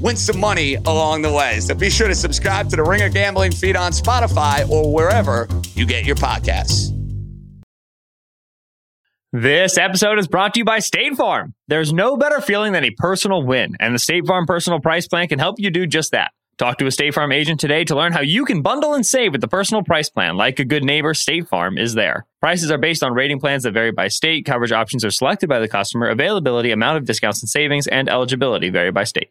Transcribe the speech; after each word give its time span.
win 0.00 0.16
some 0.16 0.38
money 0.38 0.74
along 0.74 1.22
the 1.22 1.32
way. 1.32 1.60
So 1.60 1.74
be 1.74 1.90
sure 1.90 2.08
to 2.08 2.14
subscribe 2.14 2.68
to 2.70 2.76
the 2.76 2.82
Ringer 2.82 3.08
Gambling 3.08 3.52
feed 3.52 3.76
on 3.76 3.92
Spotify 3.92 4.68
or 4.68 4.92
wherever 4.92 5.48
you 5.74 5.86
get 5.86 6.04
your 6.04 6.16
podcasts. 6.16 6.94
This 9.30 9.76
episode 9.76 10.18
is 10.18 10.26
brought 10.26 10.54
to 10.54 10.60
you 10.60 10.64
by 10.64 10.78
State 10.78 11.14
Farm. 11.14 11.52
There's 11.68 11.92
no 11.92 12.16
better 12.16 12.40
feeling 12.40 12.72
than 12.72 12.84
a 12.84 12.90
personal 12.92 13.44
win, 13.44 13.76
and 13.78 13.94
the 13.94 13.98
State 13.98 14.26
Farm 14.26 14.46
Personal 14.46 14.80
Price 14.80 15.06
Plan 15.06 15.28
can 15.28 15.38
help 15.38 15.56
you 15.58 15.70
do 15.70 15.86
just 15.86 16.12
that. 16.12 16.32
Talk 16.58 16.78
to 16.78 16.86
a 16.86 16.90
State 16.90 17.14
Farm 17.14 17.30
agent 17.30 17.60
today 17.60 17.84
to 17.84 17.94
learn 17.94 18.12
how 18.12 18.20
you 18.20 18.44
can 18.44 18.62
bundle 18.62 18.94
and 18.94 19.06
save 19.06 19.30
with 19.30 19.40
the 19.40 19.46
personal 19.46 19.84
price 19.84 20.10
plan. 20.10 20.36
Like 20.36 20.58
a 20.58 20.64
good 20.64 20.82
neighbor, 20.82 21.14
State 21.14 21.46
Farm 21.46 21.78
is 21.78 21.94
there. 21.94 22.26
Prices 22.40 22.72
are 22.72 22.78
based 22.78 23.04
on 23.04 23.12
rating 23.12 23.38
plans 23.38 23.62
that 23.62 23.74
vary 23.74 23.92
by 23.92 24.08
state. 24.08 24.44
Coverage 24.44 24.72
options 24.72 25.04
are 25.04 25.12
selected 25.12 25.48
by 25.48 25.60
the 25.60 25.68
customer. 25.68 26.08
Availability, 26.08 26.72
amount 26.72 26.96
of 26.96 27.04
discounts 27.04 27.40
and 27.42 27.48
savings, 27.48 27.86
and 27.86 28.08
eligibility 28.08 28.70
vary 28.70 28.90
by 28.90 29.04
state. 29.04 29.30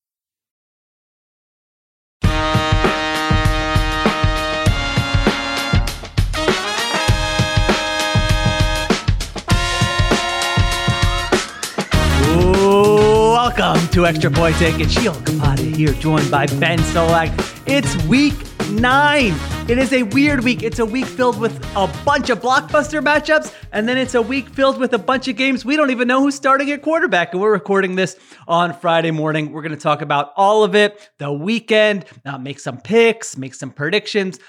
To 13.91 14.05
Extra 14.05 14.31
Point 14.31 14.55
Taken 14.55 14.87
Sheil 14.87 15.13
Kapadia 15.15 15.75
here, 15.75 15.91
joined 15.91 16.31
by 16.31 16.45
Ben 16.45 16.79
Solak. 16.79 17.29
It's 17.67 17.93
week 18.05 18.33
nine. 18.69 19.33
It 19.69 19.77
is 19.77 19.91
a 19.91 20.03
weird 20.03 20.45
week. 20.45 20.63
It's 20.63 20.79
a 20.79 20.85
week 20.85 21.05
filled 21.05 21.37
with 21.37 21.53
a 21.75 21.91
bunch 22.05 22.29
of 22.29 22.39
blockbuster 22.39 23.03
matchups, 23.03 23.53
and 23.73 23.89
then 23.89 23.97
it's 23.97 24.15
a 24.15 24.21
week 24.21 24.47
filled 24.47 24.77
with 24.77 24.93
a 24.93 24.97
bunch 24.97 25.27
of 25.27 25.35
games 25.35 25.65
we 25.65 25.75
don't 25.75 25.89
even 25.91 26.07
know 26.07 26.21
who's 26.21 26.35
starting 26.35 26.71
at 26.71 26.81
quarterback. 26.81 27.33
And 27.33 27.41
we're 27.41 27.51
recording 27.51 27.95
this 27.95 28.17
on 28.47 28.73
Friday 28.73 29.11
morning. 29.11 29.51
We're 29.51 29.61
going 29.61 29.75
to 29.75 29.77
talk 29.77 30.01
about 30.01 30.31
all 30.37 30.63
of 30.63 30.73
it, 30.73 31.09
the 31.17 31.33
weekend, 31.33 32.05
uh, 32.25 32.37
make 32.37 32.61
some 32.61 32.79
picks, 32.79 33.35
make 33.35 33.53
some 33.53 33.71
predictions, 33.71 34.39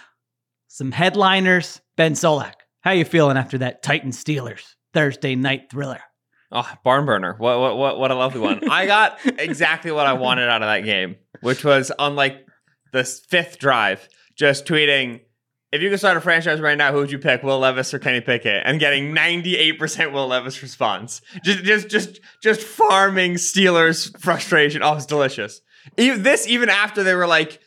some 0.69 0.93
headliners. 0.93 1.81
Ben 1.97 2.13
Solak, 2.13 2.55
how 2.83 2.93
you 2.93 3.05
feeling 3.05 3.37
after 3.37 3.59
that 3.59 3.83
Titan 3.83 4.13
Steelers 4.13 4.77
Thursday 4.95 5.35
night 5.35 5.63
thriller? 5.69 5.99
Oh, 6.53 6.71
barn 6.85 7.07
burner. 7.07 7.35
What, 7.39 7.59
what, 7.59 7.79
what, 7.79 7.99
what 7.99 8.11
a 8.11 8.15
lovely 8.15 8.41
one. 8.41 8.69
I 8.69 8.87
got 8.97 9.19
exactly 9.25 9.91
what 9.91 10.07
I 10.07 10.13
wanted 10.13 10.49
out 10.49 10.63
of 10.63 10.69
that 10.69 10.81
game, 10.81 11.17
which 11.41 11.65
was 11.65 11.91
on 11.93 12.15
like 12.15 12.47
the 12.93 13.05
fifth 13.05 13.59
drive, 13.59 14.07
just 14.37 14.67
tweeting, 14.67 15.21
if 15.73 15.81
you 15.81 15.89
could 15.89 15.99
start 15.99 16.19
a 16.19 16.21
franchise 16.21 16.61
right 16.61 16.77
now, 16.77 16.93
who 16.93 16.99
would 16.99 17.11
you 17.11 17.19
pick, 17.19 17.43
Will 17.43 17.59
Levis 17.59 17.95
or 17.95 17.99
Kenny 17.99 18.21
Pickett? 18.21 18.63
And 18.67 18.79
getting 18.79 19.15
98% 19.15 20.13
Will 20.13 20.29
Levis 20.29 20.63
response. 20.63 21.23
Just 21.43 21.65
just 21.65 21.89
just 21.89 22.21
just 22.43 22.61
farming 22.61 23.35
Steelers 23.35 24.17
frustration. 24.21 24.83
Oh, 24.83 24.95
it's 24.95 25.07
delicious. 25.07 25.63
Even, 25.97 26.23
this 26.23 26.47
even 26.47 26.69
after 26.69 27.03
they 27.03 27.15
were 27.15 27.27
like 27.27 27.59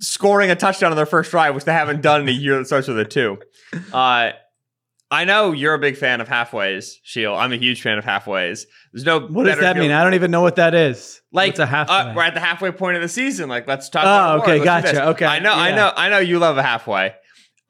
scoring 0.00 0.50
a 0.50 0.56
touchdown 0.56 0.90
on 0.90 0.96
their 0.96 1.06
first 1.06 1.30
drive, 1.30 1.54
which 1.54 1.64
they 1.64 1.72
haven't 1.72 2.02
done 2.02 2.22
in 2.22 2.28
a 2.28 2.32
year 2.32 2.58
that 2.58 2.66
starts 2.66 2.88
with 2.88 2.98
a 2.98 3.04
two. 3.04 3.38
Uh, 3.92 4.32
I 5.14 5.24
know 5.24 5.52
you're 5.52 5.74
a 5.74 5.78
big 5.78 5.96
fan 5.96 6.20
of 6.20 6.28
halfways, 6.28 6.96
Sheil. 7.04 7.34
I'm 7.34 7.52
a 7.52 7.56
huge 7.56 7.82
fan 7.82 7.98
of 7.98 8.04
halfways. 8.04 8.66
There's 8.92 9.04
no. 9.04 9.20
What 9.20 9.44
does 9.44 9.60
that 9.60 9.76
mean? 9.76 9.92
I 9.92 10.02
don't 10.02 10.14
even 10.14 10.32
know 10.32 10.40
what 10.40 10.56
that 10.56 10.74
is. 10.74 11.22
Like 11.30 11.50
What's 11.50 11.60
a 11.60 11.66
halfway. 11.66 11.94
Uh, 11.94 12.14
we're 12.14 12.22
at 12.22 12.34
the 12.34 12.40
halfway 12.40 12.72
point 12.72 12.96
of 12.96 13.02
the 13.02 13.08
season. 13.08 13.48
Like 13.48 13.68
let's 13.68 13.88
talk. 13.88 14.04
Oh, 14.04 14.42
okay, 14.42 14.56
awards. 14.56 14.64
Gotcha. 14.64 15.08
Okay, 15.10 15.24
I 15.24 15.38
know, 15.38 15.52
I 15.52 15.68
yeah. 15.68 15.76
know, 15.76 15.92
I 15.96 16.08
know. 16.08 16.18
You 16.18 16.40
love 16.40 16.58
a 16.58 16.62
halfway. 16.62 17.14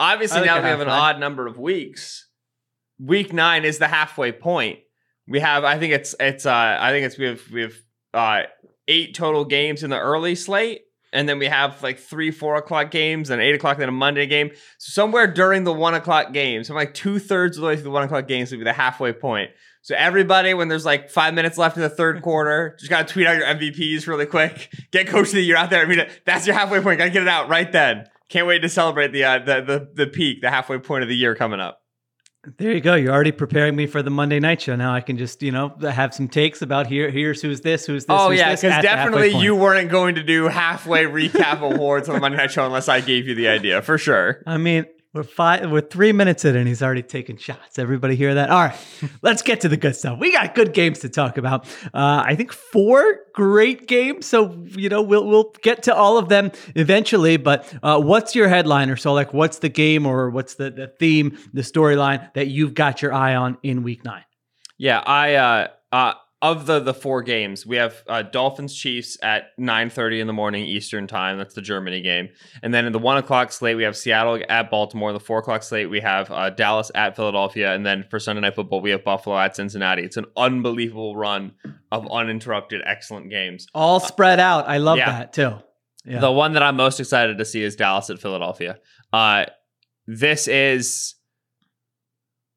Obviously, 0.00 0.40
like 0.40 0.46
now 0.46 0.62
we 0.62 0.68
have 0.68 0.80
an 0.80 0.88
odd 0.88 1.20
number 1.20 1.46
of 1.46 1.58
weeks. 1.58 2.28
Week 2.98 3.32
nine 3.32 3.64
is 3.64 3.78
the 3.78 3.88
halfway 3.88 4.32
point. 4.32 4.78
We 5.28 5.40
have. 5.40 5.64
I 5.64 5.78
think 5.78 5.92
it's. 5.92 6.14
It's. 6.18 6.46
Uh. 6.46 6.78
I 6.80 6.92
think 6.92 7.04
it's. 7.04 7.18
We 7.18 7.26
have. 7.26 7.42
We 7.52 7.60
have. 7.62 7.74
Uh. 8.14 8.42
Eight 8.86 9.14
total 9.14 9.44
games 9.46 9.82
in 9.82 9.90
the 9.90 9.98
early 9.98 10.34
slate. 10.34 10.82
And 11.14 11.28
then 11.28 11.38
we 11.38 11.46
have 11.46 11.82
like 11.82 11.98
three, 11.98 12.30
four 12.30 12.56
o'clock 12.56 12.90
games, 12.90 13.30
and 13.30 13.40
eight 13.40 13.54
o'clock, 13.54 13.78
then 13.78 13.88
a 13.88 13.92
Monday 13.92 14.26
game. 14.26 14.50
So 14.78 14.90
somewhere 14.90 15.26
during 15.26 15.64
the 15.64 15.72
one 15.72 15.94
o'clock 15.94 16.32
games, 16.32 16.66
so 16.66 16.74
like 16.74 16.92
two 16.92 17.18
thirds 17.18 17.56
of 17.56 17.62
the 17.62 17.68
way 17.68 17.76
through 17.76 17.84
the 17.84 17.90
one 17.90 18.02
o'clock 18.02 18.26
games 18.26 18.50
would 18.50 18.58
be 18.58 18.64
the 18.64 18.72
halfway 18.72 19.12
point. 19.12 19.50
So 19.82 19.94
everybody, 19.96 20.54
when 20.54 20.68
there's 20.68 20.84
like 20.84 21.10
five 21.10 21.32
minutes 21.34 21.56
left 21.56 21.76
in 21.76 21.82
the 21.82 21.88
third 21.88 22.20
quarter, 22.22 22.76
just 22.80 22.90
gotta 22.90 23.04
tweet 23.06 23.26
out 23.26 23.36
your 23.36 23.46
MVPs 23.46 24.06
really 24.06 24.26
quick. 24.26 24.70
Get 24.90 25.06
coach 25.06 25.28
of 25.28 25.34
the 25.34 25.42
year 25.42 25.56
out 25.56 25.70
there. 25.70 25.82
I 25.82 25.88
mean, 25.88 26.04
that's 26.26 26.46
your 26.46 26.56
halfway 26.56 26.80
point. 26.80 26.98
Gotta 26.98 27.10
get 27.10 27.22
it 27.22 27.28
out 27.28 27.48
right 27.48 27.70
then. 27.70 28.06
Can't 28.28 28.48
wait 28.48 28.60
to 28.60 28.68
celebrate 28.68 29.12
the 29.12 29.24
uh, 29.24 29.38
the, 29.38 29.60
the 29.62 29.88
the 29.94 30.06
peak, 30.08 30.40
the 30.40 30.50
halfway 30.50 30.78
point 30.78 31.04
of 31.04 31.08
the 31.08 31.16
year 31.16 31.36
coming 31.36 31.60
up. 31.60 31.83
There 32.56 32.72
you 32.72 32.80
go. 32.80 32.94
You're 32.94 33.12
already 33.12 33.32
preparing 33.32 33.76
me 33.76 33.86
for 33.86 34.02
the 34.02 34.10
Monday 34.10 34.40
night 34.40 34.60
show. 34.60 34.76
Now 34.76 34.94
I 34.94 35.00
can 35.00 35.16
just, 35.16 35.42
you 35.42 35.52
know, 35.52 35.74
have 35.80 36.14
some 36.14 36.28
takes 36.28 36.62
about 36.62 36.86
here. 36.86 37.10
Here's 37.10 37.40
who's 37.40 37.60
this, 37.60 37.86
who's 37.86 38.04
this. 38.04 38.16
oh 38.16 38.30
who's 38.30 38.38
yeah, 38.38 38.50
this 38.50 38.60
because 38.60 38.76
at 38.76 38.82
the 38.82 38.88
halfway 38.88 39.30
definitely 39.30 39.44
you 39.44 39.56
weren't 39.56 39.90
going 39.90 40.16
to 40.16 40.22
do 40.22 40.48
halfway 40.48 41.04
recap 41.04 41.60
awards 41.60 42.08
on 42.08 42.16
the 42.16 42.20
Monday 42.20 42.38
night 42.38 42.50
show 42.50 42.66
unless 42.66 42.88
I 42.88 43.00
gave 43.00 43.26
you 43.26 43.34
the 43.34 43.48
idea 43.48 43.82
for 43.82 43.98
sure. 43.98 44.42
I 44.46 44.58
mean, 44.58 44.86
we're 45.14 45.22
five, 45.22 45.70
we're 45.70 45.80
three 45.80 46.12
minutes 46.12 46.44
in, 46.44 46.56
and 46.56 46.66
he's 46.66 46.82
already 46.82 47.02
taking 47.02 47.36
shots. 47.36 47.78
Everybody 47.78 48.16
hear 48.16 48.34
that? 48.34 48.50
All 48.50 48.64
right, 48.64 48.76
let's 49.22 49.42
get 49.42 49.60
to 49.60 49.68
the 49.68 49.76
good 49.76 49.94
stuff. 49.94 50.18
We 50.18 50.32
got 50.32 50.54
good 50.56 50.74
games 50.74 50.98
to 51.00 51.08
talk 51.08 51.38
about. 51.38 51.66
Uh, 51.94 52.24
I 52.26 52.34
think 52.34 52.52
four 52.52 53.20
great 53.32 53.86
games. 53.86 54.26
So 54.26 54.64
you 54.70 54.88
know, 54.88 55.02
we'll 55.02 55.24
we'll 55.24 55.54
get 55.62 55.84
to 55.84 55.94
all 55.94 56.18
of 56.18 56.28
them 56.28 56.50
eventually. 56.74 57.36
But 57.36 57.72
uh, 57.82 58.00
what's 58.00 58.34
your 58.34 58.48
headliner? 58.48 58.96
So 58.96 59.12
like, 59.12 59.32
what's 59.32 59.60
the 59.60 59.68
game 59.68 60.04
or 60.04 60.30
what's 60.30 60.54
the 60.54 60.70
the 60.70 60.88
theme, 60.88 61.38
the 61.52 61.62
storyline 61.62 62.32
that 62.34 62.48
you've 62.48 62.74
got 62.74 63.00
your 63.00 63.12
eye 63.12 63.36
on 63.36 63.56
in 63.62 63.84
week 63.84 64.04
nine? 64.04 64.24
Yeah, 64.78 64.98
I 64.98 65.34
uh 65.34 65.68
uh 65.92 66.14
of 66.44 66.66
the 66.66 66.78
the 66.78 66.92
four 66.92 67.22
games, 67.22 67.64
we 67.64 67.76
have 67.76 68.02
uh, 68.06 68.20
Dolphins 68.20 68.74
Chiefs 68.74 69.16
at 69.22 69.46
nine 69.56 69.88
thirty 69.88 70.20
in 70.20 70.26
the 70.26 70.34
morning 70.34 70.66
Eastern 70.66 71.06
time. 71.06 71.38
That's 71.38 71.54
the 71.54 71.62
Germany 71.62 72.02
game, 72.02 72.28
and 72.62 72.74
then 72.74 72.84
in 72.84 72.92
the 72.92 72.98
one 72.98 73.16
o'clock 73.16 73.50
slate, 73.50 73.78
we 73.78 73.82
have 73.84 73.96
Seattle 73.96 74.38
at 74.50 74.70
Baltimore. 74.70 75.14
The 75.14 75.20
four 75.20 75.38
o'clock 75.38 75.62
slate, 75.62 75.88
we 75.88 76.00
have 76.00 76.30
uh, 76.30 76.50
Dallas 76.50 76.90
at 76.94 77.16
Philadelphia, 77.16 77.74
and 77.74 77.84
then 77.86 78.04
for 78.10 78.20
Sunday 78.20 78.42
Night 78.42 78.54
Football, 78.54 78.82
we 78.82 78.90
have 78.90 79.02
Buffalo 79.02 79.38
at 79.38 79.56
Cincinnati. 79.56 80.02
It's 80.02 80.18
an 80.18 80.26
unbelievable 80.36 81.16
run 81.16 81.52
of 81.90 82.06
uninterrupted, 82.12 82.82
excellent 82.84 83.30
games. 83.30 83.66
All 83.74 83.98
spread 83.98 84.38
out. 84.38 84.68
I 84.68 84.76
love 84.76 84.98
yeah. 84.98 85.10
that 85.10 85.32
too. 85.32 85.54
Yeah. 86.04 86.20
The 86.20 86.30
one 86.30 86.52
that 86.52 86.62
I'm 86.62 86.76
most 86.76 87.00
excited 87.00 87.38
to 87.38 87.44
see 87.46 87.62
is 87.62 87.74
Dallas 87.74 88.10
at 88.10 88.18
Philadelphia. 88.18 88.80
Uh, 89.14 89.46
this 90.06 90.46
is 90.46 91.14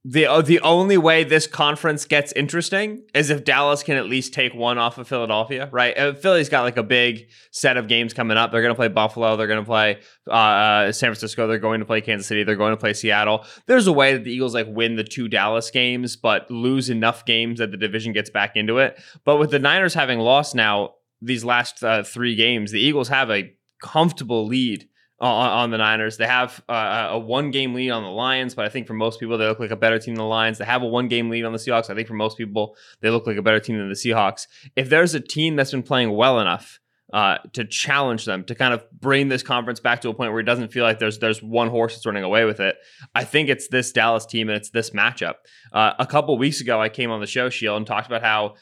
the 0.10 0.26
uh, 0.26 0.42
the 0.42 0.62
only 0.62 0.98
way 0.98 1.26
this 1.26 1.48
conference 1.48 2.06
gets 2.06 2.32
interesting 2.32 3.04
is 3.14 3.30
if 3.30 3.44
Dallas 3.44 3.84
can 3.84 3.98
at 3.98 4.06
least 4.06 4.34
take 4.34 4.54
one 4.54 4.78
off 4.78 4.98
of 4.98 5.06
Philadelphia, 5.06 5.68
right? 5.74 5.98
Uh, 5.98 6.14
Philly's 6.14 6.48
got 6.48 6.62
like 6.62 6.78
a 6.78 6.84
big 6.84 7.28
set 7.52 7.76
of 7.76 7.90
games 7.90 8.14
coming 8.14 8.38
up. 8.38 8.54
They're 8.54 8.62
going 8.62 8.74
to 8.74 8.78
play 8.78 8.88
Buffalo. 8.88 9.36
They're 9.36 9.48
going 9.48 9.60
to 9.60 9.66
play 9.66 10.00
uh, 10.26 10.32
uh, 10.32 10.92
San 10.94 11.10
Francisco. 11.10 11.46
They're 11.46 11.60
going 11.60 11.82
to 11.82 11.86
play 11.86 12.00
Kansas 12.00 12.26
City. 12.26 12.46
They're 12.46 12.56
going 12.56 12.72
to 12.72 12.78
play 12.78 12.94
Seattle. 12.94 13.44
There's 13.66 13.86
a 13.86 13.92
way 13.92 14.14
that 14.14 14.24
the 14.24 14.32
Eagles 14.32 14.54
like 14.54 14.68
win 14.70 14.96
the 14.96 15.04
two 15.04 15.28
Dallas 15.28 15.70
games, 15.72 16.16
but 16.16 16.50
lose 16.50 16.90
enough 16.90 17.26
games 17.26 17.60
that 17.60 17.72
the 17.72 17.78
division 17.78 18.14
gets 18.14 18.30
back 18.30 18.56
into 18.56 18.78
it. 18.78 18.98
But 19.26 19.38
with 19.38 19.52
the 19.52 19.60
Niners 19.60 19.94
having 19.94 20.20
lost 20.20 20.56
now 20.56 20.92
these 21.22 21.44
last 21.44 21.84
uh, 21.84 22.04
three 22.04 22.36
games, 22.36 22.72
the 22.72 22.80
Eagles 22.80 23.10
have 23.10 23.30
a 23.30 23.54
comfortable 23.84 24.48
lead 24.48 24.88
on, 25.20 25.50
on 25.50 25.72
the 25.72 25.78
Niners. 25.78 26.18
They 26.18 26.28
have 26.28 26.64
uh, 26.70 27.10
a 27.12 27.20
one 27.20 27.52
game 27.52 27.74
lead 27.74 27.92
on 27.92 28.04
the 28.04 28.10
Lions, 28.10 28.56
but 28.56 28.66
I 28.66 28.70
think 28.70 28.88
for 28.88 28.94
most 28.94 29.20
people, 29.20 29.38
they 29.38 29.48
look 29.48 29.60
like 29.60 29.72
a 29.72 29.76
better 29.76 30.00
team 30.00 30.16
than 30.16 30.24
the 30.24 30.30
Lions. 30.30 30.58
They 30.58 30.66
have 30.66 30.84
a 30.84 30.88
one 30.88 31.08
game 31.08 31.30
lead 31.30 31.46
on 31.46 31.54
the 31.54 31.60
Seahawks. 31.60 31.90
I 31.90 31.96
think 31.96 32.08
for 32.08 32.14
most 32.14 32.38
people, 32.38 32.76
they 33.02 33.10
look 33.10 33.26
like 33.26 33.38
a 33.38 33.42
better 33.42 33.60
team 33.60 33.78
than 33.78 33.90
the 33.90 33.96
Seahawks. 33.96 34.48
If 34.76 34.90
there's 34.90 35.16
a 35.16 35.20
team 35.20 35.56
that's 35.56 35.72
been 35.72 35.84
playing 35.84 36.12
well 36.12 36.40
enough 36.40 36.80
uh, 37.14 37.38
to 37.54 37.64
challenge 37.66 38.26
them, 38.26 38.44
to 38.44 38.54
kind 38.54 38.74
of 38.74 38.84
bring 38.92 39.30
this 39.30 39.42
conference 39.42 39.80
back 39.80 40.02
to 40.02 40.10
a 40.10 40.14
point 40.14 40.32
where 40.32 40.42
it 40.42 40.46
doesn't 40.46 40.72
feel 40.72 40.84
like 40.84 41.00
there's 41.00 41.20
there's 41.20 41.42
one 41.42 41.70
horse 41.70 41.96
that's 41.96 42.06
running 42.06 42.24
away 42.24 42.44
with 42.46 42.60
it. 42.60 42.76
I 43.16 43.24
think 43.24 43.50
it's 43.50 43.70
this 43.70 43.92
Dallas 43.92 44.26
team 44.26 44.50
and 44.50 44.58
it's 44.58 44.70
this 44.72 44.90
matchup. 44.92 45.36
Uh, 45.72 45.94
a 46.00 46.06
couple 46.06 46.38
weeks 46.38 46.60
ago, 46.62 46.82
I 46.82 46.90
came 46.90 47.10
on 47.10 47.22
the 47.22 47.28
show, 47.28 47.50
Sheil, 47.50 47.78
and 47.78 47.88
talked 47.88 48.08
about 48.08 48.24
how 48.24 48.56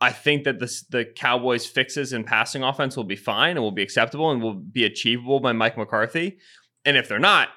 I 0.00 0.12
think 0.12 0.44
that 0.44 0.60
this, 0.60 0.82
the 0.82 1.04
Cowboys' 1.04 1.66
fixes 1.66 2.12
in 2.12 2.24
passing 2.24 2.62
offense 2.62 2.96
will 2.96 3.04
be 3.04 3.16
fine 3.16 3.52
and 3.52 3.60
will 3.60 3.72
be 3.72 3.82
acceptable 3.82 4.30
and 4.30 4.40
will 4.40 4.54
be 4.54 4.84
achievable 4.84 5.40
by 5.40 5.52
Mike 5.52 5.76
McCarthy. 5.76 6.38
And 6.84 6.96
if 6.96 7.08
they're 7.08 7.18
not, 7.18 7.48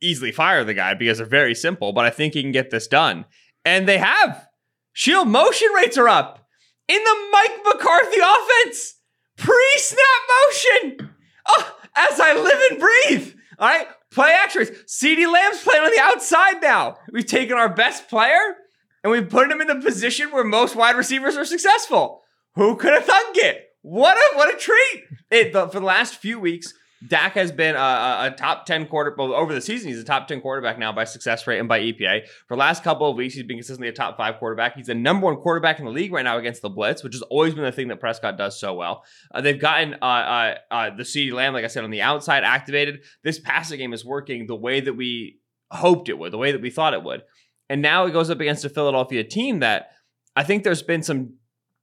easily 0.00 0.32
fire 0.32 0.64
the 0.64 0.74
guy 0.74 0.94
because 0.94 1.18
they're 1.18 1.26
very 1.26 1.54
simple. 1.54 1.92
But 1.92 2.06
I 2.06 2.10
think 2.10 2.34
he 2.34 2.42
can 2.42 2.52
get 2.52 2.70
this 2.70 2.86
done, 2.86 3.26
and 3.64 3.88
they 3.88 3.98
have. 3.98 4.48
Sheil 4.92 5.24
motion 5.24 5.68
rates 5.74 5.98
are 5.98 6.08
up 6.08 6.46
in 6.88 7.02
the 7.02 7.28
Mike 7.32 7.58
McCarthy 7.64 8.20
offense. 8.20 8.94
Pre 9.36 9.72
snap 9.76 10.00
motion. 10.46 11.10
Oh, 11.46 11.76
as 11.96 12.20
I 12.20 12.34
live 12.34 12.60
and 12.70 12.80
breathe. 12.80 13.34
All 13.58 13.68
right. 13.68 13.88
Play 14.10 14.30
actions. 14.30 14.70
CeeDee 14.86 15.30
Lamb's 15.30 15.62
playing 15.62 15.82
on 15.82 15.90
the 15.90 16.00
outside 16.00 16.62
now. 16.62 16.98
We've 17.12 17.26
taken 17.26 17.56
our 17.56 17.68
best 17.68 18.08
player 18.08 18.56
and 19.04 19.12
we've 19.12 19.28
put 19.28 19.50
him 19.50 19.60
in 19.60 19.68
the 19.68 19.76
position 19.76 20.32
where 20.32 20.42
most 20.42 20.74
wide 20.74 20.96
receivers 20.96 21.36
are 21.36 21.44
successful. 21.44 22.22
Who 22.54 22.76
could 22.76 22.94
have 22.94 23.04
thunk 23.04 23.36
it? 23.36 23.68
What 23.82 24.16
a 24.16 24.36
what 24.36 24.52
a 24.52 24.56
treat! 24.56 25.04
It, 25.30 25.52
the, 25.52 25.68
for 25.68 25.78
the 25.78 25.86
last 25.86 26.16
few 26.16 26.40
weeks, 26.40 26.72
Dak 27.06 27.32
has 27.32 27.52
been 27.52 27.74
a, 27.74 27.78
a 27.78 28.34
top 28.34 28.64
10 28.64 28.86
quarter 28.86 29.14
well, 29.18 29.34
over 29.34 29.52
the 29.52 29.60
season. 29.60 29.88
He's 29.88 30.00
a 30.00 30.04
top 30.04 30.26
10 30.26 30.40
quarterback 30.40 30.78
now 30.78 30.90
by 30.90 31.04
success 31.04 31.46
rate 31.46 31.58
and 31.58 31.68
by 31.68 31.80
EPA. 31.80 32.26
For 32.48 32.54
the 32.54 32.60
last 32.60 32.82
couple 32.82 33.10
of 33.10 33.16
weeks, 33.16 33.34
he's 33.34 33.42
been 33.42 33.58
consistently 33.58 33.88
a 33.88 33.92
top 33.92 34.16
five 34.16 34.38
quarterback. 34.38 34.76
He's 34.76 34.86
the 34.86 34.94
number 34.94 35.26
one 35.26 35.36
quarterback 35.36 35.80
in 35.80 35.84
the 35.84 35.90
league 35.90 36.12
right 36.12 36.22
now 36.22 36.38
against 36.38 36.62
the 36.62 36.70
blitz, 36.70 37.04
which 37.04 37.14
has 37.14 37.22
always 37.22 37.52
been 37.52 37.64
the 37.64 37.72
thing 37.72 37.88
that 37.88 38.00
Prescott 38.00 38.38
does 38.38 38.58
so 38.58 38.72
well. 38.72 39.04
Uh, 39.34 39.42
they've 39.42 39.60
gotten 39.60 39.94
uh, 40.00 40.06
uh, 40.06 40.54
uh 40.70 40.90
the 40.96 41.02
CeeDee 41.02 41.32
Lamb, 41.32 41.52
like 41.52 41.64
I 41.64 41.68
said, 41.68 41.84
on 41.84 41.90
the 41.90 42.00
outside 42.00 42.42
activated. 42.42 43.00
This 43.22 43.38
passing 43.38 43.78
game 43.78 43.92
is 43.92 44.04
working 44.04 44.46
the 44.46 44.56
way 44.56 44.80
that 44.80 44.94
we 44.94 45.40
hoped 45.70 46.08
it 46.08 46.18
would, 46.18 46.32
the 46.32 46.38
way 46.38 46.52
that 46.52 46.62
we 46.62 46.70
thought 46.70 46.94
it 46.94 47.02
would. 47.02 47.22
And 47.68 47.80
now 47.82 48.06
it 48.06 48.12
goes 48.12 48.30
up 48.30 48.40
against 48.40 48.64
a 48.64 48.68
Philadelphia 48.68 49.24
team 49.24 49.60
that 49.60 49.90
I 50.36 50.42
think 50.42 50.64
there's 50.64 50.82
been 50.82 51.02
some 51.02 51.34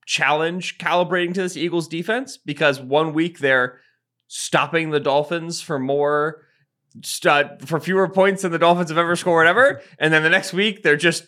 challenge 0.05 0.77
calibrating 0.77 1.33
to 1.33 1.41
this 1.41 1.57
Eagles 1.57 1.87
defense 1.87 2.37
because 2.37 2.79
one 2.79 3.13
week 3.13 3.39
they're 3.39 3.79
stopping 4.27 4.91
the 4.91 4.99
Dolphins 4.99 5.61
for 5.61 5.79
more 5.79 6.45
st- 7.03 7.67
for 7.67 7.79
fewer 7.79 8.07
points 8.07 8.41
than 8.41 8.51
the 8.51 8.59
Dolphins 8.59 8.89
have 8.89 8.97
ever 8.97 9.15
scored 9.15 9.47
ever, 9.47 9.81
and 9.99 10.13
then 10.13 10.23
the 10.23 10.29
next 10.29 10.53
week 10.53 10.83
they're 10.83 10.97
just 10.97 11.27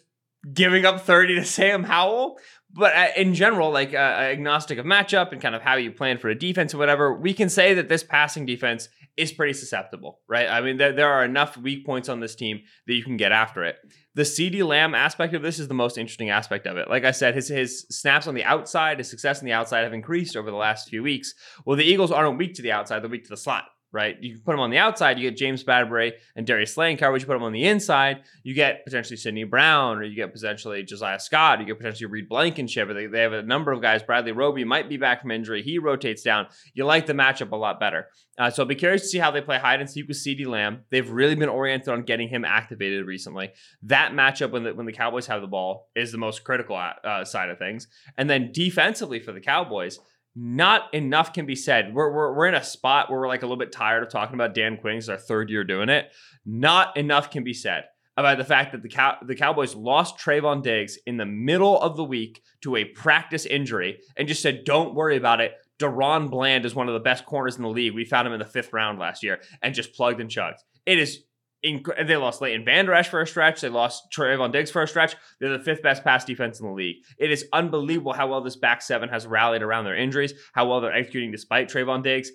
giving 0.54 0.86
up 0.86 1.02
30 1.02 1.36
to 1.36 1.46
Sam 1.46 1.84
Howell. 1.84 2.40
But 2.76 2.96
uh, 2.96 3.08
in 3.16 3.36
general, 3.36 3.72
like 3.72 3.94
uh, 3.94 3.98
agnostic 3.98 4.80
of 4.80 4.86
matchup 4.86 5.32
and 5.32 5.40
kind 5.40 5.54
of 5.54 5.62
how 5.62 5.76
you 5.76 5.92
plan 5.92 6.18
for 6.18 6.30
a 6.30 6.36
defense 6.36 6.74
or 6.74 6.80
whatever, 6.80 7.14
we 7.14 7.34
can 7.34 7.48
say 7.48 7.76
that 7.76 7.88
this 7.88 8.04
passing 8.04 8.46
defense 8.46 8.90
is 9.16 9.32
pretty 9.32 9.54
susceptible, 9.54 10.20
right? 10.28 10.50
I 10.50 10.62
mean, 10.62 10.78
there, 10.78 10.92
there 10.92 11.12
are 11.12 11.24
enough 11.24 11.56
weak 11.56 11.86
points 11.86 12.10
on 12.10 12.20
this 12.20 12.36
team 12.36 12.62
that 12.88 12.94
you 12.94 13.04
can 13.04 13.18
get 13.18 13.32
after 13.32 13.64
it. 13.64 13.78
The 14.16 14.24
CeeDee 14.24 14.66
Lamb 14.66 14.96
aspect 14.96 15.34
of 15.34 15.42
this 15.42 15.60
is 15.60 15.68
the 15.68 15.74
most 15.74 15.98
interesting 15.98 16.30
aspect 16.30 16.66
of 16.66 16.78
it. 16.78 16.90
Like 16.90 17.06
I 17.06 17.12
said, 17.12 17.36
his 17.36 17.48
his 17.48 17.86
snaps 17.90 18.28
on 18.28 18.36
the 18.36 18.44
outside, 18.44 18.98
his 18.98 19.10
success 19.10 19.40
on 19.40 19.46
the 19.46 19.54
outside 19.54 19.84
have 19.84 19.94
increased 19.94 20.36
over 20.36 20.50
the 20.50 20.58
last 20.58 20.90
few 20.90 21.04
weeks. 21.04 21.34
Well, 21.66 21.78
the 21.78 21.86
Eagles 21.86 22.12
aren't 22.12 22.38
weak 22.38 22.56
to 22.56 22.62
the 22.62 22.72
outside; 22.72 23.02
they're 23.02 23.10
weak 23.10 23.26
to 23.26 23.30
the 23.30 23.38
slot 23.38 23.66
right? 23.94 24.18
You 24.22 24.40
put 24.40 24.56
him 24.56 24.60
on 24.60 24.72
the 24.72 24.80
outside, 24.80 25.20
you 25.20 25.30
get 25.30 25.38
James 25.38 25.64
Bradberry 25.64 26.14
and 26.36 26.46
Darius 26.46 26.76
in 26.78 26.98
coverage. 26.98 27.22
You 27.22 27.28
put 27.28 27.38
him 27.38 27.44
on 27.44 27.54
the 27.54 27.66
inside, 27.66 28.24
you 28.42 28.54
get 28.56 28.84
potentially 28.84 29.16
Sydney 29.16 29.44
Brown, 29.44 30.00
or 30.00 30.04
you 30.04 30.16
get 30.16 30.34
potentially 30.34 30.84
Josiah 30.84 31.20
Scott, 31.20 31.60
you 31.60 31.66
get 31.66 31.78
potentially 31.78 32.08
Reed 32.08 32.28
Blankenship. 32.28 32.90
They, 32.92 33.06
they 33.06 33.22
have 33.22 33.34
a 33.34 33.44
number 33.44 33.72
of 33.72 33.82
guys. 33.82 34.02
Bradley 34.02 34.32
Roby 34.32 34.64
might 34.64 34.90
be 34.90 34.98
back 34.98 35.22
from 35.22 35.32
injury. 35.32 35.62
He 35.62 35.78
rotates 35.78 36.24
down. 36.24 36.48
You 36.74 36.86
like 36.86 37.06
the 37.06 37.14
matchup 37.14 37.52
a 37.52 37.56
lot 37.56 37.80
better. 37.80 38.08
Uh, 38.38 38.50
so 38.50 38.64
I'll 38.64 38.68
be 38.68 38.74
curious 38.74 39.04
to 39.04 39.08
see 39.08 39.20
how 39.20 39.30
they 39.30 39.42
play 39.42 39.60
hide 39.60 39.80
and 39.80 39.88
seek 39.88 40.08
with 40.08 40.18
CeeDee 40.18 40.48
Lamb. 40.48 40.86
They've 40.90 41.10
really 41.10 41.36
been 41.36 41.50
oriented 41.50 41.90
on 41.90 42.02
getting 42.02 42.30
him 42.30 42.44
activated 42.44 43.06
recently. 43.06 43.52
That 43.84 44.14
matchup 44.14 44.50
when 44.50 44.64
the, 44.64 44.74
when 44.74 44.88
the 44.88 44.92
Cowboys 44.92 45.28
have 45.28 45.42
the 45.42 45.48
ball 45.48 45.90
is 45.96 46.12
the 46.12 46.18
most 46.18 46.44
critical 46.44 46.76
uh, 46.76 47.24
side 47.26 47.52
of 47.52 47.60
things. 47.60 47.88
And 48.18 48.28
then 48.28 48.52
defensively 48.52 49.20
for 49.20 49.34
the 49.34 49.40
Cowboys, 49.40 50.00
not 50.36 50.94
enough 50.94 51.34
can 51.34 51.46
be 51.46 51.56
said. 51.56 51.94
We're, 51.94 52.12
we're, 52.12 52.36
we're 52.36 52.48
in 52.48 52.56
a 52.56 52.64
spot 52.64 53.10
where 53.10 53.20
we're 53.20 53.28
like 53.28 53.44
a 53.44 53.46
little 53.46 53.58
bit 53.58 53.72
tired 53.72 54.04
of 54.04 54.10
talking 54.10 54.36
about 54.36 54.54
Dan 54.54 54.78
Quinn. 54.78 54.98
It's 54.98 55.10
our 55.10 55.18
third 55.18 55.50
year 55.50 55.64
doing 55.64 55.90
it. 55.90 56.12
Not 56.46 56.98
enough 56.98 57.30
can 57.30 57.44
be 57.44 57.54
said 57.54 57.84
about 58.18 58.38
the 58.38 58.44
fact 58.44 58.72
that 58.72 58.84
the 58.84 58.90
Cow- 58.90 59.18
the 59.26 59.36
Cowboys 59.36 59.76
lost 59.76 60.18
Trevon 60.18 60.62
Diggs 60.62 60.98
in 61.06 61.18
the 61.18 61.26
middle 61.26 61.80
of 61.80 61.98
the 61.98 62.04
week 62.04 62.42
to 62.62 62.76
a 62.76 62.86
practice 62.86 63.46
injury 63.46 64.00
and 64.16 64.28
just 64.28 64.42
said, 64.42 64.66
"Don't 64.66 64.96
worry 64.96 65.18
about 65.18 65.42
it." 65.42 65.54
DaRon 65.80 66.30
Bland 66.30 66.66
is 66.66 66.76
one 66.76 66.88
of 66.88 66.94
the 66.94 67.00
best 67.00 67.26
corners 67.26 67.58
in 67.58 67.64
the 67.64 67.70
league. 67.70 67.94
We 67.94 68.06
found 68.06 68.28
him 68.28 68.34
in 68.34 68.40
the 68.40 68.46
fifth 68.46 68.72
round 68.72 69.00
last 69.00 69.24
year 69.24 69.42
and 69.62 69.74
just 69.74 69.94
plugged 69.94 70.22
and 70.22 70.30
chugged. 70.30 70.60
It 70.86 71.00
is 71.00 71.24
inc- 71.66 72.08
they 72.08 72.16
lost 72.16 72.42
Leighton 72.42 72.66
Vander 72.66 72.94
Esch 72.94 73.10
for 73.10 73.22
a 73.22 73.28
stretch. 73.28 73.62
They 73.62 73.70
lost 73.70 74.12
Trevon 74.16 74.52
Diggs 74.52 74.72
for 74.72 74.82
a 74.82 74.88
stretch. 74.88 75.16
They're 75.40 75.58
the 75.58 75.64
fifth 75.64 75.82
best 75.82 76.04
pass 76.04 76.26
defense 76.26 76.60
in 76.60 76.68
the 76.68 76.74
league. 76.74 76.98
It 77.18 77.32
is 77.32 77.46
unbelievable 77.54 78.14
how 78.14 78.28
well 78.28 78.42
this 78.42 78.56
back 78.56 78.82
seven 78.82 79.10
has 79.10 79.26
rallied 79.26 79.62
around 79.62 79.86
their 79.86 79.96
injuries, 79.96 80.34
how 80.54 80.68
well 80.68 80.82
they're 80.82 80.94
executing 80.94 81.32
despite 81.32 81.70
Trevon 81.70 82.04
Diggs. 82.04 82.32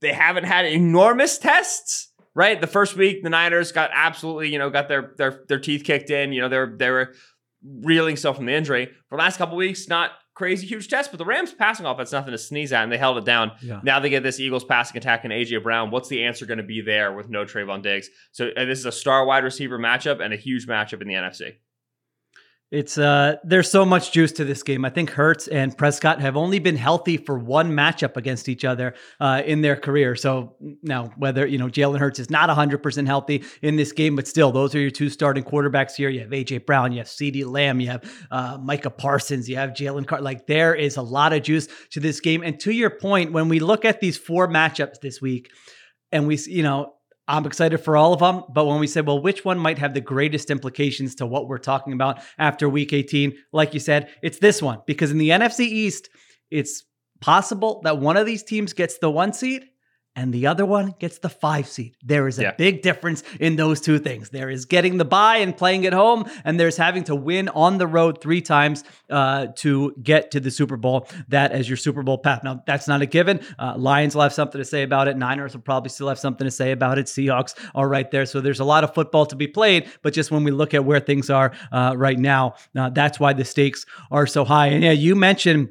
They 0.00 0.12
haven't 0.12 0.44
had 0.44 0.66
enormous 0.66 1.38
tests, 1.38 2.12
right? 2.34 2.60
The 2.60 2.66
first 2.66 2.96
week, 2.96 3.22
the 3.22 3.30
Niners 3.30 3.72
got 3.72 3.90
absolutely, 3.92 4.50
you 4.50 4.58
know, 4.58 4.70
got 4.70 4.88
their 4.88 5.12
their 5.16 5.44
their 5.48 5.58
teeth 5.58 5.84
kicked 5.84 6.10
in. 6.10 6.32
You 6.32 6.42
know, 6.42 6.48
they 6.48 6.58
were 6.58 6.74
they 6.78 6.90
were 6.90 7.14
reeling 7.62 8.16
still 8.16 8.34
from 8.34 8.46
the 8.46 8.54
injury. 8.54 8.86
For 9.08 9.16
the 9.16 9.22
last 9.22 9.38
couple 9.38 9.56
weeks, 9.56 9.88
not 9.88 10.12
crazy 10.38 10.68
huge 10.68 10.86
test, 10.86 11.10
but 11.10 11.18
the 11.18 11.24
Rams 11.24 11.52
passing 11.52 11.84
offense 11.84 12.12
nothing 12.12 12.30
to 12.30 12.38
sneeze 12.38 12.72
at, 12.72 12.84
and 12.84 12.92
they 12.92 12.96
held 12.96 13.18
it 13.18 13.24
down. 13.24 13.50
Yeah. 13.60 13.80
Now 13.82 13.98
they 13.98 14.08
get 14.08 14.22
this 14.22 14.38
Eagles 14.38 14.62
passing 14.62 14.96
attack 14.96 15.24
and 15.24 15.32
AJ 15.32 15.64
Brown. 15.64 15.90
What's 15.90 16.08
the 16.08 16.24
answer 16.24 16.46
going 16.46 16.58
to 16.58 16.64
be 16.64 16.80
there 16.80 17.12
with 17.12 17.28
no 17.28 17.44
Trevon 17.44 17.82
Diggs? 17.82 18.08
So 18.30 18.50
uh, 18.56 18.64
this 18.64 18.78
is 18.78 18.86
a 18.86 18.92
star 18.92 19.26
wide 19.26 19.42
receiver 19.42 19.80
matchup 19.80 20.24
and 20.24 20.32
a 20.32 20.36
huge 20.36 20.68
matchup 20.68 21.02
in 21.02 21.08
the 21.08 21.14
NFC. 21.14 21.56
It's 22.70 22.98
uh 22.98 23.36
there's 23.44 23.70
so 23.70 23.86
much 23.86 24.12
juice 24.12 24.32
to 24.32 24.44
this 24.44 24.62
game. 24.62 24.84
I 24.84 24.90
think 24.90 25.08
Hurts 25.10 25.48
and 25.48 25.76
Prescott 25.76 26.20
have 26.20 26.36
only 26.36 26.58
been 26.58 26.76
healthy 26.76 27.16
for 27.16 27.38
one 27.38 27.72
matchup 27.72 28.18
against 28.18 28.46
each 28.46 28.62
other 28.62 28.94
uh, 29.20 29.42
in 29.46 29.62
their 29.62 29.74
career. 29.74 30.14
So 30.16 30.54
now 30.82 31.10
whether 31.16 31.46
you 31.46 31.56
know 31.56 31.68
Jalen 31.68 31.98
Hurts 31.98 32.18
is 32.18 32.28
not 32.28 32.50
100% 32.50 33.06
healthy 33.06 33.42
in 33.62 33.76
this 33.76 33.92
game, 33.92 34.16
but 34.16 34.28
still 34.28 34.52
those 34.52 34.74
are 34.74 34.80
your 34.80 34.90
two 34.90 35.08
starting 35.08 35.44
quarterbacks 35.44 35.94
here. 35.94 36.10
You 36.10 36.20
have 36.20 36.28
AJ 36.28 36.66
Brown, 36.66 36.92
you 36.92 36.98
have 36.98 37.06
CeeDee 37.06 37.46
Lamb, 37.46 37.80
you 37.80 37.88
have 37.88 38.04
uh, 38.30 38.58
Micah 38.60 38.90
Parsons, 38.90 39.48
you 39.48 39.56
have 39.56 39.70
Jalen 39.70 40.06
Carter. 40.06 40.24
Like 40.24 40.46
there 40.46 40.74
is 40.74 40.98
a 40.98 41.02
lot 41.02 41.32
of 41.32 41.42
juice 41.42 41.68
to 41.92 42.00
this 42.00 42.20
game. 42.20 42.42
And 42.42 42.60
to 42.60 42.70
your 42.70 42.90
point, 42.90 43.32
when 43.32 43.48
we 43.48 43.60
look 43.60 43.86
at 43.86 44.00
these 44.00 44.18
four 44.18 44.46
matchups 44.46 45.00
this 45.00 45.22
week, 45.22 45.50
and 46.12 46.26
we 46.26 46.36
you 46.46 46.62
know 46.62 46.94
I'm 47.28 47.46
excited 47.46 47.78
for 47.78 47.96
all 47.96 48.14
of 48.14 48.20
them. 48.20 48.42
But 48.48 48.64
when 48.64 48.80
we 48.80 48.86
say, 48.86 49.02
well, 49.02 49.20
which 49.20 49.44
one 49.44 49.58
might 49.58 49.78
have 49.78 49.94
the 49.94 50.00
greatest 50.00 50.50
implications 50.50 51.14
to 51.16 51.26
what 51.26 51.46
we're 51.46 51.58
talking 51.58 51.92
about 51.92 52.20
after 52.38 52.68
week 52.68 52.92
18, 52.92 53.34
like 53.52 53.74
you 53.74 53.80
said, 53.80 54.08
it's 54.22 54.38
this 54.38 54.62
one. 54.62 54.80
Because 54.86 55.10
in 55.10 55.18
the 55.18 55.28
NFC 55.28 55.60
East, 55.60 56.08
it's 56.50 56.84
possible 57.20 57.82
that 57.84 57.98
one 57.98 58.16
of 58.16 58.26
these 58.26 58.42
teams 58.42 58.72
gets 58.72 58.98
the 58.98 59.10
one 59.10 59.32
seed 59.32 59.66
and 60.18 60.34
the 60.34 60.48
other 60.48 60.66
one 60.66 60.96
gets 60.98 61.18
the 61.18 61.28
five 61.28 61.68
seed. 61.68 61.94
There 62.02 62.26
is 62.26 62.40
a 62.40 62.42
yeah. 62.42 62.50
big 62.50 62.82
difference 62.82 63.22
in 63.38 63.54
those 63.54 63.80
two 63.80 64.00
things. 64.00 64.30
There 64.30 64.50
is 64.50 64.64
getting 64.64 64.98
the 64.98 65.04
bye 65.04 65.36
and 65.36 65.56
playing 65.56 65.86
at 65.86 65.92
home, 65.92 66.28
and 66.44 66.58
there's 66.58 66.76
having 66.76 67.04
to 67.04 67.14
win 67.14 67.48
on 67.50 67.78
the 67.78 67.86
road 67.86 68.20
three 68.20 68.40
times 68.40 68.82
uh, 69.08 69.46
to 69.58 69.94
get 70.02 70.32
to 70.32 70.40
the 70.40 70.50
Super 70.50 70.76
Bowl. 70.76 71.08
That 71.28 71.52
as 71.52 71.68
your 71.68 71.76
Super 71.76 72.02
Bowl 72.02 72.18
path. 72.18 72.42
Now, 72.42 72.64
that's 72.66 72.88
not 72.88 73.00
a 73.00 73.06
given. 73.06 73.38
Uh, 73.60 73.74
Lions 73.76 74.16
will 74.16 74.22
have 74.22 74.32
something 74.32 74.58
to 74.58 74.64
say 74.64 74.82
about 74.82 75.06
it. 75.06 75.16
Niners 75.16 75.54
will 75.54 75.62
probably 75.62 75.90
still 75.90 76.08
have 76.08 76.18
something 76.18 76.44
to 76.44 76.50
say 76.50 76.72
about 76.72 76.98
it. 76.98 77.06
Seahawks 77.06 77.54
are 77.76 77.88
right 77.88 78.10
there. 78.10 78.26
So 78.26 78.40
there's 78.40 78.60
a 78.60 78.64
lot 78.64 78.82
of 78.82 78.94
football 78.94 79.24
to 79.26 79.36
be 79.36 79.46
played. 79.46 79.88
But 80.02 80.14
just 80.14 80.32
when 80.32 80.42
we 80.42 80.50
look 80.50 80.74
at 80.74 80.84
where 80.84 80.98
things 80.98 81.30
are 81.30 81.52
uh, 81.70 81.94
right 81.96 82.18
now, 82.18 82.56
uh, 82.76 82.90
that's 82.90 83.20
why 83.20 83.34
the 83.34 83.44
stakes 83.44 83.86
are 84.10 84.26
so 84.26 84.44
high. 84.44 84.66
And 84.66 84.82
yeah, 84.82 84.90
you 84.90 85.14
mentioned 85.14 85.68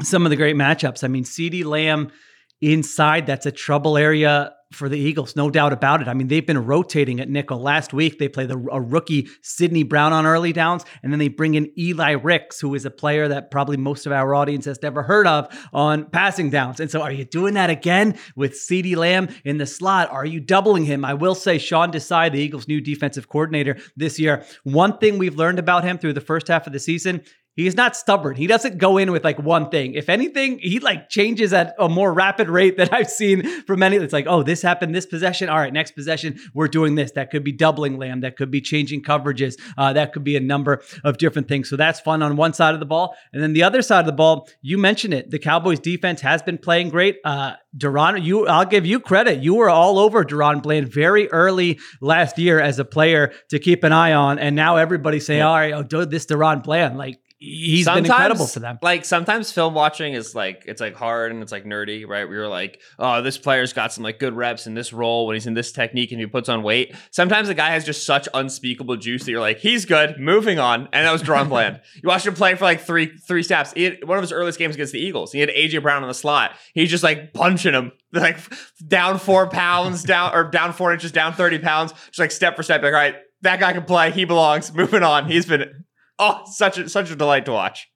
some 0.00 0.24
of 0.24 0.30
the 0.30 0.36
great 0.36 0.54
matchups. 0.54 1.02
I 1.02 1.08
mean, 1.08 1.24
CeeDee 1.24 1.64
Lamb 1.64 2.12
inside. 2.60 3.26
That's 3.26 3.46
a 3.46 3.52
trouble 3.52 3.96
area 3.96 4.52
for 4.72 4.88
the 4.88 4.98
Eagles, 4.98 5.34
no 5.34 5.50
doubt 5.50 5.72
about 5.72 6.00
it. 6.00 6.06
I 6.06 6.14
mean, 6.14 6.28
they've 6.28 6.46
been 6.46 6.64
rotating 6.64 7.18
at 7.18 7.28
nickel. 7.28 7.58
Last 7.58 7.92
week, 7.92 8.18
they 8.18 8.28
played 8.28 8.50
a 8.52 8.56
rookie 8.56 9.28
Sydney 9.42 9.82
Brown 9.82 10.12
on 10.12 10.26
early 10.26 10.52
downs, 10.52 10.84
and 11.02 11.12
then 11.12 11.18
they 11.18 11.28
bring 11.28 11.54
in 11.54 11.72
Eli 11.76 12.12
Ricks, 12.12 12.60
who 12.60 12.74
is 12.74 12.84
a 12.84 12.90
player 12.90 13.26
that 13.26 13.50
probably 13.50 13.76
most 13.76 14.06
of 14.06 14.12
our 14.12 14.34
audience 14.34 14.66
has 14.66 14.80
never 14.80 15.02
heard 15.02 15.26
of 15.26 15.48
on 15.72 16.08
passing 16.10 16.50
downs. 16.50 16.78
And 16.78 16.90
so, 16.90 17.02
are 17.02 17.10
you 17.10 17.24
doing 17.24 17.54
that 17.54 17.68
again 17.68 18.16
with 18.36 18.52
CeeDee 18.52 18.96
Lamb 18.96 19.28
in 19.44 19.58
the 19.58 19.66
slot? 19.66 20.08
Are 20.10 20.26
you 20.26 20.38
doubling 20.38 20.84
him? 20.84 21.04
I 21.04 21.14
will 21.14 21.34
say, 21.34 21.58
Sean 21.58 21.90
Desai, 21.90 22.30
the 22.30 22.40
Eagles' 22.40 22.68
new 22.68 22.80
defensive 22.80 23.28
coordinator 23.28 23.76
this 23.96 24.20
year, 24.20 24.44
one 24.62 24.98
thing 24.98 25.18
we've 25.18 25.36
learned 25.36 25.58
about 25.58 25.82
him 25.82 25.98
through 25.98 26.12
the 26.12 26.20
first 26.20 26.46
half 26.46 26.68
of 26.68 26.72
the 26.72 26.78
season 26.78 27.22
He's 27.60 27.76
not 27.76 27.94
stubborn. 27.94 28.36
He 28.36 28.46
doesn't 28.46 28.78
go 28.78 28.96
in 28.96 29.12
with 29.12 29.22
like 29.22 29.38
one 29.38 29.68
thing. 29.68 29.94
If 29.94 30.08
anything, 30.08 30.58
he 30.60 30.80
like 30.80 31.08
changes 31.08 31.52
at 31.52 31.74
a 31.78 31.88
more 31.88 32.12
rapid 32.12 32.48
rate 32.48 32.76
than 32.76 32.88
I've 32.92 33.10
seen 33.10 33.42
from 33.64 33.80
many. 33.80 33.96
It's 33.96 34.12
like, 34.12 34.26
oh, 34.26 34.42
this 34.42 34.62
happened 34.62 34.94
this 34.94 35.06
possession. 35.06 35.48
All 35.48 35.58
right, 35.58 35.72
next 35.72 35.92
possession, 35.92 36.38
we're 36.54 36.68
doing 36.68 36.94
this. 36.94 37.12
That 37.12 37.30
could 37.30 37.44
be 37.44 37.52
doubling 37.52 37.98
Lamb. 37.98 38.20
That 38.22 38.36
could 38.36 38.50
be 38.50 38.60
changing 38.60 39.02
coverages. 39.02 39.60
Uh, 39.76 39.92
that 39.92 40.12
could 40.12 40.24
be 40.24 40.36
a 40.36 40.40
number 40.40 40.82
of 41.04 41.18
different 41.18 41.48
things. 41.48 41.68
So 41.68 41.76
that's 41.76 42.00
fun 42.00 42.22
on 42.22 42.36
one 42.36 42.54
side 42.54 42.74
of 42.74 42.80
the 42.80 42.86
ball. 42.86 43.14
And 43.32 43.42
then 43.42 43.52
the 43.52 43.62
other 43.62 43.82
side 43.82 44.00
of 44.00 44.06
the 44.06 44.12
ball, 44.12 44.48
you 44.62 44.78
mentioned 44.78 45.12
it. 45.12 45.30
The 45.30 45.38
Cowboys 45.38 45.80
defense 45.80 46.22
has 46.22 46.42
been 46.42 46.58
playing 46.58 46.88
great. 46.88 47.18
Uh, 47.24 47.54
DaRon, 47.76 48.22
you, 48.22 48.46
I'll 48.46 48.64
give 48.64 48.86
you 48.86 49.00
credit. 49.00 49.42
You 49.42 49.54
were 49.54 49.70
all 49.70 49.98
over 49.98 50.24
DaRon 50.24 50.62
Bland 50.62 50.88
very 50.88 51.30
early 51.30 51.78
last 52.00 52.38
year 52.38 52.58
as 52.58 52.78
a 52.78 52.84
player 52.84 53.32
to 53.50 53.58
keep 53.58 53.84
an 53.84 53.92
eye 53.92 54.12
on, 54.12 54.38
and 54.38 54.56
now 54.56 54.76
everybody's 54.76 55.24
saying, 55.24 55.38
yeah. 55.38 55.48
"All 55.48 55.54
right, 55.54 55.72
oh, 55.72 55.82
dude, 55.82 56.10
this 56.10 56.26
DaRon 56.26 56.64
Bland, 56.64 56.98
like 56.98 57.20
he's 57.40 57.86
sometimes, 57.86 58.06
been 58.06 58.12
incredible 58.12 58.46
for 58.46 58.60
them. 58.60 58.78
Like 58.82 59.04
sometimes 59.06 59.50
film 59.50 59.72
watching 59.72 60.12
is 60.12 60.34
like 60.34 60.64
it's 60.66 60.80
like 60.80 60.94
hard 60.94 61.32
and 61.32 61.42
it's 61.42 61.50
like 61.50 61.64
nerdy, 61.64 62.06
right? 62.06 62.28
We 62.28 62.36
were 62.36 62.46
like, 62.46 62.80
oh, 62.98 63.22
this 63.22 63.38
player's 63.38 63.72
got 63.72 63.92
some 63.92 64.04
like 64.04 64.18
good 64.18 64.36
reps 64.36 64.66
in 64.66 64.74
this 64.74 64.92
role 64.92 65.26
when 65.26 65.34
he's 65.34 65.46
in 65.46 65.54
this 65.54 65.72
technique 65.72 66.12
and 66.12 66.20
he 66.20 66.26
puts 66.26 66.48
on 66.50 66.62
weight. 66.62 66.94
Sometimes 67.10 67.48
the 67.48 67.54
guy 67.54 67.70
has 67.70 67.84
just 67.84 68.04
such 68.04 68.28
unspeakable 68.34 68.96
juice 68.96 69.24
that 69.24 69.30
you're 69.30 69.40
like, 69.40 69.58
he's 69.58 69.86
good, 69.86 70.20
moving 70.20 70.58
on. 70.58 70.88
And 70.92 71.06
that 71.06 71.12
was 71.12 71.22
DaRon 71.22 71.48
Bland. 71.48 71.80
you 72.02 72.08
watched 72.08 72.26
him 72.26 72.34
play 72.34 72.54
for 72.54 72.64
like 72.64 72.82
three 72.82 73.16
three 73.16 73.42
steps. 73.42 73.72
He 73.72 73.84
had, 73.84 74.04
one 74.04 74.18
of 74.18 74.22
his 74.22 74.32
earliest 74.32 74.58
games 74.58 74.74
against 74.74 74.92
the 74.92 75.00
Eagles. 75.00 75.32
He 75.32 75.40
had 75.40 75.48
AJ 75.48 75.82
Brown 75.82 76.02
in 76.02 76.08
the 76.08 76.14
slot. 76.14 76.52
He's 76.74 76.90
just 76.90 77.02
like 77.02 77.32
punching 77.32 77.72
him 77.72 77.92
like 78.12 78.38
down 78.86 79.18
four 79.18 79.48
pounds, 79.48 80.02
down 80.02 80.34
or 80.34 80.44
down 80.44 80.74
four 80.74 80.92
inches, 80.92 81.10
down 81.10 81.32
30 81.32 81.60
pounds, 81.60 81.92
just 82.08 82.18
like 82.18 82.32
step 82.32 82.54
for 82.54 82.62
step. 82.62 82.82
Like, 82.82 82.92
all 82.92 83.00
right, 83.00 83.16
that 83.42 83.60
guy 83.60 83.72
can 83.72 83.84
play. 83.84 84.10
He 84.10 84.26
belongs. 84.26 84.74
Moving 84.74 85.02
on. 85.02 85.26
He's 85.26 85.46
been 85.46 85.84
oh, 86.22 86.42
such 86.46 86.78
a 86.78 86.88
such 86.88 87.10
a 87.10 87.16
delight 87.16 87.46
to 87.46 87.52
watch. 87.52 87.88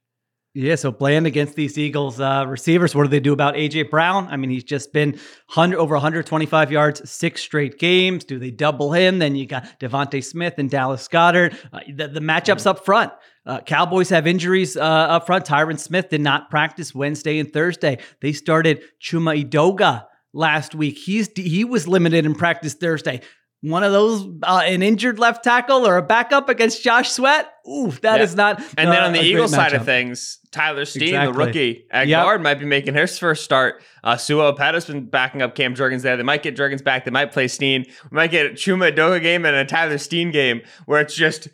Yeah, 0.57 0.77
so 0.77 0.93
Bland 0.93 1.27
against 1.27 1.57
these 1.57 1.77
Eagles 1.77 2.21
uh, 2.21 2.45
receivers. 2.47 2.95
What 2.95 3.03
do 3.03 3.09
they 3.09 3.19
do 3.19 3.33
about 3.33 3.57
AJ 3.57 3.91
Brown? 3.91 4.29
I 4.29 4.37
mean, 4.37 4.51
he's 4.51 4.63
just 4.63 4.93
been 4.93 5.11
100, 5.11 5.77
over 5.77 5.97
125 5.97 6.71
yards, 6.71 7.11
six 7.11 7.43
straight 7.43 7.77
games. 7.77 8.23
Do 8.23 8.39
they 8.39 8.53
double 8.53 8.93
him? 8.93 9.19
Then 9.19 9.35
you 9.35 9.47
got 9.47 9.65
DeVonta 9.81 10.23
Smith 10.23 10.55
and 10.59 10.71
Dallas 10.71 11.09
Goedert. 11.09 11.57
Uh, 11.73 11.81
the, 11.93 12.07
the, 12.07 12.21
matchups 12.21 12.67
up 12.67 12.85
front. 12.85 13.13
Uh, 13.45 13.63
Cowboys 13.63 14.11
have 14.11 14.29
injuries 14.29 14.77
uh, 14.77 14.81
up 14.81 15.27
front. 15.27 15.45
Tyron 15.45 15.77
Smith 15.77 16.09
did 16.09 16.21
not 16.21 16.51
practice 16.51 16.95
Wednesday 16.95 17.41
and 17.41 17.53
Thursday. 17.53 17.99
They 18.21 18.33
started 18.33 18.85
Chuma 19.03 19.45
Edoga 19.45 20.07
last 20.33 20.77
week. 20.77 20.99
He's 20.99 21.29
he 21.35 21.65
was 21.65 21.89
limited 21.89 22.25
in 22.25 22.35
practice 22.37 22.75
Thursday 22.75 23.23
one 23.65 23.83
of 23.83 23.93
those 23.93 24.27
uh, 24.43 24.63
an 24.65 24.83
injured 24.83 25.19
left 25.19 25.43
tackle 25.43 25.87
or 25.87 25.97
a 25.97 26.03
backup 26.03 26.51
against 26.51 26.83
Josh 26.83 27.11
Sweat. 27.11 27.51
Ooh, 27.67 27.91
that 28.03 28.19
yeah. 28.19 28.23
is 28.23 28.37
not. 28.37 28.63
And 28.77 28.91
uh, 28.91 28.93
then 28.93 29.03
on 29.05 29.13
the 29.15 29.23
Eagles 29.23 29.53
side 29.53 29.73
of 29.73 29.87
things, 29.87 30.39
Tyler 30.51 30.85
Steen, 30.85 31.05
exactly. 31.05 31.33
the 31.33 31.39
rookie 31.39 31.87
at 31.91 32.07
yep. 32.07 32.25
guard, 32.25 32.43
might 32.43 32.59
be 32.59 32.67
making 32.67 32.93
his 32.93 33.19
first 33.19 33.43
start. 33.43 33.83
Uh, 34.03 34.19
Sua 34.19 34.53
Opeta's 34.53 34.85
been 34.85 35.07
backing 35.07 35.41
up 35.41 35.55
Cam 35.55 35.75
Jurgens 35.75 36.03
there. 36.03 36.19
They 36.19 36.23
might 36.23 36.43
get 36.43 36.57
Jurgens 36.57 36.85
back. 36.85 37.07
They 37.07 37.11
might 37.11 37.33
play 37.33 37.49
Steen. 37.49 37.87
We 38.11 38.17
might 38.17 38.31
get 38.31 38.47
a 38.47 38.51
Chuma 38.51 38.93
Edoga 38.95 39.23
game 39.23 39.47
and 39.47 39.57
a 39.57 39.65
Tyler 39.65 39.97
Steen 39.97 40.31
game 40.31 40.61
where 40.85 41.01
it's 41.01 41.15
just 41.15 41.49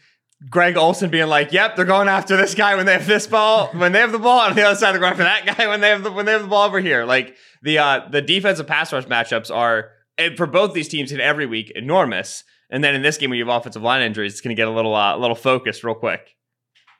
Greg 0.49 0.76
Olsen 0.76 1.11
being 1.11 1.29
like, 1.29 1.52
"Yep, 1.52 1.76
they're 1.76 1.85
going 1.85 2.09
after 2.09 2.37
this 2.37 2.57
guy 2.57 2.75
when 2.75 2.87
they 2.87 2.95
have 2.95 3.07
this 3.07 3.29
ball, 3.29 3.69
when 3.69 3.93
they 3.93 4.00
have 4.00 4.11
the 4.11 4.19
ball, 4.19 4.40
on 4.40 4.57
the 4.57 4.62
other 4.62 4.75
side 4.75 4.93
they're 4.93 5.00
going 5.00 5.12
after 5.12 5.23
that 5.23 5.57
guy 5.57 5.69
when 5.69 5.81
they 5.81 5.90
have 5.90 6.02
the 6.02 6.11
when 6.11 6.26
they 6.26 6.33
have 6.33 6.43
the 6.43 6.49
ball 6.49 6.67
over 6.67 6.81
here." 6.81 7.05
Like 7.05 7.37
the 7.62 7.79
uh, 7.79 8.09
the 8.11 8.21
defensive 8.21 8.67
pass 8.67 8.93
rush 8.93 9.05
matchups 9.05 9.55
are 9.55 9.90
and 10.21 10.37
for 10.37 10.47
both 10.47 10.73
these 10.73 10.89
teams 10.89 11.12
in 11.12 11.21
every 11.21 11.47
week 11.47 11.71
enormous. 11.75 12.45
And 12.71 12.85
then 12.85 12.95
in 12.95 13.03
this 13.03 13.19
game, 13.19 13.31
when 13.31 13.39
you 13.39 13.47
have 13.47 13.61
offensive 13.61 13.83
line 13.83 14.03
injuries, 14.03 14.33
it's 14.33 14.41
going 14.41 14.55
to 14.55 14.61
get 14.61 14.69
a 14.69 14.71
little 14.71 14.95
uh, 14.95 15.17
a 15.17 15.19
little 15.19 15.35
focused 15.37 15.83
real 15.83 15.95
quick. 15.95 16.37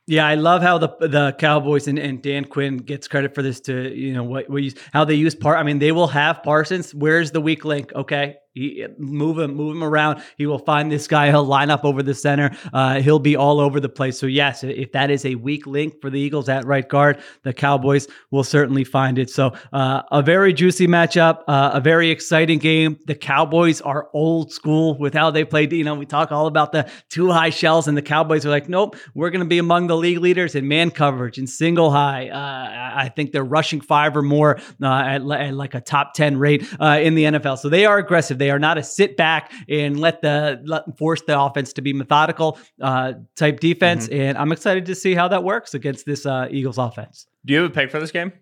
Yeah, 0.07 0.27
I 0.27 0.35
love 0.35 0.63
how 0.63 0.79
the 0.79 0.89
the 1.01 1.37
Cowboys 1.39 1.87
and, 1.87 1.99
and 1.99 2.21
Dan 2.21 2.45
Quinn 2.45 2.79
gets 2.79 3.07
credit 3.07 3.35
for 3.35 3.43
this. 3.43 3.61
To 3.61 3.95
you 3.95 4.13
know 4.13 4.25
what, 4.25 4.51
what 4.51 4.63
how 4.93 5.05
they 5.05 5.15
use 5.15 5.37
part. 5.37 5.59
I 5.59 5.63
mean, 5.63 5.79
they 5.79 5.93
will 5.93 6.09
have 6.09 6.43
Parsons. 6.43 6.93
Where's 6.93 7.31
the 7.31 7.41
weak 7.41 7.65
link? 7.65 7.93
Okay, 7.95 8.37
he, 8.53 8.85
move 8.99 9.39
him, 9.39 9.55
move 9.55 9.77
him 9.77 9.85
around. 9.85 10.23
He 10.37 10.47
will 10.47 10.59
find 10.59 10.91
this 10.91 11.07
guy. 11.07 11.29
He'll 11.29 11.45
line 11.45 11.71
up 11.71 11.85
over 11.85 12.03
the 12.03 12.15
center. 12.15 12.51
Uh, 12.73 13.01
he'll 13.01 13.19
be 13.21 13.37
all 13.37 13.61
over 13.61 13.79
the 13.79 13.89
place. 13.89 14.19
So 14.19 14.27
yes, 14.27 14.65
if 14.65 14.93
that 14.93 15.11
is 15.11 15.25
a 15.25 15.37
weak 15.37 15.67
link 15.67 16.01
for 16.01 16.11
the 16.11 16.19
Eagles 16.19 16.49
at 16.49 16.65
right 16.65 16.89
guard, 16.89 17.21
the 17.43 17.53
Cowboys 17.53 18.09
will 18.31 18.45
certainly 18.45 18.85
find 18.85 19.19
it. 19.19 19.31
So 19.31 19.55
uh, 19.73 20.03
a 20.11 20.23
very 20.23 20.53
juicy 20.53 20.89
matchup, 20.89 21.43
uh, 21.47 21.71
a 21.75 21.81
very 21.81 22.11
exciting 22.11 22.59
game. 22.59 22.99
The 23.07 23.15
Cowboys 23.15 23.81
are 23.81 24.09
old 24.13 24.53
school 24.53 24.99
with 24.99 25.15
how 25.15 25.31
they 25.31 25.45
played. 25.45 25.73
You 25.73 25.85
know, 25.85 25.95
we 25.95 26.07
talk 26.07 26.33
all 26.33 26.47
about 26.47 26.73
the 26.73 26.91
two 27.09 27.31
high 27.31 27.51
shells, 27.51 27.87
and 27.87 27.97
the 27.97 28.03
Cowboys 28.03 28.45
are 28.45 28.51
like, 28.51 28.69
nope, 28.69 28.97
we're 29.15 29.31
going 29.31 29.41
to 29.41 29.49
be 29.49 29.59
among 29.59 29.87
the 29.87 29.97
league 29.97 30.19
leaders 30.19 30.57
in 30.57 30.67
man 30.67 30.91
coverage 30.91 31.39
and 31.39 31.49
single 31.49 31.91
high. 31.91 32.29
Uh, 32.29 33.01
I 33.01 33.09
think 33.09 33.31
they're 33.31 33.45
rushing 33.45 33.81
five 33.81 34.17
or 34.17 34.23
more 34.23 34.59
uh, 34.83 34.87
at, 34.87 35.23
at, 35.23 35.55
like 35.55 35.75
a 35.75 35.81
top 35.81 36.15
ten 36.15 36.37
rate 36.37 36.67
uh, 36.81 36.99
in 37.01 37.15
the 37.15 37.25
NFL. 37.25 37.59
So 37.59 37.69
they 37.69 37.87
are 37.87 37.99
aggressive. 37.99 38.40
They 38.41 38.51
are 38.51 38.59
not 38.59 38.79
a 38.79 38.83
sit 38.83 39.17
back 39.17 39.53
and 39.69 40.01
let 40.01 40.23
the 40.23 40.61
let, 40.65 40.99
force 40.99 41.23
the 41.23 41.41
offense 41.41 41.73
to 41.75 41.83
be 41.83 41.93
methodical 41.93 42.59
uh, 42.81 43.13
type 43.37 43.61
defense. 43.61 44.09
Mm-hmm. 44.09 44.21
And 44.21 44.39
I'm 44.39 44.51
excited 44.51 44.87
to 44.87 44.95
see 44.95 45.15
how 45.15 45.29
that 45.29 45.45
works 45.45 45.75
against 45.75 46.07
this 46.07 46.27
uh, 46.27 46.49
Eagles 46.51 46.79
offense. 46.79 47.27
Do 47.45 47.53
you 47.53 47.63
have 47.63 47.71
a 47.71 47.75
pick 47.75 47.91
for 47.91 48.01
this 48.01 48.11
game? 48.11 48.33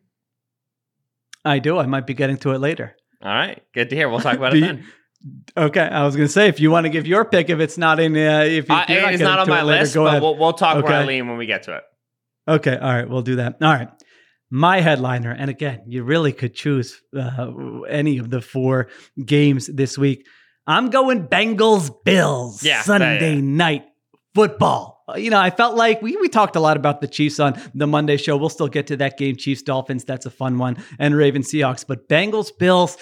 I 1.44 1.58
do. 1.58 1.78
I 1.78 1.86
might 1.86 2.06
be 2.06 2.14
getting 2.14 2.36
to 2.38 2.52
it 2.52 2.58
later. 2.58 2.96
All 3.22 3.32
right, 3.32 3.62
good 3.74 3.90
to 3.90 3.96
hear. 3.96 4.08
We'll 4.08 4.20
talk 4.20 4.36
about 4.36 4.56
it 4.56 4.60
then. 4.60 4.86
Okay, 5.56 5.80
I 5.80 6.04
was 6.04 6.14
going 6.14 6.28
to 6.28 6.32
say 6.32 6.46
if 6.46 6.60
you 6.60 6.70
want 6.70 6.84
to 6.84 6.90
give 6.90 7.06
your 7.06 7.24
pick, 7.24 7.50
if 7.50 7.58
it's 7.58 7.76
not 7.76 7.98
in, 7.98 8.16
uh, 8.16 8.44
if 8.46 8.68
you, 8.68 8.74
uh, 8.74 8.84
it's 8.88 9.20
not, 9.20 9.40
on 9.40 9.48
my 9.48 9.62
later, 9.62 9.80
list, 9.80 9.94
but 9.96 10.22
we'll, 10.22 10.38
we'll 10.38 10.52
talk 10.52 10.76
okay. 10.76 11.04
lean 11.04 11.28
when 11.28 11.36
we 11.36 11.46
get 11.46 11.64
to 11.64 11.76
it. 11.76 11.82
Okay, 12.46 12.76
all 12.76 12.92
right, 12.92 13.08
we'll 13.08 13.22
do 13.22 13.36
that. 13.36 13.56
All 13.60 13.72
right 13.72 13.88
my 14.50 14.80
headliner, 14.80 15.30
and 15.30 15.50
again, 15.50 15.82
you 15.86 16.04
really 16.04 16.32
could 16.32 16.54
choose 16.54 17.00
uh, 17.16 17.52
any 17.88 18.18
of 18.18 18.30
the 18.30 18.40
four 18.40 18.88
games 19.24 19.66
this 19.66 19.98
week. 19.98 20.26
I'm 20.66 20.90
going 20.90 21.28
Bengals 21.28 21.90
Bills 22.04 22.62
yeah, 22.62 22.82
Sunday 22.82 23.36
yeah. 23.36 23.40
night 23.40 23.84
football. 24.34 25.02
You 25.16 25.30
know, 25.30 25.40
I 25.40 25.48
felt 25.50 25.74
like 25.74 26.02
we, 26.02 26.16
we 26.16 26.28
talked 26.28 26.54
a 26.54 26.60
lot 26.60 26.76
about 26.76 27.00
the 27.00 27.08
Chiefs 27.08 27.40
on 27.40 27.60
the 27.74 27.86
Monday 27.86 28.18
show. 28.18 28.36
We'll 28.36 28.50
still 28.50 28.68
get 28.68 28.86
to 28.88 28.96
that 28.98 29.16
game, 29.16 29.36
Chiefs 29.36 29.62
Dolphins. 29.62 30.04
That's 30.04 30.26
a 30.26 30.30
fun 30.30 30.58
one, 30.58 30.76
and 30.98 31.14
Raven 31.14 31.42
Seahawks. 31.42 31.86
But 31.86 32.08
Bengals 32.08 32.50
Bills 32.58 32.98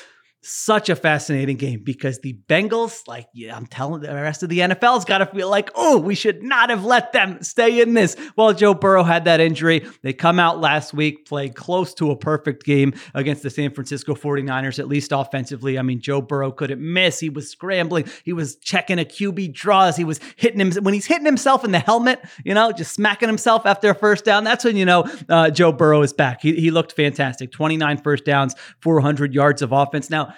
such 0.47 0.89
a 0.89 0.97
fascinating 0.97 1.57
game 1.57 1.83
because 1.83 2.21
the 2.21 2.39
Bengals, 2.49 3.07
like 3.07 3.29
yeah, 3.35 3.57
I'm 3.57 3.67
telling 3.67 4.03
the 4.03 4.15
rest 4.15 4.43
of 4.43 4.49
the 4.49 4.61
NFL's 4.61 5.05
got 5.05 5.19
to 5.19 5.27
feel 5.27 5.51
like, 5.51 5.71
oh, 5.75 5.99
we 5.99 6.15
should 6.15 6.43
not 6.43 6.71
have 6.71 6.85
let 6.85 7.13
them 7.13 7.43
stay 7.43 7.81
in 7.81 7.95
this. 7.95 8.17
Well, 8.37 8.53
Joe 8.53 8.75
Burrow 8.75 9.03
had 9.03 9.25
that 9.25 9.41
injury. 9.41 9.87
They 10.03 10.13
come 10.13 10.39
out 10.39 10.61
last 10.61 10.95
week, 10.95 11.27
played 11.27 11.55
close 11.55 11.95
to 11.95 12.11
a 12.11 12.17
perfect 12.17 12.65
game 12.65 12.95
against 13.15 13.43
the 13.43 13.51
San 13.51 13.73
Francisco 13.73 14.15
49ers, 14.15 14.79
at 14.79 14.89
least 14.89 15.13
offensively. 15.13 15.79
I 15.79 15.83
mean, 15.83 16.01
Joe 16.01 16.23
Burrow 16.23 16.53
couldn't 16.53 16.81
miss. 16.81 17.19
He 17.19 17.29
was 17.29 17.51
scrambling. 17.51 18.09
He 18.25 18.33
was 18.33 18.57
checking 18.57 18.99
a 18.99 19.05
QB 19.05 19.53
draws. 19.53 19.97
He 19.97 20.05
was 20.05 20.21
hitting 20.37 20.61
him 20.61 20.73
when 20.85 20.95
he's 20.95 21.07
hitting 21.07 21.27
himself 21.27 21.65
in 21.65 21.73
the 21.73 21.79
helmet, 21.79 22.21
you 22.45 22.55
know, 22.55 22.73
just 22.73 22.93
smacking 22.95 23.29
himself 23.29 23.67
after 23.67 23.91
a 23.91 23.95
first 23.95 24.25
down. 24.25 24.45
That's 24.45 24.65
when 24.65 24.77
you 24.77 24.85
know 24.85 25.05
uh, 25.29 25.51
Joe 25.51 25.73
Burrow 25.73 26.03
is 26.03 26.13
back. 26.13 26.41
He, 26.43 26.55
he 26.55 26.71
looked 26.71 26.93
fantastic. 26.93 27.51
29 27.53 27.99
first 27.99 28.25
downs, 28.25 28.55
400 28.81 29.35
yards 29.35 29.63
of 29.63 29.73
offense. 29.73 30.11
Now, 30.11 30.35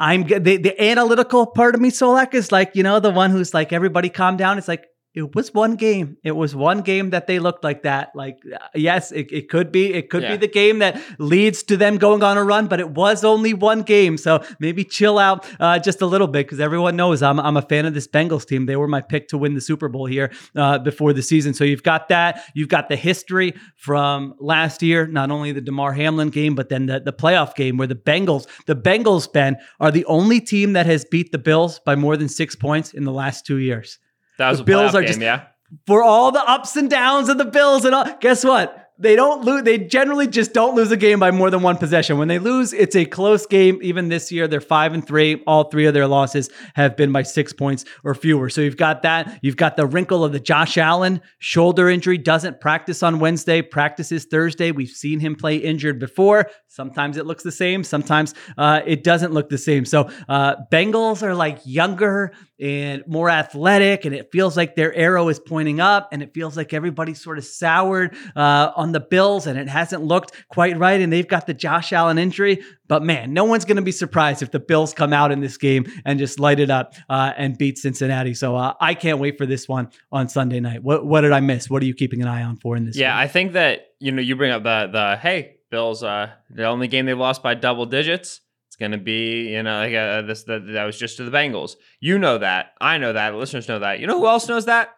I'm 0.00 0.24
the, 0.24 0.56
the 0.56 0.82
analytical 0.82 1.46
part 1.46 1.74
of 1.74 1.80
me, 1.80 1.90
Solak, 1.90 2.32
is 2.32 2.50
like, 2.50 2.74
you 2.74 2.82
know, 2.82 3.00
the 3.00 3.10
one 3.10 3.30
who's 3.30 3.52
like, 3.52 3.70
everybody 3.70 4.08
calm 4.08 4.38
down. 4.38 4.56
It's 4.56 4.66
like, 4.66 4.86
it 5.12 5.34
was 5.34 5.52
one 5.52 5.74
game. 5.74 6.18
It 6.22 6.32
was 6.32 6.54
one 6.54 6.82
game 6.82 7.10
that 7.10 7.26
they 7.26 7.40
looked 7.40 7.64
like 7.64 7.82
that. 7.82 8.12
Like, 8.14 8.38
yes, 8.74 9.10
it, 9.10 9.32
it 9.32 9.48
could 9.48 9.72
be, 9.72 9.92
it 9.92 10.08
could 10.08 10.22
yeah. 10.22 10.32
be 10.32 10.36
the 10.36 10.48
game 10.48 10.78
that 10.78 11.02
leads 11.18 11.64
to 11.64 11.76
them 11.76 11.98
going 11.98 12.22
on 12.22 12.38
a 12.38 12.44
run, 12.44 12.68
but 12.68 12.78
it 12.78 12.90
was 12.90 13.24
only 13.24 13.52
one 13.52 13.82
game. 13.82 14.16
So 14.16 14.44
maybe 14.60 14.84
chill 14.84 15.18
out 15.18 15.44
uh, 15.58 15.80
just 15.80 16.00
a 16.00 16.06
little 16.06 16.28
bit 16.28 16.46
because 16.46 16.60
everyone 16.60 16.94
knows 16.94 17.22
I'm, 17.22 17.40
I'm 17.40 17.56
a 17.56 17.62
fan 17.62 17.86
of 17.86 17.94
this 17.94 18.06
Bengals 18.06 18.46
team. 18.46 18.66
They 18.66 18.76
were 18.76 18.86
my 18.86 19.00
pick 19.00 19.26
to 19.28 19.38
win 19.38 19.54
the 19.54 19.60
Super 19.60 19.88
Bowl 19.88 20.06
here 20.06 20.30
uh, 20.54 20.78
before 20.78 21.12
the 21.12 21.22
season. 21.22 21.54
So 21.54 21.64
you've 21.64 21.82
got 21.82 22.08
that. 22.08 22.44
You've 22.54 22.68
got 22.68 22.88
the 22.88 22.96
history 22.96 23.54
from 23.76 24.34
last 24.38 24.80
year, 24.80 25.08
not 25.08 25.32
only 25.32 25.50
the 25.50 25.60
Damar 25.60 25.92
Hamlin 25.92 26.30
game, 26.30 26.54
but 26.54 26.68
then 26.68 26.86
the, 26.86 27.00
the 27.00 27.12
playoff 27.12 27.56
game 27.56 27.78
where 27.78 27.88
the 27.88 27.96
Bengals, 27.96 28.46
the 28.66 28.76
Bengals, 28.76 29.30
Ben, 29.32 29.56
are 29.80 29.90
the 29.90 30.04
only 30.04 30.40
team 30.40 30.74
that 30.74 30.86
has 30.86 31.04
beat 31.04 31.32
the 31.32 31.38
Bills 31.38 31.80
by 31.80 31.96
more 31.96 32.16
than 32.16 32.28
six 32.28 32.54
points 32.54 32.94
in 32.94 33.04
the 33.04 33.12
last 33.12 33.44
two 33.44 33.56
years. 33.56 33.98
That 34.40 34.48
was 34.48 34.58
the 34.58 34.64
Bills 34.64 34.94
are 34.94 35.02
game, 35.02 35.08
just 35.08 35.20
yeah. 35.20 35.44
For 35.86 36.02
all 36.02 36.32
the 36.32 36.42
ups 36.42 36.74
and 36.74 36.88
downs 36.88 37.28
of 37.28 37.36
the 37.36 37.44
Bills 37.44 37.84
and 37.84 37.94
all, 37.94 38.06
guess 38.20 38.42
what? 38.42 38.80
they 39.00 39.16
don't 39.16 39.44
lose. 39.44 39.62
They 39.62 39.78
generally 39.78 40.28
just 40.28 40.52
don't 40.52 40.74
lose 40.74 40.92
a 40.92 40.96
game 40.96 41.18
by 41.18 41.30
more 41.30 41.48
than 41.48 41.62
one 41.62 41.78
possession. 41.78 42.18
When 42.18 42.28
they 42.28 42.38
lose, 42.38 42.74
it's 42.74 42.94
a 42.94 43.06
close 43.06 43.46
game. 43.46 43.78
Even 43.82 44.10
this 44.10 44.30
year, 44.30 44.46
they're 44.46 44.60
five 44.60 44.92
and 44.92 45.04
three. 45.04 45.42
All 45.46 45.64
three 45.64 45.86
of 45.86 45.94
their 45.94 46.06
losses 46.06 46.50
have 46.74 46.98
been 46.98 47.10
by 47.10 47.22
six 47.22 47.54
points 47.54 47.86
or 48.04 48.14
fewer. 48.14 48.50
So 48.50 48.60
you've 48.60 48.76
got 48.76 49.00
that. 49.02 49.38
You've 49.40 49.56
got 49.56 49.76
the 49.78 49.86
wrinkle 49.86 50.22
of 50.22 50.32
the 50.32 50.38
Josh 50.38 50.76
Allen 50.76 51.22
shoulder 51.38 51.88
injury. 51.88 52.18
Doesn't 52.18 52.60
practice 52.60 53.02
on 53.02 53.20
Wednesday. 53.20 53.62
Practices 53.62 54.26
Thursday. 54.26 54.70
We've 54.70 54.90
seen 54.90 55.18
him 55.18 55.34
play 55.34 55.56
injured 55.56 55.98
before. 55.98 56.50
Sometimes 56.68 57.16
it 57.16 57.24
looks 57.24 57.42
the 57.42 57.52
same. 57.52 57.82
Sometimes 57.82 58.34
uh, 58.58 58.82
it 58.84 59.02
doesn't 59.02 59.32
look 59.32 59.48
the 59.48 59.58
same. 59.58 59.86
So 59.86 60.10
uh, 60.28 60.56
Bengals 60.70 61.22
are 61.22 61.34
like 61.34 61.58
younger 61.64 62.32
and 62.60 63.02
more 63.06 63.30
athletic, 63.30 64.04
and 64.04 64.14
it 64.14 64.30
feels 64.30 64.56
like 64.56 64.76
their 64.76 64.94
arrow 64.94 65.28
is 65.28 65.38
pointing 65.38 65.80
up, 65.80 66.08
and 66.12 66.22
it 66.22 66.34
feels 66.34 66.56
like 66.56 66.72
everybody's 66.72 67.22
sort 67.22 67.38
of 67.38 67.44
soured 67.44 68.14
uh, 68.36 68.72
on 68.76 68.92
the 68.92 69.00
Bills, 69.00 69.46
and 69.46 69.58
it 69.58 69.68
hasn't 69.68 70.02
looked 70.02 70.32
quite 70.48 70.76
right, 70.78 71.00
and 71.00 71.12
they've 71.12 71.26
got 71.26 71.46
the 71.46 71.54
Josh 71.54 71.92
Allen 71.92 72.18
injury. 72.18 72.62
But 72.86 73.02
man, 73.02 73.32
no 73.32 73.44
one's 73.44 73.64
going 73.64 73.76
to 73.76 73.82
be 73.82 73.92
surprised 73.92 74.42
if 74.42 74.50
the 74.50 74.58
Bills 74.58 74.92
come 74.92 75.12
out 75.12 75.32
in 75.32 75.40
this 75.40 75.56
game 75.56 75.86
and 76.04 76.18
just 76.18 76.40
light 76.40 76.60
it 76.60 76.70
up 76.70 76.94
uh, 77.08 77.32
and 77.36 77.56
beat 77.56 77.78
Cincinnati. 77.78 78.34
So 78.34 78.56
uh, 78.56 78.74
I 78.80 78.94
can't 78.94 79.18
wait 79.18 79.38
for 79.38 79.46
this 79.46 79.68
one 79.68 79.90
on 80.12 80.28
Sunday 80.28 80.60
night. 80.60 80.82
What 80.82 81.06
what 81.06 81.22
did 81.22 81.32
I 81.32 81.40
miss? 81.40 81.70
What 81.70 81.82
are 81.82 81.86
you 81.86 81.94
keeping 81.94 82.20
an 82.20 82.28
eye 82.28 82.42
on 82.42 82.56
for 82.56 82.76
in 82.76 82.84
this? 82.84 82.96
Yeah, 82.96 83.12
game? 83.12 83.18
I 83.18 83.28
think 83.28 83.52
that 83.52 83.94
you 84.00 84.12
know 84.12 84.20
you 84.20 84.36
bring 84.36 84.50
up 84.50 84.64
the 84.64 84.88
the 84.92 85.16
hey 85.16 85.56
Bills 85.70 86.02
uh 86.02 86.30
the 86.50 86.64
only 86.64 86.88
game 86.88 87.06
they've 87.06 87.16
lost 87.16 87.42
by 87.42 87.54
double 87.54 87.86
digits. 87.86 88.40
Going 88.80 88.92
to 88.92 88.98
be 88.98 89.50
you 89.50 89.62
know 89.62 89.78
like 89.80 89.94
uh, 89.94 90.22
this 90.22 90.44
the, 90.44 90.58
that 90.58 90.84
was 90.84 90.98
just 90.98 91.18
to 91.18 91.24
the 91.24 91.30
Bengals. 91.30 91.74
You 92.00 92.18
know 92.18 92.38
that. 92.38 92.72
I 92.80 92.96
know 92.96 93.12
that. 93.12 93.34
Listeners 93.34 93.68
know 93.68 93.78
that. 93.78 94.00
You 94.00 94.06
know 94.06 94.18
who 94.18 94.26
else 94.26 94.48
knows 94.48 94.64
that? 94.64 94.94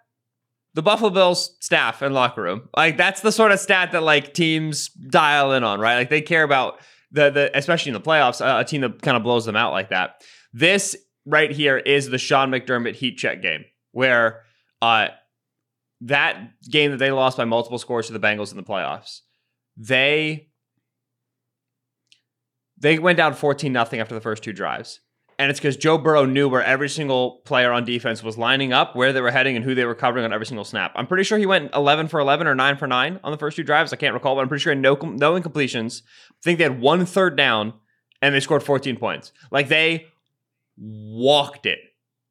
The 0.74 0.82
Buffalo 0.82 1.10
Bills 1.10 1.56
staff 1.60 2.00
and 2.00 2.14
locker 2.14 2.42
room. 2.42 2.68
Like 2.76 2.96
that's 2.96 3.20
the 3.22 3.32
sort 3.32 3.50
of 3.50 3.58
stat 3.58 3.90
that 3.90 4.04
like 4.04 4.34
teams 4.34 4.88
dial 4.88 5.52
in 5.52 5.64
on, 5.64 5.80
right? 5.80 5.96
Like 5.96 6.10
they 6.10 6.22
care 6.22 6.44
about 6.44 6.78
the 7.10 7.30
the 7.30 7.58
especially 7.58 7.90
in 7.90 7.94
the 7.94 8.00
playoffs, 8.00 8.40
uh, 8.40 8.60
a 8.60 8.64
team 8.64 8.82
that 8.82 9.02
kind 9.02 9.16
of 9.16 9.24
blows 9.24 9.44
them 9.44 9.56
out 9.56 9.72
like 9.72 9.90
that. 9.90 10.22
This 10.52 10.96
right 11.26 11.50
here 11.50 11.76
is 11.76 12.08
the 12.08 12.18
Sean 12.18 12.50
McDermott 12.50 12.94
heat 12.94 13.18
check 13.18 13.42
game 13.42 13.64
where 13.90 14.42
uh 14.80 15.08
that 16.02 16.52
game 16.70 16.92
that 16.92 16.98
they 16.98 17.10
lost 17.10 17.36
by 17.36 17.44
multiple 17.44 17.78
scores 17.78 18.06
to 18.06 18.12
the 18.12 18.20
Bengals 18.20 18.52
in 18.52 18.56
the 18.56 18.62
playoffs. 18.62 19.20
They 19.76 20.51
they 22.82 22.98
went 22.98 23.16
down 23.16 23.32
14 23.32 23.72
nothing 23.72 24.00
after 24.00 24.14
the 24.14 24.20
first 24.20 24.42
two 24.42 24.52
drives. 24.52 25.00
And 25.38 25.50
it's 25.50 25.58
because 25.58 25.76
Joe 25.76 25.98
Burrow 25.98 26.26
knew 26.26 26.48
where 26.48 26.62
every 26.62 26.88
single 26.88 27.40
player 27.44 27.72
on 27.72 27.84
defense 27.84 28.22
was 28.22 28.36
lining 28.36 28.72
up, 28.72 28.94
where 28.94 29.12
they 29.12 29.20
were 29.20 29.30
heading, 29.30 29.56
and 29.56 29.64
who 29.64 29.74
they 29.74 29.86
were 29.86 29.94
covering 29.94 30.24
on 30.24 30.32
every 30.32 30.46
single 30.46 30.64
snap. 30.64 30.92
I'm 30.94 31.06
pretty 31.06 31.24
sure 31.24 31.38
he 31.38 31.46
went 31.46 31.74
11 31.74 32.08
for 32.08 32.20
11 32.20 32.46
or 32.46 32.54
9 32.54 32.76
for 32.76 32.86
9 32.86 33.20
on 33.24 33.32
the 33.32 33.38
first 33.38 33.56
two 33.56 33.64
drives. 33.64 33.92
I 33.92 33.96
can't 33.96 34.14
recall, 34.14 34.34
but 34.34 34.42
I'm 34.42 34.48
pretty 34.48 34.62
sure 34.62 34.74
no, 34.74 34.94
no 34.94 35.40
incompletions. 35.40 36.02
I 36.30 36.34
think 36.44 36.58
they 36.58 36.64
had 36.64 36.80
one 36.80 37.06
third 37.06 37.36
down, 37.36 37.72
and 38.20 38.34
they 38.34 38.40
scored 38.40 38.62
14 38.62 38.96
points. 38.98 39.32
Like 39.50 39.68
they 39.68 40.06
walked 40.76 41.66
it 41.66 41.78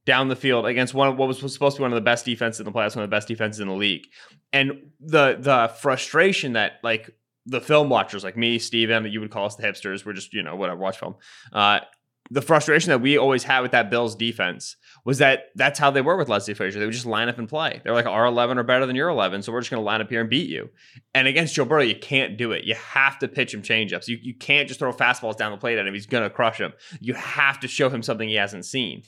down 0.06 0.28
the 0.28 0.36
field 0.36 0.66
against 0.66 0.94
one 0.94 1.08
of 1.08 1.18
what 1.18 1.28
was 1.28 1.40
supposed 1.40 1.76
to 1.76 1.80
be 1.80 1.82
one 1.82 1.92
of 1.92 1.96
the 1.96 2.02
best 2.02 2.26
defenses 2.26 2.60
in 2.60 2.66
the 2.66 2.72
playoffs, 2.72 2.96
one 2.96 3.04
of 3.04 3.10
the 3.10 3.16
best 3.16 3.28
defenses 3.28 3.60
in 3.60 3.68
the 3.68 3.74
league. 3.74 4.06
And 4.54 4.92
the 5.00 5.38
the 5.40 5.72
frustration 5.80 6.54
that 6.54 6.74
like 6.84 7.12
the 7.52 7.62
film 7.62 7.90
watchers 7.90 8.24
like 8.24 8.38
me, 8.38 8.58
Steven, 8.58 9.06
you 9.12 9.20
would 9.20 9.30
call 9.30 9.46
us 9.46 9.56
the 9.56 9.64
hipsters, 9.64 10.06
we're 10.06 10.14
just, 10.14 10.34
you 10.34 10.42
know, 10.42 10.56
whatever, 10.56 10.80
watch 10.80 10.98
film. 10.98 11.16
Uh, 11.52 11.82
the 12.30 12.42
frustration 12.42 12.92
that 12.92 13.02
we 13.02 13.18
always 13.18 13.44
had 13.44 13.60
with 13.60 13.72
that 13.72 13.90
Bills 13.90 14.16
defense 14.16 14.78
was 15.04 15.18
that 15.18 15.48
that's 15.56 15.78
how 15.78 15.92
they 15.92 16.00
were 16.00 16.16
with 16.16 16.30
Leslie 16.30 16.54
Frazier. 16.54 16.80
They 16.80 16.86
would 16.86 16.94
just 16.94 17.06
line 17.06 17.28
up 17.28 17.38
and 17.38 17.50
play. 17.50 17.82
They're 17.84 17.94
like, 17.94 18.06
our 18.06 18.26
11 18.26 18.58
are 18.58 18.64
better 18.64 18.86
than 18.86 18.96
your 18.96 19.10
11, 19.10 19.42
so 19.42 19.52
we're 19.52 19.60
just 19.60 19.70
going 19.70 19.82
to 19.82 19.86
line 19.86 20.00
up 20.00 20.10
here 20.10 20.22
and 20.22 20.30
beat 20.30 20.50
you. 20.50 20.70
And 21.14 21.28
against 21.28 21.56
Joe 21.56 21.66
Burrow, 21.66 21.82
you 21.82 21.96
can't 21.96 22.38
do 22.38 22.54
it. 22.54 22.64
You 22.64 22.76
have 22.76 23.20
to 23.20 23.28
pitch 23.28 23.54
him 23.54 23.62
changeups. 23.62 24.08
You, 24.08 24.18
you 24.22 24.34
can't 24.34 24.70
just 24.70 24.80
throw 24.80 24.94
fastballs 24.94 25.36
down 25.36 25.52
the 25.52 25.58
plate 25.58 25.78
at 25.78 25.86
him. 25.86 25.94
He's 25.94 26.06
going 26.06 26.24
to 26.24 26.30
crush 26.30 26.58
him. 26.58 26.72
You 27.02 27.16
have 27.16 27.60
to 27.60 27.68
show 27.68 27.90
him 27.90 28.02
something 28.02 28.30
he 28.30 28.36
hasn't 28.36 28.66
seen. 28.66 29.04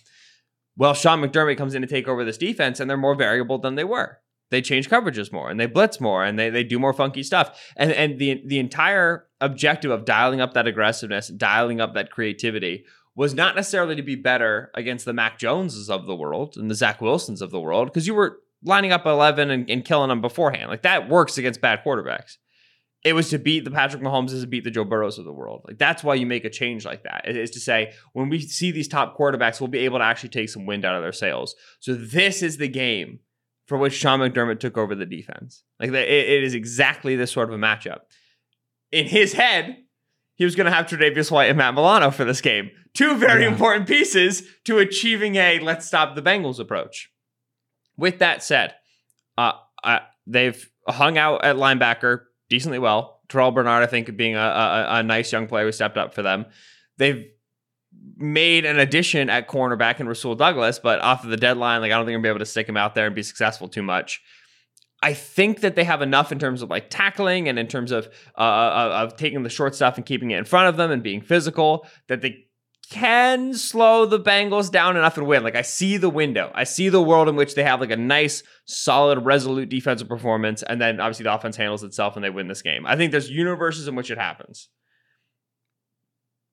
Well, 0.76 0.94
Sean 0.94 1.22
McDermott 1.22 1.58
comes 1.58 1.76
in 1.76 1.82
to 1.82 1.88
take 1.88 2.10
over 2.10 2.26
this 2.26 2.38
defense, 2.38 2.82
and 2.82 2.90
they're 2.90 2.98
more 2.98 3.16
variable 3.16 3.60
than 3.60 3.76
they 3.76 3.86
were 3.86 4.20
they 4.54 4.62
change 4.62 4.90
coverages 4.90 5.32
more 5.32 5.50
and 5.50 5.60
they 5.60 5.66
blitz 5.66 6.00
more 6.00 6.24
and 6.24 6.38
they, 6.38 6.50
they 6.50 6.64
do 6.64 6.78
more 6.78 6.94
funky 6.94 7.24
stuff. 7.24 7.60
And 7.76 7.92
and 7.92 8.20
the 8.20 8.42
the 8.46 8.60
entire 8.60 9.28
objective 9.42 9.92
of 9.92 10.06
dialing 10.06 10.40
up 10.40 10.54
that 10.54 10.68
aggressiveness, 10.68 11.28
dialing 11.28 11.82
up 11.82 11.96
that 11.96 12.12
creativity 12.12 12.86
was 13.16 13.34
not 13.34 13.56
necessarily 13.56 13.96
to 13.96 14.04
be 14.04 14.16
better 14.16 14.72
against 14.74 15.06
the 15.06 15.14
Mac 15.14 15.38
Joneses 15.38 15.90
of 15.90 16.08
the 16.08 16.16
world 16.16 16.56
and 16.58 16.70
the 16.70 16.76
Zach 16.76 17.02
Wilsons 17.02 17.42
of 17.42 17.52
the 17.52 17.60
world, 17.60 17.88
because 17.88 18.08
you 18.08 18.14
were 18.14 18.40
lining 18.64 18.92
up 18.92 19.06
11 19.06 19.52
and, 19.52 19.70
and, 19.70 19.86
killing 19.86 20.10
them 20.10 20.22
beforehand. 20.22 20.70
Like 20.70 20.84
that 20.84 21.10
works 21.10 21.38
against 21.38 21.62
bad 21.62 21.84
quarterbacks. 21.86 22.38
It 23.04 23.14
was 23.14 23.30
to 23.30 23.38
beat 23.38 23.66
the 23.66 23.72
Patrick 23.72 24.02
Mahomes 24.02 24.40
to 24.40 24.48
beat 24.48 24.64
the 24.64 24.72
Joe 24.72 24.86
Burrows 24.86 25.18
of 25.18 25.26
the 25.26 25.34
world. 25.34 25.64
Like 25.68 25.78
that's 25.78 26.04
why 26.04 26.16
you 26.16 26.26
make 26.26 26.46
a 26.46 26.50
change 26.50 26.86
like 26.86 27.04
that. 27.04 27.28
Is 27.28 27.52
to 27.52 27.60
say 27.60 27.94
when 28.14 28.30
we 28.30 28.40
see 28.40 28.72
these 28.72 28.88
top 28.88 29.18
quarterbacks, 29.18 29.60
we'll 29.60 29.68
be 29.68 29.80
able 29.80 30.00
to 30.00 30.06
actually 30.06 30.30
take 30.30 30.50
some 30.50 30.66
wind 30.66 30.86
out 30.86 30.96
of 30.96 31.02
their 31.02 31.12
sails. 31.12 31.56
So 31.82 31.94
this 31.94 32.42
is 32.42 32.58
the 32.58 32.70
game 32.70 33.20
for 33.74 33.80
which 33.80 33.94
Sean 33.96 34.20
McDermott 34.20 34.60
took 34.60 34.77
over 34.77 34.94
the 34.94 35.03
defense. 35.03 35.63
Like 35.80 35.89
it, 35.89 35.96
it 35.96 36.44
is 36.44 36.53
exactly 36.53 37.15
this 37.15 37.32
sort 37.32 37.50
of 37.50 37.56
a 37.56 37.58
matchup. 37.58 38.01
In 38.92 39.08
his 39.08 39.34
head, 39.34 39.77
he 40.36 40.46
was 40.46 40.53
going 40.53 40.65
to 40.65 40.72
have 40.72 40.86
Tre'Davious 40.86 41.32
White 41.32 41.50
and 41.50 41.58
Matt 41.58 41.74
Milano 41.74 42.12
for 42.12 42.24
this 42.24 42.39
game. 42.39 42.70
Two 42.94 43.18
very 43.18 43.42
yeah. 43.42 43.50
important 43.50 43.88
pieces 43.88 44.44
to 44.65 44.77
achieving 44.77 45.38
a 45.38 45.58
let's 45.58 45.88
stop 45.88 46.13
the 46.13 46.22
Bengals 46.22 46.60
approach. 46.60 47.12
With 47.98 48.20
that 48.20 48.44
said, 48.44 48.75
uh, 49.39 49.53
uh, 49.84 50.01
they've 50.27 50.70
hung 50.88 51.18
out 51.18 51.44
at 51.44 51.56
linebacker 51.56 52.25
decently 52.51 52.77
well. 52.77 53.22
Terrel 53.27 53.56
Bernard, 53.56 53.82
I 53.82 53.88
think, 53.88 54.15
being 54.15 54.36
a, 54.36 54.39
a, 54.39 54.86
a 54.98 55.04
nice 55.04 55.32
young 55.32 55.48
player 55.48 55.65
who 55.65 55.71
stepped 55.71 55.98
up 55.98 56.13
for 56.13 56.21
them. 56.21 56.45
They've 57.00 57.26
made 58.18 58.66
an 58.66 58.80
addition 58.80 59.30
at 59.30 59.48
cornerback 59.48 60.00
in 60.00 60.08
Rasul 60.08 60.36
Douglas, 60.36 60.80
but 60.80 61.00
off 61.02 61.24
of 61.24 61.30
the 61.30 61.38
deadline, 61.38 61.82
like 61.82 61.92
I 61.92 61.96
don't 61.96 62.06
think 62.06 62.16
I'm 62.16 62.22
be 62.22 62.30
able 62.30 62.39
to 62.39 62.46
stick 62.46 62.68
him 62.68 62.78
out 62.78 62.96
there 62.96 63.06
and 63.06 63.16
be 63.16 63.24
successful 63.24 63.68
too 63.68 63.84
much. 63.84 64.22
I 65.02 65.13
think 65.13 65.60
that 65.62 65.76
they 65.76 65.84
have 65.84 66.02
enough 66.02 66.32
in 66.32 66.39
terms 66.39 66.62
of 66.62 66.70
like 66.70 66.89
tackling 66.89 67.50
and 67.50 67.60
in 67.60 67.68
terms 67.68 67.92
of 67.92 68.08
uh, 68.38 68.42
uh, 68.42 69.00
of 69.04 69.18
taking 69.18 69.44
the 69.44 69.50
short 69.50 69.76
stuff 69.76 69.98
and 69.98 70.06
keeping 70.06 70.32
it 70.32 70.38
in 70.38 70.46
front 70.46 70.70
of 70.70 70.78
them 70.78 70.92
and 70.92 71.04
being 71.04 71.22
physical 71.22 71.86
that 72.08 72.22
they 72.22 72.46
can 72.89 73.54
slow 73.54 74.06
the 74.06 74.20
Bengals 74.20 74.72
down 74.72 74.96
enough 74.96 75.18
and 75.18 75.28
win. 75.28 75.44
Like 75.44 75.56
I 75.56 75.62
see 75.62 75.98
the 75.98 76.10
window. 76.10 76.52
I 76.54 76.63
see 76.63 76.89
the 76.89 77.02
world 77.02 77.28
in 77.28 77.36
which 77.36 77.56
they 77.56 77.63
have 77.63 77.82
like 77.82 77.92
a 77.92 77.98
nice, 77.98 78.44
solid, 78.66 79.26
resolute 79.26 79.70
defensive 79.70 80.08
performance, 80.08 80.63
and 80.63 80.80
then 80.80 81.00
obviously 81.02 81.24
the 81.24 81.34
offense 81.34 81.58
handles 81.58 81.84
itself 81.84 82.16
and 82.16 82.24
they 82.24 82.30
win 82.30 82.48
this 82.48 82.62
game. 82.62 82.86
I 82.86 82.96
think 82.96 83.12
there's 83.12 83.30
universes 83.30 83.88
in 83.88 83.96
which 83.96 84.12
it 84.12 84.18
happens. 84.18 84.70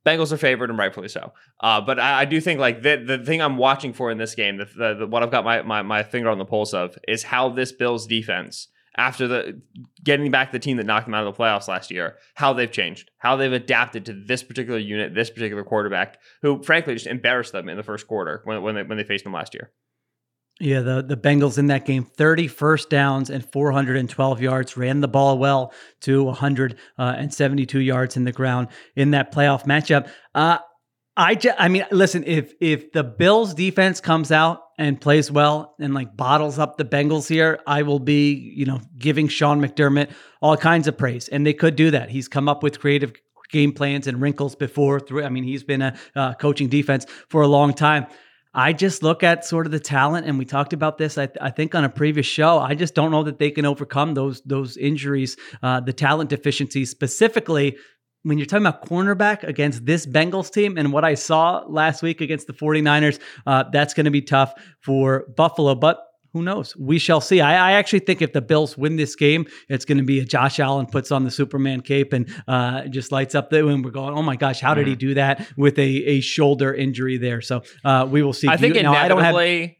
Bengals 0.06 0.32
are 0.32 0.38
favored 0.38 0.70
and 0.70 0.78
rightfully 0.78 1.08
so. 1.08 1.32
Uh, 1.60 1.80
but 1.80 1.98
I, 1.98 2.20
I, 2.20 2.24
do 2.24 2.40
think 2.40 2.58
like 2.58 2.82
the 2.82 3.02
the 3.06 3.18
thing 3.18 3.42
I'm 3.42 3.58
watching 3.58 3.92
for 3.92 4.10
in 4.10 4.18
this 4.18 4.34
game, 4.34 4.56
the, 4.56 4.64
the, 4.64 4.94
the, 4.94 5.06
what 5.06 5.22
I've 5.22 5.30
got 5.30 5.44
my, 5.44 5.62
my 5.62 5.82
my 5.82 6.02
finger 6.02 6.30
on 6.30 6.38
the 6.38 6.44
pulse 6.44 6.72
of, 6.72 6.96
is 7.06 7.22
how 7.24 7.50
this 7.50 7.70
Bills 7.70 8.06
defense, 8.06 8.68
after 8.96 9.28
the 9.28 9.60
getting 10.02 10.30
back 10.30 10.52
the 10.52 10.58
team 10.58 10.78
that 10.78 10.86
knocked 10.86 11.06
them 11.06 11.14
out 11.14 11.26
of 11.26 11.34
the 11.34 11.42
playoffs 11.42 11.68
last 11.68 11.90
year, 11.90 12.16
how 12.34 12.52
they've 12.52 12.70
changed, 12.70 13.10
how 13.18 13.36
they've 13.36 13.52
adapted 13.52 14.06
to 14.06 14.14
this 14.14 14.42
particular 14.42 14.78
unit, 14.78 15.14
this 15.14 15.30
particular 15.30 15.64
quarterback, 15.64 16.18
who 16.40 16.62
frankly 16.62 16.94
just 16.94 17.06
embarrassed 17.06 17.52
them 17.52 17.68
in 17.68 17.76
the 17.76 17.82
first 17.82 18.06
quarter 18.06 18.40
when 18.44 18.62
when 18.62 18.74
they 18.74 18.82
when 18.82 18.96
they 18.96 19.04
faced 19.04 19.24
them 19.24 19.34
last 19.34 19.52
year. 19.52 19.70
Yeah, 20.60 20.80
the, 20.80 21.02
the 21.02 21.16
Bengals 21.16 21.56
in 21.56 21.68
that 21.68 21.86
game, 21.86 22.04
30 22.04 22.46
first 22.46 22.90
downs 22.90 23.30
and 23.30 23.42
412 23.50 24.42
yards, 24.42 24.76
ran 24.76 25.00
the 25.00 25.08
ball 25.08 25.38
well 25.38 25.72
to 26.02 26.22
172 26.22 27.78
uh, 27.78 27.80
yards 27.80 28.16
in 28.18 28.24
the 28.24 28.32
ground 28.32 28.68
in 28.94 29.12
that 29.12 29.32
playoff 29.32 29.64
matchup. 29.64 30.10
Uh, 30.34 30.58
I 31.16 31.34
just, 31.34 31.56
I 31.58 31.68
mean, 31.68 31.86
listen, 31.90 32.24
if 32.26 32.52
if 32.60 32.92
the 32.92 33.02
Bills 33.02 33.54
defense 33.54 34.00
comes 34.00 34.30
out 34.30 34.62
and 34.78 35.00
plays 35.00 35.30
well 35.30 35.74
and 35.80 35.94
like 35.94 36.16
bottles 36.16 36.58
up 36.58 36.76
the 36.76 36.84
Bengals 36.84 37.28
here, 37.28 37.58
I 37.66 37.82
will 37.82 37.98
be, 37.98 38.32
you 38.32 38.66
know, 38.66 38.80
giving 38.98 39.28
Sean 39.28 39.60
McDermott 39.60 40.10
all 40.40 40.56
kinds 40.56 40.88
of 40.88 40.96
praise. 40.96 41.28
And 41.28 41.46
they 41.46 41.52
could 41.52 41.74
do 41.74 41.90
that. 41.90 42.10
He's 42.10 42.28
come 42.28 42.48
up 42.48 42.62
with 42.62 42.80
creative 42.80 43.12
game 43.50 43.72
plans 43.72 44.06
and 44.06 44.20
wrinkles 44.20 44.54
before. 44.54 45.00
Through, 45.00 45.24
I 45.24 45.30
mean, 45.30 45.44
he's 45.44 45.64
been 45.64 45.82
a 45.82 45.96
uh, 46.14 46.34
coaching 46.34 46.68
defense 46.68 47.06
for 47.28 47.42
a 47.42 47.48
long 47.48 47.74
time. 47.74 48.06
I 48.52 48.72
just 48.72 49.02
look 49.02 49.22
at 49.22 49.44
sort 49.44 49.66
of 49.66 49.72
the 49.72 49.80
talent, 49.80 50.26
and 50.26 50.38
we 50.38 50.44
talked 50.44 50.72
about 50.72 50.98
this, 50.98 51.16
I, 51.16 51.28
I, 51.40 51.50
think, 51.50 51.74
on 51.74 51.84
a 51.84 51.88
previous 51.88 52.26
show. 52.26 52.58
I 52.58 52.74
just 52.74 52.94
don't 52.94 53.12
know 53.12 53.22
that 53.22 53.38
they 53.38 53.50
can 53.50 53.64
overcome 53.64 54.14
those 54.14 54.40
those 54.42 54.76
injuries, 54.76 55.36
uh, 55.62 55.80
the 55.80 55.92
talent 55.92 56.30
deficiencies, 56.30 56.90
specifically 56.90 57.76
when 58.22 58.38
you're 58.38 58.46
talking 58.46 58.66
about 58.66 58.86
cornerback 58.86 59.44
against 59.44 59.86
this 59.86 60.04
Bengals 60.04 60.52
team 60.52 60.76
and 60.76 60.92
what 60.92 61.04
I 61.04 61.14
saw 61.14 61.64
last 61.66 62.02
week 62.02 62.20
against 62.20 62.46
the 62.46 62.52
49ers. 62.52 63.18
Uh, 63.46 63.64
that's 63.72 63.94
going 63.94 64.04
to 64.04 64.10
be 64.10 64.22
tough 64.22 64.52
for 64.80 65.26
Buffalo, 65.36 65.74
but 65.74 66.09
who 66.32 66.42
knows? 66.42 66.76
We 66.76 66.98
shall 66.98 67.20
see. 67.20 67.40
I, 67.40 67.70
I, 67.70 67.72
actually 67.72 68.00
think 68.00 68.22
if 68.22 68.32
the 68.32 68.40
Bills 68.40 68.78
win 68.78 68.96
this 68.96 69.16
game, 69.16 69.46
it's 69.68 69.84
going 69.84 69.98
to 69.98 70.04
be 70.04 70.20
a 70.20 70.24
Josh 70.24 70.60
Allen 70.60 70.86
puts 70.86 71.10
on 71.10 71.24
the 71.24 71.30
Superman 71.30 71.80
cape 71.80 72.12
and 72.12 72.32
uh, 72.46 72.86
just 72.86 73.10
lights 73.10 73.34
up 73.34 73.50
the. 73.50 73.66
And 73.66 73.84
we're 73.84 73.90
going, 73.90 74.14
oh 74.14 74.22
my 74.22 74.36
gosh, 74.36 74.60
how 74.60 74.74
did 74.74 74.86
he 74.86 74.94
do 74.94 75.14
that 75.14 75.46
with 75.56 75.78
a, 75.78 75.82
a 75.82 76.20
shoulder 76.20 76.72
injury 76.72 77.18
there? 77.18 77.40
So 77.40 77.62
uh, 77.84 78.06
we 78.08 78.22
will 78.22 78.32
see. 78.32 78.48
I 78.48 78.56
think 78.56 78.74
you, 78.74 78.80
inevitably. 78.80 79.04
I 79.04 79.08
don't 79.08 79.66
have, 79.66 79.76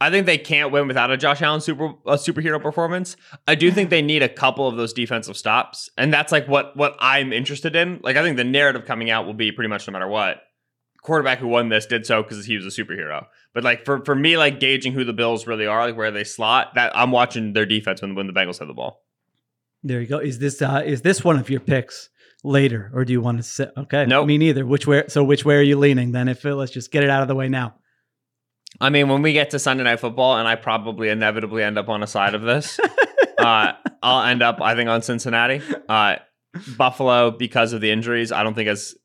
I 0.00 0.10
think 0.10 0.26
they 0.26 0.38
can't 0.38 0.70
win 0.70 0.86
without 0.86 1.10
a 1.10 1.16
Josh 1.16 1.40
Allen 1.40 1.60
super 1.60 1.86
a 2.06 2.16
superhero 2.16 2.60
performance. 2.60 3.16
I 3.48 3.54
do 3.54 3.70
think 3.70 3.90
they 3.90 4.02
need 4.02 4.22
a 4.22 4.28
couple 4.28 4.68
of 4.68 4.76
those 4.76 4.92
defensive 4.92 5.36
stops, 5.36 5.88
and 5.96 6.12
that's 6.12 6.32
like 6.32 6.46
what 6.46 6.76
what 6.76 6.96
I'm 6.98 7.32
interested 7.32 7.74
in. 7.74 8.00
Like 8.02 8.16
I 8.16 8.22
think 8.22 8.36
the 8.36 8.44
narrative 8.44 8.84
coming 8.84 9.08
out 9.10 9.24
will 9.24 9.34
be 9.34 9.52
pretty 9.52 9.68
much 9.68 9.86
no 9.86 9.92
matter 9.92 10.08
what 10.08 10.42
quarterback 11.04 11.38
who 11.38 11.46
won 11.46 11.68
this 11.68 11.86
did 11.86 12.04
so 12.04 12.22
because 12.22 12.44
he 12.44 12.56
was 12.56 12.66
a 12.66 12.82
superhero. 12.82 13.26
But 13.52 13.62
like 13.62 13.84
for 13.84 14.04
for 14.04 14.16
me, 14.16 14.36
like 14.36 14.58
gauging 14.58 14.92
who 14.92 15.04
the 15.04 15.12
Bills 15.12 15.46
really 15.46 15.66
are, 15.66 15.86
like 15.86 15.96
where 15.96 16.10
they 16.10 16.24
slot, 16.24 16.74
that 16.74 16.96
I'm 16.96 17.12
watching 17.12 17.52
their 17.52 17.66
defense 17.66 18.02
when 18.02 18.16
when 18.16 18.26
the 18.26 18.32
Bengals 18.32 18.58
have 18.58 18.66
the 18.66 18.74
ball. 18.74 19.02
There 19.84 20.00
you 20.00 20.08
go. 20.08 20.18
Is 20.18 20.40
this 20.40 20.60
uh 20.60 20.82
is 20.84 21.02
this 21.02 21.22
one 21.22 21.38
of 21.38 21.48
your 21.48 21.60
picks 21.60 22.08
later, 22.42 22.90
or 22.92 23.04
do 23.04 23.12
you 23.12 23.20
want 23.20 23.38
to 23.38 23.44
sit? 23.44 23.70
Okay, 23.76 24.06
no, 24.06 24.20
nope. 24.20 24.26
me 24.26 24.38
neither. 24.38 24.66
Which 24.66 24.86
way? 24.86 25.04
So 25.06 25.22
which 25.22 25.44
way 25.44 25.56
are 25.56 25.62
you 25.62 25.78
leaning 25.78 26.10
then? 26.10 26.26
If 26.26 26.44
it 26.44 26.54
let's 26.56 26.72
just 26.72 26.90
get 26.90 27.04
it 27.04 27.10
out 27.10 27.22
of 27.22 27.28
the 27.28 27.36
way 27.36 27.48
now. 27.48 27.76
I 28.80 28.90
mean, 28.90 29.08
when 29.08 29.22
we 29.22 29.32
get 29.32 29.50
to 29.50 29.60
Sunday 29.60 29.84
Night 29.84 30.00
Football, 30.00 30.38
and 30.38 30.48
I 30.48 30.56
probably 30.56 31.08
inevitably 31.08 31.62
end 31.62 31.78
up 31.78 31.88
on 31.88 32.02
a 32.02 32.08
side 32.08 32.34
of 32.34 32.42
this, 32.42 32.80
uh, 33.38 33.72
I'll 34.02 34.26
end 34.26 34.42
up, 34.42 34.60
I 34.60 34.74
think, 34.74 34.88
on 34.88 35.00
Cincinnati. 35.00 35.62
Uh, 35.88 36.16
Buffalo, 36.76 37.30
because 37.30 37.72
of 37.72 37.80
the 37.80 37.92
injuries, 37.92 38.32
I 38.32 38.42
don't 38.42 38.54
think 38.54 38.68
has 38.68 38.96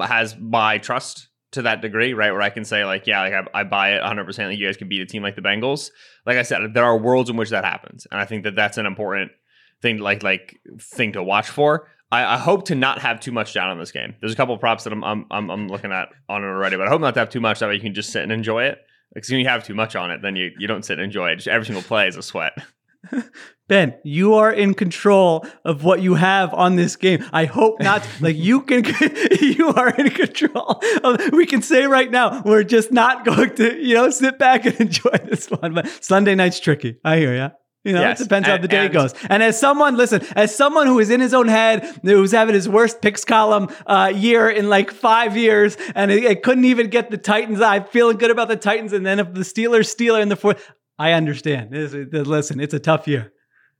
has 0.00 0.34
my 0.38 0.78
trust 0.78 1.28
to 1.52 1.62
that 1.62 1.80
degree, 1.80 2.14
right? 2.14 2.32
Where 2.32 2.42
I 2.42 2.50
can 2.50 2.64
say, 2.64 2.84
like, 2.84 3.06
yeah, 3.06 3.20
like 3.20 3.32
I, 3.32 3.60
I 3.60 3.64
buy 3.64 3.92
it 3.94 4.00
100. 4.00 4.24
percent 4.24 4.50
Like 4.50 4.58
you 4.58 4.66
guys 4.66 4.76
can 4.76 4.88
beat 4.88 5.00
a 5.00 5.06
team 5.06 5.22
like 5.22 5.36
the 5.36 5.42
Bengals. 5.42 5.90
Like 6.26 6.36
I 6.36 6.42
said, 6.42 6.74
there 6.74 6.84
are 6.84 6.98
worlds 6.98 7.30
in 7.30 7.36
which 7.36 7.50
that 7.50 7.64
happens, 7.64 8.06
and 8.10 8.20
I 8.20 8.24
think 8.24 8.44
that 8.44 8.56
that's 8.56 8.78
an 8.78 8.86
important 8.86 9.32
thing, 9.80 9.98
like 9.98 10.22
like 10.22 10.60
thing 10.80 11.12
to 11.12 11.22
watch 11.22 11.48
for. 11.48 11.88
I, 12.10 12.34
I 12.34 12.38
hope 12.38 12.66
to 12.66 12.74
not 12.74 13.00
have 13.00 13.20
too 13.20 13.32
much 13.32 13.54
down 13.54 13.70
on 13.70 13.78
this 13.78 13.90
game. 13.90 14.14
There's 14.20 14.32
a 14.32 14.36
couple 14.36 14.56
props 14.58 14.84
that 14.84 14.92
I'm, 14.92 15.02
I'm 15.02 15.26
I'm 15.30 15.50
I'm 15.50 15.68
looking 15.68 15.92
at 15.92 16.08
on 16.28 16.42
it 16.42 16.46
already, 16.46 16.76
but 16.76 16.86
I 16.86 16.90
hope 16.90 17.00
not 17.00 17.14
to 17.14 17.20
have 17.20 17.30
too 17.30 17.40
much. 17.40 17.60
That 17.60 17.68
way 17.68 17.74
you 17.74 17.80
can 17.80 17.94
just 17.94 18.10
sit 18.10 18.22
and 18.22 18.32
enjoy 18.32 18.64
it. 18.64 18.78
Because 19.14 19.30
when 19.30 19.40
you 19.40 19.48
have 19.48 19.64
too 19.64 19.74
much 19.74 19.94
on 19.96 20.10
it, 20.10 20.22
then 20.22 20.36
you 20.36 20.50
you 20.58 20.66
don't 20.66 20.84
sit 20.84 20.98
and 20.98 21.04
enjoy 21.04 21.30
it. 21.30 21.36
Just 21.36 21.48
every 21.48 21.66
single 21.66 21.82
play 21.82 22.08
is 22.08 22.16
a 22.16 22.22
sweat. 22.22 22.52
Ben, 23.68 23.94
you 24.04 24.34
are 24.34 24.52
in 24.52 24.74
control 24.74 25.46
of 25.64 25.82
what 25.82 26.02
you 26.02 26.14
have 26.14 26.52
on 26.52 26.76
this 26.76 26.96
game. 26.96 27.24
I 27.32 27.46
hope 27.46 27.80
not. 27.80 28.06
like 28.20 28.36
you 28.36 28.60
can, 28.62 28.84
you 29.40 29.68
are 29.68 29.90
in 29.90 30.10
control. 30.10 30.82
Of, 31.02 31.32
we 31.32 31.46
can 31.46 31.62
say 31.62 31.86
right 31.86 32.10
now, 32.10 32.42
we're 32.44 32.64
just 32.64 32.92
not 32.92 33.24
going 33.24 33.54
to, 33.54 33.74
you 33.76 33.94
know, 33.94 34.10
sit 34.10 34.38
back 34.38 34.66
and 34.66 34.78
enjoy 34.80 35.16
this 35.24 35.50
one. 35.50 35.74
But 35.74 35.88
Sunday 36.04 36.34
night's 36.34 36.60
tricky. 36.60 36.98
I 37.04 37.16
hear 37.16 37.34
ya. 37.34 37.50
You 37.84 37.94
know, 37.94 38.00
Yes, 38.00 38.20
it 38.20 38.24
depends 38.24 38.46
how 38.46 38.58
the 38.58 38.68
day 38.68 38.84
and- 38.84 38.92
goes. 38.92 39.12
And 39.28 39.42
as 39.42 39.58
someone, 39.58 39.96
listen, 39.96 40.22
as 40.36 40.54
someone 40.54 40.86
who 40.86 41.00
is 41.00 41.10
in 41.10 41.20
his 41.20 41.34
own 41.34 41.48
head, 41.48 41.84
who's 42.02 42.30
having 42.30 42.54
his 42.54 42.68
worst 42.68 43.00
picks 43.00 43.24
column 43.24 43.68
uh, 43.86 44.12
year 44.14 44.48
in 44.48 44.68
like 44.68 44.92
five 44.92 45.36
years, 45.36 45.76
and 45.94 46.10
it, 46.12 46.22
it 46.24 46.42
couldn't 46.44 46.64
even 46.66 46.90
get 46.90 47.10
the 47.10 47.16
Titans. 47.16 47.60
I'm 47.60 47.84
feeling 47.84 48.18
good 48.18 48.30
about 48.30 48.48
the 48.48 48.56
Titans, 48.56 48.92
and 48.92 49.04
then 49.04 49.18
if 49.18 49.34
the 49.34 49.40
Steelers 49.40 49.86
steal 49.86 50.14
in 50.14 50.28
the 50.28 50.36
fourth, 50.36 50.70
I 51.02 51.12
understand. 51.12 51.70
This 51.72 51.92
listen, 52.12 52.60
it's 52.60 52.74
a 52.74 52.78
tough 52.78 53.08
year. 53.08 53.32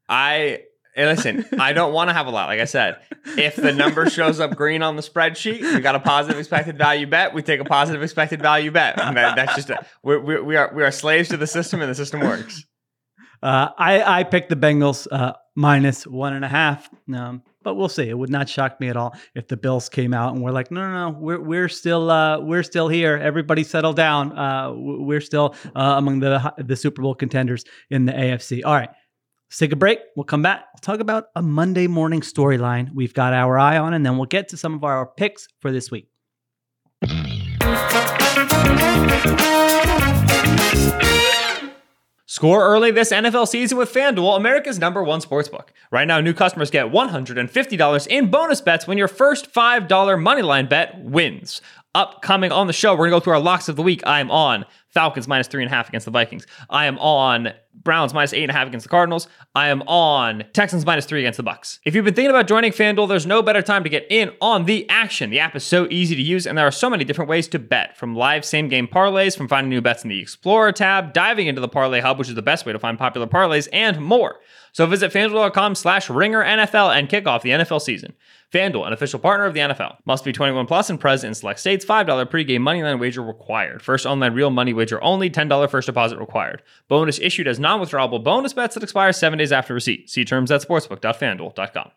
I 0.09 0.63
listen. 0.97 1.45
I 1.59 1.73
don't 1.73 1.93
want 1.93 2.11
to 2.11 2.15
have 2.15 2.27
a 2.27 2.31
lot. 2.31 2.49
Like 2.49 2.61
I 2.61 2.65
said, 2.67 2.97
if 3.39 3.57
the 3.57 3.73
number 3.73 4.11
shows 4.11 4.41
up 4.41 4.57
green 4.57 4.83
on 4.83 4.97
the 4.97 5.03
spreadsheet, 5.03 5.61
we 5.75 5.81
got 5.81 5.95
a 5.95 6.01
positive 6.01 6.39
expected 6.39 6.77
value 6.77 7.07
bet. 7.07 7.33
We 7.33 7.43
take 7.43 7.61
a 7.61 7.65
positive 7.65 8.03
expected 8.03 8.43
value 8.43 8.71
bet. 8.71 8.97
That- 8.97 9.37
that's 9.37 9.55
just 9.55 9.71
a, 9.71 9.87
we're, 10.03 10.21
we're, 10.21 10.43
we 10.43 10.57
are 10.57 10.73
we 10.75 10.83
are 10.83 10.91
slaves 10.91 11.29
to 11.31 11.37
the 11.37 11.47
system, 11.47 11.81
and 11.81 11.91
the 11.91 11.95
system 11.95 12.21
works. 12.21 12.65
Uh, 13.43 13.69
I 13.79 14.21
I 14.21 14.25
picked 14.25 14.49
the 14.51 14.57
Bengals 14.57 15.07
uh, 15.11 15.33
minus 15.55 16.07
one 16.07 16.33
and 16.35 16.45
a 16.45 16.49
half. 16.49 16.89
Um, 17.15 17.43
but 17.63 17.75
we'll 17.75 17.89
see. 17.89 18.09
It 18.09 18.17
would 18.17 18.31
not 18.31 18.49
shock 18.49 18.81
me 18.81 18.89
at 18.89 18.97
all 18.97 19.15
if 19.35 19.49
the 19.49 19.57
Bills 19.57 19.89
came 19.89 20.15
out 20.15 20.35
and 20.35 20.43
we're 20.43 20.51
like, 20.51 20.71
no, 20.71 20.81
no, 20.81 21.11
no, 21.11 21.19
we're 21.19 21.41
we're 21.41 21.69
still 21.69 22.11
uh, 22.11 22.41
we're 22.41 22.63
still 22.63 22.89
here. 22.89 23.17
Everybody 23.17 23.65
settle 23.65 23.93
down. 23.93 24.37
Uh, 24.39 24.73
we're 24.75 25.21
still 25.21 25.55
uh, 25.75 25.95
among 25.97 26.21
the 26.21 26.53
the 26.59 26.77
Super 26.77 27.03
Bowl 27.03 27.15
contenders 27.15 27.65
in 27.91 28.07
the 28.07 28.13
AFC. 28.13 28.63
All 28.65 28.75
right. 28.75 28.91
Let's 29.49 29.59
take 29.59 29.73
a 29.73 29.77
break. 29.77 29.99
We'll 30.17 30.25
come 30.25 30.41
back. 30.41 30.65
We'll 30.73 30.81
talk 30.81 31.01
about 31.01 31.27
a 31.37 31.43
Monday 31.43 31.87
morning 31.87 32.23
storyline 32.23 32.95
we've 32.95 33.13
got 33.13 33.35
our 33.35 33.59
eye 33.59 33.77
on, 33.77 33.93
and 33.93 34.05
then 34.05 34.17
we'll 34.17 34.25
get 34.25 34.49
to 34.49 34.57
some 34.57 34.73
of 34.73 34.83
our 34.83 35.07
picks 35.07 35.47
for 35.61 35.71
this 35.71 35.91
week. 35.91 36.09
Score 42.33 42.65
early 42.65 42.91
this 42.91 43.13
NFL 43.13 43.47
season 43.47 43.77
with 43.77 43.93
FanDuel, 43.93 44.39
America's 44.39 44.79
number 44.79 45.03
one 45.03 45.21
sportsbook. 45.21 45.69
Right 45.91 46.09
now, 46.09 46.19
new 46.19 46.33
customers 46.33 46.71
get 46.71 46.87
$150 46.87 48.07
in 48.07 48.31
bonus 48.31 48.63
bets 48.63 48.87
when 48.87 48.97
your 48.97 49.07
first 49.07 49.53
$5 49.53 49.87
moneyline 49.87 50.67
bet 50.67 50.99
wins. 50.99 51.61
Upcoming 51.95 52.51
on 52.51 52.69
the 52.69 52.73
show, 52.73 52.93
we're 52.93 53.11
going 53.11 53.11
to 53.11 53.17
go 53.17 53.21
through 53.21 53.35
our 53.35 53.39
locks 53.39 53.69
of 53.69 53.77
the 53.77 53.83
week. 53.83 54.03
I 54.07 54.21
am 54.21 54.31
on 54.31 54.65
Falcons 54.93 55.27
minus 55.27 55.49
three 55.49 55.63
and 55.63 55.73
a 55.73 55.75
half 55.75 55.89
against 55.89 56.05
the 56.05 56.11
Vikings. 56.11 56.47
I 56.71 56.87
am 56.87 56.99
on 56.99 57.53
Browns 57.75 58.13
minus 58.13 58.33
eight 58.33 58.43
and 58.43 58.51
a 58.51 58.55
half 58.55 58.69
against 58.69 58.85
the 58.85 58.91
Cardinals. 58.91 59.27
I 59.55 59.69
am 59.69 59.83
on 59.83 60.45
Texans 60.53 60.85
minus 60.85 61.07
three 61.07 61.21
against 61.21 61.39
the 61.39 61.45
Bucs. 61.45 61.79
If 61.85 61.95
you've 61.95 62.05
been 62.05 62.15
thinking 62.15 62.31
about 62.31 62.47
joining 62.47 62.73
FanDuel, 62.73 63.09
there's 63.09 63.27
no 63.27 63.43
better 63.43 63.63
time 63.63 63.83
to 63.85 63.89
get 63.89 64.07
in 64.11 64.31
on 64.41 64.67
the 64.67 64.89
action. 64.91 65.31
The 65.31 65.41
app 65.41 65.57
is 65.57 65.65
so 65.65 65.87
easy 65.91 66.15
to 66.15 66.23
use, 66.23 66.47
and 66.47 66.57
there 66.57 66.67
are 66.67 66.73
so 66.73 66.91
many 66.91 67.05
different 67.05 67.31
ways 67.31 67.49
to 67.49 67.59
bet. 67.59 67.97
From 67.97 68.15
live 68.15 68.45
same 68.45 68.69
game 68.69 68.87
parlays, 68.87 69.37
from 69.37 69.49
finding 69.49 69.71
new 69.71 69.81
bets 69.81 70.05
in 70.05 70.11
the 70.11 70.21
Explorer 70.21 70.73
tab, 70.73 71.13
diving 71.15 71.47
into 71.47 71.61
the 71.61 71.69
Parlay 71.69 72.01
Hub, 72.01 72.19
which 72.19 72.29
is 72.29 72.35
the 72.35 72.43
best 72.43 72.67
way 72.67 72.73
to 72.73 72.79
find 72.79 72.99
popular 72.99 73.27
parlays, 73.27 73.69
and 73.73 74.01
more. 74.01 74.41
So 74.73 74.87
visit 74.87 75.13
FanDuel.com 75.13 75.75
slash 75.75 76.09
ringer 76.09 76.43
NFL 76.43 76.97
and 76.97 77.09
kick 77.09 77.27
off 77.27 77.43
the 77.43 77.51
NFL 77.51 77.81
season. 77.81 78.15
FanDuel, 78.53 78.87
an 78.87 78.93
official 78.93 79.19
partner 79.19 79.47
of 79.47 79.55
the 79.55 79.61
NFL. 79.61 79.97
Must 80.05 80.25
be 80.25 80.33
21 80.33 80.67
plus 80.67 80.91
and 80.91 81.01
present 81.01 81.31
in 81.31 81.35
select 81.35 81.59
states. 81.59 81.85
$5 81.85 82.07
pregame 82.27 82.61
moneyline 82.61 83.01
wager 83.01 83.23
required. 83.23 83.83
First 83.83 84.05
online 84.05 84.35
real 84.35 84.51
money 84.51 84.75
wager 84.75 84.82
only. 85.03 85.31
$10 85.31 85.71
first 85.71 85.87
deposit 85.87 86.19
required. 86.19 86.63
Bonus 86.89 87.19
issued 87.19 87.47
as 87.47 87.61
non-withdrawable 87.61 88.23
bonus 88.23 88.53
bets 88.53 88.75
that 88.75 88.83
expire 88.83 89.13
seven 89.13 89.39
days 89.39 89.53
after 89.53 89.75
receipt. 89.75 90.11
See 90.11 90.25
terms 90.25 90.51
at 90.51 90.63
sportsbook.fanduel.com. 90.63 91.91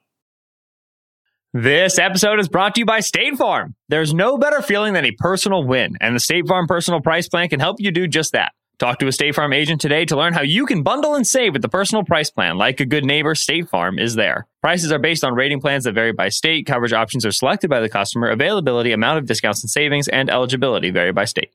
This 1.54 1.98
episode 1.98 2.40
is 2.40 2.50
brought 2.50 2.76
to 2.76 2.82
you 2.82 2.86
by 2.86 3.00
State 3.00 3.36
Farm. 3.38 3.76
There's 3.88 4.14
no 4.14 4.38
better 4.38 4.62
feeling 4.62 4.94
than 4.94 5.06
a 5.06 5.12
personal 5.12 5.66
win, 5.66 5.96
and 6.02 6.14
the 6.14 6.20
State 6.20 6.48
Farm 6.48 6.68
Personal 6.68 7.00
Price 7.00 7.30
Plan 7.30 7.48
can 7.48 7.62
help 7.62 7.78
you 7.80 7.92
do 7.92 8.08
just 8.08 8.34
that. 8.34 8.52
Talk 8.78 9.00
to 9.00 9.08
a 9.08 9.12
State 9.14 9.36
Farm 9.36 9.54
agent 9.54 9.80
today 9.80 10.04
to 10.04 10.18
learn 10.18 10.34
how 10.34 10.42
you 10.42 10.66
can 10.66 10.84
bundle 10.84 11.16
and 11.16 11.26
save 11.26 11.54
with 11.54 11.62
the 11.62 11.70
personal 11.70 12.04
price 12.04 12.30
plan. 12.30 12.58
Like 12.58 12.82
a 12.82 12.86
good 12.86 13.06
neighbor, 13.06 13.34
State 13.34 13.70
Farm 13.70 13.98
is 13.98 14.16
there. 14.16 14.48
Prices 14.62 14.92
are 14.92 15.00
based 15.00 15.24
on 15.24 15.34
rating 15.34 15.62
plans 15.62 15.86
that 15.86 15.94
vary 15.94 16.12
by 16.12 16.28
state. 16.28 16.66
Coverage 16.66 16.92
options 16.92 17.26
are 17.26 17.32
selected 17.32 17.70
by 17.70 17.80
the 17.80 17.88
customer. 17.88 18.28
Availability, 18.28 18.92
amount 18.92 19.20
of 19.20 19.28
discounts 19.28 19.64
and 19.64 19.70
savings, 19.70 20.10
and 20.10 20.30
eligibility 20.30 20.92
vary 20.92 21.14
by 21.14 21.24
state. 21.24 21.55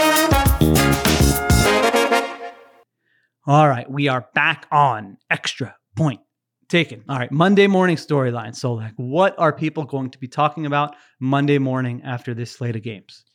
All 3.51 3.67
right, 3.67 3.91
we 3.91 4.07
are 4.07 4.29
back 4.33 4.65
on 4.71 5.17
extra 5.29 5.75
point 5.97 6.21
taken. 6.69 7.03
All 7.09 7.19
right, 7.19 7.29
Monday 7.33 7.67
morning 7.67 7.97
storyline. 7.97 8.55
So, 8.55 8.71
like, 8.71 8.93
what 8.95 9.37
are 9.37 9.51
people 9.51 9.83
going 9.83 10.09
to 10.11 10.17
be 10.17 10.29
talking 10.29 10.65
about 10.65 10.95
Monday 11.19 11.57
morning 11.57 12.01
after 12.05 12.33
this 12.33 12.49
slate 12.49 12.77
of 12.77 12.81
games? 12.81 13.25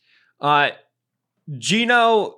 Uh, 0.41 0.71
Geno 1.59 2.33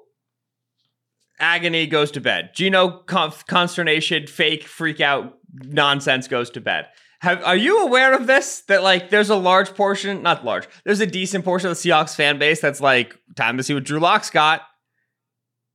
agony 1.39 1.87
goes 1.87 2.11
to 2.11 2.19
bed. 2.19 2.49
Geno 2.53 2.89
conf- 3.03 3.45
consternation, 3.47 4.27
fake 4.27 4.65
freak 4.65 4.99
out 4.99 5.37
nonsense 5.53 6.27
goes 6.27 6.49
to 6.49 6.59
bed. 6.59 6.87
Have, 7.21 7.41
are 7.45 7.55
you 7.55 7.85
aware 7.85 8.13
of 8.13 8.27
this? 8.27 8.63
That 8.67 8.83
like 8.83 9.09
there's 9.09 9.29
a 9.29 9.37
large 9.37 9.73
portion, 9.73 10.21
not 10.21 10.43
large, 10.43 10.67
there's 10.83 10.99
a 10.99 11.07
decent 11.07 11.45
portion 11.45 11.69
of 11.69 11.81
the 11.81 11.89
Seahawks 11.89 12.13
fan 12.13 12.39
base 12.39 12.59
that's 12.59 12.81
like 12.81 13.17
time 13.37 13.55
to 13.55 13.63
see 13.63 13.73
what 13.73 13.85
Drew 13.85 14.01
Lock's 14.01 14.29
got. 14.31 14.63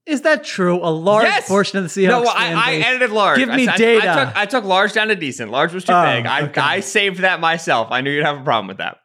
Is 0.07 0.21
that 0.23 0.45
true? 0.45 0.79
A 0.83 0.90
large 0.90 1.25
Yes! 1.25 1.49
portion 1.49 1.79
of 1.79 1.85
the 1.85 1.88
Seahawks 1.88 2.09
no, 2.25 2.25
I, 2.25 2.53
I 2.53 2.73
edited 2.75 3.11
large. 3.11 3.38
Give 3.38 3.49
me 3.49 3.67
I- 3.67 3.77
data. 3.77 4.11
I, 4.11 4.25
took, 4.25 4.37
I 4.37 4.47
took 4.47 4.64
large 4.64 4.93
down 4.93 5.09
to 5.09 5.17
decent. 5.17 5.51
Large 5.51 5.73
was 5.73 5.85
too 5.85 5.93
Oh, 5.95 6.03
big. 6.03 6.27
I, 6.27 6.43
okay. 6.43 6.61
I 6.61 6.81
saved 6.81 7.21
that 7.21 7.40
myself. 7.40 7.88
I 7.90 8.03
knew 8.03 8.11
you'd 8.11 8.25
have 8.27 8.38
a 8.40 8.45
problem 8.45 8.67
with 8.67 8.77
that. 8.79 8.99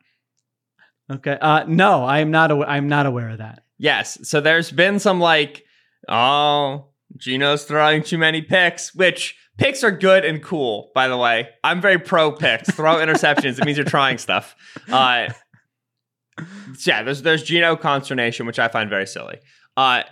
Okay. 1.12 1.38
Uh, 1.40 1.64
no, 1.68 2.04
I 2.04 2.20
am 2.20 2.32
not. 2.32 2.52
Aw- 2.52 2.66
I'm 2.66 2.90
not 2.90 3.06
aware 3.06 3.30
of 3.30 3.38
that. 3.38 3.64
Yes. 3.78 4.20
So 4.28 4.42
there's 4.42 4.72
been 4.72 5.00
some 5.00 5.20
like, 5.22 5.64
oh, 6.10 6.90
Geno's 7.18 7.64
throwing 7.64 8.04
too 8.04 8.18
many 8.18 8.42
picks, 8.42 8.94
which 8.94 9.38
picks 9.58 9.84
are 9.86 9.92
good 9.92 10.26
and 10.26 10.44
cool, 10.44 10.92
by 10.94 11.08
the 11.08 11.18
way. 11.18 11.48
I'm 11.64 11.80
very 11.82 11.98
pro 11.98 12.32
picks. 12.34 12.70
Throw 12.72 12.96
interceptions. 12.98 13.58
It 13.58 13.64
means 13.66 13.78
you're 13.78 13.86
trying 13.86 14.18
stuff. 14.18 14.54
Uh, 14.92 15.30
yeah, 16.86 17.04
there's 17.04 17.22
there's 17.22 17.44
Geno 17.44 17.76
consternation, 17.76 18.46
which 18.46 18.60
I 18.60 18.68
find 18.68 18.90
very 18.90 19.08
silly. 19.08 19.38
Uh, 19.78 20.04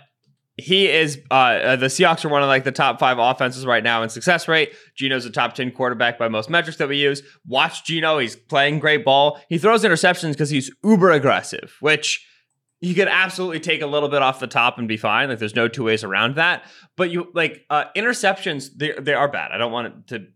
he 0.60 0.88
is 0.88 1.18
uh, 1.30 1.34
uh, 1.34 1.76
the 1.76 1.86
Seahawks 1.86 2.24
are 2.24 2.28
one 2.28 2.42
of 2.42 2.48
like 2.48 2.64
the 2.64 2.72
top 2.72 2.98
five 2.98 3.18
offenses 3.18 3.64
right 3.64 3.82
now 3.82 4.02
in 4.02 4.08
success 4.08 4.48
rate. 4.48 4.72
Geno's 4.96 5.24
a 5.24 5.30
top 5.30 5.54
ten 5.54 5.70
quarterback 5.70 6.18
by 6.18 6.28
most 6.28 6.50
metrics 6.50 6.78
that 6.78 6.88
we 6.88 6.96
use. 6.98 7.22
Watch 7.46 7.84
Geno; 7.84 8.18
he's 8.18 8.34
playing 8.36 8.80
great 8.80 9.04
ball. 9.04 9.40
He 9.48 9.56
throws 9.58 9.84
interceptions 9.84 10.32
because 10.32 10.50
he's 10.50 10.70
uber 10.84 11.12
aggressive, 11.12 11.76
which 11.80 12.26
you 12.80 12.94
could 12.94 13.08
absolutely 13.08 13.60
take 13.60 13.82
a 13.82 13.86
little 13.86 14.08
bit 14.08 14.22
off 14.22 14.40
the 14.40 14.46
top 14.46 14.78
and 14.78 14.86
be 14.88 14.96
fine. 14.96 15.28
Like 15.28 15.38
there's 15.38 15.54
no 15.56 15.68
two 15.68 15.84
ways 15.84 16.02
around 16.04 16.34
that. 16.36 16.64
But 16.96 17.10
you 17.10 17.30
like 17.34 17.64
uh, 17.70 17.84
interceptions, 17.96 18.70
they 18.76 18.92
they 18.98 19.14
are 19.14 19.28
bad. 19.28 19.52
I 19.52 19.58
don't 19.58 19.72
want 19.72 19.86
it 19.86 20.06
to 20.08 20.26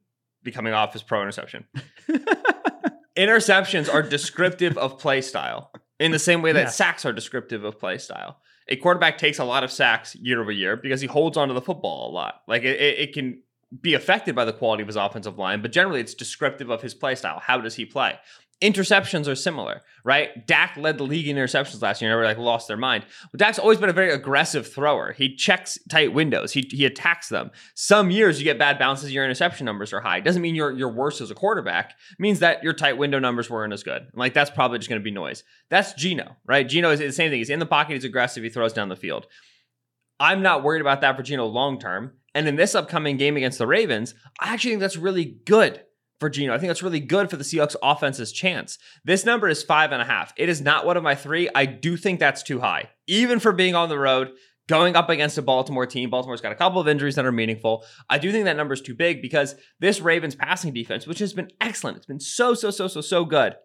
be 0.45 0.51
coming 0.53 0.73
off 0.73 0.95
as 0.95 1.03
pro 1.03 1.21
interception. 1.23 1.65
interceptions 3.17 3.93
are 3.93 4.03
descriptive 4.03 4.79
of 4.79 4.99
play 4.99 5.21
style 5.21 5.71
in 6.01 6.11
the 6.13 6.19
same 6.19 6.43
way 6.43 6.53
that 6.53 6.61
Yeah. 6.65 6.69
sacks 6.71 7.05
are 7.05 7.13
descriptive 7.13 7.65
of 7.65 7.79
play 7.79 7.99
style. 7.99 8.39
A 8.68 8.77
quarterback 8.77 9.18
takes 9.18 9.38
a 9.38 9.44
lot 9.44 9.64
of 9.64 9.72
sacks 9.72 10.14
year 10.16 10.40
over 10.40 10.53
year 10.53 10.77
because 10.77 11.01
he 11.01 11.07
holds 11.07 11.37
onto 11.37 11.55
the 11.55 11.61
football 11.61 12.11
a 12.11 12.12
lot. 12.12 12.42
Like 12.46 12.62
it, 12.62 12.81
it, 12.81 13.12
can 13.12 13.42
be 13.81 13.94
affected 13.94 14.35
by 14.35 14.44
the 14.44 14.53
quality 14.53 14.83
of 14.83 14.87
his 14.87 14.96
offensive 14.96 15.38
line, 15.38 15.62
but 15.62 15.72
generally 15.72 16.01
it's 16.01 16.14
descriptive 16.14 16.70
of 16.70 16.83
his 16.83 16.94
play 16.94 17.14
style. 17.14 17.40
How 17.40 17.61
does 17.61 17.75
he 17.75 17.85
play? 17.85 18.18
Interceptions 18.62 19.27
are 19.27 19.35
similar, 19.35 19.83
right? 20.05 20.46
Dak 20.46 20.77
led 20.77 20.96
the 20.96 21.03
league 21.05 21.27
in 21.27 21.37
interceptions 21.37 21.83
last 21.83 22.01
year. 22.01 22.11
Never 22.11 22.25
like 22.25 22.38
lost 22.38 22.68
their 22.68 22.77
mind. 22.77 23.05
But 23.33 23.40
Dak's 23.40 23.59
always 23.59 23.79
been 23.79 23.90
a 23.90 23.92
very 23.92 24.12
aggressive 24.12 24.72
thrower. 24.72 25.12
He 25.12 25.35
checks 25.35 25.81
tight 25.90 26.14
windows. 26.14 26.53
He 26.53 26.68
he 26.70 26.85
attacks 26.85 27.29
them. 27.29 27.51
Some 27.75 28.12
years 28.12 28.38
you 28.38 28.44
get 28.44 28.61
bad 28.61 28.79
bounces. 28.79 29.12
Your 29.12 29.25
interception 29.25 29.66
numbers 29.66 29.92
are 29.92 30.01
high. 30.01 30.20
Doesn't 30.20 30.42
mean 30.42 30.55
you're 30.55 30.70
you're 30.70 30.92
worse 30.92 31.20
as 31.20 31.31
a 31.33 31.35
quarterback. 31.35 31.90
It 32.12 32.20
means 32.20 32.38
that 32.38 32.62
your 32.62 32.72
tight 32.72 32.96
window 32.96 33.18
numbers 33.18 33.51
weren't 33.51 33.72
as 33.72 33.83
good. 33.83 34.07
Like 34.14 34.33
that's 34.33 34.51
probably 34.51 34.79
just 34.79 34.88
going 34.88 35.01
to 35.01 35.05
be 35.05 35.11
noise. 35.11 35.42
That's 35.68 35.92
Geno, 35.94 36.37
right? 36.46 36.68
Geno 36.68 36.90
is 36.90 37.01
the 37.01 37.11
same 37.11 37.31
thing. 37.31 37.40
He's 37.40 37.51
in 37.51 37.59
the 37.59 37.66
pocket. 37.66 37.94
He's 37.94 38.05
aggressive. 38.05 38.44
He 38.44 38.48
throws 38.48 38.72
down 38.72 38.88
the 38.88 38.96
field. 38.96 39.27
I'm 40.20 40.40
not 40.40 40.62
worried 40.62 40.83
about 40.83 41.01
that 41.01 41.16
for 41.16 41.25
Geno 41.25 41.46
long 41.46 41.81
term. 41.81 42.12
And 42.33 42.46
in 42.46 42.55
this 42.55 42.77
upcoming 42.77 43.16
game 43.16 43.37
against 43.37 43.59
the 43.59 43.66
Ravens, 43.66 44.14
I 44.38 44.55
actually 44.55 44.70
think 44.70 44.83
that's 44.83 44.96
really 44.96 45.25
good 45.25 45.83
for 46.23 46.31
Geno. 46.31 46.55
I 46.55 46.59
think 46.59 46.69
that's 46.69 46.85
really 46.85 47.01
good 47.01 47.29
for 47.29 47.37
the 47.37 47.43
Seahawks 47.43 47.75
offense's 47.83 48.31
chance. 48.31 48.79
This 49.05 49.25
number 49.25 49.49
is 49.49 49.65
five 49.65 49.91
and 49.91 50.01
a 50.01 50.05
half. 50.05 50.33
It 50.37 50.49
is 50.49 50.61
not 50.61 50.87
one 50.87 50.97
of 50.97 51.03
my 51.03 51.17
three. 51.17 51.49
I 51.53 51.67
do 51.67 51.97
think 51.97 52.21
that's 52.21 52.45
too 52.45 52.61
high, 52.61 52.91
even 53.09 53.41
for 53.41 53.51
being 53.51 53.75
on 53.75 53.89
the 53.89 53.99
road, 53.99 54.31
going 54.69 54.95
up 54.95 55.11
against 55.11 55.37
a 55.37 55.43
Baltimore 55.43 55.85
team. 55.85 56.11
Baltimore's 56.11 56.41
got 56.41 56.53
a 56.53 56.55
couple 56.55 56.81
of 56.81 56.87
injuries 56.87 57.17
that 57.17 57.27
are 57.27 57.33
meaningful. 57.33 57.85
I 58.09 58.19
do 58.19 58.31
think 58.31 58.45
that 58.45 58.57
number 58.57 58.73
is 58.73 58.81
too 58.81 58.95
big 58.95 59.21
because 59.21 59.57
this 59.81 60.01
Ravens 60.01 60.37
passing 60.37 60.73
defense, 60.73 61.09
which 61.09 61.19
has 61.19 61.33
been 61.33 61.51
excellent, 61.61 61.97
it's 61.97 62.07
been 62.07 62.21
so, 62.21 62.55
so, 62.55 62.71
so, 62.71 62.87
so, 62.87 63.01
so 63.01 63.25
good 63.25 63.57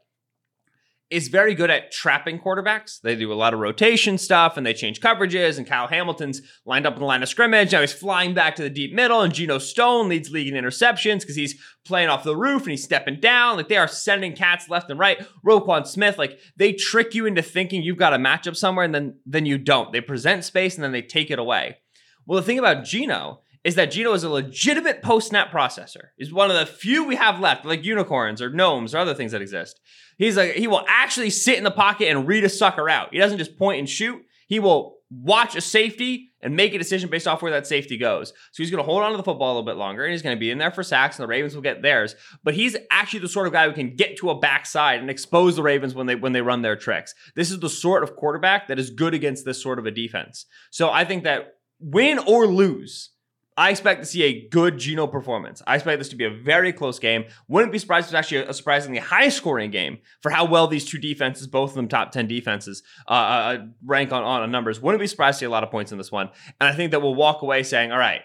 is 1.09 1.29
very 1.29 1.55
good 1.55 1.69
at 1.69 1.91
trapping 1.91 2.37
quarterbacks. 2.37 2.99
They 2.99 3.15
do 3.15 3.31
a 3.31 3.35
lot 3.35 3.53
of 3.53 3.61
rotation 3.61 4.17
stuff 4.17 4.57
and 4.57 4.65
they 4.65 4.73
change 4.73 4.99
coverages. 4.99 5.57
And 5.57 5.65
Kyle 5.65 5.87
Hamilton's 5.87 6.41
lined 6.65 6.85
up 6.85 6.95
in 6.95 6.99
the 6.99 7.05
line 7.05 7.23
of 7.23 7.29
scrimmage. 7.29 7.71
Now 7.71 7.81
he's 7.81 7.93
flying 7.93 8.33
back 8.33 8.55
to 8.57 8.63
the 8.63 8.69
deep 8.69 8.93
middle. 8.93 9.21
And 9.21 9.33
Geno 9.33 9.57
Stone 9.57 10.09
leads 10.09 10.31
league 10.31 10.53
in 10.53 10.61
interceptions 10.61 11.21
because 11.21 11.37
he's 11.37 11.61
playing 11.85 12.09
off 12.09 12.25
the 12.25 12.35
roof 12.35 12.63
and 12.63 12.71
he's 12.71 12.83
stepping 12.83 13.19
down. 13.21 13.55
Like 13.55 13.69
they 13.69 13.77
are 13.77 13.87
sending 13.87 14.33
cats 14.33 14.69
left 14.69 14.89
and 14.89 14.99
right. 14.99 15.25
Roquan 15.45 15.87
Smith, 15.87 16.17
like 16.17 16.39
they 16.57 16.73
trick 16.73 17.15
you 17.15 17.25
into 17.25 17.41
thinking 17.41 17.83
you've 17.83 17.97
got 17.97 18.13
a 18.13 18.17
matchup 18.17 18.57
somewhere 18.57 18.83
and 18.83 18.93
then, 18.93 19.19
then 19.25 19.45
you 19.45 19.57
don't. 19.57 19.93
They 19.93 20.01
present 20.01 20.43
space 20.43 20.75
and 20.75 20.83
then 20.83 20.91
they 20.91 21.01
take 21.01 21.31
it 21.31 21.39
away. 21.39 21.77
Well, 22.25 22.39
the 22.39 22.45
thing 22.45 22.59
about 22.59 22.83
Geno 22.83 23.39
is 23.67 23.75
that 23.75 23.91
Geno 23.91 24.13
is 24.13 24.23
a 24.23 24.29
legitimate 24.29 25.01
post 25.01 25.27
snap 25.27 25.51
processor. 25.51 26.11
He's 26.15 26.31
one 26.31 26.49
of 26.49 26.55
the 26.55 26.65
few 26.65 27.03
we 27.03 27.17
have 27.17 27.41
left, 27.41 27.65
like 27.65 27.83
unicorns 27.83 28.41
or 28.41 28.49
gnomes 28.49 28.95
or 28.95 28.99
other 28.99 29.13
things 29.13 29.33
that 29.33 29.41
exist. 29.41 29.81
He's 30.17 30.37
like, 30.37 30.53
he 30.53 30.67
will 30.67 30.85
actually 30.87 31.31
sit 31.31 31.57
in 31.57 31.65
the 31.65 31.71
pocket 31.71 32.07
and 32.07 32.25
read 32.25 32.45
a 32.45 32.49
sucker 32.49 32.89
out. 32.89 33.09
He 33.11 33.19
doesn't 33.19 33.37
just 33.37 33.57
point 33.57 33.79
and 33.79 33.89
shoot. 33.89 34.23
He 34.47 34.61
will 34.61 34.99
watch 35.09 35.57
a 35.57 35.59
safety 35.59 36.31
and 36.41 36.55
make 36.55 36.73
a 36.73 36.77
decision 36.77 37.09
based 37.09 37.27
off 37.27 37.41
where 37.41 37.51
that 37.51 37.67
safety 37.67 37.97
goes. 37.97 38.29
So 38.29 38.63
he's 38.63 38.71
going 38.71 38.81
to 38.81 38.89
hold 38.89 39.03
on 39.03 39.11
to 39.11 39.17
the 39.17 39.23
football 39.23 39.49
a 39.49 39.55
little 39.55 39.65
bit 39.65 39.75
longer 39.75 40.05
and 40.05 40.13
he's 40.13 40.21
going 40.21 40.37
to 40.37 40.39
be 40.39 40.49
in 40.49 40.59
there 40.59 40.71
for 40.71 40.81
sacks 40.81 41.19
and 41.19 41.23
the 41.25 41.27
Ravens 41.27 41.53
will 41.53 41.61
get 41.61 41.81
theirs. 41.81 42.15
But 42.45 42.53
he's 42.53 42.77
actually 42.89 43.19
the 43.19 43.27
sort 43.27 43.47
of 43.47 43.53
guy 43.53 43.67
who 43.67 43.75
can 43.75 43.97
get 43.97 44.15
to 44.19 44.29
a 44.29 44.39
backside 44.39 45.01
and 45.01 45.09
expose 45.09 45.57
the 45.57 45.63
Ravens 45.63 45.93
when 45.93 46.07
they 46.07 46.15
when 46.15 46.31
they 46.31 46.41
run 46.41 46.61
their 46.61 46.77
tricks. 46.77 47.13
This 47.35 47.51
is 47.51 47.59
the 47.59 47.69
sort 47.69 48.03
of 48.03 48.15
quarterback 48.15 48.69
that 48.69 48.79
is 48.79 48.91
good 48.91 49.13
against 49.13 49.43
this 49.43 49.61
sort 49.61 49.77
of 49.77 49.85
a 49.85 49.91
defense. 49.91 50.45
So 50.71 50.89
I 50.89 51.03
think 51.03 51.25
that 51.25 51.55
win 51.81 52.17
or 52.19 52.47
lose, 52.47 53.09
I 53.57 53.71
expect 53.71 54.01
to 54.01 54.05
see 54.05 54.23
a 54.23 54.47
good 54.49 54.77
Geno 54.77 55.07
performance. 55.07 55.63
I 55.65 55.75
expect 55.75 55.97
this 55.97 56.09
to 56.09 56.15
be 56.15 56.25
a 56.25 56.29
very 56.29 56.71
close 56.71 56.99
game. 56.99 57.25
Wouldn't 57.47 57.71
be 57.71 57.79
surprised 57.79 58.05
if 58.05 58.09
it's 58.09 58.15
actually 58.15 58.43
a 58.43 58.53
surprisingly 58.53 58.99
high 58.99 59.29
scoring 59.29 59.71
game 59.71 59.97
for 60.21 60.29
how 60.29 60.45
well 60.45 60.67
these 60.67 60.85
two 60.85 60.99
defenses, 60.99 61.47
both 61.47 61.71
of 61.71 61.75
them 61.75 61.87
top 61.87 62.11
10 62.11 62.27
defenses, 62.27 62.83
uh, 63.07 63.11
uh, 63.11 63.57
rank 63.83 64.11
on, 64.11 64.23
on 64.23 64.51
numbers. 64.51 64.79
Wouldn't 64.79 65.01
be 65.01 65.07
surprised 65.07 65.39
to 65.39 65.39
see 65.39 65.45
a 65.47 65.49
lot 65.49 65.63
of 65.63 65.71
points 65.71 65.91
in 65.91 65.97
this 65.97 66.11
one. 66.11 66.29
And 66.61 66.69
I 66.69 66.73
think 66.73 66.91
that 66.91 67.01
we'll 67.01 67.15
walk 67.15 67.41
away 67.41 67.63
saying, 67.63 67.91
all 67.91 67.97
right, 67.97 68.21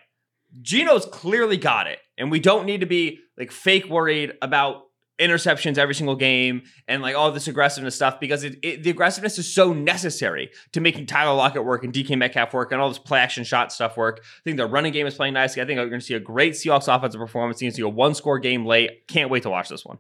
Geno's 0.60 1.06
clearly 1.06 1.56
got 1.56 1.86
it. 1.86 1.98
And 2.18 2.30
we 2.30 2.38
don't 2.38 2.66
need 2.66 2.80
to 2.80 2.86
be 2.86 3.20
like 3.38 3.50
fake 3.50 3.88
worried 3.88 4.34
about 4.42 4.82
interceptions 5.18 5.78
every 5.78 5.94
single 5.94 6.16
game 6.16 6.62
and 6.88 7.02
like 7.02 7.14
all 7.14 7.30
this 7.30 7.46
aggressiveness 7.46 7.94
stuff 7.94 8.18
because 8.18 8.44
it, 8.44 8.58
it, 8.62 8.82
the 8.82 8.90
aggressiveness 8.90 9.38
is 9.38 9.52
so 9.52 9.72
necessary 9.72 10.50
to 10.72 10.80
making 10.80 11.06
Tyler 11.06 11.34
Lockett 11.34 11.64
work 11.64 11.84
and 11.84 11.92
DK 11.92 12.16
Metcalf 12.16 12.52
work 12.52 12.72
and 12.72 12.80
all 12.80 12.88
this 12.88 12.98
play 12.98 13.20
action 13.20 13.44
shot 13.44 13.72
stuff 13.72 13.96
work. 13.96 14.20
I 14.22 14.42
think 14.44 14.56
the 14.56 14.66
running 14.66 14.92
game 14.92 15.06
is 15.06 15.14
playing 15.14 15.34
nicely. 15.34 15.62
I 15.62 15.66
think 15.66 15.78
we're 15.78 15.88
going 15.88 16.00
to 16.00 16.06
see 16.06 16.14
a 16.14 16.20
great 16.20 16.54
Seahawks 16.54 16.94
offensive 16.94 17.20
performance. 17.20 17.60
You're 17.60 17.66
going 17.66 17.72
to 17.72 17.76
see 17.76 17.82
a 17.82 17.88
one 17.88 18.14
score 18.14 18.38
game 18.38 18.66
late. 18.66 19.06
Can't 19.06 19.30
wait 19.30 19.44
to 19.44 19.50
watch 19.50 19.68
this 19.68 19.84
one. 19.84 19.98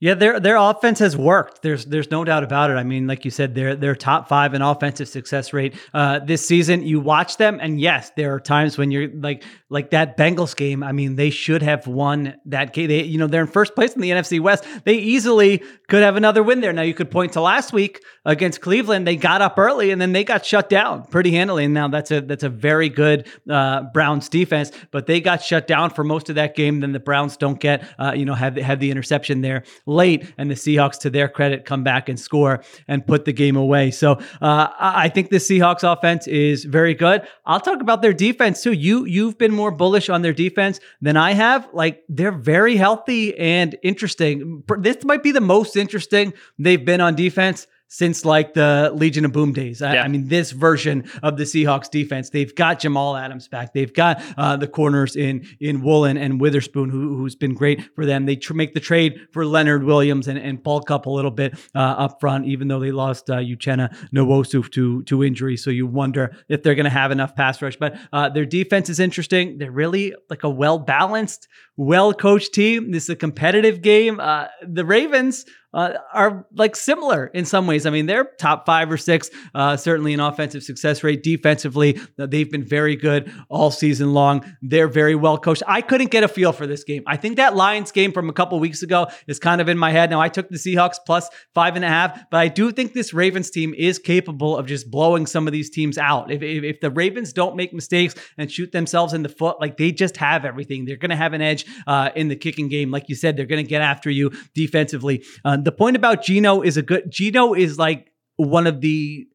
Yeah, 0.00 0.14
their 0.14 0.40
their 0.40 0.56
offense 0.56 0.98
has 1.00 1.14
worked. 1.14 1.60
There's 1.60 1.84
there's 1.84 2.10
no 2.10 2.24
doubt 2.24 2.42
about 2.42 2.70
it. 2.70 2.74
I 2.74 2.84
mean, 2.84 3.06
like 3.06 3.26
you 3.26 3.30
said, 3.30 3.54
they're 3.54 3.76
they're 3.76 3.94
top 3.94 4.28
five 4.28 4.54
in 4.54 4.62
offensive 4.62 5.08
success 5.08 5.52
rate 5.52 5.74
uh, 5.92 6.20
this 6.20 6.46
season. 6.46 6.82
You 6.82 7.00
watch 7.00 7.36
them, 7.36 7.58
and 7.60 7.78
yes, 7.78 8.10
there 8.16 8.32
are 8.34 8.40
times 8.40 8.78
when 8.78 8.90
you're 8.90 9.10
like 9.12 9.44
like 9.68 9.90
that 9.90 10.16
Bengals 10.16 10.56
game. 10.56 10.82
I 10.82 10.92
mean, 10.92 11.16
they 11.16 11.28
should 11.28 11.60
have 11.60 11.86
won 11.86 12.34
that 12.46 12.72
game. 12.72 12.88
They 12.88 13.02
you 13.02 13.18
know 13.18 13.26
they're 13.26 13.42
in 13.42 13.46
first 13.46 13.74
place 13.74 13.92
in 13.92 14.00
the 14.00 14.08
NFC 14.08 14.40
West. 14.40 14.64
They 14.84 14.94
easily 14.94 15.62
could 15.88 16.02
have 16.02 16.16
another 16.16 16.42
win 16.42 16.62
there. 16.62 16.72
Now 16.72 16.80
you 16.80 16.94
could 16.94 17.10
point 17.10 17.34
to 17.34 17.42
last 17.42 17.74
week 17.74 18.02
against 18.24 18.62
Cleveland. 18.62 19.06
They 19.06 19.16
got 19.16 19.42
up 19.42 19.58
early 19.58 19.90
and 19.90 20.00
then 20.00 20.12
they 20.12 20.24
got 20.24 20.46
shut 20.46 20.68
down 20.68 21.04
pretty 21.04 21.32
handily. 21.32 21.64
And 21.64 21.74
now 21.74 21.88
that's 21.88 22.10
a 22.10 22.22
that's 22.22 22.42
a 22.42 22.48
very 22.48 22.88
good 22.88 23.26
uh, 23.50 23.82
Browns 23.92 24.30
defense, 24.30 24.72
but 24.90 25.06
they 25.06 25.20
got 25.20 25.42
shut 25.42 25.66
down 25.66 25.90
for 25.90 26.04
most 26.04 26.30
of 26.30 26.36
that 26.36 26.54
game. 26.54 26.80
Then 26.80 26.92
the 26.92 27.00
Browns 27.00 27.36
don't 27.36 27.60
get 27.60 27.86
uh, 27.98 28.12
you 28.16 28.24
know 28.24 28.34
have 28.34 28.56
have 28.56 28.80
the 28.80 28.90
interception 28.90 29.42
there 29.42 29.64
late, 29.90 30.32
and 30.38 30.50
the 30.50 30.54
Seahawks, 30.54 30.98
to 31.00 31.10
their 31.10 31.28
credit, 31.28 31.64
come 31.64 31.82
back 31.84 32.08
and 32.08 32.18
score 32.18 32.62
and 32.88 33.06
put 33.06 33.24
the 33.24 33.32
game 33.32 33.56
away. 33.56 33.90
So 33.90 34.12
uh, 34.40 34.68
I 34.78 35.08
think 35.08 35.30
the 35.30 35.36
Seahawks 35.36 35.82
offense 35.90 36.26
is 36.26 36.64
very 36.64 36.94
good. 36.94 37.26
I'll 37.44 37.60
talk 37.60 37.80
about 37.80 38.00
their 38.00 38.12
defense 38.12 38.62
too. 38.62 38.72
You 38.72 39.04
you've 39.04 39.36
been 39.36 39.52
more 39.52 39.70
bullish 39.70 40.08
on 40.08 40.22
their 40.22 40.32
defense 40.32 40.80
than 41.00 41.16
I 41.16 41.32
have. 41.32 41.68
Like 41.72 42.04
they're 42.08 42.32
very 42.32 42.76
healthy 42.76 43.36
and 43.36 43.76
interesting. 43.82 44.62
This 44.78 45.04
might 45.04 45.22
be 45.22 45.32
the 45.32 45.40
most 45.40 45.76
interesting 45.76 46.32
they've 46.58 46.84
been 46.84 47.00
on 47.00 47.14
defense 47.14 47.66
since 47.92 48.24
like 48.24 48.54
the 48.54 48.92
Legion 48.94 49.24
of 49.24 49.32
Boom 49.32 49.52
days. 49.52 49.82
I, 49.82 49.94
Yeah. 49.94 50.04
I 50.04 50.08
mean, 50.08 50.28
this 50.28 50.52
version 50.52 51.10
of 51.24 51.36
the 51.36 51.42
Seahawks 51.42 51.90
defense, 51.90 52.30
they've 52.30 52.54
got 52.54 52.78
Jamal 52.78 53.16
Adams 53.16 53.48
back. 53.48 53.74
They've 53.74 53.92
got 53.92 54.22
uh, 54.38 54.56
the 54.56 54.68
corners 54.68 55.16
in 55.16 55.44
in 55.58 55.82
Woolen 55.82 56.16
and 56.16 56.40
Witherspoon, 56.40 56.88
who, 56.88 57.16
who's 57.16 57.34
been 57.34 57.52
great 57.52 57.82
for 57.96 58.06
them. 58.06 58.26
They 58.26 58.36
tr- 58.36 58.54
make 58.54 58.74
the 58.74 58.80
trade 58.80 59.26
for 59.32 59.44
Leonard 59.44 59.82
Williams 59.82 60.28
and, 60.28 60.38
and 60.38 60.62
bulk 60.62 60.90
up 60.90 61.06
a 61.06 61.10
little 61.10 61.32
bit 61.32 61.58
uh, 61.74 61.78
up 61.78 62.20
front, 62.20 62.46
even 62.46 62.68
though 62.68 62.78
they 62.78 62.92
lost 62.92 63.28
uh, 63.28 63.38
Uchenna 63.38 63.92
Nwosu 64.14 64.70
to 64.70 65.02
to 65.02 65.24
injury. 65.24 65.56
So 65.56 65.70
you 65.70 65.86
wonder 65.88 66.36
if 66.48 66.62
they're 66.62 66.76
going 66.76 66.84
to 66.84 66.90
have 66.90 67.10
enough 67.10 67.34
pass 67.34 67.60
rush. 67.60 67.76
But 67.76 67.98
uh, 68.12 68.28
their 68.28 68.46
defense 68.46 68.88
is 68.88 69.00
interesting. 69.00 69.58
They're 69.58 69.72
really 69.72 70.14
like 70.28 70.44
a 70.44 70.50
well 70.50 70.78
balanced, 70.78 71.48
well 71.76 72.14
coached 72.14 72.54
team. 72.54 72.92
This 72.92 73.04
is 73.04 73.10
a 73.10 73.16
competitive 73.16 73.82
game. 73.82 74.20
Uh, 74.20 74.46
the 74.62 74.84
Ravens 74.84 75.44
uh, 75.72 75.94
are 76.12 76.46
like 76.54 76.76
similar 76.76 77.26
in 77.26 77.44
some 77.44 77.66
ways. 77.66 77.86
I 77.86 77.90
mean, 77.90 78.06
they're 78.06 78.24
top 78.38 78.66
five 78.66 78.90
or 78.90 78.96
six, 78.96 79.30
uh, 79.54 79.76
certainly 79.76 80.12
in 80.12 80.20
offensive 80.20 80.62
success 80.62 81.04
rate. 81.04 81.22
Defensively, 81.22 81.98
uh, 82.18 82.26
they've 82.26 82.50
been 82.50 82.64
very 82.64 82.96
good 82.96 83.32
all 83.48 83.70
season 83.70 84.12
long. 84.12 84.44
They're 84.62 84.88
very 84.88 85.14
well 85.14 85.38
coached. 85.38 85.62
I 85.66 85.80
couldn't 85.80 86.10
get 86.10 86.24
a 86.24 86.28
feel 86.28 86.52
for 86.52 86.66
this 86.66 86.84
game. 86.84 87.02
I 87.06 87.16
think 87.16 87.36
that 87.36 87.54
Lions 87.54 87.92
game 87.92 88.12
from 88.12 88.28
a 88.28 88.32
couple 88.32 88.58
weeks 88.58 88.82
ago 88.82 89.08
is 89.26 89.38
kind 89.38 89.60
of 89.60 89.68
in 89.68 89.78
my 89.78 89.90
head. 89.90 90.10
Now, 90.10 90.20
I 90.20 90.28
took 90.28 90.48
the 90.48 90.56
Seahawks 90.56 90.96
plus 91.04 91.28
five 91.54 91.76
and 91.76 91.84
a 91.84 91.88
half, 91.88 92.18
but 92.30 92.38
I 92.38 92.48
do 92.48 92.72
think 92.72 92.92
this 92.92 93.14
Ravens 93.14 93.50
team 93.50 93.74
is 93.76 93.98
capable 93.98 94.56
of 94.56 94.66
just 94.66 94.90
blowing 94.90 95.26
some 95.26 95.46
of 95.46 95.52
these 95.52 95.70
teams 95.70 95.98
out. 95.98 96.30
If, 96.30 96.42
if, 96.42 96.64
if 96.64 96.80
the 96.80 96.90
Ravens 96.90 97.32
don't 97.32 97.56
make 97.56 97.72
mistakes 97.72 98.14
and 98.38 98.50
shoot 98.50 98.72
themselves 98.72 99.12
in 99.12 99.22
the 99.22 99.28
foot, 99.28 99.60
like 99.60 99.76
they 99.76 99.92
just 99.92 100.16
have 100.16 100.44
everything. 100.44 100.84
They're 100.84 100.96
going 100.96 101.10
to 101.10 101.16
have 101.16 101.32
an 101.32 101.42
edge 101.42 101.66
uh, 101.86 102.10
in 102.16 102.28
the 102.28 102.36
kicking 102.36 102.68
game. 102.68 102.90
Like 102.90 103.08
you 103.08 103.14
said, 103.14 103.36
they're 103.36 103.46
going 103.46 103.64
to 103.64 103.68
get 103.68 103.82
after 103.82 104.10
you 104.10 104.32
defensively. 104.54 105.24
Uh, 105.60 105.62
the 105.62 105.72
point 105.72 105.96
about 105.96 106.22
Geno 106.22 106.62
is 106.62 106.76
a 106.76 106.82
good. 106.82 107.10
Geno 107.10 107.54
is 107.54 107.78
like 107.78 108.12
one 108.36 108.66
of 108.66 108.80
the 108.80 109.26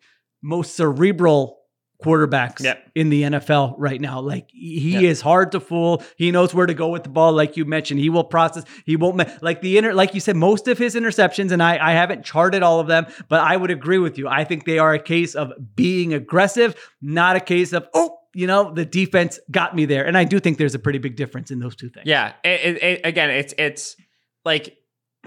most 0.42 0.76
cerebral 0.76 1.60
quarterbacks 2.04 2.62
Yep. 2.62 2.92
in 2.94 3.10
the 3.10 3.24
NFL 3.24 3.76
right 3.78 4.00
now. 4.02 4.20
Like 4.20 4.50
he 4.52 4.92
Yep. 4.94 5.04
is 5.04 5.22
hard 5.22 5.52
to 5.54 5.60
fool. 5.60 6.04
He 6.18 6.30
knows 6.30 6.54
where 6.54 6.66
to 6.66 6.74
go 6.74 6.90
with 6.90 7.04
the 7.04 7.10
ball. 7.10 7.32
Like 7.32 7.56
you 7.58 7.64
mentioned, 7.66 8.00
he 8.02 8.10
will 8.10 8.26
process. 8.26 8.66
He 8.86 8.96
won't 8.98 9.16
ma- 9.16 9.26
like 9.42 9.62
the 9.62 9.78
inter. 9.78 9.94
Like 9.94 10.14
you 10.14 10.20
said, 10.20 10.36
most 10.36 10.68
of 10.68 10.78
his 10.78 10.94
interceptions, 10.96 11.52
and 11.52 11.64
I 11.64 11.78
I 11.82 11.94
haven't 11.94 12.26
charted 12.26 12.64
all 12.64 12.80
of 12.80 12.88
them, 12.88 13.06
but 13.30 13.40
I 13.42 13.56
would 13.56 13.72
agree 13.72 13.98
with 13.98 14.18
you. 14.18 14.28
I 14.28 14.44
think 14.44 14.66
they 14.66 14.78
are 14.78 14.94
a 14.94 15.00
case 15.00 15.36
of 15.36 15.54
being 15.76 16.14
aggressive, 16.14 16.76
not 17.02 17.36
a 17.38 17.40
case 17.42 17.74
of 17.74 17.88
oh. 17.94 18.18
You 18.38 18.48
know, 18.48 18.74
the 18.74 18.84
defense 18.84 19.40
got 19.50 19.74
me 19.78 19.86
there. 19.86 20.06
And 20.06 20.18
I 20.18 20.26
do 20.26 20.42
think 20.42 20.58
there's 20.58 20.76
a 20.76 20.80
pretty 20.80 21.00
big 21.00 21.16
difference 21.16 21.52
in 21.52 21.60
those 21.60 21.74
two 21.74 21.88
things. 21.88 22.06
Yeah. 22.06 22.34
It, 22.44 22.60
it, 22.76 22.84
it- 22.84 23.02
again, 23.06 23.30
it's 23.30 23.54
it's 23.58 23.96
like 24.44 24.76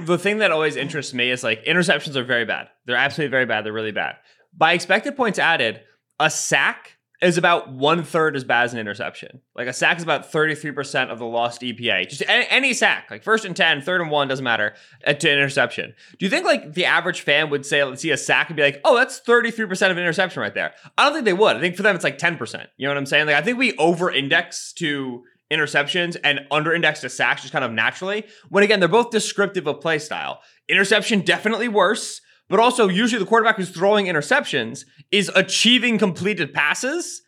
the 0.00 0.18
thing 0.18 0.38
that 0.38 0.50
always 0.50 0.76
interests 0.76 1.14
me 1.14 1.30
is 1.30 1.42
like 1.42 1.64
interceptions 1.64 2.16
are 2.16 2.24
very 2.24 2.44
bad. 2.44 2.68
They're 2.86 2.96
absolutely 2.96 3.30
very 3.30 3.46
bad. 3.46 3.64
They're 3.64 3.72
really 3.72 3.92
bad. 3.92 4.16
by 4.56 4.72
expected 4.72 5.16
points 5.16 5.38
added, 5.38 5.82
a 6.20 6.30
sack 6.30 6.98
is 7.20 7.36
about 7.36 7.72
one 7.72 8.04
third 8.04 8.36
as 8.36 8.44
bad 8.44 8.64
as 8.64 8.72
an 8.72 8.78
interception. 8.78 9.40
Like 9.56 9.66
a 9.66 9.72
sack 9.72 9.96
is 9.96 10.04
about 10.04 10.30
33% 10.30 11.10
of 11.10 11.18
the 11.18 11.26
lost 11.26 11.62
EPA. 11.62 12.08
Just 12.08 12.22
any, 12.28 12.46
any, 12.48 12.72
sack, 12.72 13.08
like 13.10 13.24
first 13.24 13.44
and 13.44 13.56
10, 13.56 13.82
third 13.82 14.00
and 14.00 14.10
one, 14.10 14.28
doesn't 14.28 14.44
matter, 14.44 14.74
uh, 15.04 15.14
to 15.14 15.28
an 15.28 15.38
interception. 15.38 15.94
Do 16.18 16.26
you 16.26 16.30
think 16.30 16.44
like 16.44 16.74
the 16.74 16.84
average 16.84 17.22
fan 17.22 17.50
would 17.50 17.66
say, 17.66 17.82
let's 17.82 18.02
see 18.02 18.12
a 18.12 18.16
sack 18.16 18.50
and 18.50 18.56
be 18.56 18.62
like, 18.62 18.80
oh, 18.84 18.96
that's 18.96 19.20
33% 19.20 19.70
of 19.90 19.96
an 19.96 19.98
interception 19.98 20.40
right 20.40 20.54
there? 20.54 20.74
I 20.96 21.04
don't 21.04 21.12
think 21.12 21.24
they 21.24 21.32
would. 21.32 21.56
I 21.56 21.60
think 21.60 21.76
for 21.76 21.82
them 21.82 21.96
it's 21.96 22.04
like 22.04 22.18
10%. 22.18 22.66
You 22.76 22.86
know 22.86 22.90
what 22.90 22.98
I'm 22.98 23.06
saying? 23.06 23.26
Like 23.26 23.36
I 23.36 23.42
think 23.42 23.58
we 23.58 23.76
over 23.76 24.10
index 24.10 24.72
to 24.74 25.24
interceptions 25.50 26.16
and 26.22 26.40
under 26.50 26.72
index 26.72 27.00
to 27.00 27.08
sacks 27.08 27.42
just 27.42 27.52
kind 27.52 27.64
of 27.64 27.72
naturally. 27.72 28.24
When 28.48 28.64
again, 28.64 28.80
they're 28.80 28.88
both 28.88 29.10
descriptive 29.10 29.66
of 29.66 29.80
play 29.80 29.98
style. 29.98 30.40
Interception 30.68 31.20
definitely 31.20 31.68
worse 31.68 32.20
but 32.48 32.60
also 32.60 32.88
usually 32.88 33.20
the 33.20 33.28
quarterback 33.28 33.56
who's 33.56 33.70
throwing 33.70 34.06
interceptions 34.06 34.84
is 35.10 35.30
achieving 35.34 35.98
completed 35.98 36.52
passes 36.52 37.22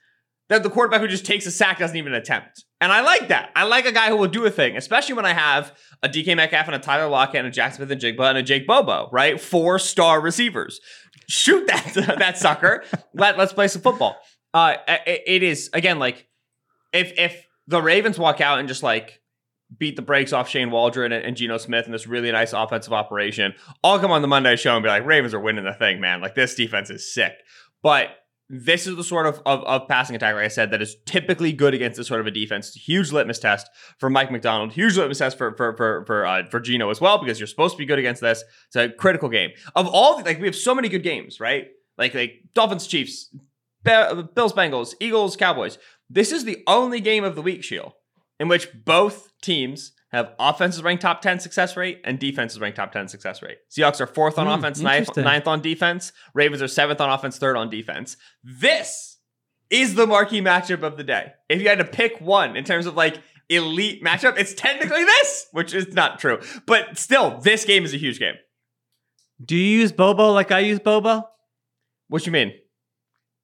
that 0.48 0.62
the 0.62 0.70
quarterback 0.70 1.00
who 1.00 1.08
just 1.08 1.26
takes 1.26 1.46
a 1.46 1.50
sack 1.50 1.78
doesn't 1.78 1.96
even 1.96 2.14
attempt. 2.14 2.64
And 2.80 2.90
I 2.90 3.02
like 3.02 3.28
that. 3.28 3.50
I 3.54 3.64
like 3.64 3.84
a 3.84 3.92
guy 3.92 4.08
who 4.08 4.16
will 4.16 4.28
do 4.28 4.44
a 4.46 4.50
thing, 4.50 4.76
especially 4.76 5.14
when 5.14 5.26
I 5.26 5.32
have 5.32 5.76
a 6.02 6.08
DK 6.08 6.34
Metcalf 6.34 6.66
and 6.66 6.74
a 6.74 6.78
Tyler 6.78 7.08
Lockett 7.08 7.44
and 7.44 7.46
a 7.46 7.50
Jaxon 7.50 7.76
Smith-Njigba 7.76 8.30
and 8.30 8.38
a 8.38 8.42
Jake 8.42 8.66
Bobo, 8.66 9.08
right? 9.12 9.40
Four 9.40 9.78
star 9.78 10.20
receivers. 10.20 10.80
Shoot 11.28 11.66
that 11.68 11.92
that 12.18 12.38
sucker. 12.38 12.82
Let, 13.14 13.36
let's 13.38 13.52
play 13.52 13.68
some 13.68 13.82
football. 13.82 14.16
Uh, 14.52 14.76
it, 14.88 15.22
it 15.26 15.42
is 15.44 15.70
again 15.72 16.00
like 16.00 16.26
if 16.92 17.12
if 17.16 17.46
the 17.70 17.80
Ravens 17.80 18.18
walk 18.18 18.40
out 18.40 18.58
and 18.58 18.68
just 18.68 18.82
like 18.82 19.20
beat 19.78 19.94
the 19.94 20.02
brakes 20.02 20.32
off 20.32 20.48
Shane 20.48 20.70
Waldron 20.70 21.12
and, 21.12 21.24
and 21.24 21.36
Geno 21.36 21.56
Smith 21.56 21.86
in 21.86 21.92
this 21.92 22.06
really 22.06 22.32
nice 22.32 22.52
offensive 22.52 22.92
operation. 22.92 23.54
I'll 23.84 24.00
come 24.00 24.10
on 24.10 24.22
the 24.22 24.28
Monday 24.28 24.56
show 24.56 24.74
and 24.74 24.82
be 24.82 24.88
like, 24.88 25.06
Ravens 25.06 25.32
are 25.32 25.40
winning 25.40 25.64
the 25.64 25.74
thing, 25.74 26.00
man. 26.00 26.20
Like 26.20 26.34
this 26.34 26.54
defense 26.54 26.90
is 26.90 27.12
sick. 27.12 27.32
But 27.82 28.08
this 28.48 28.88
is 28.88 28.96
the 28.96 29.04
sort 29.04 29.26
of, 29.26 29.40
of, 29.46 29.62
of, 29.62 29.86
passing 29.86 30.16
attack, 30.16 30.34
like 30.34 30.44
I 30.44 30.48
said, 30.48 30.72
that 30.72 30.82
is 30.82 30.96
typically 31.06 31.52
good 31.52 31.72
against 31.72 31.96
this 31.96 32.08
sort 32.08 32.20
of 32.20 32.26
a 32.26 32.32
defense. 32.32 32.74
Huge 32.74 33.12
litmus 33.12 33.38
test 33.38 33.70
for 33.98 34.10
Mike 34.10 34.32
Macdonald. 34.32 34.72
Huge 34.72 34.96
litmus 34.96 35.18
test 35.18 35.38
for 35.38 35.54
for 35.56 35.76
for 35.76 36.04
for, 36.04 36.26
uh, 36.26 36.44
for 36.50 36.58
Geno 36.58 36.90
as 36.90 37.00
well, 37.00 37.18
because 37.18 37.38
you're 37.38 37.46
supposed 37.46 37.74
to 37.74 37.78
be 37.78 37.86
good 37.86 38.00
against 38.00 38.20
this. 38.20 38.42
It's 38.66 38.76
a 38.76 38.88
critical 38.88 39.28
game. 39.28 39.50
Of 39.76 39.86
all, 39.86 40.20
like 40.22 40.40
we 40.40 40.48
have 40.48 40.56
so 40.56 40.74
many 40.74 40.88
good 40.88 41.04
games, 41.04 41.38
right? 41.38 41.68
Like 41.96 42.12
like 42.12 42.42
Dolphins, 42.52 42.88
Chiefs, 42.88 43.32
Bills, 43.84 44.52
Bengals, 44.52 44.94
Eagles, 45.00 45.36
Cowboys. 45.36 45.78
This 46.10 46.32
is 46.32 46.44
the 46.44 46.62
only 46.66 47.00
game 47.00 47.22
of 47.22 47.36
the 47.36 47.42
week, 47.42 47.62
Sheil, 47.62 47.94
in 48.40 48.48
which 48.48 48.68
both 48.84 49.30
teams 49.40 49.92
have 50.10 50.34
offenses 50.40 50.82
ranked 50.82 51.02
top 51.02 51.22
10 51.22 51.38
success 51.38 51.76
rate 51.76 52.00
and 52.04 52.18
defenses 52.18 52.58
ranked 52.58 52.76
top 52.76 52.90
10 52.90 53.06
success 53.06 53.42
rate. 53.42 53.58
Seahawks 53.70 54.00
are 54.00 54.08
fourth 54.08 54.38
on 54.38 54.48
mm, 54.48 54.58
offense, 54.58 54.80
ninth, 54.80 55.16
ninth 55.16 55.46
on 55.46 55.60
defense. 55.60 56.12
Ravens 56.34 56.60
are 56.60 56.68
seventh 56.68 57.00
on 57.00 57.08
offense, 57.10 57.38
third 57.38 57.56
on 57.56 57.70
defense. 57.70 58.16
This 58.42 59.18
is 59.70 59.94
the 59.94 60.06
marquee 60.06 60.40
matchup 60.40 60.82
of 60.82 60.96
the 60.96 61.04
day. 61.04 61.32
If 61.48 61.62
you 61.62 61.68
had 61.68 61.78
to 61.78 61.84
pick 61.84 62.20
one 62.20 62.56
in 62.56 62.64
terms 62.64 62.86
of 62.86 62.96
like 62.96 63.22
elite 63.48 64.02
matchup, 64.02 64.36
it's 64.36 64.52
technically 64.52 65.04
this, 65.04 65.46
which 65.52 65.72
is 65.72 65.94
not 65.94 66.18
true. 66.18 66.40
But 66.66 66.98
still, 66.98 67.38
this 67.38 67.64
game 67.64 67.84
is 67.84 67.94
a 67.94 67.98
huge 67.98 68.18
game. 68.18 68.34
Do 69.42 69.56
you 69.56 69.78
use 69.80 69.92
Bobo 69.92 70.32
like 70.32 70.50
I 70.50 70.58
use 70.58 70.80
Bobo? 70.80 71.22
What 72.08 72.26
you 72.26 72.32
mean? 72.32 72.52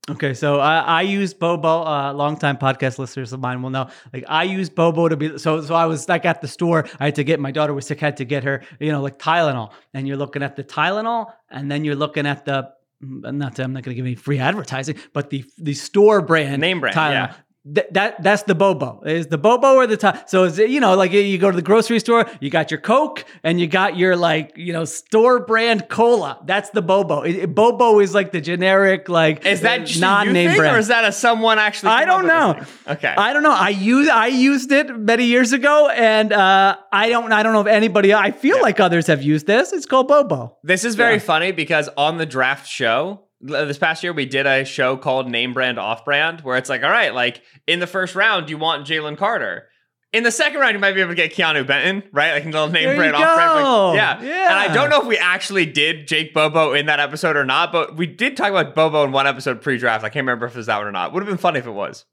Okay, 0.08 0.34
so 0.34 0.60
I, 0.60 0.78
I 0.78 1.02
use 1.02 1.34
Bobo. 1.34 1.82
Uh, 1.82 2.12
longtime 2.12 2.58
podcast 2.58 2.98
listeners 2.98 3.32
of 3.32 3.40
mine 3.40 3.60
will 3.60 3.70
know. 3.70 3.88
Like 4.12 4.24
I 4.28 4.44
use 4.44 4.70
Bobo 4.70 5.08
to 5.08 5.16
be 5.16 5.36
so. 5.38 5.60
So 5.62 5.74
I 5.74 5.86
was 5.86 6.08
like 6.08 6.24
at 6.24 6.40
the 6.40 6.48
store. 6.48 6.86
I 7.00 7.06
had 7.06 7.16
to 7.16 7.24
get 7.24 7.40
my 7.40 7.50
daughter 7.50 7.74
was 7.74 7.86
sick. 7.86 7.98
had 7.98 8.16
to 8.18 8.24
get 8.24 8.44
her, 8.44 8.62
you 8.78 8.92
know, 8.92 9.02
like 9.02 9.18
Tylenol. 9.18 9.72
And 9.94 10.06
you're 10.06 10.16
looking 10.16 10.44
at 10.44 10.54
the 10.54 10.62
Tylenol, 10.62 11.32
and 11.50 11.70
then 11.70 11.84
you're 11.84 11.96
looking 11.96 12.24
at 12.24 12.44
the 12.44 12.70
mm, 13.02 13.34
not. 13.34 13.56
To, 13.56 13.64
I'm 13.64 13.72
not 13.72 13.82
going 13.82 13.94
to 13.94 13.96
give 13.96 14.06
any 14.06 14.14
free 14.14 14.38
advertising, 14.38 14.96
but 15.12 15.30
the 15.30 15.44
the 15.58 15.74
store 15.74 16.22
brand 16.22 16.60
name 16.60 16.78
brand 16.78 16.96
Tylenol. 16.96 17.10
Yeah. 17.10 17.34
Th- 17.74 17.86
that 17.92 18.22
that's 18.22 18.44
the 18.44 18.54
bobo. 18.54 19.02
Is 19.04 19.26
the 19.26 19.38
bobo 19.38 19.74
or 19.74 19.88
the 19.88 19.96
top? 19.96 20.28
So 20.28 20.44
is 20.44 20.56
it, 20.56 20.70
you 20.70 20.78
know 20.78 20.94
like 20.94 21.10
you 21.10 21.36
go 21.36 21.50
to 21.50 21.56
the 21.56 21.62
grocery 21.62 21.98
store 21.98 22.30
you 22.38 22.48
got 22.48 22.70
your 22.70 22.78
coke 22.78 23.24
and 23.42 23.58
you 23.58 23.66
got 23.66 23.96
your 23.96 24.14
like 24.14 24.56
you 24.56 24.72
know 24.72 24.84
store 24.84 25.40
brand 25.40 25.88
cola. 25.88 26.38
That's 26.44 26.70
the 26.70 26.82
bobo. 26.82 27.22
It, 27.22 27.34
it, 27.34 27.54
bobo 27.56 27.98
is 27.98 28.14
like 28.14 28.30
the 28.30 28.40
generic 28.40 29.08
like 29.08 29.44
is 29.44 29.62
that 29.62 29.98
non 29.98 30.32
name 30.32 30.54
brand 30.56 30.76
or 30.76 30.78
is 30.78 30.88
that 30.88 31.04
a 31.04 31.10
someone 31.10 31.58
actually 31.58 31.90
i 31.90 32.04
don't 32.04 32.28
know. 32.28 32.62
okay. 32.86 33.14
I 33.16 33.32
don't 33.32 33.42
know. 33.42 33.54
I 33.54 33.70
use 33.70 34.08
i 34.08 34.28
used 34.28 34.70
it 34.70 34.96
many 34.96 35.24
years 35.24 35.52
ago 35.52 35.88
and 35.88 36.32
uh 36.32 36.76
i 36.92 37.08
don't 37.08 37.32
i 37.32 37.42
don't 37.42 37.52
know 37.52 37.62
if 37.62 37.66
anybody 37.66 38.14
i 38.14 38.30
feel 38.30 38.56
yeah. 38.56 38.62
like 38.62 38.78
others 38.78 39.08
have 39.08 39.22
used 39.22 39.48
this. 39.48 39.72
It's 39.72 39.86
called 39.86 40.06
bobo. 40.06 40.56
This 40.62 40.84
is 40.84 40.94
very 40.94 41.14
yeah. 41.14 41.20
funny 41.20 41.50
because 41.50 41.88
on 41.96 42.18
the 42.18 42.26
draft 42.26 42.68
show 42.68 43.25
this 43.40 43.78
past 43.78 44.02
year 44.02 44.12
we 44.12 44.26
did 44.26 44.46
a 44.46 44.64
show 44.64 44.96
called 44.96 45.28
name 45.28 45.52
brand 45.52 45.78
off 45.78 46.04
brand 46.04 46.40
where 46.40 46.56
it's 46.56 46.68
like 46.68 46.82
all 46.82 46.90
right 46.90 47.14
like 47.14 47.42
in 47.66 47.80
the 47.80 47.86
first 47.86 48.14
round 48.14 48.48
you 48.50 48.58
want 48.58 48.86
jalen 48.86 49.16
carter. 49.16 49.68
In 50.12 50.22
the 50.22 50.30
second 50.30 50.60
round 50.60 50.72
you 50.72 50.78
might 50.78 50.94
be 50.94 51.00
able 51.00 51.10
to 51.10 51.14
get 51.16 51.34
keeanu 51.34 51.66
benton 51.66 52.02
right? 52.12 52.32
Like 52.32 52.44
a 52.44 52.46
little 52.46 52.68
name 52.68 52.84
there 52.84 52.96
brand 52.96 53.14
off 53.14 53.34
brand 53.34 53.54
like, 53.54 53.96
yeah 53.96 54.22
yeah. 54.22 54.44
And 54.46 54.70
i 54.70 54.74
don't 54.74 54.88
know 54.88 55.02
if 55.02 55.06
we 55.06 55.18
actually 55.18 55.66
did 55.66 56.08
jake 56.08 56.32
bobo 56.32 56.72
in 56.72 56.86
that 56.86 57.00
episode 57.00 57.36
or 57.36 57.44
not 57.44 57.72
but 57.72 57.96
we 57.96 58.06
did 58.06 58.36
talk 58.36 58.50
about 58.50 58.74
bobo 58.74 59.04
in 59.04 59.12
one 59.12 59.26
episode 59.26 59.60
pre-draft. 59.60 60.04
I 60.04 60.08
can't 60.08 60.24
remember 60.24 60.46
if 60.46 60.52
it 60.54 60.58
was 60.58 60.66
that 60.66 60.78
one 60.78 60.86
or 60.86 60.92
not. 60.92 61.12
Would 61.12 61.22
have 61.22 61.28
been 61.28 61.36
funny 61.36 61.58
if 61.58 61.66
it 61.66 61.72
was. 61.72 62.04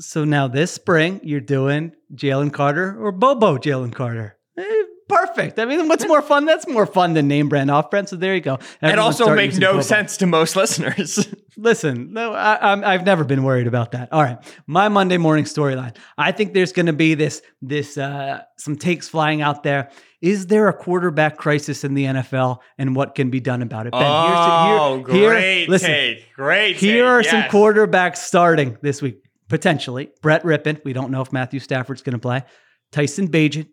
So 0.00 0.24
now 0.24 0.48
this 0.48 0.72
spring 0.72 1.20
you're 1.22 1.40
doing 1.40 1.92
jalen 2.14 2.52
carter 2.52 2.96
or 2.98 3.12
bobo 3.12 3.58
jalen 3.58 3.94
carter? 3.94 4.36
Eh, 4.58 4.82
perfect. 5.08 5.58
I 5.58 5.64
mean, 5.64 5.88
what's 5.88 6.06
more 6.06 6.22
fun? 6.22 6.44
That's 6.44 6.66
more 6.66 6.86
fun 6.86 7.14
than 7.14 7.28
name 7.28 7.48
brand 7.48 7.70
off 7.70 7.90
brand. 7.90 8.08
So 8.08 8.16
there 8.16 8.34
you 8.34 8.40
go. 8.40 8.58
Everyone 8.80 8.92
it 8.92 8.98
also 8.98 9.34
makes 9.34 9.58
no 9.58 9.80
sense 9.80 10.16
to 10.18 10.26
most 10.26 10.56
listeners. 10.56 11.28
Listen, 11.56 12.12
no, 12.12 12.32
I, 12.32 12.92
have 12.92 13.04
never 13.04 13.24
been 13.24 13.42
worried 13.42 13.66
about 13.66 13.92
that. 13.92 14.12
All 14.12 14.22
right, 14.22 14.38
my 14.66 14.88
Monday 14.88 15.18
morning 15.18 15.44
storyline. 15.44 15.96
I 16.16 16.32
think 16.32 16.54
there's 16.54 16.72
going 16.72 16.86
to 16.86 16.92
be 16.92 17.14
this 17.14 17.42
this 17.60 17.98
uh, 17.98 18.42
some 18.56 18.76
takes 18.76 19.08
flying 19.08 19.42
out 19.42 19.62
there. 19.62 19.90
Is 20.22 20.46
there 20.46 20.68
a 20.68 20.72
quarterback 20.72 21.36
crisis 21.36 21.84
in 21.84 21.94
the 21.94 22.04
NFL, 22.04 22.58
and 22.78 22.96
what 22.96 23.14
can 23.14 23.30
be 23.30 23.40
done 23.40 23.60
about 23.60 23.86
it? 23.86 23.92
Ben, 23.92 24.02
oh, 24.02 24.96
here, 24.96 25.04
great 25.04 25.58
here, 25.58 25.68
listen, 25.68 25.90
take, 25.90 26.32
great. 26.34 26.76
Here 26.76 27.06
are 27.06 27.22
yes. 27.22 27.30
some 27.30 27.42
quarterbacks 27.42 28.18
starting 28.18 28.78
this 28.80 29.02
week 29.02 29.22
potentially. 29.52 30.10
Brett 30.22 30.42
Rypien. 30.44 30.82
We 30.82 30.94
don't 30.94 31.10
know 31.10 31.20
if 31.20 31.30
Matthew 31.30 31.60
Stafford's 31.60 32.00
going 32.00 32.14
to 32.14 32.18
play. 32.18 32.42
Tyson 32.90 33.28
Bagent, 33.28 33.68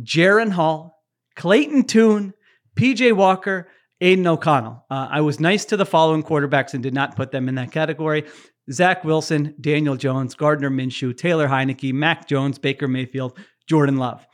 Jaren 0.00 0.52
Hall, 0.52 1.02
Clayton 1.36 1.84
Tune, 1.84 2.34
PJ 2.76 3.14
Walker, 3.14 3.68
Aidan 4.00 4.26
O'Connell. 4.26 4.84
Uh, 4.90 5.08
I 5.10 5.20
was 5.20 5.38
nice 5.38 5.64
to 5.66 5.76
the 5.76 5.86
following 5.86 6.22
quarterbacks 6.22 6.74
and 6.74 6.82
did 6.82 6.94
not 6.94 7.16
put 7.16 7.30
them 7.30 7.48
in 7.48 7.54
that 7.54 7.70
category. 7.70 8.24
Zach 8.70 9.04
Wilson, 9.04 9.54
Daniel 9.60 9.96
Jones, 9.96 10.34
Gardner 10.34 10.70
Minshew, 10.70 11.16
Taylor 11.16 11.48
Heinicke, 11.48 11.92
Mac 11.92 12.28
Jones, 12.28 12.58
Baker 12.58 12.88
Mayfield, 12.88 13.38
Jordan 13.68 13.96
Love. 13.96 14.26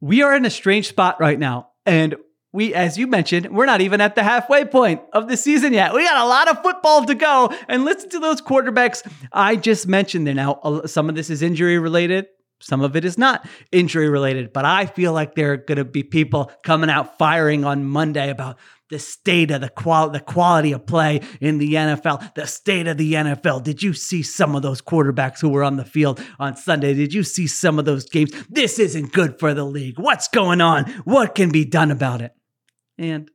We 0.00 0.22
are 0.22 0.34
in 0.34 0.44
a 0.44 0.50
strange 0.50 0.88
spot 0.88 1.20
right 1.20 1.38
now. 1.38 1.68
And 1.86 2.16
we, 2.52 2.74
as 2.74 2.98
you 2.98 3.06
mentioned, 3.06 3.50
we're 3.50 3.66
not 3.66 3.80
even 3.80 4.00
at 4.00 4.14
the 4.14 4.22
halfway 4.22 4.64
point 4.64 5.00
of 5.12 5.28
the 5.28 5.36
season 5.36 5.72
yet. 5.72 5.94
We 5.94 6.04
got 6.04 6.24
a 6.24 6.28
lot 6.28 6.48
of 6.48 6.62
football 6.62 7.04
to 7.06 7.14
go. 7.14 7.50
And 7.68 7.84
listen 7.84 8.10
to 8.10 8.18
those 8.18 8.42
quarterbacks 8.42 9.02
I 9.32 9.56
just 9.56 9.86
mentioned 9.86 10.26
there. 10.26 10.34
Now, 10.34 10.82
some 10.86 11.08
of 11.08 11.14
this 11.14 11.30
is 11.30 11.40
injury 11.40 11.78
related. 11.78 12.26
Some 12.62 12.80
of 12.80 12.96
it 12.96 13.04
is 13.04 13.18
not 13.18 13.46
injury 13.70 14.08
related, 14.08 14.52
but 14.52 14.64
I 14.64 14.86
feel 14.86 15.12
like 15.12 15.34
there 15.34 15.52
are 15.52 15.56
going 15.56 15.78
to 15.78 15.84
be 15.84 16.02
people 16.02 16.50
coming 16.62 16.90
out 16.90 17.18
firing 17.18 17.64
on 17.64 17.84
Monday 17.84 18.30
about 18.30 18.58
the 18.92 18.98
state 18.98 19.50
of 19.50 19.62
the 19.62 19.70
qual 19.70 20.10
the 20.10 20.20
quality 20.20 20.72
of 20.72 20.86
play 20.86 21.20
in 21.40 21.58
the 21.58 21.74
NFL, 21.74 22.34
the 22.34 22.46
state 22.46 22.86
of 22.86 22.98
the 22.98 23.14
NFL. 23.14 23.62
Did 23.62 23.82
you 23.82 23.94
see 23.94 24.22
some 24.22 24.54
of 24.54 24.62
those 24.62 24.82
quarterbacks 24.82 25.40
who 25.40 25.48
were 25.48 25.64
on 25.64 25.76
the 25.76 25.84
field 25.84 26.22
on 26.38 26.56
Sunday? 26.56 26.92
Did 26.92 27.14
you 27.14 27.24
see 27.24 27.46
some 27.46 27.78
of 27.78 27.86
those 27.86 28.08
games? 28.08 28.32
This 28.50 28.78
isn't 28.78 29.12
good 29.12 29.38
for 29.38 29.54
the 29.54 29.64
league. 29.64 29.98
What's 29.98 30.28
going 30.28 30.60
on? 30.60 30.84
What 31.04 31.34
can 31.34 31.50
be 31.50 31.64
done 31.64 31.90
about 31.90 32.20
it? 32.20 32.32
And 32.98 33.30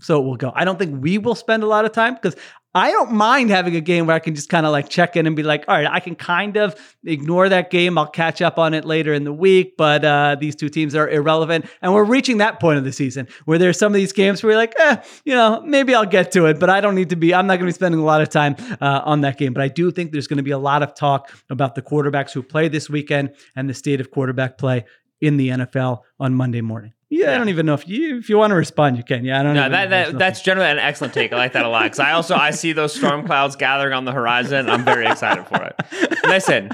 so 0.00 0.20
it 0.20 0.24
will 0.24 0.36
go. 0.36 0.52
I 0.54 0.64
don't 0.64 0.78
think 0.78 1.02
we 1.02 1.18
will 1.18 1.34
spend 1.34 1.62
a 1.62 1.66
lot 1.66 1.84
of 1.84 1.92
time 1.92 2.14
because 2.14 2.36
I 2.74 2.90
don't 2.90 3.12
mind 3.12 3.48
having 3.48 3.76
a 3.76 3.80
game 3.80 4.06
where 4.06 4.14
I 4.14 4.18
can 4.18 4.34
just 4.34 4.50
kind 4.50 4.66
of 4.66 4.72
like 4.72 4.90
check 4.90 5.16
in 5.16 5.26
and 5.26 5.34
be 5.34 5.42
like, 5.42 5.64
all 5.68 5.74
right, 5.74 5.88
I 5.90 6.00
can 6.00 6.14
kind 6.14 6.56
of 6.58 6.76
ignore 7.02 7.48
that 7.48 7.70
game. 7.70 7.96
I'll 7.96 8.06
catch 8.06 8.42
up 8.42 8.58
on 8.58 8.74
it 8.74 8.84
later 8.84 9.14
in 9.14 9.24
the 9.24 9.32
week, 9.32 9.76
but 9.78 10.04
uh, 10.04 10.36
these 10.38 10.54
two 10.54 10.68
teams 10.68 10.94
are 10.94 11.08
irrelevant. 11.08 11.64
And 11.80 11.94
we're 11.94 12.04
reaching 12.04 12.38
that 12.38 12.60
point 12.60 12.78
of 12.78 12.84
the 12.84 12.92
season 12.92 13.26
where 13.46 13.58
there's 13.58 13.78
some 13.78 13.92
of 13.92 13.94
these 13.94 14.12
games 14.12 14.42
where 14.42 14.52
you're 14.52 14.60
like, 14.60 14.74
eh, 14.78 14.96
you 15.24 15.34
know, 15.34 15.62
maybe 15.64 15.94
I'll 15.94 16.04
get 16.04 16.30
to 16.32 16.44
it, 16.46 16.60
but 16.60 16.68
I 16.68 16.82
don't 16.82 16.94
need 16.94 17.08
to 17.10 17.16
be, 17.16 17.32
I'm 17.34 17.46
not 17.46 17.54
going 17.54 17.66
to 17.66 17.72
be 17.72 17.72
spending 17.72 18.00
a 18.00 18.04
lot 18.04 18.20
of 18.20 18.28
time 18.28 18.54
uh, 18.82 19.00
on 19.02 19.22
that 19.22 19.38
game. 19.38 19.54
But 19.54 19.62
I 19.62 19.68
do 19.68 19.90
think 19.90 20.12
there's 20.12 20.26
going 20.26 20.36
to 20.36 20.42
be 20.42 20.50
a 20.50 20.58
lot 20.58 20.82
of 20.82 20.94
talk 20.94 21.32
about 21.48 21.74
the 21.74 21.82
quarterbacks 21.82 22.32
who 22.32 22.42
play 22.42 22.68
this 22.68 22.90
weekend 22.90 23.34
and 23.56 23.68
the 23.68 23.74
state 23.74 24.00
of 24.00 24.10
quarterback 24.10 24.58
play 24.58 24.84
in 25.20 25.36
the 25.36 25.48
NFL 25.48 26.00
on 26.18 26.34
Monday 26.34 26.60
morning. 26.60 26.92
Yeah, 27.10 27.26
yeah, 27.26 27.34
I 27.34 27.38
don't 27.38 27.48
even 27.48 27.64
know 27.64 27.72
if 27.72 27.88
you 27.88 28.18
if 28.18 28.28
you 28.28 28.36
want 28.36 28.50
to 28.50 28.54
respond, 28.54 28.98
you 28.98 29.02
can. 29.02 29.24
Yeah, 29.24 29.40
I 29.40 29.42
don't. 29.42 29.54
No, 29.54 29.70
that, 29.70 29.90
that 29.90 30.18
that's 30.18 30.42
generally 30.42 30.70
an 30.70 30.78
excellent 30.78 31.14
take. 31.14 31.32
I 31.32 31.36
like 31.36 31.54
that 31.54 31.64
a 31.64 31.68
lot 31.68 31.84
because 31.84 32.00
I 32.00 32.12
also 32.12 32.36
I 32.36 32.50
see 32.50 32.72
those 32.72 32.92
storm 32.92 33.24
clouds 33.26 33.56
gathering 33.56 33.94
on 33.94 34.04
the 34.04 34.12
horizon. 34.12 34.68
I'm 34.68 34.84
very 34.84 35.06
excited 35.06 35.46
for 35.46 35.62
it. 35.62 36.18
Listen, 36.24 36.70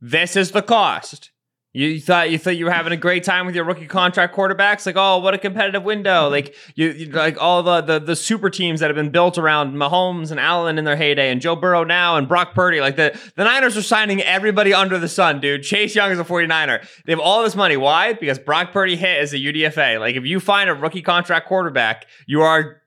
this 0.00 0.36
is 0.36 0.50
the 0.50 0.60
cost 0.60 1.30
You 1.72 2.00
thought 2.00 2.32
you 2.32 2.38
thought 2.38 2.56
you 2.56 2.64
were 2.64 2.72
having 2.72 2.92
a 2.92 2.96
great 2.96 3.22
time 3.22 3.46
with 3.46 3.54
your 3.54 3.64
rookie 3.64 3.86
contract 3.86 4.34
quarterbacks, 4.34 4.86
like 4.86 4.96
oh, 4.98 5.18
what 5.18 5.34
a 5.34 5.38
competitive 5.38 5.84
window! 5.84 6.24
Mm-hmm. 6.24 6.32
Like 6.32 6.56
you, 6.74 6.90
you 6.90 7.06
like 7.12 7.40
all 7.40 7.62
the, 7.62 7.80
the 7.80 8.00
the 8.00 8.16
super 8.16 8.50
teams 8.50 8.80
that 8.80 8.88
have 8.88 8.96
been 8.96 9.10
built 9.10 9.38
around 9.38 9.74
Mahomes 9.74 10.32
and 10.32 10.40
Allen 10.40 10.78
in 10.78 10.84
their 10.84 10.96
heyday, 10.96 11.30
and 11.30 11.40
Joe 11.40 11.54
Burrow 11.54 11.84
now, 11.84 12.16
and 12.16 12.26
Brock 12.26 12.54
Purdy. 12.54 12.80
Like 12.80 12.96
the 12.96 13.16
the 13.36 13.44
Niners 13.44 13.76
are 13.76 13.82
signing 13.82 14.20
everybody 14.20 14.74
under 14.74 14.98
the 14.98 15.08
sun, 15.08 15.38
dude. 15.38 15.62
Chase 15.62 15.94
Young 15.94 16.10
is 16.10 16.18
a 16.18 16.24
49er. 16.24 16.84
They 17.04 17.12
have 17.12 17.20
all 17.20 17.44
this 17.44 17.54
money. 17.54 17.76
Why? 17.76 18.14
Because 18.14 18.40
Brock 18.40 18.72
Purdy 18.72 18.96
hit 18.96 19.18
as 19.18 19.32
a 19.32 19.38
UDFA. 19.38 20.00
Like 20.00 20.16
if 20.16 20.24
you 20.24 20.40
find 20.40 20.68
a 20.68 20.74
rookie 20.74 21.02
contract 21.02 21.46
quarterback, 21.46 22.06
you 22.26 22.42
are 22.42 22.82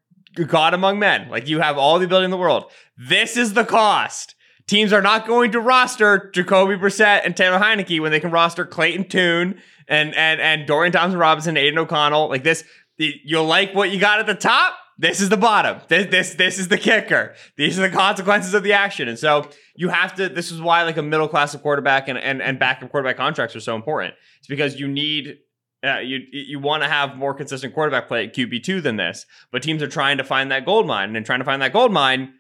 God 0.46 0.74
among 0.74 1.00
men. 1.00 1.30
Like 1.30 1.48
you 1.48 1.62
have 1.62 1.78
all 1.78 2.00
the 2.00 2.06
ability 2.06 2.26
in 2.26 2.32
the 2.32 2.38
world. 2.38 2.70
This 2.98 3.38
is 3.38 3.54
the 3.54 3.64
cost. 3.64 4.36
Teams 4.68 4.94
are 4.94 5.02
not 5.02 5.28
going 5.28 5.52
to 5.52 5.60
roster 5.60 6.32
Jacoby 6.34 6.76
Brissett 6.76 7.22
and 7.26 7.36
Taylor 7.36 7.60
Heinicke 7.60 8.00
when 8.00 8.12
they 8.12 8.20
can 8.20 8.32
roster 8.32 8.66
Clayton 8.66 9.10
Tune 9.10 9.62
and 9.88 10.16
and 10.16 10.40
and 10.40 10.66
Dorian 10.66 10.94
Thompson 10.94 11.20
Robinson, 11.20 11.58
Aidan 11.58 11.80
O'Connell. 11.80 12.30
Like 12.30 12.44
this, 12.44 12.64
you'll 12.98 13.46
like 13.46 13.74
what 13.74 13.92
you 13.92 14.00
got 14.00 14.20
at 14.20 14.26
the 14.26 14.36
top. 14.36 14.76
This 14.98 15.22
is 15.22 15.30
the 15.30 15.38
bottom. 15.38 15.82
This 15.88 16.08
this 16.10 16.36
this 16.36 16.60
is 16.60 16.68
the 16.70 16.78
kicker. 16.78 17.34
These 17.58 17.78
are 17.78 17.82
the 17.82 17.96
consequences 17.96 18.54
of 18.54 18.64
the 18.64 18.74
action. 18.74 19.08
And 19.08 19.20
so 19.20 19.50
you 19.76 19.90
have 19.90 20.16
to. 20.16 20.30
This 20.30 20.52
is 20.52 20.62
why 20.62 20.84
like 20.84 20.98
a 20.98 21.02
middle 21.02 21.28
class 21.28 21.54
of 21.54 21.62
quarterback 21.62 22.08
and 22.08 22.18
and 22.18 22.42
and 22.42 22.60
backup 22.60 22.92
quarterback 22.92 23.18
contracts 23.18 23.56
are 23.56 23.60
so 23.60 23.76
important. 23.76 24.14
It's 24.38 24.48
because 24.48 24.80
you 24.80 24.88
need 24.88 25.40
uh, 25.84 26.00
you 26.00 26.20
you 26.32 26.60
want 26.60 26.84
to 26.84 26.90
have 26.90 27.18
more 27.18 27.34
consistent 27.34 27.74
quarterback 27.74 28.08
play 28.08 28.26
at 28.26 28.34
QB 28.34 28.64
two 28.64 28.82
than 28.82 28.96
this, 28.96 29.26
but 29.52 29.64
teams 29.64 29.84
are 29.84 29.88
trying 29.88 30.18
to 30.18 30.24
find 30.24 30.52
that 30.52 30.66
gold 30.66 30.88
mine 30.88 31.16
and 31.16 31.26
trying 31.26 31.40
to 31.40 31.46
find 31.46 31.62
that 31.62 31.74
gold 31.74 31.92
mine. 31.92 32.36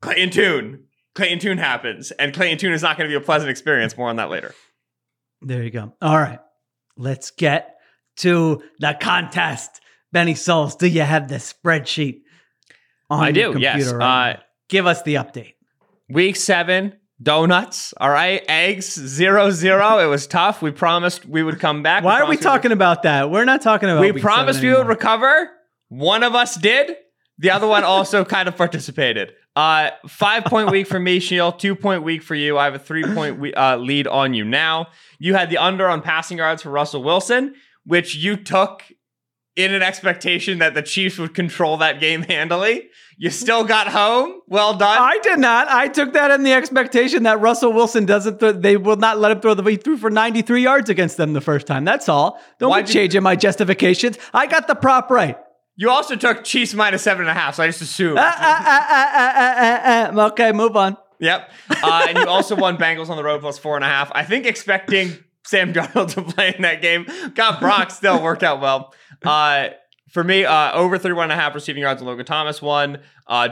Clayton 0.00 0.30
Tune, 0.30 0.84
Clayton 1.14 1.38
Tune 1.40 1.58
happens, 1.58 2.10
and 2.12 2.32
Clayton 2.32 2.58
Tune 2.58 2.72
is 2.72 2.82
not 2.82 2.96
going 2.96 3.08
to 3.08 3.12
be 3.12 3.20
a 3.20 3.24
pleasant 3.24 3.50
experience. 3.50 3.96
More 3.96 4.08
on 4.08 4.16
that 4.16 4.30
later. 4.30 4.54
There 5.42 5.62
you 5.62 5.70
go. 5.70 5.92
All 6.00 6.18
right, 6.18 6.38
let's 6.96 7.30
get 7.30 7.76
to 8.18 8.62
the 8.78 8.96
contest. 9.00 9.80
Benny 10.12 10.34
Souls, 10.34 10.76
do 10.76 10.86
you 10.86 11.02
have 11.02 11.28
the 11.28 11.36
spreadsheet? 11.36 12.22
On 13.08 13.24
I 13.24 13.32
do. 13.32 13.56
Yes. 13.58 13.92
Right 13.92 14.34
uh, 14.34 14.40
Give 14.68 14.86
us 14.86 15.02
the 15.02 15.16
update. 15.16 15.54
Week 16.08 16.36
seven, 16.36 16.94
donuts. 17.20 17.92
All 17.96 18.08
right, 18.08 18.42
eggs 18.48 18.94
zero 18.94 19.50
zero. 19.50 19.98
It 19.98 20.06
was 20.06 20.26
tough. 20.28 20.62
We 20.62 20.70
promised 20.70 21.26
we 21.26 21.42
would 21.42 21.58
come 21.58 21.82
back. 21.82 22.04
Why 22.04 22.20
we 22.20 22.22
are 22.22 22.30
we 22.30 22.36
talking 22.36 22.72
about 22.72 23.02
that? 23.02 23.30
We're 23.30 23.44
not 23.44 23.62
talking 23.62 23.88
about. 23.88 24.00
We 24.02 24.20
promised 24.20 24.62
we 24.62 24.72
would 24.72 24.86
recover. 24.86 25.50
One 25.88 26.22
of 26.22 26.34
us 26.36 26.56
did. 26.56 26.96
The 27.38 27.50
other 27.50 27.66
one 27.66 27.84
also 27.84 28.24
kind 28.36 28.48
of 28.48 28.56
participated. 28.56 29.32
Uh, 29.56 29.90
five 30.08 30.44
point 30.44 30.70
week 30.70 30.86
for 30.86 30.98
me, 31.00 31.18
Sheil. 31.18 31.52
Two 31.52 31.74
point 31.74 32.02
week 32.04 32.22
for 32.22 32.34
you. 32.34 32.56
I 32.56 32.64
have 32.64 32.74
a 32.74 32.78
three 32.78 33.02
point 33.02 33.38
we- 33.38 33.52
uh, 33.54 33.76
lead 33.76 34.06
on 34.06 34.32
you 34.32 34.44
now. 34.44 34.86
You 35.18 35.34
had 35.34 35.50
the 35.50 35.58
under 35.58 35.88
on 35.88 36.02
passing 36.02 36.38
yards 36.38 36.62
for 36.62 36.70
Russell 36.70 37.02
Wilson, 37.02 37.54
which 37.84 38.14
you 38.14 38.36
took 38.36 38.84
in 39.56 39.74
an 39.74 39.82
expectation 39.82 40.58
that 40.60 40.74
the 40.74 40.82
Chiefs 40.82 41.18
would 41.18 41.34
control 41.34 41.76
that 41.78 41.98
game 42.00 42.22
handily. 42.22 42.88
You 43.18 43.28
still 43.28 43.64
got 43.64 43.88
home. 43.88 44.40
Well 44.46 44.74
done. 44.74 44.96
I 44.98 45.18
did 45.22 45.38
not. 45.40 45.68
I 45.68 45.88
took 45.88 46.12
that 46.14 46.30
in 46.30 46.42
the 46.44 46.52
expectation 46.54 47.24
that 47.24 47.40
Russell 47.40 47.72
Wilson 47.72 48.06
doesn't. 48.06 48.38
Th- 48.40 48.54
they 48.54 48.76
will 48.78 48.96
not 48.96 49.18
let 49.18 49.32
him 49.32 49.40
throw 49.40 49.52
the. 49.54 49.62
He 49.64 49.76
threw 49.76 49.98
for 49.98 50.08
93 50.10 50.62
yards 50.62 50.88
against 50.88 51.16
them 51.18 51.32
the 51.34 51.40
first 51.42 51.66
time. 51.66 51.84
That's 51.84 52.08
all. 52.08 52.40
Don't 52.60 52.70
Why'd 52.70 52.86
be 52.86 52.92
changing 52.92 53.18
you- 53.18 53.22
my 53.22 53.36
justifications. 53.36 54.16
I 54.32 54.46
got 54.46 54.68
the 54.68 54.74
prop 54.76 55.10
right. 55.10 55.36
You 55.80 55.88
also 55.88 56.14
took 56.14 56.44
Chiefs 56.44 56.74
minus 56.74 57.00
seven 57.00 57.22
and 57.22 57.30
a 57.30 57.32
half, 57.32 57.54
so 57.54 57.62
I 57.62 57.66
just 57.66 57.80
assumed. 57.80 58.18
Uh, 58.18 58.20
uh, 58.20 60.10
uh, 60.14 60.28
okay, 60.32 60.52
move 60.52 60.76
on. 60.76 60.98
Yep. 61.20 61.50
Uh, 61.70 62.06
and 62.06 62.18
you 62.18 62.26
also 62.26 62.54
won 62.54 62.76
Bengals 62.76 63.08
on 63.08 63.16
the 63.16 63.24
road 63.24 63.40
plus 63.40 63.58
four 63.58 63.76
and 63.76 63.84
a 63.84 63.88
half. 63.88 64.12
I 64.14 64.22
think 64.22 64.44
expecting 64.44 65.16
Sam 65.46 65.72
Darnold 65.72 66.12
to 66.12 66.22
play 66.22 66.54
in 66.54 66.60
that 66.62 66.82
game 66.82 67.06
got 67.32 67.60
Brock 67.60 67.90
still 67.92 68.22
worked 68.22 68.42
out 68.42 68.60
well. 68.60 68.92
Uh, 69.24 69.70
for 70.10 70.22
me, 70.22 70.44
uh, 70.44 70.72
over 70.74 70.98
31 70.98 71.30
and 71.30 71.32
a 71.32 71.36
half 71.42 71.54
receiving 71.54 71.80
yards 71.80 72.02
on 72.02 72.08
Logan 72.08 72.26
Thomas 72.26 72.60
won. 72.60 72.98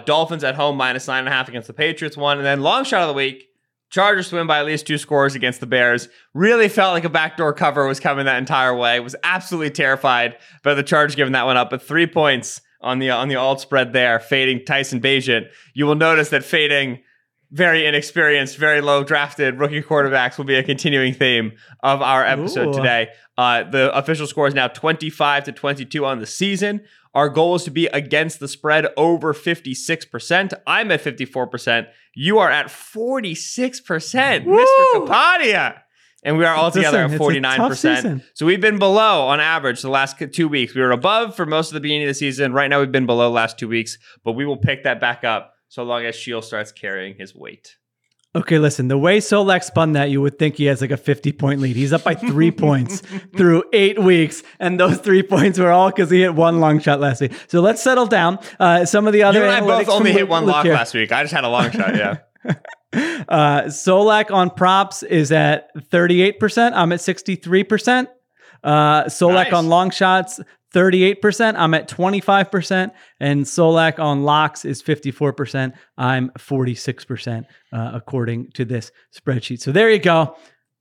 Dolphins 0.05 0.45
at 0.45 0.55
home 0.55 0.76
minus 0.76 1.09
nine 1.09 1.20
and 1.20 1.29
a 1.29 1.33
half 1.33 1.49
against 1.49 1.66
the 1.66 1.72
Patriots 1.72 2.18
won. 2.18 2.37
And 2.37 2.45
then 2.45 2.61
long 2.61 2.85
shot 2.85 3.01
of 3.01 3.09
the 3.09 3.14
week, 3.14 3.49
Chargers 3.91 4.30
win 4.32 4.47
by 4.47 4.59
at 4.59 4.66
least 4.66 4.86
two 4.86 4.99
scores 4.99 5.34
against 5.34 5.61
the 5.61 5.66
Bears. 5.66 6.09
Really 6.34 6.68
felt 6.68 6.93
like 6.93 7.05
a 7.05 7.09
backdoor 7.09 7.53
cover 7.55 7.86
was 7.86 8.01
coming 8.01 8.26
that 8.26 8.39
entire 8.39 8.74
way. 8.74 9.01
Was 9.01 9.16
absolutely 9.22 9.70
terrified 9.70 10.36
by 10.62 10.74
the 10.74 10.82
Chargers 10.82 11.14
giving 11.14 11.32
that 11.32 11.47
one 11.47 11.57
up. 11.57 11.70
But 11.70 11.82
three 11.82 12.07
points 12.07 12.61
on 12.80 12.99
the 12.99 13.11
on 13.11 13.28
the 13.28 13.36
alt 13.36 13.61
spread 13.61 13.93
there, 13.93 14.20
fading 14.20 14.64
Tyson 14.64 15.01
Bagent. 15.01 15.49
You 15.74 15.86
will 15.86 15.95
notice 15.95 16.28
that 16.30 16.45
fading 16.45 17.01
very 17.51 17.86
inexperienced, 17.86 18.59
very 18.59 18.80
low 18.80 19.03
drafted 19.03 19.59
rookie 19.59 19.82
quarterbacks 19.82 20.36
will 20.36 20.45
be 20.45 20.57
a 20.57 20.62
continuing 20.62 21.14
theme 21.14 21.53
of 21.82 22.03
our 22.03 22.24
episode 22.24 22.68
Ooh. 22.68 22.78
today. 22.78 23.09
Uh, 23.39 23.64
the 23.64 23.97
official 23.97 24.26
score 24.26 24.47
is 24.47 24.55
now 24.55 24.68
25 24.68 25.45
to 25.45 25.53
22 25.53 26.05
on 26.05 26.18
the 26.18 26.26
season. 26.26 26.82
Our 27.15 27.29
goal 27.29 27.55
is 27.55 27.65
to 27.65 27.71
be 27.71 27.87
against 27.87 28.41
the 28.41 28.49
spread 28.49 28.87
over 28.97 29.33
56%. 29.33 30.53
I'm 30.67 30.91
at 30.91 31.03
54%. 31.03 31.87
You 32.15 32.39
are 32.39 32.51
at 32.51 32.67
46%, 32.67 34.45
Woo! 34.45 34.59
Mr. 34.59 35.07
Kapadia. 35.07 35.81
And 36.25 36.37
we 36.37 36.45
are 36.45 36.55
all 36.55 36.71
together 36.71 36.99
at 36.99 37.11
49%. 37.13 38.25
So 38.35 38.45
we've 38.45 38.61
been 38.61 38.79
below 38.79 39.29
on 39.29 39.41
average 39.41 39.83
the 39.83 39.89
last 39.89 40.21
two 40.33 40.49
weeks. 40.49 40.75
We 40.75 40.81
were 40.81 40.91
above 40.91 41.37
for 41.37 41.47
most 41.47 41.69
of 41.69 41.75
the 41.75 41.81
beginning 41.81 42.05
of 42.05 42.11
the 42.11 42.15
season. 42.15 42.53
Right 42.53 42.69
now, 42.69 42.81
we've 42.81 42.93
been 42.93 43.07
below 43.07 43.31
last 43.31 43.59
two 43.59 43.69
weeks, 43.69 43.99
but 44.25 44.33
we 44.33 44.45
will 44.45 44.57
pick 44.57 44.83
that 44.83 45.01
back 45.01 45.23
up 45.23 45.55
so 45.69 45.85
long 45.85 46.05
as 46.05 46.17
Sheil 46.17 46.43
starts 46.43 46.73
carrying 46.73 47.15
his 47.17 47.35
weight. 47.35 47.78
Okay, 48.39 48.61
listen, 48.61 48.86
the 48.86 48.97
way 48.97 49.18
Solak 49.18 49.64
spun 49.64 49.93
that, 49.93 50.11
you 50.11 50.20
would 50.20 50.39
think 50.39 50.55
he 50.55 50.66
has 50.66 50.80
like 50.80 50.93
a 50.93 50.97
50 50.97 51.32
point 51.32 51.61
lead. 51.61 51.74
He's 51.74 51.93
up 51.93 52.05
by 52.05 52.14
three 52.14 52.51
points 52.66 53.03
through 53.36 53.64
eight 53.72 53.99
weeks. 53.99 54.45
And 54.61 54.78
those 54.78 54.99
three 54.99 55.24
points 55.24 55.59
were 55.59 55.72
all 55.72 55.91
because 55.91 56.09
he 56.09 56.20
hit 56.20 56.36
one 56.36 56.61
long 56.61 56.78
shot 56.78 57.01
last 57.01 57.20
week. 57.20 57.32
So 57.49 57.61
let's 57.61 57.82
settle 57.82 58.07
down. 58.07 58.39
Uh, 58.61 58.84
some 58.84 59.09
of 59.09 59.12
the 59.12 59.24
other. 59.24 59.41
You 59.41 59.45
and 59.45 59.53
I 59.53 59.61
both 59.61 59.89
only 59.89 60.12
hit 60.12 60.28
one 60.28 60.47
lock 60.47 60.64
last 60.64 60.95
week. 60.95 61.11
I 61.11 61.22
just 61.22 61.34
had 61.34 61.43
a 61.43 61.49
long 61.49 61.72
shot, 61.72 61.97
yeah. 61.97 62.18
uh, 63.28 63.62
Solak 63.64 64.30
on 64.30 64.51
props 64.51 65.03
is 65.03 65.32
at 65.32 65.74
38%. 65.74 66.72
I'm 66.74 66.93
at 66.93 67.01
63%. 67.01 68.07
Uh, 68.62 69.05
Solak 69.05 69.34
nice. 69.34 69.53
on 69.53 69.68
long 69.68 69.91
shots, 69.91 70.41
38%. 70.75 71.55
I'm 71.57 71.75
at 71.75 71.89
25%. 71.89 72.91
And 73.21 73.45
Solak 73.45 73.99
on 73.99 74.25
locks 74.25 74.64
is 74.64 74.83
54%. 74.83 75.73
I'm 75.97 76.31
46%, 76.39 77.45
uh, 77.73 77.91
according 77.95 78.51
to 78.53 78.64
this 78.64 78.91
spreadsheet. 79.19 79.61
So 79.61 79.73
there 79.73 79.91
you 79.91 79.99
go. 79.99 80.37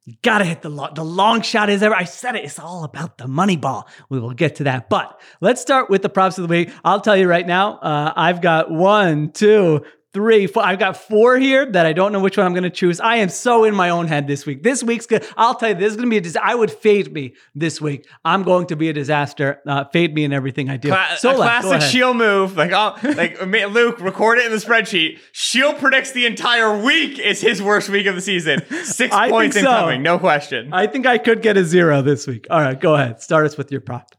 You 0.05 0.15
gotta 0.21 0.45
hit 0.45 0.61
the 0.61 0.69
long, 0.69 0.93
the 0.93 1.03
long 1.03 1.41
shot 1.41 1.69
is 1.69 1.83
ever. 1.83 1.93
I 1.93 2.05
said 2.05 2.35
it. 2.35 2.45
It's 2.45 2.59
all 2.59 2.85
about 2.85 3.17
the 3.17 3.27
money 3.27 3.57
ball. 3.57 3.89
We 4.09 4.21
will 4.21 4.33
get 4.33 4.55
to 4.55 4.63
that, 4.63 4.89
but 4.89 5.19
let's 5.41 5.59
start 5.59 5.89
with 5.89 6.01
the 6.01 6.07
props 6.07 6.37
of 6.37 6.47
the 6.47 6.47
week. 6.47 6.71
I'll 6.85 7.01
tell 7.01 7.17
you 7.17 7.27
right 7.27 7.45
now. 7.45 7.77
Uh, 7.79 8.13
I've 8.15 8.39
got 8.39 8.71
one, 8.71 9.33
two, 9.33 9.83
three, 10.17 10.47
four. 10.47 10.65
I've 10.65 10.79
got 10.79 10.97
four 10.97 11.37
here 11.37 11.63
that 11.73 11.85
I 11.85 11.93
don't 11.93 12.11
know 12.11 12.19
which 12.19 12.37
one 12.37 12.47
I'm 12.47 12.53
going 12.53 12.63
to 12.63 12.71
choose. 12.71 12.99
I 12.99 13.17
am 13.17 13.29
so 13.29 13.65
in 13.65 13.75
my 13.75 13.91
own 13.91 14.07
head 14.07 14.25
this 14.25 14.47
week. 14.47 14.63
This 14.63 14.83
week's 14.83 15.05
good. 15.05 15.23
I'll 15.37 15.53
tell 15.53 15.69
you, 15.69 15.75
this 15.75 15.91
is 15.91 15.95
going 15.95 16.07
to 16.07 16.09
be 16.09 16.17
a 16.17 16.21
disaster. 16.21 16.47
I 16.47 16.55
would 16.55 16.71
fade 16.71 17.13
me 17.13 17.35
this 17.53 17.79
week. 17.79 18.07
I'm 18.25 18.41
going 18.41 18.65
to 18.67 18.75
be 18.75 18.89
a 18.89 18.93
disaster. 18.93 19.61
Uh, 19.67 19.85
fade 19.93 20.15
me 20.15 20.23
in 20.23 20.33
everything 20.33 20.71
I 20.71 20.77
do. 20.77 20.89
Cla- 20.89 21.17
so 21.19 21.33
a 21.33 21.35
classic 21.35 21.83
Sheil 21.83 22.15
move. 22.15 22.57
Like, 22.57 22.71
oh, 22.71 22.97
like 23.15 23.39
Luke, 23.45 24.01
record 24.01 24.39
it 24.39 24.47
in 24.47 24.51
the 24.51 24.57
spreadsheet. 24.57 25.19
Sheil 25.33 25.75
predicts 25.75 26.13
the 26.13 26.25
entire 26.25 26.83
week 26.83 27.19
is 27.19 27.39
his 27.39 27.61
worst 27.61 27.87
week 27.89 28.07
of 28.07 28.15
the 28.15 28.21
season. 28.21 28.63
Six 28.85 29.13
I 29.13 29.29
points 29.29 29.55
incoming, 29.55 29.99
so. 29.99 30.01
no 30.01 30.17
question. 30.17 30.73
I 30.73 30.87
think 30.87 31.05
I 31.05 31.19
could 31.19 31.43
get 31.43 31.57
a 31.57 31.63
zero 31.63 32.01
this 32.01 32.25
week. 32.25 32.47
All 32.49 32.59
right, 32.59 32.79
go 32.79 32.95
ahead. 32.95 33.21
Start 33.21 33.45
us 33.45 33.55
with 33.55 33.71
your 33.71 33.81
prop. 33.81 34.15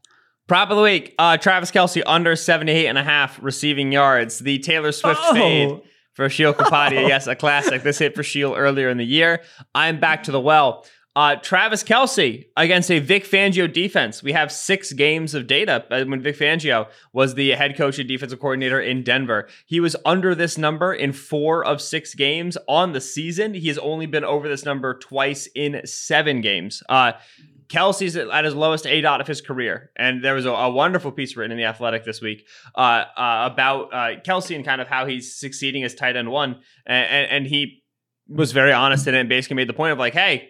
Prop 0.47 0.69
of 0.71 0.77
the 0.77 0.83
week, 0.83 1.13
uh, 1.19 1.35
Travis 1.35 1.71
Kelce 1.71 2.01
under 2.07 2.37
78 2.37 2.87
and 2.87 2.97
a 2.97 3.03
half 3.03 3.37
receiving 3.43 3.91
yards. 3.91 4.39
The 4.39 4.59
Taylor 4.59 4.93
Swift 4.93 5.19
oh. 5.21 5.33
fade 5.33 5.81
for 6.19 6.29
Sheil 6.29 6.53
Kapadia. 6.53 7.07
yes, 7.07 7.27
a 7.27 7.35
classic. 7.35 7.81
This 7.81 7.97
hit 7.97 8.13
for 8.13 8.23
Sheil 8.23 8.53
earlier 8.53 8.89
in 8.89 8.97
the 8.97 9.05
year. 9.05 9.41
I'm 9.73 10.01
back 10.01 10.23
to 10.23 10.31
the 10.31 10.39
well. 10.41 10.85
Uh, 11.15 11.37
Travis 11.37 11.81
Kelce 11.81 12.47
against 12.57 12.91
a 12.91 12.99
Vic 12.99 13.23
Fangio 13.23 13.71
defense. 13.71 14.21
We 14.21 14.33
have 14.33 14.51
six 14.51 14.91
games 14.91 15.33
of 15.33 15.47
data 15.47 15.85
uh, 15.89 16.03
when 16.05 16.21
Vic 16.21 16.37
Fangio 16.37 16.87
was 17.13 17.35
the 17.35 17.51
head 17.51 17.77
coach 17.77 17.99
and 17.99 18.07
defensive 18.07 18.39
coordinator 18.39 18.81
in 18.81 19.03
Denver. 19.03 19.47
He 19.65 19.79
was 19.79 19.95
under 20.05 20.35
this 20.35 20.57
number 20.57 20.93
in 20.93 21.13
four 21.13 21.63
of 21.65 21.81
six 21.81 22.13
games 22.15 22.57
on 22.67 22.91
the 22.91 23.01
season. 23.01 23.53
He 23.53 23.69
has 23.69 23.77
only 23.77 24.05
been 24.05 24.25
over 24.25 24.49
this 24.49 24.65
number 24.65 24.93
twice 24.93 25.47
in 25.55 25.81
seven 25.85 26.41
games. 26.41 26.83
Uh, 26.89 27.13
Kelce's 27.69 28.15
at 28.15 28.45
his 28.45 28.55
lowest 28.55 28.85
aDOT 28.85 29.21
of 29.21 29.27
his 29.27 29.41
career. 29.41 29.91
And 29.95 30.23
there 30.23 30.33
was 30.33 30.45
a, 30.45 30.49
a, 30.49 30.69
wonderful 30.71 31.11
piece 31.11 31.37
written 31.37 31.51
in 31.51 31.57
The 31.57 31.65
Athletic 31.65 32.03
this 32.03 32.19
week 32.19 32.47
uh, 32.75 32.79
uh, 33.15 33.49
about 33.51 33.93
uh, 33.93 34.19
Kelce 34.25 34.55
and 34.55 34.65
kind 34.65 34.81
of 34.81 34.87
how 34.87 35.05
he's 35.05 35.35
succeeding 35.39 35.83
as 35.83 35.93
tight 35.93 36.15
end 36.15 36.31
one. 36.31 36.61
And, 36.87 37.07
and, 37.07 37.31
and, 37.31 37.47
he 37.47 37.83
was 38.27 38.51
very 38.51 38.73
honest 38.73 39.07
in 39.07 39.13
it 39.13 39.19
and 39.19 39.29
basically 39.29 39.55
made 39.55 39.69
the 39.69 39.73
point 39.73 39.93
of 39.93 39.99
like, 39.99 40.13
hey, 40.13 40.49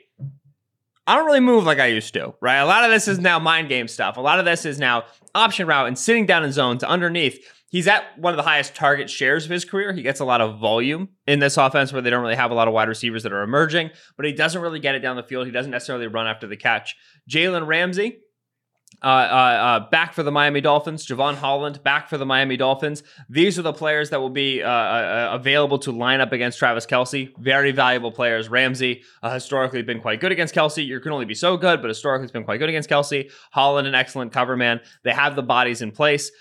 I 1.05 1.15
don't 1.15 1.26
really 1.26 1.39
move 1.39 1.65
like 1.65 1.80
I 1.80 1.88
used 1.88 2.13
to, 2.13 2.36
right? 2.39 2.57
A 2.57 2.65
lot 2.65 2.84
of 2.86 2.91
this 2.91 3.07
is 3.07 3.20
now 3.20 3.39
mind 3.39 3.67
game 3.67 3.88
stuff. 3.88 4.15
A 4.15 4.22
lot 4.22 4.39
of 4.39 4.45
this 4.45 4.65
is 4.65 4.80
now 4.80 5.05
option 5.34 5.67
route 5.67 5.88
and 5.88 5.97
sitting 5.97 6.26
down 6.26 6.43
in 6.43 6.51
zones 6.51 6.84
underneath. 6.84 7.43
He's 7.70 7.88
at 7.88 8.17
one 8.17 8.34
of 8.34 8.38
the 8.38 8.43
highest 8.43 8.76
target 8.76 9.09
shares 9.09 9.45
of 9.45 9.51
his 9.51 9.63
career. 9.63 9.93
He 9.93 10.01
gets 10.01 10.20
a 10.20 10.26
lot 10.26 10.41
of 10.41 10.59
volume 10.59 11.09
in 11.28 11.39
this 11.39 11.55
offense 11.55 11.93
where 11.93 12.01
they 12.01 12.09
don't 12.09 12.22
really 12.22 12.36
have 12.36 12.51
a 12.51 12.55
lot 12.55 12.67
of 12.67 12.74
wide 12.74 12.89
receivers 12.89 13.24
that 13.24 13.32
are 13.32 13.43
emerging, 13.43 13.91
but 14.17 14.26
he 14.26 14.34
doesn't 14.34 14.61
really 14.61 14.80
get 14.80 14.95
it 14.95 14.99
down 14.99 15.15
the 15.15 15.24
field. 15.24 15.45
He 15.45 15.51
doesn't 15.51 15.72
necessarily 15.72 16.07
run 16.07 16.26
after 16.26 16.47
the 16.47 16.57
catch. 16.57 16.95
Jalen 17.30 17.67
Ramsey, 17.67 18.17
uh, 19.01 19.05
uh, 19.05 19.09
uh, 19.09 19.89
back 19.91 20.13
for 20.13 20.24
the 20.24 20.32
Miami 20.32 20.59
Dolphins. 20.59 21.05
Jevon 21.05 21.36
Holland 21.36 21.82
back 21.84 22.09
for 22.09 22.17
the 22.17 22.26
Miami 22.26 22.57
Dolphins. 22.57 23.03
These 23.30 23.57
are 23.57 23.61
the 23.61 23.72
players 23.72 24.09
that 24.09 24.20
will 24.20 24.30
be 24.30 24.61
uh, 24.61 24.70
uh, 24.70 24.72
uh 24.72 25.36
available 25.36 25.80
to 25.80 25.91
line 25.91 26.20
up 26.20 26.34
against 26.34 26.59
Travis 26.59 26.86
Kelce. 26.86 27.32
Very 27.38 27.72
valuable 27.72 28.11
players. 28.11 28.49
Ramsey 28.49 29.03
historically 29.24 29.84
been 29.84 30.01
quite 30.01 30.20
good 30.20 30.32
against 30.32 30.53
Kelce. 30.53 30.86
You 30.86 30.99
can 30.99 31.13
only 31.13 31.26
be 31.26 31.36
so 31.36 31.55
good, 31.55 31.82
but 31.82 31.88
historically 31.88 32.24
it's 32.26 32.34
been 32.34 32.43
quite 32.43 32.57
good 32.57 32.67
against 32.67 32.89
Kelce. 32.89 33.32
Holland, 33.51 33.88
an 33.88 33.95
excellent 33.95 34.34
cover 34.34 34.57
man. 34.57 34.82
They 35.03 35.11
have 35.11 35.36
the 35.36 35.43
bodies 35.43 35.82
in 35.82 35.91
place 35.91 36.32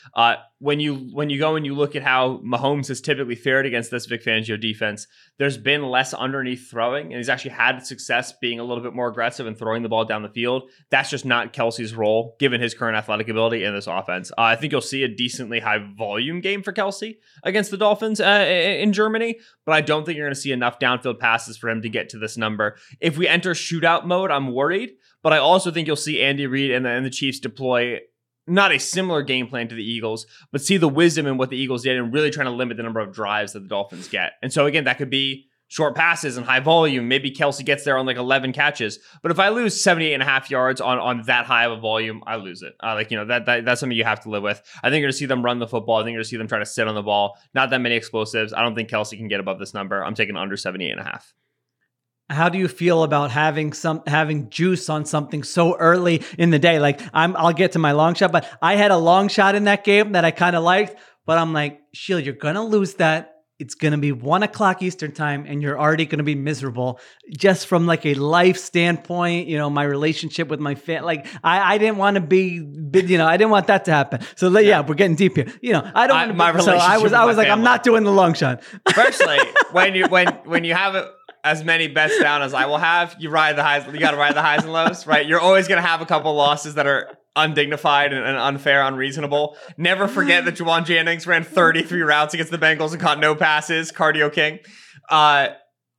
when 0.60 0.80
you 0.80 0.96
when 1.12 1.30
you 1.30 1.38
go 1.38 1.54
and 1.54 1.64
you 1.64 1.74
look 1.74 1.94
at 1.94 2.02
how 2.02 2.38
Mahomes 2.38 2.88
has 2.88 3.00
typically 3.00 3.36
fared 3.36 3.64
against 3.64 3.90
this 3.92 4.06
Vic 4.06 4.24
Fangio 4.24 4.60
defense, 4.60 5.06
there's 5.38 5.56
been 5.56 5.84
less 5.84 6.12
underneath 6.12 6.68
throwing, 6.68 7.06
and 7.06 7.16
he's 7.16 7.28
actually 7.28 7.52
had 7.52 7.86
success 7.86 8.32
being 8.40 8.58
a 8.58 8.64
little 8.64 8.82
bit 8.82 8.92
more 8.92 9.08
aggressive 9.08 9.46
and 9.46 9.56
throwing 9.56 9.82
the 9.82 9.88
ball 9.88 10.04
down 10.04 10.22
the 10.22 10.28
field. 10.28 10.68
That's 10.90 11.10
just 11.10 11.24
not 11.24 11.52
Kelce's 11.52 11.94
role, 11.94 12.34
given 12.40 12.60
his 12.60 12.74
current 12.74 12.96
athletic 12.96 13.28
ability 13.28 13.62
in 13.62 13.72
this 13.72 13.86
offense. 13.86 14.32
Uh, 14.32 14.42
I 14.42 14.56
think 14.56 14.72
you'll 14.72 14.80
see 14.80 15.04
a 15.04 15.08
decently 15.08 15.60
high 15.60 15.78
volume 15.96 16.40
game 16.40 16.64
for 16.64 16.72
Kelce 16.72 17.18
against 17.44 17.70
the 17.70 17.76
Dolphins 17.76 18.20
uh, 18.20 18.44
in 18.48 18.92
Germany, 18.92 19.38
but 19.64 19.72
I 19.72 19.80
don't 19.80 20.04
think 20.04 20.16
you're 20.16 20.26
going 20.26 20.34
to 20.34 20.40
see 20.40 20.52
enough 20.52 20.80
downfield 20.80 21.20
passes 21.20 21.56
for 21.56 21.70
him 21.70 21.82
to 21.82 21.88
get 21.88 22.08
to 22.10 22.18
this 22.18 22.36
number. 22.36 22.76
If 23.00 23.16
we 23.16 23.28
enter 23.28 23.52
shootout 23.52 24.06
mode, 24.06 24.32
I'm 24.32 24.52
worried, 24.52 24.90
but 25.22 25.32
I 25.32 25.38
also 25.38 25.70
think 25.70 25.86
you'll 25.86 25.96
see 25.96 26.20
Andy 26.20 26.48
Reid 26.48 26.72
and 26.72 26.84
the, 26.84 26.90
and 26.90 27.06
the 27.06 27.10
Chiefs 27.10 27.38
deploy 27.38 28.00
not 28.48 28.72
a 28.72 28.78
similar 28.78 29.22
game 29.22 29.46
plan 29.46 29.68
to 29.68 29.74
the 29.74 29.84
Eagles, 29.84 30.26
but 30.50 30.60
see 30.60 30.76
the 30.76 30.88
wisdom 30.88 31.26
in 31.26 31.36
what 31.36 31.50
the 31.50 31.56
Eagles 31.56 31.82
did 31.82 31.96
and 31.96 32.12
really 32.12 32.30
trying 32.30 32.46
to 32.46 32.52
limit 32.52 32.76
the 32.76 32.82
number 32.82 33.00
of 33.00 33.12
drives 33.12 33.52
that 33.52 33.60
the 33.60 33.68
Dolphins 33.68 34.08
get. 34.08 34.32
And 34.42 34.52
so 34.52 34.66
again, 34.66 34.84
that 34.84 34.98
could 34.98 35.10
be 35.10 35.48
short 35.68 35.94
passes 35.94 36.36
and 36.36 36.46
high 36.46 36.60
volume. 36.60 37.08
Maybe 37.08 37.30
Kelce 37.30 37.64
gets 37.64 37.84
there 37.84 37.96
on 37.96 38.06
like 38.06 38.16
11 38.16 38.52
catches. 38.52 38.98
But 39.22 39.30
if 39.30 39.38
I 39.38 39.50
lose 39.50 39.80
78 39.80 40.14
and 40.14 40.22
a 40.22 40.26
half 40.26 40.50
yards 40.50 40.80
on, 40.80 40.98
on 40.98 41.22
that 41.26 41.46
high 41.46 41.66
of 41.66 41.72
a 41.72 41.80
volume, 41.80 42.22
I 42.26 42.36
lose 42.36 42.62
it. 42.62 42.74
Uh, 42.82 42.94
like, 42.94 43.10
you 43.10 43.18
know, 43.18 43.26
that, 43.26 43.46
that 43.46 43.64
that's 43.64 43.80
something 43.80 43.96
you 43.96 44.04
have 44.04 44.20
to 44.20 44.30
live 44.30 44.42
with. 44.42 44.60
I 44.82 44.88
think 44.88 45.00
you're 45.00 45.06
going 45.06 45.12
to 45.12 45.18
see 45.18 45.26
them 45.26 45.44
run 45.44 45.58
the 45.58 45.68
football. 45.68 45.96
I 45.96 46.00
think 46.00 46.12
you're 46.12 46.18
going 46.18 46.24
to 46.24 46.28
see 46.28 46.36
them 46.38 46.48
try 46.48 46.58
to 46.58 46.66
sit 46.66 46.88
on 46.88 46.94
the 46.94 47.02
ball. 47.02 47.38
Not 47.54 47.70
that 47.70 47.80
many 47.80 47.94
explosives. 47.94 48.52
I 48.52 48.62
don't 48.62 48.74
think 48.74 48.88
Kelce 48.88 49.16
can 49.16 49.28
get 49.28 49.40
above 49.40 49.58
this 49.58 49.74
number. 49.74 50.02
I'm 50.02 50.14
taking 50.14 50.36
under 50.36 50.56
78 50.56 50.90
and 50.90 51.00
a 51.00 51.04
half 51.04 51.34
how 52.30 52.48
do 52.48 52.58
you 52.58 52.68
feel 52.68 53.02
about 53.02 53.30
having 53.30 53.72
some 53.72 54.02
having 54.06 54.50
juice 54.50 54.88
on 54.88 55.04
something 55.04 55.42
so 55.42 55.76
early 55.76 56.22
in 56.36 56.50
the 56.50 56.58
day? 56.58 56.78
Like 56.78 57.00
I'm 57.12 57.36
I'll 57.36 57.52
get 57.52 57.72
to 57.72 57.78
my 57.78 57.92
long 57.92 58.14
shot, 58.14 58.32
but 58.32 58.46
I 58.60 58.76
had 58.76 58.90
a 58.90 58.98
long 58.98 59.28
shot 59.28 59.54
in 59.54 59.64
that 59.64 59.84
game 59.84 60.12
that 60.12 60.24
I 60.24 60.30
kind 60.30 60.54
of 60.54 60.62
liked, 60.62 60.96
but 61.24 61.38
I'm 61.38 61.52
like, 61.52 61.80
Sheil, 61.94 62.20
you're 62.20 62.34
gonna 62.34 62.64
lose 62.64 62.94
that. 62.94 63.34
It's 63.58 63.74
gonna 63.74 63.98
be 63.98 64.12
one 64.12 64.42
o'clock 64.42 64.82
Eastern 64.82 65.10
time, 65.12 65.46
and 65.48 65.62
you're 65.62 65.80
already 65.80 66.04
gonna 66.04 66.22
be 66.22 66.34
miserable. 66.34 67.00
Just 67.34 67.66
from 67.66 67.86
like 67.86 68.04
a 68.04 68.14
life 68.14 68.58
standpoint, 68.58 69.48
you 69.48 69.56
know, 69.56 69.70
my 69.70 69.82
relationship 69.82 70.48
with 70.48 70.60
my 70.60 70.74
family. 70.74 71.06
Like 71.06 71.26
I, 71.42 71.74
I 71.74 71.78
didn't 71.78 71.96
want 71.96 72.16
to 72.16 72.20
be, 72.20 72.60
you 72.60 73.18
know, 73.18 73.26
I 73.26 73.38
didn't 73.38 73.50
want 73.50 73.68
that 73.68 73.86
to 73.86 73.92
happen. 73.92 74.20
So 74.36 74.50
yeah, 74.50 74.60
yeah 74.60 74.80
we're 74.80 74.94
getting 74.94 75.16
deep 75.16 75.34
here. 75.34 75.46
You 75.62 75.72
know, 75.72 75.90
I 75.94 76.06
don't. 76.06 76.16
I, 76.16 76.26
my 76.26 76.52
be, 76.52 76.58
relationship. 76.58 76.82
So 76.82 76.86
I 76.86 76.98
was, 76.98 77.12
I 77.14 77.24
was 77.24 77.38
like, 77.38 77.48
family. 77.48 77.60
I'm 77.60 77.64
not 77.64 77.82
doing 77.82 78.04
the 78.04 78.12
long 78.12 78.34
shot. 78.34 78.62
Firstly, 78.94 79.38
when 79.72 79.94
you 79.94 80.06
when 80.08 80.26
when 80.44 80.64
you 80.64 80.74
have 80.74 80.94
it 80.94 81.08
as 81.48 81.64
many 81.64 81.88
bets 81.88 82.18
down 82.20 82.42
as 82.42 82.52
I 82.52 82.66
will 82.66 82.78
have. 82.78 83.16
You 83.18 83.30
ride 83.30 83.56
the 83.56 83.62
highs. 83.62 83.86
You 83.86 83.98
got 83.98 84.10
to 84.10 84.16
ride 84.16 84.34
the 84.34 84.42
highs 84.42 84.64
and 84.64 84.72
lows, 84.72 85.06
right? 85.06 85.26
You're 85.26 85.40
always 85.40 85.66
going 85.66 85.80
to 85.80 85.86
have 85.86 86.00
a 86.00 86.06
couple 86.06 86.34
losses 86.34 86.74
that 86.74 86.86
are 86.86 87.18
undignified 87.34 88.12
and, 88.12 88.24
and, 88.24 88.36
unfair, 88.36 88.82
unreasonable. 88.82 89.56
Never 89.76 90.08
forget 90.08 90.44
that 90.44 90.56
Jauan 90.56 90.84
Jennings 90.84 91.26
ran 91.26 91.44
33 91.44 92.02
routes 92.02 92.34
against 92.34 92.50
the 92.52 92.58
Bengals 92.58 92.92
and 92.92 93.00
caught 93.00 93.18
no 93.18 93.34
passes. 93.34 93.90
Cardio 93.92 94.32
king. 94.32 94.58
Uh, 95.08 95.48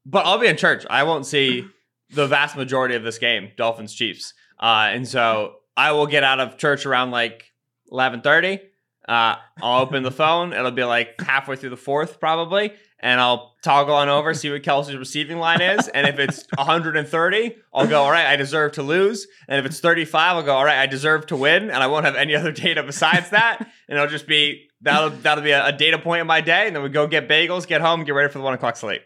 but 0.05 0.25
I'll 0.25 0.39
be 0.39 0.47
in 0.47 0.57
church. 0.57 0.85
I 0.89 1.03
won't 1.03 1.25
see 1.25 1.65
the 2.11 2.27
vast 2.27 2.55
majority 2.55 2.95
of 2.95 3.03
this 3.03 3.17
game, 3.17 3.51
Dolphins 3.57 3.93
Chiefs. 3.93 4.33
Uh, 4.59 4.89
and 4.91 5.07
so 5.07 5.55
I 5.75 5.93
will 5.93 6.07
get 6.07 6.23
out 6.23 6.39
of 6.39 6.57
church 6.57 6.85
around 6.85 7.11
like 7.11 7.45
11:30. 7.91 8.59
Uh, 9.07 9.35
I'll 9.61 9.81
open 9.81 10.03
the 10.03 10.11
phone. 10.11 10.53
It'll 10.53 10.71
be 10.71 10.83
like 10.83 11.19
halfway 11.19 11.55
through 11.55 11.71
the 11.71 11.77
fourth, 11.77 12.19
probably, 12.19 12.73
and 13.01 13.19
I'll 13.21 13.55
toggle 13.63 13.95
on 13.95 14.09
over, 14.09 14.33
see 14.33 14.49
what 14.51 14.61
Kelce's 14.61 14.95
receiving 14.95 15.37
line 15.37 15.61
is. 15.61 15.87
And 15.87 16.07
if 16.07 16.19
it's 16.19 16.45
130, 16.55 17.55
I'll 17.73 17.87
go, 17.87 18.03
all 18.03 18.11
right, 18.11 18.27
I 18.27 18.35
deserve 18.35 18.73
to 18.73 18.83
lose. 18.83 19.27
And 19.47 19.59
if 19.59 19.65
it's 19.65 19.79
35, 19.79 20.37
I'll 20.37 20.43
go, 20.43 20.55
all 20.55 20.65
right, 20.65 20.79
I 20.79 20.85
deserve 20.85 21.27
to 21.27 21.35
win. 21.35 21.63
And 21.69 21.83
I 21.83 21.87
won't 21.87 22.05
have 22.05 22.15
any 22.15 22.35
other 22.35 22.51
data 22.51 22.83
besides 22.83 23.29
that. 23.29 23.59
And 23.87 23.97
it'll 23.97 24.09
just 24.09 24.27
be 24.27 24.67
that'll 24.81 25.09
that'll 25.09 25.43
be 25.43 25.51
a, 25.51 25.67
a 25.67 25.71
data 25.71 25.97
point 25.97 26.21
in 26.21 26.27
my 26.27 26.41
day. 26.41 26.67
And 26.67 26.75
then 26.75 26.83
we 26.83 26.89
go 26.89 27.07
get 27.07 27.27
bagels, 27.29 27.67
get 27.67 27.81
home, 27.81 28.03
get 28.03 28.13
ready 28.13 28.31
for 28.31 28.39
the 28.39 28.43
one 28.43 28.53
o'clock 28.53 28.75
slate. 28.77 29.01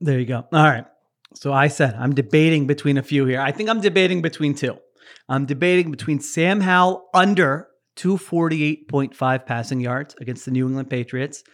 There 0.00 0.18
you 0.18 0.26
go. 0.26 0.46
All 0.52 0.64
right. 0.64 0.84
So 1.34 1.52
I 1.52 1.68
said 1.68 1.94
I'm 1.94 2.14
debating 2.14 2.66
between 2.66 2.96
a 2.96 3.02
few 3.02 3.26
here. 3.26 3.40
I 3.40 3.52
think 3.52 3.68
I'm 3.68 3.80
debating 3.80 4.22
between 4.22 4.54
two. 4.54 4.78
I'm 5.28 5.46
debating 5.46 5.90
between 5.90 6.20
Sam 6.20 6.60
Howell 6.60 7.08
under 7.14 7.68
248.5 7.96 9.46
passing 9.46 9.80
yards 9.80 10.14
against 10.20 10.44
the 10.44 10.50
New 10.50 10.66
England 10.66 10.88
Patriots 10.90 11.44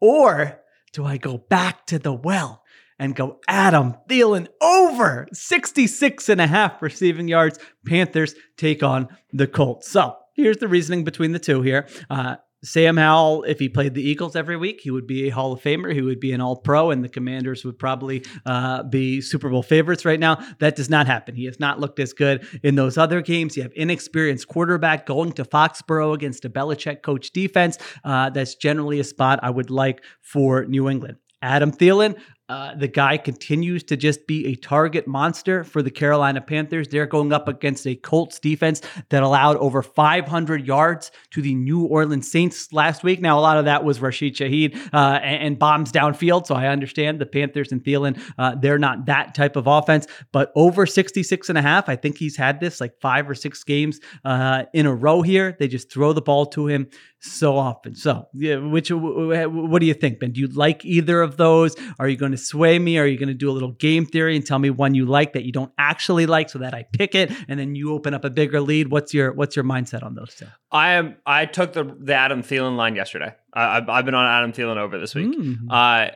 or 0.00 0.59
do 0.92 1.04
I 1.04 1.16
go 1.16 1.38
back 1.38 1.86
to 1.86 1.98
the 1.98 2.12
well 2.12 2.62
and 2.98 3.14
go 3.14 3.40
Adam 3.48 3.94
Thielen 4.08 4.48
over 4.60 5.26
66 5.32 6.28
and 6.28 6.40
a 6.40 6.46
half 6.46 6.82
receiving 6.82 7.28
yards? 7.28 7.58
Panthers 7.86 8.34
take 8.56 8.82
on 8.82 9.08
the 9.32 9.46
Colts. 9.46 9.90
So 9.90 10.16
here's 10.34 10.58
the 10.58 10.68
reasoning 10.68 11.04
between 11.04 11.32
the 11.32 11.38
two 11.38 11.62
here. 11.62 11.86
Uh, 12.08 12.36
Sam 12.62 12.96
Howell, 12.96 13.44
if 13.44 13.58
he 13.58 13.68
played 13.68 13.94
the 13.94 14.02
Eagles 14.02 14.36
every 14.36 14.56
week, 14.56 14.80
he 14.82 14.90
would 14.90 15.06
be 15.06 15.28
a 15.28 15.30
Hall 15.30 15.52
of 15.52 15.62
Famer. 15.62 15.94
He 15.94 16.02
would 16.02 16.20
be 16.20 16.32
an 16.32 16.40
All 16.40 16.56
Pro, 16.56 16.90
and 16.90 17.02
the 17.02 17.08
Commanders 17.08 17.64
would 17.64 17.78
probably 17.78 18.24
uh, 18.44 18.82
be 18.82 19.20
Super 19.20 19.48
Bowl 19.48 19.62
favorites 19.62 20.04
right 20.04 20.20
now. 20.20 20.44
That 20.58 20.76
does 20.76 20.90
not 20.90 21.06
happen. 21.06 21.34
He 21.34 21.46
has 21.46 21.58
not 21.58 21.80
looked 21.80 21.98
as 21.98 22.12
good 22.12 22.46
in 22.62 22.74
those 22.74 22.98
other 22.98 23.22
games. 23.22 23.56
You 23.56 23.62
have 23.62 23.72
inexperienced 23.74 24.48
quarterback 24.48 25.06
going 25.06 25.32
to 25.32 25.44
Foxborough 25.44 26.14
against 26.14 26.44
a 26.44 26.50
Belichick 26.50 27.02
coach 27.02 27.30
defense. 27.30 27.78
Uh, 28.04 28.30
that's 28.30 28.54
generally 28.54 29.00
a 29.00 29.04
spot 29.04 29.40
I 29.42 29.50
would 29.50 29.70
like 29.70 30.02
for 30.20 30.66
New 30.66 30.88
England. 30.88 31.16
Adam 31.42 31.72
Thielen, 31.72 32.20
uh, 32.50 32.74
the 32.74 32.88
guy 32.88 33.16
continues 33.16 33.84
to 33.84 33.96
just 33.96 34.26
be 34.26 34.44
a 34.48 34.56
target 34.56 35.06
monster 35.06 35.62
for 35.62 35.82
the 35.82 35.90
Carolina 35.90 36.40
Panthers. 36.40 36.88
They're 36.88 37.06
going 37.06 37.32
up 37.32 37.46
against 37.46 37.86
a 37.86 37.94
Colts 37.94 38.40
defense 38.40 38.82
that 39.10 39.22
allowed 39.22 39.56
over 39.58 39.84
500 39.84 40.66
yards 40.66 41.12
to 41.30 41.42
the 41.42 41.54
New 41.54 41.84
Orleans 41.84 42.28
Saints 42.28 42.72
last 42.72 43.04
week. 43.04 43.20
Now, 43.20 43.38
a 43.38 43.40
lot 43.40 43.56
of 43.56 43.66
that 43.66 43.84
was 43.84 44.00
Rashid 44.00 44.34
Shaheed 44.34 44.76
uh, 44.92 45.20
and, 45.22 45.42
and, 45.44 45.58
bombs 45.60 45.92
downfield. 45.92 46.46
So 46.46 46.56
I 46.56 46.66
understand 46.66 47.20
the 47.20 47.26
Panthers 47.26 47.70
and 47.70 47.84
Thielen, 47.84 48.20
uh, 48.36 48.56
they're 48.56 48.78
not 48.78 49.06
that 49.06 49.32
type 49.32 49.54
of 49.54 49.68
offense, 49.68 50.08
but 50.32 50.50
over 50.56 50.86
66 50.86 51.48
and 51.50 51.56
a 51.56 51.62
half. 51.62 51.88
I 51.88 51.94
think 51.94 52.18
he's 52.18 52.36
had 52.36 52.58
this 52.58 52.80
like 52.80 52.98
five 53.00 53.30
or 53.30 53.36
six 53.36 53.62
games 53.62 54.00
uh, 54.24 54.64
in 54.72 54.86
a 54.86 54.94
row 54.94 55.22
here. 55.22 55.54
They 55.56 55.68
just 55.68 55.92
throw 55.92 56.12
the 56.12 56.22
ball 56.22 56.46
to 56.46 56.66
him 56.66 56.88
so 57.20 57.56
often. 57.56 57.94
So, 57.94 58.28
yeah, 58.34 58.56
which 58.56 58.90
what 58.90 59.78
do 59.80 59.86
you 59.86 59.94
think, 59.94 60.20
Ben? 60.20 60.32
Do 60.32 60.40
you 60.40 60.48
like 60.48 60.84
either 60.84 61.22
of 61.22 61.36
those? 61.36 61.76
Are 61.98 62.08
you 62.08 62.16
going 62.16 62.32
to 62.32 62.38
sway 62.38 62.78
me? 62.78 62.98
Are 62.98 63.06
you 63.06 63.18
going 63.18 63.28
to 63.28 63.34
do 63.34 63.50
a 63.50 63.52
little 63.52 63.72
game 63.72 64.06
theory 64.06 64.36
and 64.36 64.44
tell 64.44 64.58
me 64.58 64.70
one 64.70 64.94
you 64.94 65.06
like 65.06 65.34
that 65.34 65.44
you 65.44 65.52
don't 65.52 65.72
actually 65.78 66.26
like, 66.26 66.50
so 66.50 66.58
that 66.58 66.74
I 66.74 66.84
pick 66.92 67.14
it, 67.14 67.30
and 67.48 67.60
then 67.60 67.74
you 67.74 67.92
open 67.92 68.14
up 68.14 68.24
a 68.24 68.30
bigger 68.30 68.60
lead? 68.60 68.90
What's 68.90 69.12
your 69.12 69.32
what's 69.32 69.54
your 69.54 69.64
mindset 69.64 70.02
on 70.02 70.14
those 70.14 70.34
two? 70.34 70.46
I 70.72 70.92
am. 70.92 71.16
I 71.26 71.46
took 71.46 71.72
the 71.72 71.84
the 72.00 72.14
Adam 72.14 72.42
Thielen 72.42 72.76
line 72.76 72.96
yesterday. 72.96 73.34
I, 73.52 73.76
I've, 73.76 73.88
I've 73.88 74.04
been 74.04 74.14
on 74.14 74.26
Adam 74.26 74.52
Thielen 74.52 74.76
over 74.76 74.98
this 74.98 75.14
week. 75.14 75.36
Mm. 75.36 75.56
Uh, 75.68 76.12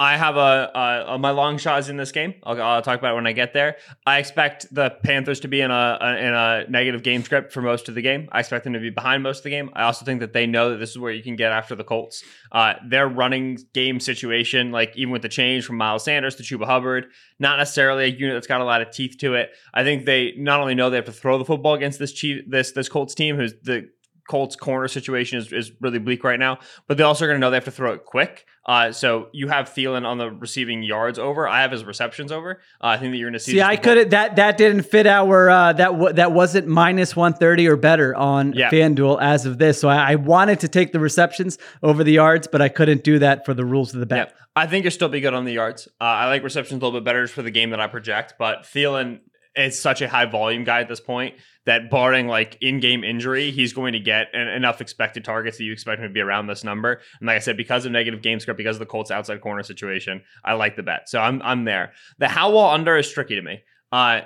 I 0.00 0.16
have 0.16 0.38
a, 0.38 0.70
a, 0.74 1.14
a, 1.14 1.18
my 1.18 1.30
long 1.30 1.58
shot 1.58 1.78
is 1.78 1.90
in 1.90 1.98
this 1.98 2.10
game. 2.10 2.32
I'll, 2.42 2.60
I'll, 2.60 2.80
talk 2.80 2.98
about 2.98 3.12
it 3.12 3.14
when 3.16 3.26
I 3.26 3.32
get 3.32 3.52
there. 3.52 3.76
I 4.06 4.18
expect 4.18 4.74
the 4.74 4.88
Panthers 5.04 5.40
to 5.40 5.48
be 5.48 5.60
in 5.60 5.70
a, 5.70 5.98
a, 6.00 6.16
in 6.16 6.32
a 6.32 6.64
negative 6.70 7.02
game 7.02 7.22
script 7.22 7.52
for 7.52 7.60
most 7.60 7.86
of 7.90 7.94
the 7.94 8.00
game. 8.00 8.26
I 8.32 8.40
expect 8.40 8.64
them 8.64 8.72
to 8.72 8.80
be 8.80 8.88
behind 8.88 9.22
most 9.22 9.40
of 9.40 9.44
the 9.44 9.50
game. 9.50 9.68
I 9.74 9.82
also 9.82 10.06
think 10.06 10.20
that 10.20 10.32
they 10.32 10.46
know 10.46 10.70
that 10.70 10.78
this 10.78 10.88
is 10.88 10.98
where 10.98 11.12
you 11.12 11.22
can 11.22 11.36
get 11.36 11.52
after 11.52 11.74
the 11.74 11.84
Colts. 11.84 12.24
Uh, 12.50 12.76
their 12.88 13.08
running 13.08 13.58
game 13.74 14.00
situation, 14.00 14.72
like 14.72 14.96
even 14.96 15.12
with 15.12 15.20
the 15.20 15.28
change 15.28 15.66
from 15.66 15.76
Miles 15.76 16.04
Sanders 16.04 16.34
to 16.36 16.42
Chuba 16.42 16.64
Hubbard, 16.64 17.08
not 17.38 17.58
necessarily 17.58 18.04
a 18.04 18.08
unit 18.08 18.36
that's 18.36 18.46
got 18.46 18.62
a 18.62 18.64
lot 18.64 18.80
of 18.80 18.90
teeth 18.92 19.18
to 19.18 19.34
it. 19.34 19.50
I 19.74 19.84
think 19.84 20.06
they 20.06 20.32
not 20.38 20.60
only 20.60 20.74
know 20.74 20.88
they 20.88 20.96
have 20.96 21.04
to 21.04 21.12
throw 21.12 21.36
the 21.36 21.44
football 21.44 21.74
against 21.74 21.98
this 21.98 22.14
Chief, 22.14 22.42
this 22.48 22.72
this 22.72 22.88
Colts 22.88 23.14
team, 23.14 23.36
who's 23.36 23.52
the 23.62 23.90
Colts 24.30 24.54
corner 24.54 24.86
situation 24.86 25.38
is, 25.38 25.52
is 25.52 25.72
really 25.80 25.98
bleak 25.98 26.22
right 26.22 26.38
now, 26.38 26.60
but 26.86 26.96
they 26.96 27.02
also 27.02 27.24
are 27.24 27.28
going 27.28 27.34
to 27.34 27.40
know 27.40 27.50
they 27.50 27.56
have 27.56 27.64
to 27.64 27.72
throw 27.72 27.94
it 27.94 28.04
quick. 28.04 28.46
Uh, 28.64 28.92
so 28.92 29.28
you 29.32 29.48
have 29.48 29.68
Thielen 29.70 30.06
on 30.06 30.18
the 30.18 30.30
receiving 30.30 30.84
yards 30.84 31.18
over. 31.18 31.48
I 31.48 31.62
have 31.62 31.72
his 31.72 31.84
receptions 31.84 32.30
over. 32.30 32.60
Uh, 32.80 32.86
I 32.86 32.96
think 32.96 33.10
that 33.10 33.16
you're 33.16 33.28
going 33.28 33.40
to 33.40 33.40
see. 33.40 33.54
See, 33.54 33.60
I 33.60 33.74
could 33.74 34.10
that 34.10 34.36
that 34.36 34.56
didn't 34.56 34.82
fit 34.82 35.08
our 35.08 35.50
uh, 35.50 35.72
that 35.72 35.90
w- 35.90 36.12
that 36.12 36.30
wasn't 36.30 36.68
minus 36.68 37.16
one 37.16 37.32
thirty 37.32 37.66
or 37.66 37.74
better 37.74 38.14
on 38.14 38.52
yeah. 38.52 38.70
FanDuel 38.70 39.20
as 39.20 39.46
of 39.46 39.58
this. 39.58 39.80
So 39.80 39.88
I, 39.88 40.12
I, 40.12 40.14
wanted 40.14 40.60
to 40.60 40.68
take 40.68 40.92
the 40.92 41.00
receptions 41.00 41.58
over 41.82 42.04
the 42.04 42.12
yards, 42.12 42.46
but 42.46 42.62
I 42.62 42.68
couldn't 42.68 43.02
do 43.02 43.18
that 43.18 43.44
for 43.44 43.52
the 43.52 43.64
rules 43.64 43.92
of 43.94 43.98
the 43.98 44.06
bet. 44.06 44.28
Yeah. 44.28 44.44
I 44.54 44.68
think 44.68 44.84
you'll 44.84 44.92
still 44.92 45.08
be 45.08 45.20
good 45.20 45.34
on 45.34 45.44
the 45.44 45.52
yards. 45.52 45.88
Uh, 46.00 46.04
I 46.04 46.26
like 46.28 46.44
receptions 46.44 46.80
a 46.80 46.84
little 46.84 47.00
bit 47.00 47.04
better 47.04 47.26
for 47.26 47.42
the 47.42 47.50
game 47.50 47.70
that 47.70 47.80
I 47.80 47.88
project, 47.88 48.34
but 48.38 48.62
Thielen 48.62 49.18
is 49.56 49.80
such 49.80 50.00
a 50.02 50.08
high 50.08 50.26
volume 50.26 50.62
guy 50.62 50.80
at 50.80 50.88
this 50.88 51.00
point 51.00 51.34
that 51.70 51.88
barring 51.88 52.26
like 52.26 52.58
in-game 52.60 53.04
injury, 53.04 53.52
he's 53.52 53.72
going 53.72 53.92
to 53.92 54.00
get 54.00 54.26
an, 54.34 54.48
enough 54.48 54.80
expected 54.80 55.24
targets 55.24 55.56
that 55.56 55.62
you 55.62 55.72
expect 55.72 56.00
him 56.00 56.08
to 56.08 56.12
be 56.12 56.20
around 56.20 56.48
this 56.48 56.64
number. 56.64 57.00
And 57.20 57.28
like 57.28 57.36
I 57.36 57.38
said, 57.38 57.56
because 57.56 57.86
of 57.86 57.92
negative 57.92 58.22
game 58.22 58.40
script, 58.40 58.58
because 58.58 58.74
of 58.74 58.80
the 58.80 58.86
Colts 58.86 59.12
outside 59.12 59.40
corner 59.40 59.62
situation, 59.62 60.20
I 60.44 60.54
like 60.54 60.74
the 60.74 60.82
bet. 60.82 61.08
So 61.08 61.20
I'm 61.20 61.40
I'm 61.42 61.64
there. 61.64 61.92
The 62.18 62.26
Howell 62.26 62.70
under 62.70 62.96
is 62.96 63.08
tricky 63.08 63.36
to 63.36 63.42
me. 63.42 63.60
Uh, 63.92 64.22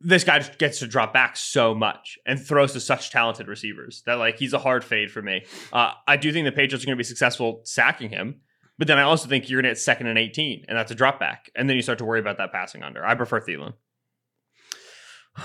this 0.00 0.24
guy 0.24 0.40
gets 0.58 0.80
to 0.80 0.88
drop 0.88 1.12
back 1.12 1.36
so 1.36 1.76
much 1.76 2.18
and 2.26 2.44
throws 2.44 2.72
to 2.72 2.80
such 2.80 3.10
talented 3.10 3.46
receivers 3.46 4.02
that 4.06 4.14
like 4.14 4.36
he's 4.40 4.52
a 4.52 4.58
hard 4.58 4.82
fade 4.82 5.12
for 5.12 5.22
me. 5.22 5.44
Uh, 5.72 5.92
I 6.08 6.16
do 6.16 6.32
think 6.32 6.44
the 6.44 6.50
Patriots 6.50 6.82
are 6.82 6.86
going 6.86 6.96
to 6.96 7.00
be 7.00 7.04
successful 7.04 7.60
sacking 7.62 8.10
him, 8.10 8.40
but 8.78 8.88
then 8.88 8.98
I 8.98 9.02
also 9.02 9.28
think 9.28 9.48
you're 9.48 9.58
going 9.62 9.70
to 9.70 9.70
hit 9.70 9.78
second 9.78 10.08
and 10.08 10.18
18, 10.18 10.64
and 10.66 10.76
that's 10.76 10.90
a 10.90 10.96
drop 10.96 11.20
back. 11.20 11.52
And 11.54 11.70
then 11.70 11.76
you 11.76 11.82
start 11.82 11.98
to 11.98 12.04
worry 12.04 12.18
about 12.18 12.38
that 12.38 12.50
passing 12.50 12.82
under. 12.82 13.06
I 13.06 13.14
prefer 13.14 13.40
Thielen. 13.40 13.74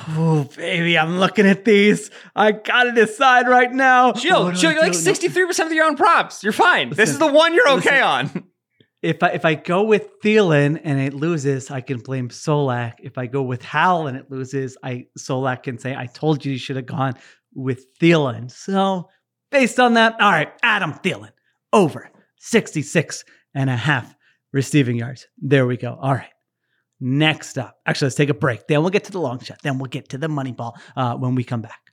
Oh, 0.09 0.49
baby, 0.55 0.97
I'm 0.97 1.19
looking 1.19 1.45
at 1.45 1.65
these. 1.65 2.09
I 2.35 2.51
gotta 2.51 2.91
decide 2.91 3.47
right 3.47 3.71
now. 3.71 4.13
Chill, 4.13 4.51
chill. 4.53 4.71
You're 4.71 4.81
like 4.81 4.93
63% 4.93 5.65
of 5.67 5.71
your 5.71 5.85
own 5.85 5.95
props. 5.95 6.43
You're 6.43 6.53
fine. 6.53 6.89
Listen, 6.89 7.01
this 7.01 7.09
is 7.11 7.19
the 7.19 7.31
one 7.31 7.53
you're 7.53 7.69
okay 7.69 8.03
listen, 8.03 8.37
on. 8.37 8.43
If 9.03 9.21
I 9.21 9.29
if 9.31 9.45
I 9.45 9.55
go 9.55 9.83
with 9.83 10.21
Thielen 10.21 10.79
and 10.83 10.99
it 10.99 11.13
loses, 11.13 11.69
I 11.69 11.81
can 11.81 11.99
blame 11.99 12.29
Solak. 12.29 12.93
If 12.99 13.17
I 13.17 13.27
go 13.27 13.43
with 13.43 13.61
Howell 13.61 14.07
and 14.07 14.17
it 14.17 14.31
loses, 14.31 14.77
I 14.81 15.07
Solak 15.19 15.63
can 15.63 15.77
say, 15.77 15.95
I 15.95 16.07
told 16.07 16.45
you 16.45 16.53
you 16.53 16.57
should 16.57 16.77
have 16.77 16.85
gone 16.85 17.13
with 17.53 17.85
Thielen. 17.99 18.49
So 18.49 19.09
based 19.51 19.79
on 19.79 19.95
that, 19.95 20.19
all 20.19 20.31
right, 20.31 20.53
Adam 20.63 20.93
Thielen 20.93 21.31
over 21.71 22.09
66 22.37 23.25
and 23.53 23.69
a 23.69 23.75
half 23.75 24.15
receiving 24.53 24.95
yards. 24.95 25.27
There 25.37 25.67
we 25.67 25.77
go. 25.77 25.97
All 26.01 26.13
right. 26.13 26.32
Next 27.05 27.57
up, 27.57 27.81
actually, 27.85 28.05
let's 28.05 28.15
take 28.15 28.29
a 28.29 28.33
break. 28.33 28.67
Then 28.67 28.79
we'll 28.79 28.89
get 28.89 29.03
to 29.03 29.11
the 29.11 29.19
long 29.19 29.37
shot. 29.41 29.61
Then 29.61 29.77
we'll 29.77 29.89
get 29.89 30.07
to 30.09 30.17
the 30.17 30.29
money 30.29 30.53
ball 30.53 30.77
uh, 30.95 31.17
when 31.17 31.35
we 31.35 31.43
come 31.43 31.61
back. 31.61 31.91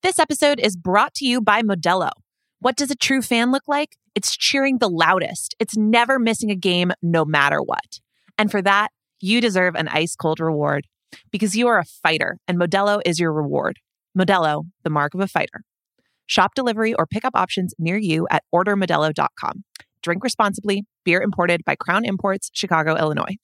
This 0.00 0.20
episode 0.20 0.60
is 0.60 0.76
brought 0.76 1.12
to 1.14 1.26
you 1.26 1.40
by 1.40 1.62
Modelo. 1.62 2.10
What 2.60 2.76
does 2.76 2.92
a 2.92 2.94
true 2.94 3.20
fan 3.20 3.50
look 3.50 3.66
like? 3.66 3.96
It's 4.14 4.36
cheering 4.36 4.78
the 4.78 4.88
loudest. 4.88 5.56
It's 5.58 5.76
never 5.76 6.20
missing 6.20 6.52
a 6.52 6.56
game, 6.56 6.92
no 7.02 7.24
matter 7.24 7.60
what. 7.60 7.98
And 8.38 8.48
for 8.48 8.62
that, 8.62 8.92
you 9.18 9.40
deserve 9.40 9.74
an 9.74 9.88
ice 9.88 10.14
cold 10.14 10.38
reward 10.38 10.86
because 11.32 11.56
you 11.56 11.66
are 11.66 11.80
a 11.80 11.84
fighter 11.84 12.38
and 12.46 12.60
Modelo 12.60 13.02
is 13.04 13.18
your 13.18 13.32
reward. 13.32 13.80
Modelo, 14.16 14.66
the 14.84 14.90
mark 14.90 15.14
of 15.14 15.20
a 15.20 15.26
fighter. 15.26 15.64
Shop 16.30 16.54
delivery 16.54 16.94
or 16.94 17.06
pickup 17.06 17.34
options 17.34 17.74
near 17.76 17.96
you 17.96 18.28
at 18.30 18.44
ordermodelo.com. 18.54 19.64
Drink 20.00 20.22
responsibly. 20.22 20.84
Beer 21.04 21.20
imported 21.20 21.64
by 21.64 21.74
Crown 21.74 22.04
Imports, 22.04 22.52
Chicago, 22.54 22.96
Illinois. 22.96 23.36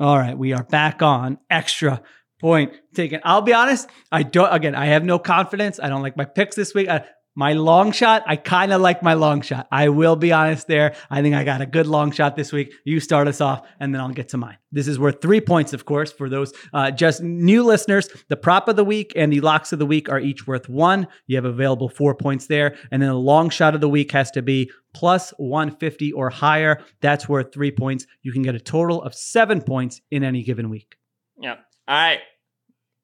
All 0.00 0.18
right, 0.18 0.36
we 0.36 0.52
are 0.52 0.64
back 0.64 1.00
on 1.00 1.38
extra 1.48 2.02
point 2.40 2.72
taken. 2.92 3.20
I'll 3.22 3.40
be 3.40 3.54
honest, 3.54 3.88
I 4.10 4.24
don't 4.24 4.52
again, 4.52 4.74
I 4.74 4.86
have 4.86 5.04
no 5.04 5.20
confidence. 5.20 5.78
I 5.80 5.88
don't 5.88 6.02
like 6.02 6.16
my 6.16 6.24
picks 6.24 6.56
this 6.56 6.74
week. 6.74 6.88
I, 6.88 7.04
my 7.36 7.52
long 7.52 7.92
shot, 7.92 8.24
I 8.26 8.36
kind 8.36 8.72
of 8.72 8.80
like 8.80 9.02
my 9.02 9.12
long 9.12 9.42
shot. 9.42 9.68
I 9.70 9.90
will 9.90 10.16
be 10.16 10.32
honest 10.32 10.66
there. 10.66 10.96
I 11.10 11.20
think 11.20 11.34
I 11.34 11.44
got 11.44 11.60
a 11.60 11.66
good 11.66 11.86
long 11.86 12.10
shot 12.10 12.34
this 12.34 12.50
week. 12.50 12.72
You 12.84 12.98
start 12.98 13.28
us 13.28 13.42
off, 13.42 13.68
and 13.78 13.94
then 13.94 14.00
I'll 14.00 14.08
get 14.08 14.30
to 14.30 14.38
mine. 14.38 14.56
This 14.72 14.88
is 14.88 14.98
worth 14.98 15.20
three 15.20 15.42
points, 15.42 15.74
of 15.74 15.84
course, 15.84 16.10
for 16.10 16.30
those 16.30 16.54
uh, 16.72 16.90
just 16.90 17.22
new 17.22 17.62
listeners. 17.62 18.08
The 18.28 18.38
prop 18.38 18.68
of 18.68 18.76
the 18.76 18.84
week 18.84 19.12
and 19.14 19.30
the 19.30 19.42
locks 19.42 19.72
of 19.72 19.78
the 19.78 19.84
week 19.84 20.08
are 20.08 20.18
each 20.18 20.46
worth 20.46 20.70
one. 20.70 21.08
You 21.26 21.36
have 21.36 21.44
available 21.44 21.90
four 21.90 22.14
points 22.14 22.46
there. 22.46 22.74
And 22.90 23.02
then 23.02 23.10
the 23.10 23.14
long 23.14 23.50
shot 23.50 23.74
of 23.74 23.82
the 23.82 23.88
week 23.88 24.12
has 24.12 24.30
to 24.32 24.42
be 24.42 24.70
plus 24.94 25.30
150 25.36 26.12
or 26.12 26.30
higher. 26.30 26.82
That's 27.02 27.28
worth 27.28 27.52
three 27.52 27.70
points. 27.70 28.06
You 28.22 28.32
can 28.32 28.42
get 28.42 28.54
a 28.54 28.60
total 28.60 29.02
of 29.02 29.14
seven 29.14 29.60
points 29.60 30.00
in 30.10 30.24
any 30.24 30.42
given 30.42 30.70
week. 30.70 30.96
Yep. 31.40 31.58
All 31.86 31.94
right. 31.94 32.20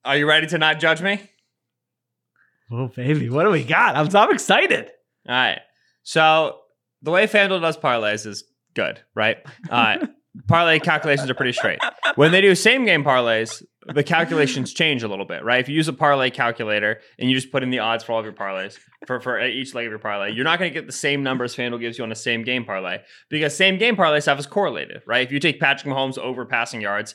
Are 0.04 0.16
you 0.16 0.26
ready 0.26 0.46
to 0.48 0.58
not 0.58 0.80
judge 0.80 1.02
me? 1.02 1.20
Oh, 2.72 2.88
baby. 2.88 3.28
What 3.28 3.44
do 3.44 3.50
we 3.50 3.64
got? 3.64 3.96
I'm, 3.96 4.14
I'm 4.16 4.32
excited. 4.32 4.90
All 5.28 5.34
right. 5.34 5.60
So 6.02 6.58
the 7.02 7.10
way 7.10 7.26
FanDuel 7.26 7.60
does 7.60 7.76
parlays 7.76 8.26
is 8.26 8.44
good, 8.74 9.00
right? 9.14 9.38
Uh, 9.70 10.06
parlay 10.48 10.78
calculations 10.78 11.28
are 11.28 11.34
pretty 11.34 11.52
straight. 11.52 11.78
When 12.14 12.32
they 12.32 12.40
do 12.40 12.54
same 12.54 12.84
game 12.84 13.04
parlays, 13.04 13.62
the 13.86 14.02
calculations 14.02 14.72
change 14.72 15.02
a 15.02 15.08
little 15.08 15.24
bit, 15.24 15.44
right? 15.44 15.60
If 15.60 15.68
you 15.68 15.74
use 15.74 15.88
a 15.88 15.92
parlay 15.92 16.30
calculator 16.30 17.00
and 17.18 17.28
you 17.28 17.36
just 17.36 17.50
put 17.50 17.62
in 17.62 17.70
the 17.70 17.80
odds 17.80 18.04
for 18.04 18.12
all 18.12 18.20
of 18.20 18.24
your 18.24 18.34
parlays 18.34 18.78
for, 19.06 19.20
for 19.20 19.44
each 19.44 19.74
leg 19.74 19.86
of 19.86 19.90
your 19.90 19.98
parlay, 19.98 20.32
you're 20.32 20.44
not 20.44 20.58
going 20.58 20.72
to 20.72 20.74
get 20.74 20.86
the 20.86 20.92
same 20.92 21.22
numbers 21.22 21.54
FanDuel 21.54 21.80
gives 21.80 21.98
you 21.98 22.04
on 22.04 22.12
a 22.12 22.16
same 22.16 22.42
game 22.42 22.64
parlay 22.64 22.98
because 23.28 23.56
same 23.56 23.78
game 23.78 23.96
parlay 23.96 24.20
stuff 24.20 24.38
is 24.38 24.46
correlated, 24.46 25.02
right? 25.06 25.26
If 25.26 25.32
you 25.32 25.40
take 25.40 25.60
Patrick 25.60 25.92
Mahomes 25.92 26.16
over 26.16 26.46
passing 26.46 26.80
yards 26.80 27.14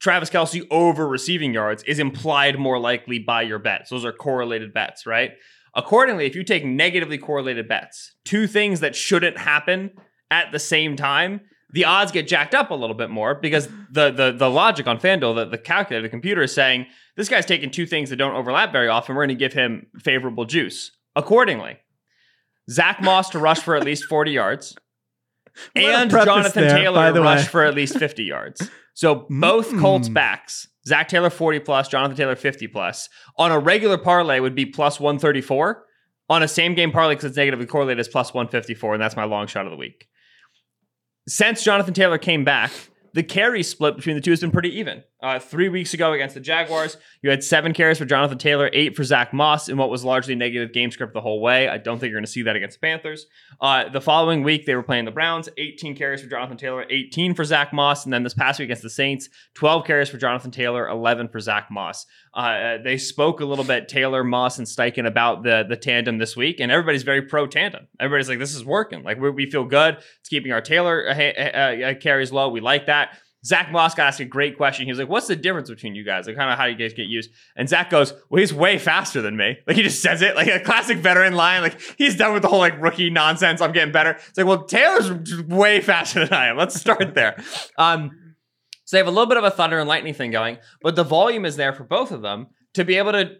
Travis 0.00 0.30
Kelce 0.30 0.66
over 0.70 1.08
receiving 1.08 1.54
yards 1.54 1.82
is 1.84 1.98
implied 1.98 2.58
more 2.58 2.78
likely 2.78 3.18
by 3.18 3.42
your 3.42 3.58
bets. 3.58 3.90
Those 3.90 4.04
are 4.04 4.12
correlated 4.12 4.72
bets, 4.72 5.06
right? 5.06 5.32
Accordingly, 5.74 6.26
if 6.26 6.34
you 6.34 6.44
take 6.44 6.64
negatively 6.64 7.18
correlated 7.18 7.68
bets, 7.68 8.14
two 8.24 8.46
things 8.46 8.80
that 8.80 8.96
shouldn't 8.96 9.38
happen 9.38 9.90
at 10.30 10.52
the 10.52 10.58
same 10.58 10.96
time, 10.96 11.40
the 11.70 11.84
odds 11.84 12.12
get 12.12 12.26
jacked 12.26 12.54
up 12.54 12.70
a 12.70 12.74
little 12.74 12.96
bit 12.96 13.10
more 13.10 13.34
because 13.34 13.68
the 13.90 14.10
the 14.10 14.32
the 14.32 14.48
logic 14.48 14.86
on 14.86 14.98
FanDuel, 14.98 15.34
the, 15.34 15.44
the 15.46 15.58
calculator, 15.58 16.02
the 16.02 16.08
computer 16.08 16.42
is 16.42 16.54
saying 16.54 16.86
this 17.16 17.28
guy's 17.28 17.44
taking 17.44 17.70
two 17.70 17.86
things 17.86 18.10
that 18.10 18.16
don't 18.16 18.34
overlap 18.34 18.72
very 18.72 18.88
often. 18.88 19.14
We're 19.14 19.26
going 19.26 19.36
to 19.36 19.44
give 19.44 19.52
him 19.52 19.86
favorable 19.98 20.44
juice. 20.44 20.92
Accordingly, 21.14 21.78
Zach 22.70 23.02
Moss 23.02 23.30
to 23.30 23.38
rush 23.38 23.60
for 23.60 23.76
at 23.76 23.84
least 23.84 24.04
40 24.04 24.30
yards, 24.30 24.76
and 25.74 26.10
Jonathan 26.10 26.64
there, 26.64 26.78
Taylor 26.78 27.12
to 27.12 27.20
rush 27.20 27.48
for 27.48 27.64
at 27.64 27.74
least 27.74 27.98
50 27.98 28.24
yards. 28.24 28.70
So 28.96 29.26
both 29.28 29.72
mm. 29.72 29.78
Colts 29.78 30.08
backs, 30.08 30.68
Zach 30.86 31.08
Taylor 31.08 31.28
40 31.28 31.60
plus, 31.60 31.86
Jonathan 31.86 32.16
Taylor 32.16 32.34
50 32.34 32.66
plus, 32.68 33.10
on 33.36 33.52
a 33.52 33.58
regular 33.58 33.98
parlay 33.98 34.40
would 34.40 34.54
be 34.54 34.64
plus 34.64 34.98
134. 34.98 35.84
On 36.30 36.42
a 36.42 36.48
same 36.48 36.74
game 36.74 36.90
parlay, 36.90 37.14
because 37.14 37.26
it's 37.26 37.36
negatively 37.36 37.66
correlated, 37.66 38.00
is 38.00 38.08
plus 38.08 38.32
154, 38.32 38.94
and 38.94 39.02
that's 39.02 39.14
my 39.14 39.24
long 39.24 39.46
shot 39.46 39.66
of 39.66 39.70
the 39.70 39.76
week. 39.76 40.08
Since 41.28 41.62
Jonathan 41.62 41.92
Taylor 41.92 42.16
came 42.16 42.42
back, 42.42 42.72
the 43.16 43.22
carry 43.22 43.62
split 43.62 43.96
between 43.96 44.14
the 44.14 44.20
two 44.20 44.30
has 44.30 44.42
been 44.42 44.50
pretty 44.50 44.78
even. 44.78 45.02
Uh, 45.22 45.38
three 45.38 45.70
weeks 45.70 45.94
ago 45.94 46.12
against 46.12 46.34
the 46.34 46.40
Jaguars, 46.40 46.98
you 47.22 47.30
had 47.30 47.42
seven 47.42 47.72
carries 47.72 47.96
for 47.96 48.04
Jonathan 48.04 48.36
Taylor, 48.36 48.68
eight 48.74 48.94
for 48.94 49.04
Zach 49.04 49.32
Moss, 49.32 49.70
in 49.70 49.78
what 49.78 49.88
was 49.88 50.04
largely 50.04 50.34
negative 50.34 50.74
game 50.74 50.90
script 50.90 51.14
the 51.14 51.22
whole 51.22 51.40
way. 51.40 51.66
I 51.66 51.78
don't 51.78 51.98
think 51.98 52.10
you're 52.10 52.18
going 52.18 52.26
to 52.26 52.30
see 52.30 52.42
that 52.42 52.56
against 52.56 52.78
the 52.78 52.86
Panthers. 52.86 53.24
Uh, 53.58 53.88
the 53.88 54.02
following 54.02 54.42
week, 54.42 54.66
they 54.66 54.74
were 54.74 54.82
playing 54.82 55.06
the 55.06 55.10
Browns, 55.10 55.48
18 55.56 55.96
carries 55.96 56.20
for 56.20 56.28
Jonathan 56.28 56.58
Taylor, 56.58 56.84
18 56.90 57.32
for 57.32 57.42
Zach 57.42 57.72
Moss, 57.72 58.04
and 58.04 58.12
then 58.12 58.22
this 58.22 58.34
past 58.34 58.58
week 58.58 58.66
against 58.66 58.82
the 58.82 58.90
Saints, 58.90 59.30
12 59.54 59.86
carries 59.86 60.10
for 60.10 60.18
Jonathan 60.18 60.50
Taylor, 60.50 60.86
11 60.86 61.28
for 61.28 61.40
Zach 61.40 61.68
Moss. 61.70 62.04
Uh, 62.36 62.76
they 62.84 62.98
spoke 62.98 63.40
a 63.40 63.46
little 63.46 63.64
bit, 63.64 63.88
Taylor, 63.88 64.22
Moss, 64.22 64.58
and 64.58 64.66
Steichen 64.66 65.06
about 65.06 65.42
the 65.42 65.64
the 65.66 65.76
tandem 65.76 66.18
this 66.18 66.36
week, 66.36 66.60
and 66.60 66.70
everybody's 66.70 67.02
very 67.02 67.22
pro 67.22 67.46
tandem. 67.46 67.88
Everybody's 67.98 68.28
like, 68.28 68.38
this 68.38 68.54
is 68.54 68.62
working. 68.62 69.02
Like 69.02 69.18
we, 69.18 69.30
we 69.30 69.50
feel 69.50 69.64
good. 69.64 69.96
It's 70.20 70.28
keeping 70.28 70.52
our 70.52 70.60
Taylor 70.60 71.08
uh, 71.08 71.14
uh, 71.14 71.90
uh, 71.90 71.94
carries 71.94 72.30
low. 72.32 72.50
We 72.50 72.60
like 72.60 72.86
that. 72.86 73.05
Zach 73.46 73.70
Moss 73.70 73.96
asked 73.96 74.18
a 74.18 74.24
great 74.24 74.56
question. 74.56 74.86
He 74.86 74.90
was 74.90 74.98
like, 74.98 75.08
What's 75.08 75.28
the 75.28 75.36
difference 75.36 75.70
between 75.70 75.94
you 75.94 76.02
guys? 76.02 76.26
Like, 76.26 76.34
kind 76.34 76.50
of 76.50 76.58
how 76.58 76.64
you 76.64 76.74
guys 76.74 76.94
get 76.94 77.06
used? 77.06 77.30
And 77.54 77.68
Zach 77.68 77.90
goes, 77.90 78.12
Well, 78.28 78.40
he's 78.40 78.52
way 78.52 78.76
faster 78.78 79.22
than 79.22 79.36
me. 79.36 79.58
Like, 79.66 79.76
he 79.76 79.82
just 79.82 80.02
says 80.02 80.20
it 80.20 80.34
like 80.34 80.48
a 80.48 80.58
classic 80.58 80.98
veteran 80.98 81.34
line. 81.34 81.62
Like, 81.62 81.80
he's 81.96 82.16
done 82.16 82.32
with 82.32 82.42
the 82.42 82.48
whole 82.48 82.58
like 82.58 82.80
rookie 82.80 83.08
nonsense. 83.08 83.60
I'm 83.60 83.70
getting 83.72 83.92
better. 83.92 84.18
It's 84.28 84.36
like, 84.36 84.46
Well, 84.46 84.64
Taylor's 84.64 85.42
way 85.44 85.80
faster 85.80 86.24
than 86.24 86.32
I 86.32 86.48
am. 86.48 86.56
Let's 86.56 86.74
start 86.80 87.14
there. 87.14 87.40
Um, 87.78 88.10
so 88.84 88.96
they 88.96 88.98
have 88.98 89.06
a 89.06 89.10
little 89.10 89.26
bit 89.26 89.36
of 89.36 89.44
a 89.44 89.50
thunder 89.50 89.78
and 89.78 89.88
lightning 89.88 90.14
thing 90.14 90.30
going, 90.32 90.58
but 90.82 90.96
the 90.96 91.04
volume 91.04 91.44
is 91.44 91.56
there 91.56 91.72
for 91.72 91.84
both 91.84 92.10
of 92.10 92.22
them 92.22 92.48
to 92.74 92.84
be 92.84 92.96
able 92.96 93.12
to 93.12 93.30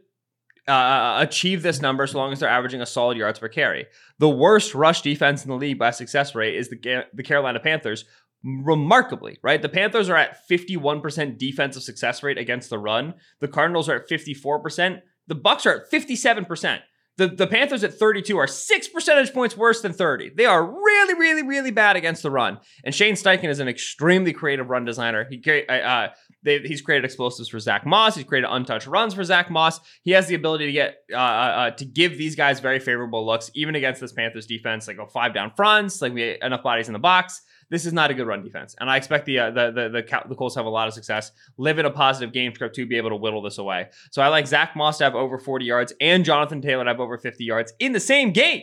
uh, 0.69 1.19
achieve 1.21 1.63
this 1.63 1.81
number 1.81 2.07
so 2.07 2.19
long 2.19 2.33
as 2.33 2.41
they're 2.41 2.49
averaging 2.49 2.81
a 2.81 2.87
solid 2.87 3.17
yards 3.17 3.39
per 3.39 3.49
carry. 3.49 3.87
The 4.19 4.29
worst 4.29 4.75
rush 4.75 5.03
defense 5.03 5.45
in 5.45 5.51
the 5.51 5.57
league 5.57 5.79
by 5.79 5.91
success 5.93 6.35
rate 6.35 6.57
is 6.57 6.69
the, 6.69 7.05
the 7.15 7.23
Carolina 7.23 7.61
Panthers, 7.61 8.05
remarkably, 8.45 9.39
right? 9.43 9.61
The 9.61 9.69
Panthers 9.69 10.09
are 10.09 10.17
at 10.17 10.49
51% 10.49 11.39
defensive 11.39 11.83
success 11.83 12.23
rate 12.23 12.39
against 12.39 12.71
the 12.71 12.79
run. 12.79 13.15
The 13.41 13.49
Cardinals 13.49 13.89
are 13.89 13.97
at 13.97 14.09
54%. 14.09 15.01
The 15.27 15.35
Bucs 15.35 15.67
are 15.67 15.83
at 15.83 15.91
57%. 15.91 16.81
The, 17.19 17.29
the 17.29 17.47
Panthers 17.47 17.83
at 17.83 17.95
32 17.95 18.37
are 18.37 18.47
six 18.47 18.89
percentage 18.89 19.33
points 19.33 19.57
worse 19.57 19.81
than 19.81 19.95
30. 19.95 20.33
They 20.37 20.45
are 20.45 20.63
really, 20.63 21.15
really, 21.15 21.43
really 21.43 21.71
bad 21.71 21.97
against 21.97 22.23
the 22.23 22.31
run. 22.31 22.59
And 22.85 22.95
Shane 22.95 23.15
Steichen 23.15 23.49
is 23.49 23.59
an 23.59 23.69
extremely 23.69 24.35
creative 24.35 24.69
run 24.69 24.85
designer. 24.85 25.27
He 25.31 25.43
uh, 25.67 25.73
uh, 25.73 26.09
they, 26.43 26.59
he's 26.59 26.83
created 26.83 27.07
explosives 27.07 27.49
for 27.49 27.59
Zach 27.59 27.87
Moss. 27.87 28.17
He's 28.17 28.25
created 28.25 28.49
untouched 28.51 28.87
runs 28.87 29.15
for 29.15 29.25
Zach 29.25 29.51
Moss. 29.51 29.81
He 30.03 30.11
has 30.11 30.27
the 30.27 30.35
ability 30.35 30.67
to 30.67 30.73
get 30.73 30.97
uh, 31.11 31.17
uh, 31.17 31.19
uh, 31.19 31.71
to 31.71 31.87
give 31.87 32.19
these 32.19 32.37
guys 32.37 32.61
very 32.61 32.81
favorable 32.81 33.25
looks, 33.25 33.51
even 33.55 33.77
against 33.77 34.03
this 34.03 34.13
Panthers 34.13 34.47
defense. 34.47 34.87
Like 34.87 34.99
a 34.99 35.07
five 35.07 35.33
down 35.33 35.53
fronts, 35.57 36.03
like 36.03 36.13
we 36.13 36.39
enough 36.43 36.63
bodies 36.63 36.89
in 36.89 36.93
the 36.93 36.99
box 36.99 37.41
This 37.69 37.85
is 37.85 37.93
not 37.93 38.11
a 38.11 38.15
good 38.15 38.27
run 38.29 38.45
defense, 38.45 38.77
and 38.79 38.89
I 38.89 38.97
expect 38.97 39.27
the 39.27 39.39
uh, 39.41 39.51
the 39.51 39.71
the 39.73 39.89
the, 39.89 40.23
the 40.29 40.35
Colts 40.37 40.55
have 40.55 40.67
a 40.67 40.71
lot 40.71 40.87
of 40.87 40.95
success. 40.95 41.33
Live 41.59 41.79
in 41.79 41.87
a 41.87 41.91
positive 41.91 42.33
game 42.33 42.55
script 42.55 42.77
to 42.77 42.87
be 42.87 42.97
able 42.97 43.11
to 43.11 43.17
whittle 43.17 43.43
this 43.43 43.59
away. 43.59 43.89
So 44.13 44.23
I 44.23 44.29
like 44.29 44.47
Zach 44.47 44.77
Moss 44.77 44.99
to 44.99 45.05
have 45.05 45.15
over 45.17 45.37
40 45.39 45.65
yards 45.65 45.93
and 46.01 46.25
Jonathan 46.25 46.61
Taylor 46.63 46.85
to 46.85 46.91
have 46.91 47.01
over 47.01 47.19
50 47.19 47.45
yards 47.45 47.73
in 47.81 47.93
the 47.93 47.99
same 48.01 48.31
game, 48.33 48.63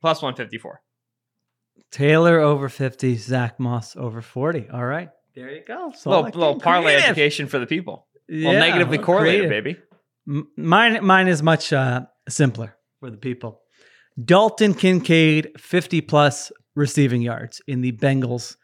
plus 0.00 0.22
154. 0.22 0.80
Taylor 1.90 2.40
over 2.40 2.68
50, 2.68 3.16
Zach 3.16 3.58
Moss 3.60 3.96
over 3.96 4.20
40. 4.20 4.68
All 4.72 4.84
right. 4.84 5.08
There 5.34 5.50
you 5.50 5.62
go. 5.66 5.92
So 5.96 6.10
little, 6.10 6.24
little 6.40 6.60
parlay 6.60 6.94
education 6.96 7.46
for 7.46 7.58
the 7.58 7.66
people. 7.66 8.06
well, 8.28 8.52
negatively 8.52 8.98
correlated, 8.98 9.48
baby. 9.50 9.76
M- 10.28 10.48
Mine, 10.56 11.04
mine 11.04 11.28
is 11.28 11.42
much 11.42 11.72
uh, 11.72 12.02
simpler 12.28 12.76
for 13.00 13.10
the 13.10 13.16
people. 13.16 13.60
Dalton 14.22 14.72
Kincaid, 14.74 15.52
50 15.60 16.00
plus 16.00 16.50
receiving 16.76 17.22
yards 17.22 17.60
in 17.66 17.80
the 17.80 17.92
Bengals 17.92 18.56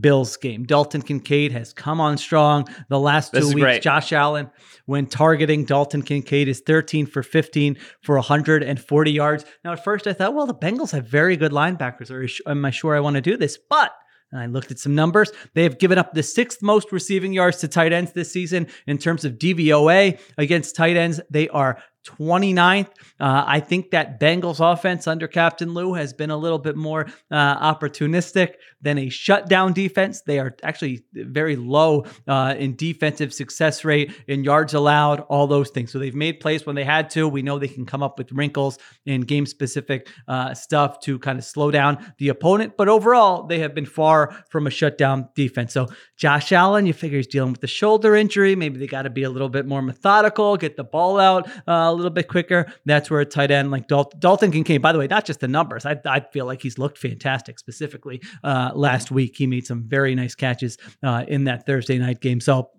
Bills 0.00 0.36
game. 0.36 0.64
Dalton 0.64 1.02
Kincaid 1.02 1.50
has 1.50 1.72
come 1.72 2.00
on 2.00 2.16
strong 2.16 2.68
the 2.88 2.98
last 2.98 3.32
two 3.32 3.48
weeks. 3.48 3.60
great. 3.60 3.82
Josh 3.82 4.12
Allen, 4.12 4.48
when 4.86 5.06
targeting 5.06 5.64
Dalton 5.64 6.02
Kincaid, 6.02 6.46
is 6.46 6.60
13 6.60 7.06
for 7.06 7.24
15 7.24 7.76
for 8.02 8.14
140 8.14 9.10
yards. 9.10 9.44
Now, 9.64 9.72
at 9.72 9.82
first, 9.82 10.06
I 10.06 10.12
thought, 10.12 10.34
well, 10.34 10.46
the 10.46 10.54
Bengals 10.54 10.92
have 10.92 11.06
very 11.06 11.36
good 11.36 11.50
linebackers. 11.50 12.10
Or 12.10 12.50
am 12.50 12.64
I 12.64 12.70
sure 12.70 12.94
I 12.94 13.00
want 13.00 13.16
to 13.16 13.20
do 13.20 13.36
this? 13.36 13.58
But 13.68 13.92
and 14.32 14.40
I 14.40 14.46
looked 14.46 14.70
at 14.70 14.78
some 14.78 14.94
numbers. 14.94 15.32
They 15.54 15.64
have 15.64 15.78
given 15.78 15.98
up 15.98 16.14
the 16.14 16.22
sixth 16.22 16.62
most 16.62 16.92
receiving 16.92 17.32
yards 17.32 17.58
to 17.58 17.68
tight 17.68 17.92
ends 17.92 18.12
this 18.12 18.32
season 18.32 18.68
in 18.86 18.98
terms 18.98 19.24
of 19.24 19.34
DVOA 19.34 20.20
against 20.38 20.76
tight 20.76 20.96
ends. 20.96 21.20
They 21.30 21.48
are 21.48 21.82
29th. 22.04 22.88
Uh, 23.18 23.44
I 23.46 23.60
think 23.60 23.90
that 23.90 24.20
Bengals 24.20 24.60
offense 24.60 25.06
under 25.06 25.28
Captain 25.28 25.74
Lou 25.74 25.94
has 25.94 26.12
been 26.12 26.30
a 26.30 26.36
little 26.36 26.58
bit 26.58 26.76
more 26.76 27.06
uh, 27.30 27.74
opportunistic 27.74 28.54
than 28.82 28.98
a 28.98 29.08
shutdown 29.08 29.72
defense. 29.72 30.22
They 30.22 30.38
are 30.38 30.56
actually 30.62 31.04
very 31.12 31.56
low 31.56 32.04
uh, 32.26 32.54
in 32.58 32.76
defensive 32.76 33.32
success 33.32 33.84
rate, 33.84 34.12
in 34.26 34.44
yards 34.44 34.74
allowed, 34.74 35.20
all 35.20 35.46
those 35.46 35.70
things. 35.70 35.92
So 35.92 35.98
they've 35.98 36.14
made 36.14 36.40
plays 36.40 36.66
when 36.66 36.76
they 36.76 36.84
had 36.84 37.10
to. 37.10 37.28
We 37.28 37.42
know 37.42 37.58
they 37.58 37.68
can 37.68 37.86
come 37.86 38.02
up 38.02 38.18
with 38.18 38.32
wrinkles 38.32 38.78
and 39.06 39.26
game 39.26 39.46
specific 39.46 40.08
uh, 40.28 40.54
stuff 40.54 41.00
to 41.00 41.18
kind 41.18 41.38
of 41.38 41.44
slow 41.44 41.70
down 41.70 42.12
the 42.18 42.28
opponent. 42.28 42.74
But 42.76 42.88
overall, 42.88 43.46
they 43.46 43.58
have 43.60 43.74
been 43.74 43.86
far 43.86 44.44
from 44.50 44.66
a 44.66 44.70
shutdown 44.70 45.28
defense. 45.34 45.72
So 45.72 45.88
Josh 46.16 46.52
Allen, 46.52 46.86
you 46.86 46.92
figure 46.92 47.18
he's 47.18 47.26
dealing 47.26 47.52
with 47.52 47.60
the 47.60 47.66
shoulder 47.66 48.14
injury. 48.14 48.56
Maybe 48.56 48.78
they 48.78 48.86
got 48.86 49.02
to 49.02 49.10
be 49.10 49.22
a 49.22 49.30
little 49.30 49.48
bit 49.48 49.66
more 49.66 49.82
methodical, 49.82 50.56
get 50.56 50.76
the 50.76 50.84
ball 50.84 51.18
out 51.18 51.48
uh, 51.48 51.88
a 51.88 51.92
little 51.92 52.10
bit 52.10 52.28
quicker. 52.28 52.72
That's 52.84 53.10
where 53.10 53.20
a 53.20 53.26
tight 53.26 53.50
end 53.50 53.70
like 53.70 53.88
Dal- 53.88 54.12
Dalton 54.18 54.50
Kincaid, 54.52 54.82
by 54.82 54.92
the 54.92 54.98
way, 54.98 55.06
not 55.06 55.24
just 55.24 55.40
the 55.40 55.48
numbers. 55.48 55.84
I, 55.86 56.00
I 56.06 56.20
feel 56.20 56.46
like 56.46 56.62
he's 56.62 56.78
looked 56.78 56.98
fantastic, 56.98 57.58
specifically 57.58 58.20
uh, 58.44 58.69
last 58.76 59.10
week. 59.10 59.36
He 59.36 59.46
made 59.46 59.66
some 59.66 59.84
very 59.86 60.14
nice 60.14 60.34
catches 60.34 60.78
uh, 61.02 61.24
in 61.28 61.44
that 61.44 61.66
Thursday 61.66 61.98
night 61.98 62.20
game. 62.20 62.40
So 62.40 62.70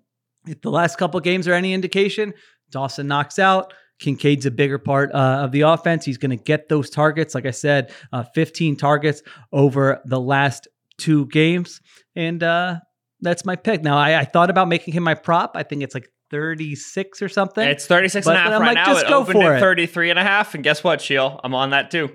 if 0.48 0.62
the 0.62 0.72
last 0.72 0.98
couple 0.98 1.20
games 1.20 1.48
are 1.48 1.54
any 1.54 1.74
indication, 1.74 2.34
Dawson 2.70 3.08
Knox 3.08 3.40
out. 3.40 3.74
Kincaid's 4.00 4.48
a 4.48 4.52
bigger 4.52 4.80
part 4.80 5.14
uh, 5.14 5.42
of 5.44 5.52
the 5.52 5.62
offense. 5.62 6.04
He's 6.04 6.18
going 6.18 6.36
to 6.36 6.44
get 6.44 6.70
those 6.70 6.90
targets. 6.90 7.36
Like 7.36 7.46
I 7.46 7.52
said, 7.52 7.94
uh, 8.12 8.24
15 8.34 8.76
targets 8.76 9.22
over 9.54 10.02
the 10.06 10.20
last 10.20 10.68
two 10.98 11.28
games. 11.28 11.82
And 12.16 12.42
uh, 12.42 12.80
that's 13.22 13.46
my 13.46 13.56
pick. 13.56 13.84
Now, 13.84 13.98
I, 13.98 14.20
I 14.20 14.26
thought 14.26 14.50
about 14.50 14.68
making 14.68 14.96
him 14.96 15.04
my 15.04 15.14
prop. 15.14 15.52
I 15.56 15.62
think 15.62 15.84
it's 15.84 15.94
like 15.94 16.10
36 16.32 17.22
or 17.22 17.30
something. 17.30 17.68
It's 17.68 17.86
36 17.86 18.26
and 18.26 18.36
a 18.36 18.40
half 18.40 18.52
I'm 18.54 18.62
right 18.62 18.76
like, 18.76 18.76
now. 18.76 18.94
just 18.94 19.06
It 19.06 19.10
go 19.10 19.24
for 19.24 19.56
it. 19.56 19.60
33 19.60 20.10
and 20.10 20.18
a 20.20 20.24
half. 20.24 20.56
And 20.56 20.64
guess 20.64 20.84
what, 20.84 21.00
Sheil? 21.00 21.40
I'm 21.44 21.54
on 21.54 21.70
that 21.70 21.92
too. 21.92 22.10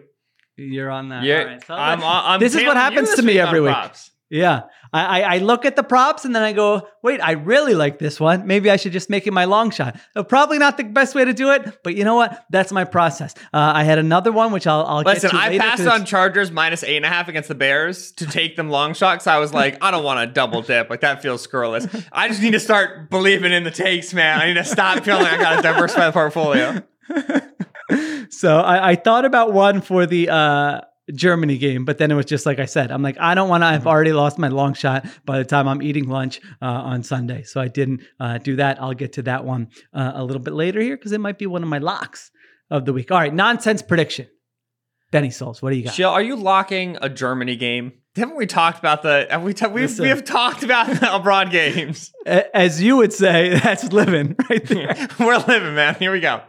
You're 0.57 0.91
on 0.91 1.11
that. 1.11 1.23
Yeah, 1.25 1.39
All 1.39 1.47
right. 1.47 1.67
So 1.67 1.75
I'm, 1.75 2.03
I'm 2.03 2.41
this 2.41 2.55
is 2.55 2.65
what 2.65 2.77
happens 2.77 3.15
to 3.15 3.23
me 3.23 3.39
every 3.39 3.61
week. 3.61 3.73
props. 3.73 4.11
Yeah. 4.29 4.63
I, 4.93 5.21
I, 5.21 5.35
I 5.35 5.39
look 5.39 5.65
at 5.65 5.77
the 5.77 5.85
props 5.85 6.25
and 6.25 6.35
then 6.35 6.43
I 6.43 6.53
go, 6.53 6.89
wait, 7.03 7.21
I 7.21 7.33
really 7.33 7.75
like 7.75 7.99
this 7.99 8.19
one. 8.19 8.47
Maybe 8.47 8.71
I 8.71 8.77
should 8.77 8.93
just 8.93 9.09
make 9.09 9.27
it 9.27 9.33
my 9.33 9.45
long 9.45 9.71
shot. 9.71 10.01
Uh, 10.17 10.25
probably 10.25 10.59
not 10.59 10.77
the 10.77 10.85
best 10.85 11.15
way 11.15 11.25
to 11.25 11.33
do 11.33 11.51
it, 11.53 11.81
but 11.85 11.95
you 11.95 12.05
know 12.05 12.17
what? 12.17 12.45
That's 12.51 12.73
my 12.73 12.85
process. 12.85 13.35
Uh, 13.55 13.73
I 13.75 13.85
had 13.85 13.99
another 13.99 14.33
one, 14.33 14.53
which 14.53 14.67
I'll, 14.67 14.85
I'll 14.85 15.03
Listen, 15.03 15.31
get 15.31 15.37
to 15.37 15.43
I 15.43 15.59
passed 15.59 15.87
on 15.87 16.05
Chargers 16.05 16.51
minus 16.51 16.83
eight 16.83 16.97
and 16.97 17.07
a 17.07 17.09
half 17.09 17.29
against 17.29 17.49
the 17.49 17.55
Bears 17.55 18.13
to 18.13 18.27
take 18.27 18.57
them 18.57 18.69
long 18.69 18.95
shots. 18.95 19.29
I 19.29 19.39
was 19.39 19.55
like, 19.55 19.79
I 19.81 19.93
don't 19.93 20.05
want 20.05 20.27
to 20.29 20.33
double 20.33 20.63
dip. 20.63 20.91
Like 20.91 21.03
that 21.03 21.23
feels 21.23 21.43
scurrilous. 21.43 21.87
I 22.11 22.27
just 22.29 22.43
need 22.43 22.53
to 22.53 22.61
start 22.61 23.11
believing 23.11 23.53
in 23.53 23.63
the 23.63 23.71
takes, 23.71 24.13
man. 24.13 24.41
I 24.41 24.47
need 24.47 24.55
to 24.55 24.65
stop 24.65 25.05
feeling 25.05 25.23
like 25.23 25.35
I 25.35 25.43
got 25.43 25.57
to 25.57 25.63
diversify 25.63 26.07
the 26.07 26.13
portfolio. 26.13 26.83
so 28.31 28.59
I, 28.59 28.91
I 28.91 28.95
thought 28.97 29.25
about 29.25 29.53
one 29.53 29.81
for 29.81 30.07
the 30.07 30.29
uh, 30.29 30.81
Germany 31.15 31.59
game, 31.59 31.85
but 31.85 31.99
then 31.99 32.11
it 32.11 32.15
was 32.15 32.27
just 32.27 32.47
like 32.47 32.59
I 32.59 32.65
said, 32.65 32.91
I'm 32.91 33.03
like, 33.03 33.17
I 33.19 33.35
don't 33.35 33.49
want 33.49 33.63
to. 33.63 33.67
I've 33.67 33.87
already 33.87 34.13
lost 34.13 34.39
my 34.39 34.49
long 34.49 34.75
shot 34.75 35.07
by 35.25 35.39
the 35.39 35.45
time 35.45 35.69
I'm 35.69 35.83
eating 35.83 36.09
lunch 36.09 36.41
uh, 36.61 36.67
on 36.67 37.03
Sunday, 37.03 37.43
so 37.45 37.61
I 37.61 37.69
didn't 37.69 38.03
uh, 38.19 38.39
do 38.39 38.57
that. 38.57 38.81
I'll 38.83 38.95
get 38.95 39.13
to 39.15 39.23
that 39.23 39.45
one 39.45 39.69
uh, 39.93 40.13
a 40.15 40.25
little 40.25 40.43
bit 40.43 40.55
later 40.55 40.81
here 40.81 40.97
because 40.97 41.13
it 41.13 41.21
might 41.21 41.39
be 41.39 41.47
one 41.47 41.63
of 41.63 41.69
my 41.69 41.79
locks 41.79 42.31
of 42.71 42.85
the 42.85 42.93
week. 42.93 43.13
All 43.13 43.19
right, 43.19 43.33
nonsense 43.33 43.83
prediction. 43.83 44.27
Benny 45.13 45.31
Souls, 45.31 45.63
what 45.63 45.71
do 45.71 45.77
you 45.77 45.85
got? 45.85 45.95
Jill, 45.95 46.11
are 46.11 46.23
you 46.23 46.35
locking 46.35 46.99
a 47.01 47.09
Germany 47.09 47.55
game? 47.55 47.93
Haven't 48.17 48.37
we 48.37 48.47
talked 48.47 48.79
about 48.79 49.03
the? 49.03 49.27
Have 49.31 49.43
we? 49.43 49.53
ta- 49.53 49.69
we've, 49.69 49.99
we 49.99 50.09
have 50.09 50.25
talked 50.25 50.63
about 50.63 50.89
the 50.89 51.15
abroad 51.15 51.51
games. 51.51 52.13
As 52.25 52.83
you 52.83 52.97
would 52.97 53.13
say, 53.13 53.59
that's 53.63 53.93
living 53.93 54.37
right 54.49 54.65
there. 54.65 55.09
We're 55.21 55.37
living, 55.37 55.75
man. 55.75 55.97
Here 55.97 56.11
we 56.11 56.21
go. 56.21 56.41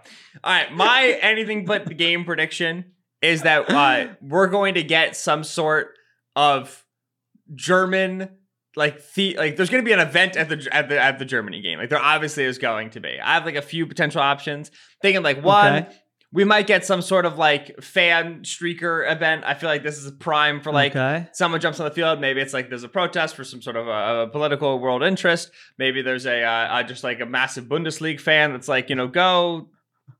All 0.43 0.53
right, 0.53 0.71
my 0.71 1.17
anything 1.21 1.65
but 1.65 1.85
the 1.85 1.93
game 1.93 2.23
prediction 2.23 2.85
is 3.21 3.41
that 3.41 3.69
uh, 3.69 4.13
we're 4.21 4.47
going 4.47 4.75
to 4.75 4.83
get 4.83 5.15
some 5.15 5.43
sort 5.43 5.95
of 6.35 6.85
German 7.55 8.29
like 8.75 9.13
the 9.13 9.35
like. 9.37 9.57
There's 9.57 9.69
going 9.69 9.83
to 9.83 9.85
be 9.85 9.93
an 9.93 9.99
event 9.99 10.37
at 10.37 10.47
the 10.47 10.67
at 10.71 10.87
the 10.87 11.01
at 11.01 11.19
the 11.19 11.25
Germany 11.25 11.61
game. 11.61 11.79
Like 11.79 11.89
there 11.89 11.99
obviously 11.99 12.43
is 12.43 12.59
going 12.59 12.91
to 12.91 12.99
be. 12.99 13.19
I 13.19 13.33
have 13.33 13.45
like 13.45 13.55
a 13.55 13.61
few 13.61 13.87
potential 13.87 14.21
options. 14.21 14.71
Thinking 15.01 15.23
like 15.23 15.43
one. 15.43 15.83
Okay. 15.83 15.95
We 16.33 16.43
might 16.43 16.67
get 16.67 16.85
some 16.85 17.01
sort 17.01 17.25
of 17.25 17.37
like 17.37 17.81
fan 17.81 18.41
streaker 18.41 19.09
event. 19.09 19.43
I 19.45 19.53
feel 19.53 19.69
like 19.69 19.83
this 19.83 19.97
is 19.97 20.11
prime 20.11 20.59
for 20.59 20.73
like 20.73 20.91
okay. 20.91 21.27
someone 21.31 21.61
jumps 21.61 21.79
on 21.79 21.85
the 21.85 21.93
field. 21.93 22.19
Maybe 22.19 22.41
it's 22.41 22.53
like 22.53 22.69
there's 22.69 22.83
a 22.83 22.89
protest 22.89 23.35
for 23.35 23.45
some 23.45 23.61
sort 23.61 23.77
of 23.77 23.87
a, 23.87 24.23
a 24.23 24.27
political 24.27 24.79
world 24.79 25.03
interest. 25.03 25.51
Maybe 25.77 26.01
there's 26.01 26.25
a 26.25 26.43
uh, 26.43 26.49
uh, 26.49 26.83
just 26.83 27.03
like 27.03 27.21
a 27.21 27.25
massive 27.25 27.65
Bundesliga 27.65 28.19
fan 28.19 28.51
that's 28.51 28.67
like, 28.67 28.89
you 28.89 28.95
know, 28.95 29.07
go 29.07 29.69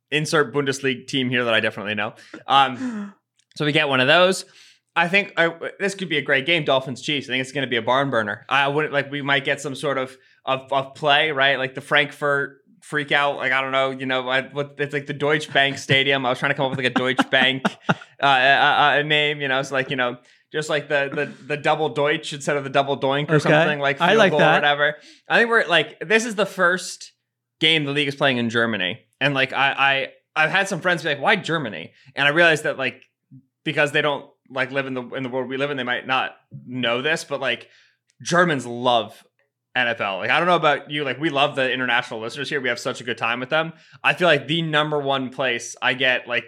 insert 0.10 0.53
Bundesliga 0.53 1.05
team 1.05 1.30
here 1.30 1.43
that 1.43 1.53
I 1.53 1.60
definitely 1.60 1.95
know. 1.95 2.14
Um, 2.47 3.14
so 3.58 3.66
we 3.66 3.74
get 3.74 3.89
one 3.89 3.99
of 3.99 4.08
those. 4.08 4.45
I 4.95 5.08
think 5.08 5.34
uh, 5.38 5.51
this 5.80 5.93
could 5.93 6.10
be 6.10 6.18
a 6.18 6.24
great 6.24 6.47
game, 6.47 6.64
Dolphins 6.64 7.01
Chiefs. 7.01 7.28
I 7.28 7.34
think 7.34 7.41
it's 7.41 7.51
going 7.51 7.66
to 7.66 7.70
be 7.70 7.76
a 7.76 7.84
barn 7.84 8.10
burner. 8.10 8.45
I 8.49 8.68
wouldn't 8.68 8.93
like 8.93 9.12
we 9.12 9.22
might 9.22 9.45
get 9.45 9.62
some 9.62 9.76
sort 9.76 9.99
of 9.99 10.18
of, 10.43 10.72
of 10.74 10.95
play, 10.95 11.32
right? 11.32 11.60
Like 11.60 11.76
the 11.76 11.82
Frankfurt 11.82 12.62
freak 12.90 13.12
out. 13.12 13.38
Like 13.38 13.52
I 13.52 13.62
don't 13.62 13.72
know, 13.72 13.92
you 13.92 14.06
know, 14.06 14.28
I, 14.30 14.42
what 14.44 14.76
it's 14.78 14.94
like 14.94 15.06
the 15.08 15.14
Deutsche 15.14 15.52
Bank 15.52 15.78
Stadium. 15.88 16.26
I 16.26 16.30
was 16.30 16.40
trying 16.40 16.52
to 16.52 16.56
come 16.56 16.66
up 16.66 16.72
with 16.72 16.80
like 16.80 16.92
a 16.92 16.96
Deutsche 16.96 17.30
Bank 17.30 17.64
uh, 17.90 18.26
uh, 18.26 18.94
uh, 19.00 19.02
name, 19.04 19.42
you 19.42 19.48
know. 19.48 19.60
It's 19.60 19.72
like 19.72 19.90
you 19.90 19.96
know, 19.96 20.18
just 20.52 20.70
like 20.70 20.90
the 20.90 21.10
the 21.14 21.46
the 21.46 21.58
double 21.58 21.90
Deutsch 21.90 22.34
instead 22.34 22.58
of 22.58 22.64
the 22.64 22.70
double 22.70 22.98
doink 23.00 23.30
or 23.30 23.36
Okay. 23.36 23.50
something 23.50 23.80
like 23.80 24.00
I 24.02 24.14
like 24.14 24.32
that. 24.32 24.42
or 24.42 24.54
whatever. 24.54 24.96
I 25.28 25.38
think 25.40 25.50
we're 25.50 25.66
like 25.68 26.00
this 26.00 26.26
is 26.26 26.36
the 26.36 26.46
first 26.46 27.12
game 27.60 27.86
the 27.86 27.92
league 27.92 28.08
is 28.08 28.16
playing 28.16 28.38
in 28.38 28.50
Germany, 28.50 29.00
and 29.20 29.34
like 29.34 29.54
I 29.54 29.72
I 30.36 30.44
I've 30.44 30.52
had 30.52 30.68
some 30.68 30.82
friends 30.82 31.04
be 31.04 31.10
like, 31.10 31.22
why 31.22 31.36
Germany? 31.36 31.92
And 32.16 32.28
I 32.28 32.32
realized 32.32 32.64
that 32.64 32.78
like 32.78 33.02
because 33.64 33.92
they 33.92 34.02
don't 34.02 34.26
like 34.50 34.72
live 34.72 34.86
in 34.86 34.94
the 34.94 35.04
in 35.16 35.24
the 35.24 35.30
world 35.30 35.50
we 35.50 35.58
live 35.58 35.72
in, 35.72 35.78
they 35.78 35.84
might 35.84 36.08
not 36.08 36.36
know 36.66 37.02
this, 37.02 37.24
but 37.26 37.42
like 37.42 37.68
Germans 38.22 38.66
love 38.66 39.24
NFL. 39.78 40.20
Like 40.20 40.30
I 40.30 40.40
don't 40.40 40.48
know 40.48 40.56
about 40.56 40.90
you, 40.90 41.04
like 41.04 41.20
we 41.20 41.30
love 41.30 41.56
the 41.56 41.72
international 41.72 42.20
listeners 42.20 42.50
here. 42.50 42.60
We 42.60 42.70
have 42.70 42.80
such 42.80 43.00
a 43.02 43.04
good 43.04 43.18
time 43.18 43.40
with 43.40 43.50
them. 43.50 43.74
I 44.04 44.14
feel 44.14 44.28
like 44.28 44.48
the 44.48 44.62
number 44.62 45.00
one 45.00 45.30
place 45.30 45.76
I 45.82 45.94
get 45.94 46.28
like 46.28 46.46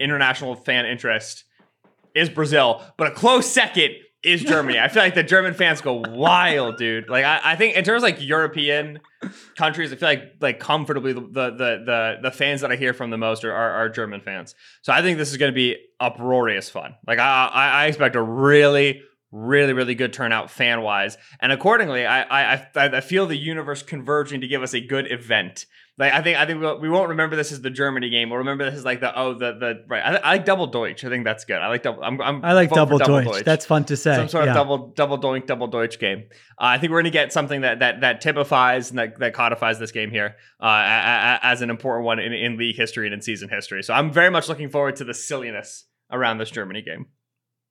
international 0.00 0.56
fan 0.56 0.86
interest 0.86 1.44
is 2.14 2.28
Brazil, 2.28 2.82
but 2.96 3.08
a 3.08 3.10
close 3.12 3.50
second 3.50 3.94
is 4.22 4.42
Germany. 4.42 4.78
I 4.78 4.88
feel 4.88 5.02
like 5.02 5.14
the 5.14 5.22
German 5.22 5.54
fans 5.54 5.80
go 5.80 6.02
wild, 6.06 6.76
dude. 6.76 7.08
Like 7.08 7.24
I, 7.24 7.40
I 7.42 7.56
think 7.56 7.76
in 7.76 7.84
terms 7.84 8.02
of 8.02 8.04
like 8.04 8.20
European 8.20 9.00
countries, 9.56 9.92
I 9.92 9.96
feel 9.96 10.08
like 10.08 10.34
like 10.40 10.60
comfortably 10.60 11.12
the 11.12 11.20
the 11.20 11.50
the 11.50 12.18
the, 12.22 12.30
fans 12.30 12.60
that 12.60 12.70
I 12.70 12.76
hear 12.76 12.92
from 12.92 13.10
the 13.10 13.16
most 13.16 13.44
are, 13.44 13.52
are, 13.52 13.70
are 13.70 13.88
German 13.88 14.20
fans. 14.20 14.54
So 14.82 14.92
I 14.92 15.00
think 15.00 15.16
this 15.16 15.30
is 15.30 15.38
going 15.38 15.52
to 15.52 15.54
be 15.54 15.76
uproarious 15.98 16.68
fun. 16.68 16.96
Like 17.06 17.18
I, 17.18 17.46
I 17.46 17.68
I 17.68 17.86
expect 17.86 18.14
a 18.14 18.22
really 18.22 19.02
really 19.32 19.72
really 19.72 19.94
good 19.94 20.12
turnout 20.12 20.50
fan 20.50 20.82
wise, 20.82 21.16
and 21.40 21.52
accordingly, 21.52 22.06
I 22.06 22.22
I 22.22 22.54
I 22.74 22.84
I 22.96 23.00
feel 23.00 23.26
the 23.26 23.36
universe 23.36 23.82
converging 23.82 24.40
to 24.40 24.46
give 24.48 24.62
us 24.62 24.74
a 24.74 24.80
good 24.80 25.10
event. 25.10 25.66
Like 25.98 26.14
I 26.14 26.22
think 26.22 26.38
I 26.38 26.46
think 26.46 26.60
we'll, 26.62 26.80
we 26.80 26.88
won't 26.88 27.10
remember 27.10 27.36
this 27.36 27.52
as 27.52 27.60
the 27.60 27.68
Germany 27.68 28.08
game. 28.08 28.30
We'll 28.30 28.38
remember 28.38 28.64
this 28.64 28.78
as 28.78 28.84
like 28.86 29.00
the 29.00 29.16
oh 29.18 29.34
the 29.34 29.52
the 29.52 29.84
right. 29.86 30.00
I, 30.02 30.16
I 30.16 30.30
like 30.32 30.46
double 30.46 30.66
Deutsch. 30.66 31.04
I 31.04 31.10
think 31.10 31.24
that's 31.24 31.44
good. 31.44 31.58
I 31.58 31.68
like 31.68 31.82
double. 31.82 32.02
I'm, 32.02 32.18
I'm 32.22 32.42
I 32.42 32.54
like 32.54 32.70
for 32.70 32.76
double, 32.76 32.96
Deutsch. 32.98 33.44
That's 33.44 33.66
fun 33.66 33.84
to 33.84 33.96
say. 33.98 34.16
some 34.16 34.28
sort 34.28 34.46
Yeah. 34.46 34.52
of 34.52 34.56
double 34.56 34.88
double 34.96 35.18
doink 35.18 35.44
double 35.46 35.66
Deutsch 35.66 35.98
game. 35.98 36.24
Uh, 36.58 36.72
I 36.72 36.78
think 36.78 36.90
we're 36.90 37.02
going 37.02 37.04
to 37.04 37.10
get 37.10 37.34
something 37.34 37.60
that 37.60 37.80
that 37.80 38.00
that 38.00 38.22
typifies 38.22 38.88
and 38.88 38.98
that, 38.98 39.18
that 39.18 39.34
codifies 39.34 39.78
this 39.78 39.92
game 39.92 40.10
here 40.10 40.36
uh, 40.60 41.38
as 41.42 41.60
an 41.60 41.68
important 41.68 42.06
one 42.06 42.18
in, 42.18 42.32
in 42.32 42.56
league 42.56 42.76
history 42.76 43.06
and 43.06 43.12
in 43.12 43.20
season 43.20 43.50
history. 43.50 43.82
So 43.82 43.92
I'm 43.92 44.10
very 44.10 44.30
much 44.30 44.48
looking 44.48 44.70
forward 44.70 44.96
to 44.96 45.04
the 45.04 45.12
silliness 45.14 45.84
around 46.10 46.38
this 46.38 46.50
Germany 46.50 46.80
game. 46.80 47.06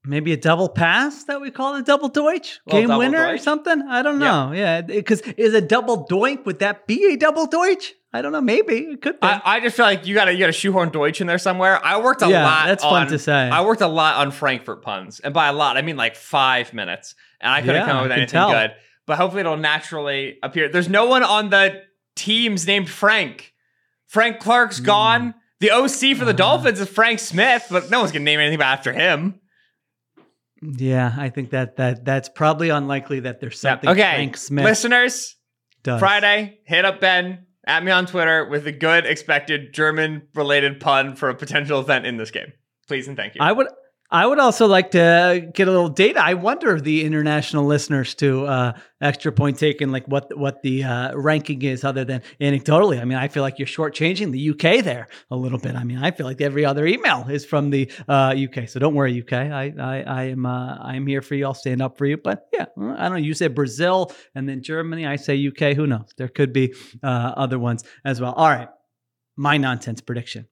Maybe 0.06 0.32
a 0.34 0.38
double 0.38 0.70
pass 0.70 1.24
that 1.26 1.42
we 1.42 1.52
call 1.52 1.76
it 1.76 1.82
a 1.82 1.84
double 1.84 2.10
Deutsch 2.10 2.60
Well, 2.66 2.78
game 2.80 2.88
double 2.88 3.00
winner 3.00 3.28
or 3.28 3.38
something. 3.38 3.82
I 3.88 4.02
don't 4.02 4.20
know. 4.20 4.52
Yeah, 4.54 4.82
because 4.82 5.22
is 5.22 5.54
a 5.54 5.62
double 5.62 6.06
doink 6.08 6.46
would 6.46 6.60
that 6.60 6.88
be 6.88 7.14
a 7.14 7.18
double 7.18 7.46
Deutsch? 7.48 7.94
I 8.12 8.22
don't 8.24 8.32
know. 8.32 8.42
Maybe 8.42 8.76
it 8.78 9.02
could 9.04 9.20
be. 9.20 9.28
I, 9.28 9.42
I 9.46 9.60
just 9.60 9.76
feel 9.78 9.86
like 9.86 10.08
you 10.08 10.16
gotta 10.16 10.32
you 10.34 10.40
gotta 10.40 10.52
shoehorn 10.52 10.90
Deutsch 10.90 11.22
in 11.22 11.28
there 11.28 11.38
somewhere. 11.38 11.84
I 11.86 12.00
worked 12.02 12.22
a 12.24 12.30
Yeah, 12.30 12.44
lot. 12.44 12.66
that's 12.66 12.84
fun 12.84 13.08
to 13.08 13.20
say. 13.20 13.34
I 13.50 13.62
worked 13.62 13.82
a 13.82 13.88
lot 13.88 14.16
on 14.16 14.32
Frankfurt 14.32 14.82
puns, 14.82 15.20
and 15.20 15.34
by 15.34 15.48
a 15.48 15.54
lot 15.54 15.78
I 15.78 15.84
mean 15.84 15.96
like 15.98 16.16
five 16.16 16.74
minutes, 16.74 17.14
and 17.40 17.52
I 17.52 17.62
couldn't 17.62 17.76
Yeah, 17.76 17.86
come 17.86 17.98
up 17.98 18.04
with 18.04 18.12
anything 18.12 18.30
tell. 18.30 18.52
good. 18.52 18.72
But 19.06 19.18
hopefully 19.18 19.42
it'll 19.42 19.58
naturally 19.58 20.38
appear. 20.42 20.70
There's 20.70 20.90
no 20.90 21.06
one 21.06 21.24
on 21.24 21.50
the 21.52 21.82
teams 22.16 22.66
named 22.66 22.90
Frank. 22.90 23.54
Frank. 24.08 24.40
Clark's 24.40 24.80
gone. 24.80 25.36
The 25.60 25.72
OC 25.72 26.16
for 26.18 26.26
the 26.26 26.30
Uh. 26.30 26.34
Dolphins 26.34 26.80
is 26.80 26.90
Frank 26.90 27.20
Smith, 27.20 27.68
but 27.70 27.92
no 27.92 28.00
one's 28.00 28.12
gonna 28.12 28.26
name 28.26 28.40
anything 28.40 28.62
after 28.62 28.92
him. 28.92 29.40
Yeah, 30.62 31.14
I 31.18 31.30
think 31.30 31.52
that 31.52 31.78
that 31.78 32.06
that's 32.06 32.30
probably 32.30 32.70
unlikely 32.70 33.22
that 33.22 33.40
there's 33.40 33.60
something 33.60 33.90
Okay, 33.90 34.02
Frank 34.02 34.38
Smith 34.38 34.66
listeners, 34.66 35.36
does. 35.84 36.00
Friday, 36.00 36.60
hit 36.66 36.86
up 36.86 37.00
Ben 37.00 37.46
at 37.66 37.84
me 37.84 37.92
on 37.92 38.06
Twitter 38.06 38.48
with 38.50 38.68
a 38.68 38.72
good 38.72 39.06
expected 39.06 39.74
German 39.74 40.24
related 40.36 40.80
pun 40.80 41.16
for 41.16 41.30
a 41.30 41.36
potential 41.36 41.80
event 41.80 42.06
in 42.06 42.18
this 42.18 42.32
game. 42.32 42.52
Please 42.88 43.08
and 43.08 43.16
thank 43.16 43.36
you. 43.36 43.42
I 43.42 43.52
would 43.52 43.68
I 44.12 44.26
would 44.26 44.40
also 44.40 44.66
like 44.66 44.92
to 44.92 45.48
get 45.54 45.68
a 45.68 45.72
little 45.72 45.90
data. 45.90 46.20
I 46.20 46.34
wonder 46.34 46.82
the 46.82 47.06
international 47.06 47.66
listeners 47.66 48.16
to 48.16 48.46
uh, 48.48 48.74
extra 49.00 49.32
point 49.32 49.60
taken, 49.60 49.92
like 49.92 50.08
what 50.08 50.36
what 50.36 50.64
the 50.64 50.84
uh, 50.84 51.16
ranking 51.16 51.62
is, 51.62 51.84
other 51.84 52.04
than 52.06 52.24
anecdotally. 52.42 53.00
I 53.00 53.06
mean, 53.06 53.20
I 53.20 53.28
feel 53.28 53.44
like 53.44 53.60
you're 53.60 53.68
shortchanging 53.68 54.32
the 54.32 54.50
UK 54.50 54.84
there 54.84 55.10
a 55.30 55.36
little 55.36 55.60
bit. 55.60 55.76
I 55.76 55.84
mean, 55.84 56.00
I 56.00 56.10
feel 56.10 56.26
like 56.26 56.42
every 56.42 56.66
other 56.66 56.88
email 56.88 57.28
is 57.30 57.46
from 57.46 57.70
the 57.70 57.92
uh, 58.08 58.36
UK. 58.36 58.68
So 58.68 58.80
don't 58.80 58.96
worry, 58.96 59.22
UK. 59.22 59.34
I 59.34 59.74
I, 59.80 60.02
I 60.02 60.24
am 60.24 60.44
uh, 60.44 60.78
I 60.78 60.96
am 60.96 61.06
here 61.06 61.22
for 61.22 61.36
you. 61.36 61.46
I'll 61.46 61.54
stand 61.54 61.80
up 61.80 61.96
for 61.96 62.08
you. 62.08 62.18
But 62.18 62.48
yeah, 62.52 62.66
I 62.78 63.04
don't 63.04 63.12
know. 63.12 63.16
You 63.18 63.36
said 63.36 63.54
Brazil 63.54 64.12
and 64.34 64.50
then 64.50 64.64
Germany. 64.64 65.06
I 65.06 65.18
say 65.18 65.48
UK. 65.48 65.76
Who 65.76 65.86
knows? 65.86 66.12
There 66.18 66.30
could 66.30 66.52
be 66.52 66.74
uh, 67.04 67.34
other 67.38 67.60
ones 67.60 67.84
as 68.04 68.20
well. 68.20 68.34
All 68.34 68.50
right, 68.50 68.70
my 69.36 69.58
nonsense 69.58 70.02
prediction 70.02 70.48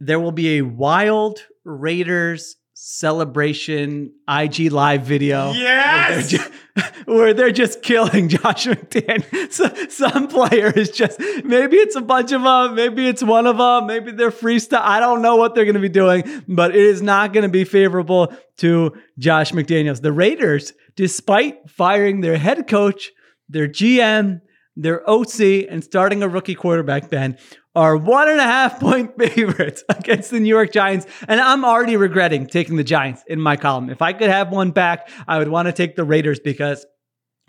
there 0.00 0.20
will 0.20 0.32
be 0.32 0.58
a 0.58 0.62
wild 0.62 1.40
Raiders 1.68 2.56
celebration 2.80 4.12
IG 4.28 4.72
live 4.72 5.02
video. 5.02 5.52
Yes! 5.52 6.32
Where 6.32 6.38
they're, 6.38 6.38
ju- 6.38 6.82
where 7.12 7.34
they're 7.34 7.50
just 7.50 7.82
killing 7.82 8.28
Josh 8.28 8.66
McDaniel. 8.66 9.52
So, 9.52 9.68
some 9.88 10.28
player 10.28 10.70
is 10.70 10.90
just, 10.90 11.18
maybe 11.44 11.76
it's 11.76 11.96
a 11.96 12.00
bunch 12.00 12.32
of 12.32 12.42
them, 12.42 12.74
maybe 12.74 13.06
it's 13.06 13.22
one 13.22 13.46
of 13.46 13.58
them, 13.58 13.86
maybe 13.86 14.12
they're 14.12 14.30
freestyle. 14.30 14.80
I 14.80 15.00
don't 15.00 15.22
know 15.22 15.36
what 15.36 15.54
they're 15.54 15.64
going 15.64 15.74
to 15.74 15.80
be 15.80 15.88
doing, 15.88 16.44
but 16.48 16.74
it 16.74 16.80
is 16.80 17.02
not 17.02 17.32
going 17.32 17.42
to 17.42 17.48
be 17.48 17.64
favorable 17.64 18.32
to 18.58 18.96
Josh 19.18 19.52
McDaniels. 19.52 20.00
The 20.00 20.12
Raiders, 20.12 20.72
despite 20.96 21.68
firing 21.68 22.20
their 22.20 22.38
head 22.38 22.66
coach, 22.68 23.10
their 23.48 23.68
GM, 23.68 24.40
their 24.78 25.08
OC, 25.10 25.66
and 25.68 25.82
starting 25.82 26.22
a 26.22 26.28
rookie 26.28 26.54
quarterback, 26.54 27.10
Ben, 27.10 27.36
are 27.74 27.96
one 27.96 28.28
and 28.28 28.40
a 28.40 28.44
half 28.44 28.80
point 28.80 29.12
favorites 29.18 29.84
against 29.88 30.30
the 30.30 30.40
New 30.40 30.48
York 30.48 30.72
Giants. 30.72 31.06
And 31.26 31.40
I'm 31.40 31.64
already 31.64 31.96
regretting 31.96 32.46
taking 32.46 32.76
the 32.76 32.84
Giants 32.84 33.22
in 33.26 33.40
my 33.40 33.56
column. 33.56 33.90
If 33.90 34.00
I 34.00 34.12
could 34.12 34.30
have 34.30 34.50
one 34.50 34.70
back, 34.70 35.10
I 35.26 35.38
would 35.38 35.48
want 35.48 35.66
to 35.66 35.72
take 35.72 35.96
the 35.96 36.04
Raiders 36.04 36.40
because 36.40 36.86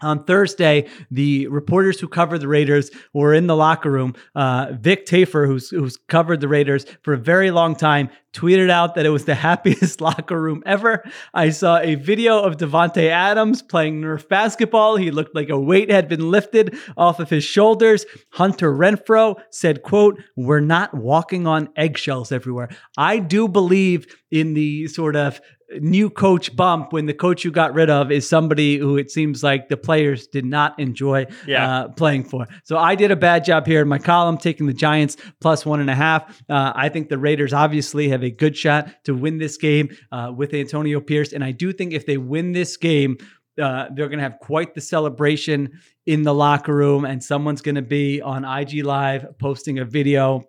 on 0.02 0.24
Thursday, 0.24 0.88
the 1.12 1.48
reporters 1.48 2.00
who 2.00 2.08
covered 2.08 2.40
the 2.40 2.48
Raiders 2.48 2.90
were 3.14 3.34
in 3.34 3.48
the 3.48 3.56
locker 3.56 3.92
room. 3.92 4.16
Uh, 4.36 4.68
Vic 4.74 5.06
Tafur, 5.06 5.48
who's 5.48 5.70
who's 5.70 5.98
covered 6.08 6.42
the 6.42 6.48
Raiders 6.48 6.86
for 7.02 7.14
a 7.14 7.18
very 7.18 7.52
long 7.52 7.76
time, 7.76 8.10
tweeted 8.34 8.70
out 8.70 8.96
that 8.96 9.06
it 9.06 9.10
was 9.10 9.26
the 9.26 9.36
happiest 9.50 10.02
locker 10.02 10.40
room 10.40 10.64
ever. 10.66 11.04
I 11.34 11.50
saw 11.50 11.80
a 11.80 11.96
video 11.96 12.42
of 12.42 12.58
Davante 12.58 13.10
Adams 13.10 13.62
playing 13.62 14.02
Nerf 14.02 14.28
basketball. 14.28 14.96
He 14.96 15.12
looked 15.12 15.36
like 15.36 15.50
a 15.50 15.60
weight 15.60 15.90
had 15.90 16.08
been 16.08 16.32
lifted 16.32 16.78
off 16.98 17.20
of 17.20 17.30
his 17.30 17.44
shoulders. 17.44 18.06
Hunter 18.32 18.74
Renfrow 18.74 19.36
said, 19.52 19.84
"quote 19.84 20.22
We're 20.36 20.60
not 20.60 20.94
walking 20.94 21.48
on 21.48 21.70
eggshells 21.76 22.32
everywhere." 22.32 22.70
I 22.98 23.20
do 23.20 23.48
believe 23.48 24.08
in 24.32 24.54
the 24.54 24.88
sort 24.88 25.16
of 25.16 25.42
new 25.80 26.10
coach 26.10 26.56
bump 26.56 26.92
when 26.94 27.06
the 27.06 27.14
coach 27.14 27.44
you 27.46 27.52
got 27.52 27.74
rid 27.74 27.90
of 27.90 28.12
is 28.12 28.28
somebody 28.28 28.78
who 28.78 28.98
it 28.98 29.12
seems 29.12 29.44
like 29.44 29.70
the 29.70 29.78
players 29.78 30.26
did 30.28 30.44
not 30.46 30.80
enjoy 30.80 31.28
Yeah. 31.46 31.70
uh, 31.82 31.88
playing 31.90 32.24
for. 32.24 32.48
So 32.64 32.78
I 32.78 32.96
did 32.96 33.12
a 33.12 33.16
bad 33.16 33.46
job 33.46 33.68
here 33.68 33.82
in 33.82 33.88
my 33.88 34.00
column, 34.00 34.38
taking 34.38 34.66
the 34.66 34.74
Giants 34.74 35.18
plus 35.42 35.66
one 35.66 35.80
and 35.80 35.90
a 35.90 35.96
half. 35.96 36.42
Uh, 36.50 36.74
I 36.76 36.90
think 36.90 37.10
the 37.10 37.18
Raiders 37.20 37.54
obviously 37.54 38.10
have 38.10 38.24
a 38.24 38.32
good 38.32 38.58
shot 38.58 38.90
to 39.06 39.14
win 39.14 39.38
this 39.38 39.58
game 39.58 39.90
uh, 40.12 40.32
with 40.36 40.54
Antonio 40.54 41.00
Pierce. 41.02 41.34
And 41.34 41.44
I 41.44 41.52
do 41.52 41.72
think 41.72 41.94
if 41.94 42.06
they 42.06 42.18
win 42.18 42.52
this 42.52 42.76
game, 42.78 43.18
uh, 43.62 43.88
they're 43.94 44.08
going 44.08 44.20
to 44.20 44.24
have 44.24 44.40
quite 44.40 44.74
the 44.74 44.82
celebration 44.82 45.70
in 46.06 46.24
the 46.24 46.34
locker 46.34 46.74
room, 46.74 47.06
and 47.06 47.24
someone's 47.24 47.62
going 47.62 47.76
to 47.76 47.82
be 47.82 48.22
on 48.22 48.44
IG 48.46 48.84
Live 48.86 49.38
posting 49.38 49.78
a 49.80 49.86
video 49.86 50.44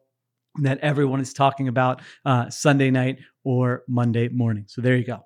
that 0.56 0.78
everyone 0.80 1.20
is 1.20 1.32
talking 1.32 1.68
about 1.68 2.02
uh, 2.24 2.50
Sunday 2.50 2.90
night 2.90 3.18
or 3.44 3.82
Monday 3.88 4.28
morning. 4.28 4.64
So 4.68 4.80
there 4.80 4.96
you 4.96 5.04
go. 5.04 5.24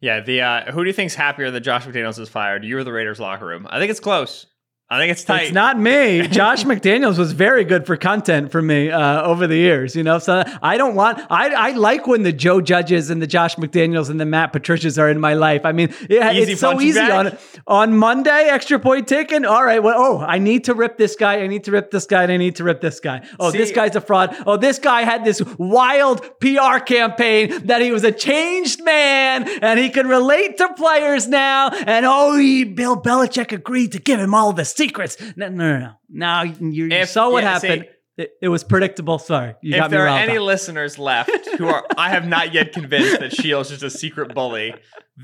Yeah, 0.00 0.20
the 0.20 0.42
uh, 0.42 0.72
who 0.72 0.84
do 0.84 0.88
you 0.88 0.94
think's 0.94 1.14
happier 1.14 1.50
that 1.50 1.60
Josh 1.60 1.84
McDaniels 1.84 2.18
is 2.20 2.28
fired? 2.28 2.64
You 2.64 2.78
or 2.78 2.84
the 2.84 2.92
Raiders 2.92 3.18
locker 3.18 3.46
room? 3.46 3.66
I 3.68 3.78
think 3.78 3.90
it's 3.90 4.00
close. 4.00 4.46
I 4.90 4.98
think 4.98 5.12
it's 5.12 5.22
tight. 5.22 5.42
It's 5.42 5.52
not 5.52 5.78
me. 5.78 6.26
Josh 6.28 6.64
McDaniels 6.64 7.18
was 7.18 7.32
very 7.32 7.64
good 7.64 7.84
for 7.84 7.98
content 7.98 8.50
for 8.50 8.62
me 8.62 8.90
uh, 8.90 9.22
over 9.22 9.46
the 9.46 9.56
years. 9.56 9.94
You 9.94 10.02
know, 10.02 10.18
so 10.18 10.42
I 10.62 10.78
don't 10.78 10.94
want. 10.94 11.18
I 11.28 11.52
I 11.52 11.70
like 11.72 12.06
when 12.06 12.22
the 12.22 12.32
Joe 12.32 12.62
Judges 12.62 13.10
and 13.10 13.20
the 13.20 13.26
Josh 13.26 13.56
McDaniels 13.56 14.08
and 14.08 14.18
the 14.18 14.24
Matt 14.24 14.54
Patricias 14.54 14.98
are 14.98 15.10
in 15.10 15.20
my 15.20 15.34
life. 15.34 15.66
I 15.66 15.72
mean, 15.72 15.94
yeah, 16.08 16.32
Easy 16.32 16.52
it's 16.52 16.62
so 16.62 16.80
easy 16.80 16.98
bag. 16.98 17.12
on 17.12 17.38
on 17.66 17.98
Monday. 17.98 18.48
Extra 18.48 18.78
point 18.78 19.06
taken. 19.06 19.44
All 19.44 19.62
right. 19.62 19.82
Well, 19.82 19.94
oh, 19.98 20.18
I 20.20 20.38
need 20.38 20.64
to 20.64 20.74
rip 20.74 20.96
this 20.96 21.16
guy. 21.16 21.42
I 21.42 21.48
need 21.48 21.64
to 21.64 21.70
rip 21.70 21.90
this 21.90 22.06
guy. 22.06 22.22
And 22.22 22.32
I 22.32 22.38
need 22.38 22.56
to 22.56 22.64
rip 22.64 22.80
this 22.80 22.98
guy. 22.98 23.26
Oh, 23.38 23.50
this 23.50 23.72
guy's 23.72 23.94
a 23.94 24.00
fraud. 24.00 24.34
Oh, 24.46 24.56
this 24.56 24.78
guy 24.78 25.02
had 25.02 25.22
this 25.22 25.42
wild 25.58 26.22
PR 26.40 26.78
campaign 26.78 27.66
that 27.66 27.82
he 27.82 27.92
was 27.92 28.04
a 28.04 28.12
changed 28.12 28.82
man 28.84 29.46
and 29.60 29.78
he 29.78 29.90
can 29.90 30.08
relate 30.08 30.56
to 30.58 30.72
players 30.74 31.28
now. 31.28 31.68
And 31.68 32.06
oh, 32.06 32.38
he, 32.38 32.64
Bill 32.64 32.96
Belichick 32.96 33.52
agreed 33.52 33.92
to 33.92 33.98
give 33.98 34.18
him 34.18 34.32
all 34.32 34.54
the 34.54 34.64
secrets. 34.78 35.16
No, 35.36 35.48
no, 35.48 35.72
no, 35.72 35.78
no. 35.78 35.92
Now 36.08 36.42
you, 36.42 36.70
you 36.70 36.88
If- 36.90 37.10
saw 37.10 37.30
what 37.30 37.42
yeah, 37.44 37.52
happened. 37.54 37.82
see- 37.82 37.88
it, 38.22 38.32
it 38.42 38.48
was 38.48 38.64
predictable. 38.64 39.20
Sorry, 39.20 39.54
you 39.62 39.74
if 39.74 39.80
got 39.80 39.90
me 39.92 39.96
there 39.96 40.08
are 40.08 40.18
any 40.18 40.40
listeners 40.40 40.98
left 40.98 41.30
who 41.56 41.68
are, 41.68 41.84
I 41.96 42.10
have 42.10 42.26
not 42.26 42.52
yet 42.52 42.72
convinced 42.72 43.20
that 43.20 43.30
Sheil's 43.30 43.68
just 43.68 43.84
a 43.84 43.90
secret 43.90 44.34
bully. 44.34 44.74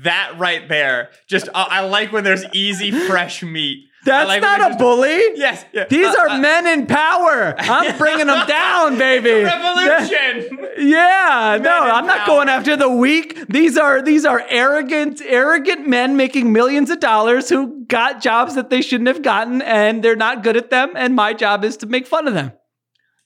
That 0.03 0.35
right 0.37 0.67
there, 0.69 1.09
just 1.27 1.49
I, 1.53 1.67
I 1.69 1.79
like 1.81 2.13
when 2.13 2.23
there's 2.23 2.45
easy, 2.53 2.91
fresh 2.91 3.43
meat. 3.43 3.87
That's 4.05 4.27
like 4.27 4.41
not 4.41 4.71
a 4.71 4.75
bully. 4.77 5.17
Yes, 5.35 5.65
yeah. 5.73 5.85
These 5.89 6.07
Uh, 6.07 6.15
are 6.21 6.29
uh, 6.29 6.37
men 6.37 6.67
in 6.67 6.85
power. 6.87 7.55
I'm 7.57 7.97
bringing 7.97 8.27
them 8.27 8.47
down, 8.47 8.97
baby. 9.07 9.43
revolution. 9.43 10.59
Yeah, 10.77 11.57
no, 11.61 11.71
I'm 11.79 12.05
not 12.05 12.19
power. 12.19 12.27
going 12.27 12.49
after 12.49 12.75
the 12.75 12.89
weak. 12.89 13.47
These 13.47 13.77
are 13.77 14.01
these 14.01 14.25
are 14.25 14.43
arrogant, 14.49 15.21
arrogant 15.25 15.87
men 15.87 16.17
making 16.17 16.51
millions 16.51 16.89
of 16.89 16.99
dollars 16.99 17.47
who 17.47 17.85
got 17.85 18.21
jobs 18.21 18.55
that 18.55 18.69
they 18.69 18.81
shouldn't 18.81 19.07
have 19.07 19.21
gotten, 19.21 19.61
and 19.61 20.03
they're 20.03 20.17
not 20.17 20.43
good 20.43 20.57
at 20.57 20.69
them. 20.69 20.91
And 20.95 21.15
my 21.15 21.33
job 21.33 21.63
is 21.63 21.77
to 21.77 21.85
make 21.87 22.05
fun 22.07 22.27
of 22.27 22.33
them. 22.33 22.51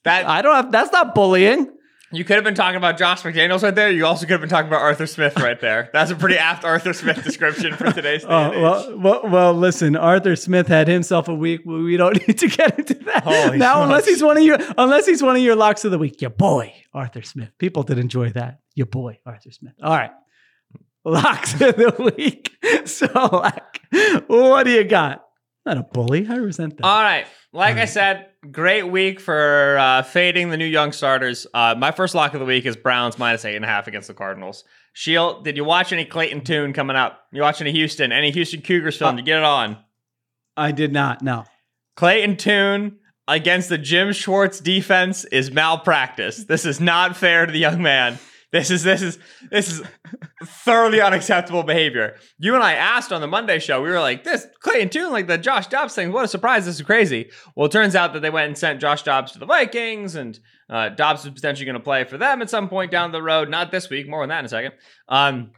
that 0.04 0.26
I 0.28 0.42
don't 0.42 0.54
have. 0.54 0.70
That's 0.72 0.92
not 0.92 1.14
bullying. 1.14 1.66
You 2.12 2.24
could 2.24 2.34
have 2.36 2.44
been 2.44 2.54
talking 2.54 2.76
about 2.76 2.98
Josh 2.98 3.22
McDaniels 3.22 3.62
right 3.62 3.74
there. 3.74 3.90
You 3.90 4.04
also 4.04 4.26
could 4.26 4.32
have 4.32 4.40
been 4.40 4.50
talking 4.50 4.66
about 4.68 4.82
Arthur 4.82 5.06
Smith 5.06 5.36
right 5.38 5.60
there. 5.60 5.90
That's 5.92 6.10
a 6.10 6.16
pretty 6.16 6.36
apt 6.38 6.64
Arthur 6.64 6.92
Smith 6.92 7.22
description 7.22 7.76
for 7.76 7.92
today's. 7.92 8.22
day 8.22 8.28
Oh 8.28 8.60
well, 8.60 8.98
well, 8.98 9.28
well, 9.28 9.54
listen. 9.54 9.94
Arthur 9.96 10.34
Smith 10.36 10.66
had 10.66 10.88
himself 10.88 11.28
a 11.28 11.34
week. 11.34 11.62
We 11.64 11.96
don't 11.96 12.16
need 12.28 12.38
to 12.38 12.48
get 12.48 12.78
into 12.78 12.94
that 12.94 13.22
Holy 13.24 13.58
now, 13.58 13.82
unless 13.82 14.06
he's 14.06 14.22
one 14.22 14.36
of 14.36 14.42
your 14.42 14.58
unless 14.76 15.06
he's 15.06 15.22
one 15.22 15.36
of 15.36 15.42
your 15.42 15.56
locks 15.56 15.84
of 15.84 15.90
the 15.92 15.98
week. 15.98 16.20
Your 16.20 16.30
boy, 16.30 16.74
Arthur 16.92 17.22
Smith. 17.22 17.50
People 17.58 17.82
did 17.82 17.98
enjoy 17.98 18.30
that. 18.30 18.60
Your 18.74 18.86
boy, 18.86 19.20
Arthur 19.24 19.50
Smith. 19.50 19.74
All 19.82 19.96
right, 19.96 20.10
locks 21.04 21.54
of 21.54 21.76
the 21.76 22.12
week. 22.16 22.56
So, 22.86 23.06
like, 23.14 23.80
what 24.26 24.64
do 24.64 24.70
you 24.70 24.84
got? 24.84 25.24
Not 25.66 25.76
a 25.76 25.82
bully. 25.82 26.26
I 26.28 26.36
resent 26.36 26.78
that. 26.78 26.86
All 26.86 27.02
right. 27.02 27.26
Like 27.52 27.76
I 27.76 27.84
said, 27.84 28.28
great 28.50 28.84
week 28.84 29.20
for 29.20 29.76
uh, 29.78 30.02
fading 30.02 30.50
the 30.50 30.56
new 30.56 30.64
young 30.64 30.92
starters. 30.92 31.46
Uh, 31.52 31.74
my 31.76 31.90
first 31.90 32.14
lock 32.14 32.32
of 32.32 32.40
the 32.40 32.46
week 32.46 32.64
is 32.64 32.76
Browns 32.76 33.18
minus 33.18 33.44
eight 33.44 33.56
and 33.56 33.64
a 33.64 33.68
half 33.68 33.86
against 33.86 34.08
the 34.08 34.14
Cardinals. 34.14 34.64
Sheil, 34.92 35.42
did 35.42 35.56
you 35.56 35.64
watch 35.64 35.92
any 35.92 36.04
Clayton 36.04 36.42
Tune 36.42 36.72
coming 36.72 36.96
up? 36.96 37.20
You 37.32 37.42
watch 37.42 37.60
any 37.60 37.72
Houston? 37.72 38.12
Any 38.12 38.30
Houston 38.30 38.62
Cougars 38.62 38.96
film? 38.96 39.16
Did 39.16 39.22
you 39.22 39.32
get 39.32 39.38
it 39.38 39.44
on? 39.44 39.78
I 40.56 40.72
did 40.72 40.92
not. 40.92 41.22
No. 41.22 41.44
Clayton 41.96 42.36
Tune 42.36 42.98
against 43.28 43.68
the 43.68 43.78
Jim 43.78 44.12
Schwartz 44.12 44.60
defense 44.60 45.24
is 45.26 45.50
malpractice. 45.50 46.44
This 46.44 46.64
is 46.64 46.80
not 46.80 47.16
fair 47.16 47.46
to 47.46 47.52
the 47.52 47.58
young 47.58 47.82
man. 47.82 48.18
This 48.52 48.70
is 48.70 48.82
this 48.82 49.00
is 49.00 49.18
this 49.50 49.70
is 49.70 49.82
thoroughly 50.44 51.00
unacceptable 51.00 51.62
behavior. 51.62 52.16
You 52.38 52.54
and 52.56 52.64
I 52.64 52.72
asked 52.72 53.12
on 53.12 53.20
the 53.20 53.28
Monday 53.28 53.60
show. 53.60 53.80
We 53.80 53.90
were 53.90 54.00
like, 54.00 54.24
"This 54.24 54.46
Clayton 54.60 54.88
Tune, 54.88 55.12
like 55.12 55.28
the 55.28 55.38
Josh 55.38 55.68
Dobbs 55.68 55.94
thing. 55.94 56.12
What 56.12 56.24
a 56.24 56.28
surprise! 56.28 56.66
This 56.66 56.76
is 56.76 56.82
crazy." 56.82 57.30
Well, 57.54 57.66
it 57.66 57.72
turns 57.72 57.94
out 57.94 58.12
that 58.14 58.20
they 58.20 58.30
went 58.30 58.48
and 58.48 58.58
sent 58.58 58.80
Josh 58.80 59.04
Dobbs 59.04 59.32
to 59.32 59.38
the 59.38 59.46
Vikings, 59.46 60.16
and 60.16 60.38
uh, 60.68 60.88
Dobbs 60.88 61.24
is 61.24 61.30
potentially 61.30 61.64
going 61.64 61.74
to 61.74 61.80
play 61.80 62.02
for 62.02 62.18
them 62.18 62.42
at 62.42 62.50
some 62.50 62.68
point 62.68 62.90
down 62.90 63.12
the 63.12 63.22
road. 63.22 63.48
Not 63.48 63.70
this 63.70 63.88
week. 63.88 64.08
More 64.08 64.24
on 64.24 64.30
that 64.30 64.40
in 64.40 64.46
a 64.46 64.48
second. 64.48 64.72
Um, 65.08 65.52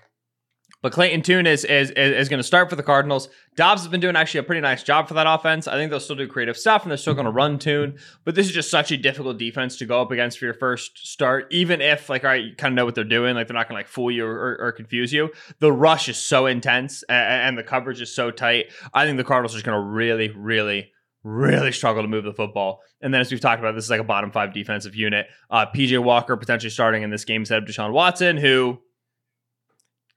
but 0.82 0.92
Clayton 0.92 1.22
Tune 1.22 1.46
is 1.46 1.64
is 1.64 1.90
is, 1.92 2.12
is 2.12 2.28
going 2.28 2.38
to 2.38 2.44
start 2.44 2.68
for 2.68 2.76
the 2.76 2.82
Cardinals. 2.82 3.28
Dobbs 3.56 3.82
has 3.82 3.88
been 3.88 4.00
doing 4.00 4.16
actually 4.16 4.40
a 4.40 4.42
pretty 4.42 4.60
nice 4.60 4.82
job 4.82 5.08
for 5.08 5.14
that 5.14 5.26
offense. 5.26 5.66
I 5.68 5.74
think 5.74 5.90
they'll 5.90 6.00
still 6.00 6.16
do 6.16 6.26
creative 6.26 6.56
stuff 6.56 6.82
and 6.82 6.90
they're 6.90 6.98
still 6.98 7.14
going 7.14 7.26
to 7.26 7.32
run 7.32 7.58
Tune. 7.58 7.98
But 8.24 8.34
this 8.34 8.46
is 8.46 8.52
just 8.52 8.70
such 8.70 8.90
a 8.90 8.96
difficult 8.96 9.38
defense 9.38 9.76
to 9.78 9.86
go 9.86 10.02
up 10.02 10.10
against 10.10 10.38
for 10.38 10.44
your 10.44 10.54
first 10.54 11.06
start. 11.06 11.46
Even 11.50 11.80
if 11.80 12.08
like 12.08 12.24
all 12.24 12.30
right, 12.30 12.44
you 12.44 12.56
kind 12.56 12.72
of 12.72 12.76
know 12.76 12.84
what 12.84 12.94
they're 12.94 13.04
doing, 13.04 13.34
like 13.34 13.46
they're 13.46 13.54
not 13.54 13.68
going 13.68 13.76
to 13.76 13.80
like 13.80 13.88
fool 13.88 14.10
you 14.10 14.26
or, 14.26 14.34
or, 14.34 14.56
or, 14.60 14.72
confuse 14.72 15.12
you. 15.12 15.30
The 15.60 15.72
rush 15.72 16.08
is 16.08 16.16
so 16.16 16.46
intense 16.46 17.02
and, 17.04 17.48
and 17.48 17.58
the 17.58 17.62
coverage 17.62 18.00
is 18.00 18.14
so 18.14 18.30
tight. 18.30 18.66
I 18.92 19.06
think 19.06 19.16
the 19.16 19.24
Cardinals 19.24 19.54
are 19.54 19.58
just 19.58 19.66
going 19.66 19.80
to 19.80 19.86
really, 19.86 20.30
really 20.30 20.92
really 21.24 21.70
struggle 21.70 22.02
to 22.02 22.08
move 22.08 22.24
the 22.24 22.32
football. 22.32 22.80
And 23.00 23.12
then, 23.12 23.20
as 23.20 23.30
we've 23.30 23.40
talked 23.40 23.60
about, 23.60 23.74
this 23.74 23.84
is 23.84 23.90
like 23.90 24.00
a 24.00 24.04
bottom 24.04 24.30
five 24.30 24.52
defensive 24.52 24.94
unit. 24.94 25.26
Uh, 25.50 25.66
PJ 25.72 26.02
Walker 26.02 26.36
potentially 26.36 26.70
starting 26.70 27.02
in 27.02 27.10
this 27.10 27.24
game 27.24 27.42
instead 27.42 27.62
of 27.62 27.68
Deshaun 27.68 27.92
Watson, 27.92 28.36
who 28.36 28.80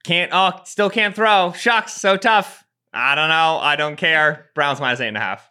can't, 0.06 0.30
oh, 0.32 0.52
still 0.64 0.88
can't 0.88 1.14
throw. 1.14 1.52
Shucks, 1.52 1.92
so 1.92 2.16
tough. 2.16 2.64
I 2.94 3.14
don't 3.16 3.28
know. 3.28 3.58
I 3.60 3.76
don't 3.76 3.96
care. 3.96 4.50
Browns 4.54 4.80
minus 4.80 5.00
eight 5.00 5.08
and 5.08 5.16
a 5.16 5.20
half. 5.20 5.50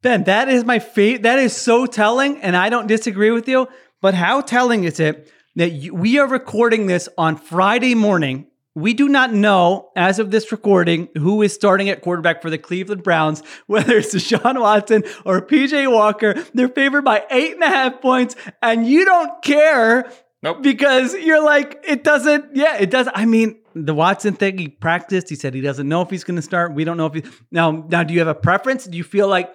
Ben, 0.00 0.24
that 0.24 0.48
is 0.48 0.64
my 0.64 0.78
favorite. 0.78 1.24
That 1.24 1.40
is 1.40 1.54
so 1.54 1.84
telling, 1.86 2.38
and 2.38 2.56
I 2.56 2.70
don't 2.70 2.86
disagree 2.86 3.32
with 3.32 3.48
you. 3.48 3.68
But 4.00 4.14
how 4.14 4.40
telling 4.40 4.84
is 4.84 4.98
it 5.00 5.30
that 5.56 5.72
you, 5.72 5.94
we 5.94 6.18
are 6.18 6.26
recording 6.26 6.86
this 6.86 7.08
on 7.18 7.36
Friday 7.36 7.94
morning? 7.94 8.46
We 8.76 8.94
do 8.94 9.08
not 9.08 9.34
know, 9.34 9.90
as 9.96 10.20
of 10.20 10.30
this 10.30 10.52
recording, 10.52 11.08
who 11.18 11.42
is 11.42 11.52
starting 11.52 11.88
at 11.90 12.00
quarterback 12.00 12.40
for 12.40 12.48
the 12.48 12.56
Cleveland 12.56 13.02
Browns, 13.02 13.42
whether 13.66 13.98
it's 13.98 14.14
Deshaun 14.14 14.60
Watson 14.60 15.02
or 15.26 15.42
PJ 15.42 15.92
Walker. 15.92 16.34
They're 16.54 16.68
favored 16.68 17.02
by 17.02 17.24
eight 17.30 17.54
and 17.54 17.64
a 17.64 17.68
half 17.68 18.00
points, 18.00 18.36
and 18.62 18.86
you 18.86 19.04
don't 19.04 19.42
care 19.42 20.10
Nope. 20.42 20.62
Because 20.62 21.14
you're 21.14 21.42
like, 21.42 21.84
it 21.86 22.02
doesn't, 22.02 22.56
yeah, 22.56 22.78
it 22.78 22.90
does. 22.90 23.08
I 23.14 23.26
mean, 23.26 23.59
the 23.74 23.94
Watson 23.94 24.34
thing, 24.34 24.58
he 24.58 24.68
practiced. 24.68 25.28
He 25.28 25.36
said 25.36 25.54
he 25.54 25.60
doesn't 25.60 25.88
know 25.88 26.02
if 26.02 26.10
he's 26.10 26.24
going 26.24 26.36
to 26.36 26.42
start. 26.42 26.74
We 26.74 26.84
don't 26.84 26.96
know 26.96 27.06
if 27.06 27.14
he, 27.14 27.22
now, 27.50 27.86
now, 27.88 28.02
do 28.02 28.12
you 28.12 28.20
have 28.20 28.28
a 28.28 28.34
preference? 28.34 28.86
Do 28.86 28.96
you 28.96 29.04
feel 29.04 29.28
like, 29.28 29.50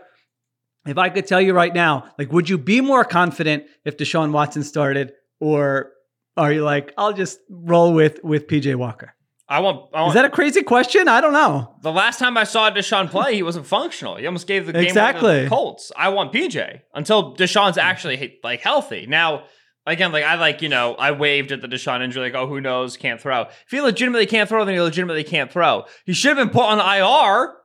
if 0.85 0.97
I 0.97 1.09
could 1.09 1.25
tell 1.25 1.41
you 1.41 1.53
right 1.53 1.73
now, 1.73 2.11
like, 2.19 2.31
would 2.31 2.47
you 2.47 2.57
be 2.57 2.79
more 2.79 3.03
confident 3.03 3.65
if 3.85 3.97
Deshaun 3.97 4.31
Watson 4.31 4.63
started, 4.63 5.13
or 5.39 5.91
are 6.37 6.53
you 6.53 6.63
like, 6.63 6.93
I'll 6.97 7.13
just 7.13 7.39
roll 7.49 7.93
with 7.93 8.23
with 8.23 8.47
PJ 8.47 8.75
Walker? 8.75 9.15
I 9.47 9.59
want, 9.59 9.89
I 9.93 10.01
want. 10.01 10.09
Is 10.09 10.13
that 10.15 10.25
a 10.25 10.29
crazy 10.29 10.63
question? 10.63 11.07
I 11.07 11.21
don't 11.21 11.33
know. 11.33 11.75
The 11.83 11.91
last 11.91 12.17
time 12.17 12.35
I 12.35 12.45
saw 12.45 12.71
Deshaun 12.71 13.09
play, 13.09 13.35
he 13.35 13.43
wasn't 13.43 13.67
functional. 13.67 14.15
He 14.15 14.25
almost 14.25 14.47
gave 14.47 14.65
the 14.65 14.73
game 14.73 14.83
exactly. 14.83 15.37
to 15.37 15.43
the 15.43 15.49
Colts. 15.49 15.91
I 15.95 16.09
want 16.09 16.33
PJ 16.33 16.81
until 16.95 17.35
Deshaun's 17.35 17.77
actually 17.77 18.39
like 18.43 18.61
healthy. 18.61 19.05
Now 19.07 19.43
Again, 19.87 20.11
like 20.11 20.23
I 20.23 20.35
like, 20.35 20.61
you 20.61 20.69
know, 20.69 20.95
I 20.95 21.11
waved 21.11 21.51
at 21.51 21.61
the 21.61 21.67
Deshaun 21.67 22.03
injury, 22.03 22.23
like, 22.23 22.33
oh, 22.33 22.47
who 22.47 22.59
knows, 22.59 22.97
can't 22.97 23.21
throw. 23.21 23.41
If 23.41 23.65
he 23.69 23.81
legitimately 23.81 24.25
can't 24.25 24.49
throw, 24.49 24.65
then 24.65 24.73
he 24.73 24.81
legitimately 24.81 25.23
can't 25.23 25.51
throw. 25.51 25.85
He 26.05 26.13
should 26.13 26.35
have 26.35 26.47
been 26.47 26.53
put 26.53 26.65
on 26.65 26.79
the 26.79 26.83
IR 26.83 27.55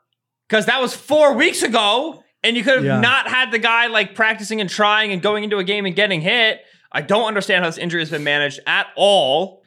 because 0.49 0.67
that 0.67 0.83
was 0.83 0.95
four 0.95 1.35
weeks 1.35 1.63
ago, 1.63 2.23
and 2.43 2.57
you 2.57 2.63
could 2.63 2.75
have 2.75 2.85
yeah. 2.85 3.01
not 3.01 3.27
had 3.27 3.51
the 3.51 3.59
guy 3.59 3.87
like 3.87 4.15
practicing 4.15 4.61
and 4.61 4.69
trying 4.69 5.13
and 5.13 5.23
going 5.23 5.45
into 5.45 5.59
a 5.59 5.65
game 5.65 5.87
and 5.87 5.97
getting 5.97 6.21
hit. 6.21 6.61
I 6.93 7.01
don't 7.01 7.25
understand 7.25 7.65
how 7.65 7.71
this 7.71 7.79
injury 7.79 8.03
has 8.03 8.11
been 8.11 8.25
managed 8.25 8.61
at 8.67 8.89
all. 8.97 9.63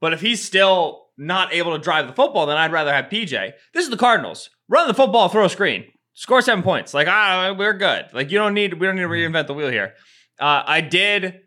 But 0.00 0.12
if 0.12 0.20
he's 0.20 0.44
still 0.44 1.06
not 1.16 1.52
able 1.52 1.72
to 1.72 1.78
drive 1.78 2.06
the 2.06 2.12
football, 2.12 2.46
then 2.46 2.56
I'd 2.56 2.72
rather 2.72 2.92
have 2.92 3.06
PJ. 3.06 3.52
This 3.72 3.84
is 3.84 3.90
the 3.90 3.96
Cardinals. 3.96 4.50
Run 4.68 4.88
the 4.88 4.94
football, 4.94 5.28
throw 5.28 5.44
a 5.44 5.50
screen, 5.50 5.84
score 6.14 6.42
seven 6.42 6.62
points. 6.62 6.92
Like 6.92 7.08
ah, 7.08 7.54
we're 7.56 7.74
good. 7.74 8.06
Like 8.12 8.30
you 8.30 8.38
don't 8.38 8.54
need 8.54 8.74
we 8.74 8.86
don't 8.86 8.96
need 8.96 9.02
to 9.02 9.08
reinvent 9.08 9.46
the 9.46 9.54
wheel 9.54 9.70
here. 9.70 9.94
Uh, 10.38 10.62
I 10.66 10.80
did 10.80 11.40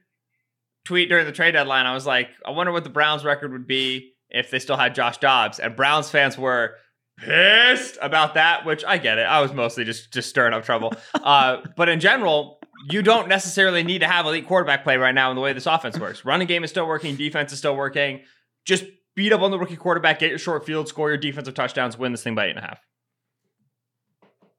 tweet 0.85 1.09
during 1.09 1.25
the 1.25 1.31
trade 1.31 1.51
deadline. 1.53 1.85
I 1.85 1.93
was 1.93 2.05
like, 2.05 2.29
I 2.45 2.51
wonder 2.51 2.71
what 2.71 2.83
the 2.83 2.89
Browns 2.89 3.23
record 3.23 3.51
would 3.51 3.67
be 3.67 4.13
if 4.29 4.51
they 4.51 4.59
still 4.59 4.77
had 4.77 4.95
Josh 4.95 5.17
Dobbs. 5.17 5.59
And 5.59 5.75
Browns 5.75 6.09
fans 6.09 6.37
were 6.37 6.75
pissed 7.17 7.97
about 8.01 8.33
that, 8.33 8.65
which 8.65 8.83
I 8.85 8.97
get 8.97 9.17
it. 9.17 9.23
I 9.23 9.41
was 9.41 9.53
mostly 9.53 9.83
just 9.83 10.11
just 10.11 10.29
stirring 10.29 10.53
up 10.53 10.63
trouble. 10.63 10.93
Uh, 11.23 11.61
but 11.77 11.87
in 11.87 12.01
general, 12.01 12.59
you 12.89 13.01
don't 13.01 13.29
necessarily 13.29 13.81
need 13.81 13.99
to 13.99 14.07
have 14.07 14.25
elite 14.25 14.45
quarterback 14.45 14.83
play 14.83 14.97
right 14.97 15.15
now 15.15 15.29
in 15.29 15.35
the 15.35 15.41
way 15.41 15.53
this 15.53 15.65
offense 15.65 15.97
works. 15.97 16.25
Running 16.25 16.47
game 16.47 16.65
is 16.65 16.69
still 16.69 16.85
working, 16.85 17.15
defense 17.15 17.53
is 17.53 17.59
still 17.59 17.77
working. 17.77 18.19
Just 18.65 18.83
beat 19.15 19.31
up 19.31 19.39
on 19.39 19.51
the 19.51 19.57
rookie 19.57 19.77
quarterback, 19.77 20.19
get 20.19 20.29
your 20.29 20.37
short 20.37 20.65
field, 20.65 20.89
score 20.89 21.07
your 21.07 21.17
defensive 21.17 21.53
touchdowns, 21.53 21.97
win 21.97 22.11
this 22.11 22.23
thing 22.23 22.35
by 22.35 22.47
eight 22.47 22.49
and 22.49 22.59
a 22.59 22.61
half. 22.61 22.79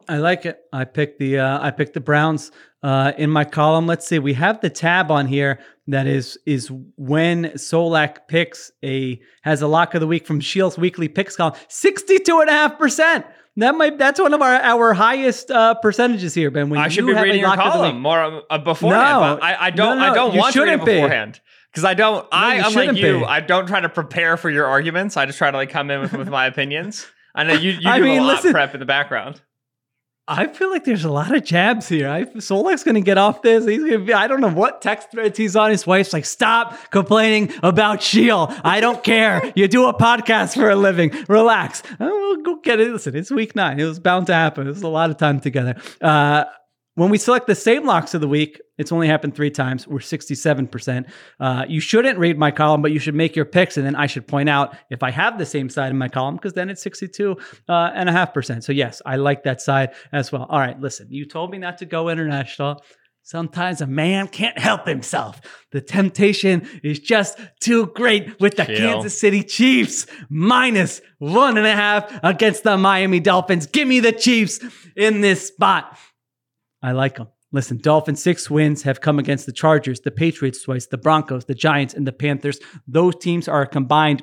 I 0.08 0.18
like 0.18 0.46
it. 0.46 0.60
I 0.72 0.84
picked 0.84 1.18
the 1.18 1.38
uh, 1.38 1.58
I 1.60 1.70
picked 1.70 1.92
the 1.92 2.00
Browns 2.00 2.50
uh, 2.82 3.12
in 3.18 3.30
my 3.30 3.44
column. 3.44 3.86
Let's 3.86 4.06
see. 4.06 4.18
We 4.18 4.34
have 4.34 4.60
the 4.60 4.70
tab 4.70 5.10
on 5.10 5.26
here 5.26 5.60
that 5.88 6.06
is 6.06 6.38
is 6.46 6.70
when 6.96 7.44
Solak 7.52 8.28
picks 8.28 8.72
a 8.82 9.20
has 9.42 9.62
a 9.62 9.66
lock 9.66 9.94
of 9.94 10.00
the 10.00 10.06
week 10.06 10.26
from 10.26 10.40
Sheil's 10.40 10.78
Weekly 10.78 11.08
Picks 11.08 11.36
column. 11.36 11.54
Sixty 11.68 12.18
two 12.18 12.40
and 12.40 12.48
a 12.48 12.52
half 12.52 12.78
percent. 12.78 13.26
That 13.56 13.76
might 13.76 13.98
that's 13.98 14.20
one 14.20 14.34
of 14.34 14.42
our 14.42 14.54
our 14.54 14.94
highest 14.94 15.50
uh, 15.50 15.74
percentages 15.74 16.34
here, 16.34 16.50
Ben. 16.50 16.70
When 16.70 16.80
I 16.80 16.88
should 16.88 17.06
be 17.06 17.12
reading 17.12 17.40
your 17.40 17.54
column 17.54 18.00
more 18.00 18.42
uh, 18.50 18.58
beforehand. 18.58 19.38
No, 19.40 19.46
I, 19.46 19.66
I 19.66 19.70
don't 19.70 19.98
no, 19.98 20.04
no, 20.04 20.10
I 20.10 20.14
don't 20.14 20.36
want 20.36 20.54
to 20.54 20.62
read 20.62 20.74
it 20.74 20.84
beforehand. 20.84 21.40
Because 21.70 21.84
I 21.84 21.94
don't, 21.94 22.24
I, 22.30 22.60
I'm 22.60 22.72
like 22.72 22.96
you. 22.96 23.18
Be. 23.18 23.24
I 23.24 23.40
don't 23.40 23.66
try 23.66 23.80
to 23.80 23.88
prepare 23.88 24.36
for 24.36 24.48
your 24.48 24.66
arguments. 24.66 25.16
I 25.16 25.26
just 25.26 25.38
try 25.38 25.50
to 25.50 25.56
like 25.56 25.70
come 25.70 25.90
in 25.90 26.02
with, 26.02 26.12
with 26.12 26.28
my 26.28 26.46
opinions. 26.46 27.04
I 27.34 27.42
know 27.42 27.54
you, 27.54 27.72
you 27.72 27.80
do 27.80 27.88
I 27.88 28.00
mean, 28.00 28.20
a 28.20 28.22
lot 28.22 28.36
listen, 28.36 28.52
prep 28.52 28.74
in 28.74 28.80
the 28.80 28.86
background. 28.86 29.40
I 30.26 30.46
feel 30.46 30.70
like 30.70 30.84
there's 30.84 31.04
a 31.04 31.12
lot 31.12 31.36
of 31.36 31.44
jabs 31.44 31.86
here. 31.86 32.08
I 32.08 32.24
Solak's 32.40 32.82
gonna 32.82 33.02
get 33.02 33.18
off 33.18 33.42
this. 33.42 33.66
He's 33.66 33.80
gonna 33.84 33.98
be, 33.98 34.14
I 34.14 34.26
don't 34.26 34.40
know 34.40 34.48
what 34.48 34.80
text 34.80 35.10
threads 35.10 35.36
he's 35.36 35.54
on. 35.54 35.70
His 35.70 35.86
wife's 35.86 36.14
like, 36.14 36.24
stop 36.24 36.90
complaining 36.90 37.52
about 37.62 38.00
Sheil. 38.02 38.48
I 38.64 38.80
don't 38.80 39.04
care. 39.04 39.52
You 39.54 39.68
do 39.68 39.86
a 39.86 39.92
podcast 39.92 40.54
for 40.54 40.70
a 40.70 40.76
living. 40.76 41.12
Relax. 41.28 41.82
Oh, 42.00 42.06
we'll 42.06 42.42
go 42.42 42.56
get 42.56 42.80
it. 42.80 42.90
Listen, 42.90 43.14
it's 43.14 43.30
week 43.30 43.54
nine. 43.54 43.78
It 43.78 43.84
was 43.84 44.00
bound 44.00 44.26
to 44.28 44.34
happen. 44.34 44.66
It 44.66 44.70
was 44.70 44.82
a 44.82 44.88
lot 44.88 45.10
of 45.10 45.18
time 45.18 45.40
together. 45.40 45.76
Uh, 46.00 46.44
when 46.94 47.10
we 47.10 47.18
select 47.18 47.46
the 47.46 47.54
same 47.54 47.84
locks 47.84 48.14
of 48.14 48.20
the 48.20 48.28
week, 48.28 48.60
it's 48.78 48.92
only 48.92 49.08
happened 49.08 49.34
three 49.34 49.50
times. 49.50 49.86
We're 49.86 49.98
67%. 49.98 51.10
Uh, 51.40 51.64
you 51.68 51.80
shouldn't 51.80 52.18
read 52.18 52.38
my 52.38 52.50
column, 52.50 52.82
but 52.82 52.92
you 52.92 52.98
should 53.00 53.14
make 53.14 53.34
your 53.34 53.44
picks. 53.44 53.76
And 53.76 53.84
then 53.84 53.96
I 53.96 54.06
should 54.06 54.26
point 54.28 54.48
out 54.48 54.76
if 54.90 55.02
I 55.02 55.10
have 55.10 55.38
the 55.38 55.46
same 55.46 55.68
side 55.68 55.90
in 55.90 55.98
my 55.98 56.08
column, 56.08 56.36
because 56.36 56.52
then 56.52 56.70
it's 56.70 56.82
62 56.82 57.36
uh, 57.68 57.90
and 57.94 58.08
a 58.08 58.12
half 58.12 58.32
percent. 58.32 58.64
So, 58.64 58.72
yes, 58.72 59.02
I 59.04 59.16
like 59.16 59.42
that 59.42 59.60
side 59.60 59.90
as 60.12 60.30
well. 60.30 60.46
All 60.48 60.58
right, 60.58 60.78
listen, 60.80 61.08
you 61.10 61.26
told 61.26 61.50
me 61.50 61.58
not 61.58 61.78
to 61.78 61.86
go 61.86 62.08
international. 62.08 62.82
Sometimes 63.26 63.80
a 63.80 63.86
man 63.86 64.28
can't 64.28 64.58
help 64.58 64.86
himself. 64.86 65.40
The 65.72 65.80
temptation 65.80 66.68
is 66.82 67.00
just 67.00 67.40
too 67.58 67.86
great 67.86 68.38
with 68.38 68.56
the 68.56 68.66
Chill. 68.66 68.76
Kansas 68.76 69.18
City 69.18 69.42
Chiefs 69.42 70.06
minus 70.28 71.00
one 71.18 71.56
and 71.56 71.66
a 71.66 71.72
half 71.72 72.20
against 72.22 72.64
the 72.64 72.76
Miami 72.76 73.20
Dolphins. 73.20 73.66
Give 73.66 73.88
me 73.88 74.00
the 74.00 74.12
Chiefs 74.12 74.60
in 74.94 75.22
this 75.22 75.48
spot. 75.48 75.96
I 76.84 76.92
like 76.92 77.16
them. 77.16 77.28
Listen, 77.50 77.78
Dolphins 77.78 78.22
six 78.22 78.50
wins 78.50 78.82
have 78.82 79.00
come 79.00 79.18
against 79.18 79.46
the 79.46 79.52
Chargers, 79.52 80.00
the 80.00 80.10
Patriots 80.10 80.62
twice, 80.62 80.86
the 80.86 80.98
Broncos, 80.98 81.46
the 81.46 81.54
Giants, 81.54 81.94
and 81.94 82.06
the 82.06 82.12
Panthers. 82.12 82.60
Those 82.86 83.16
teams 83.16 83.48
are 83.48 83.64
combined 83.64 84.22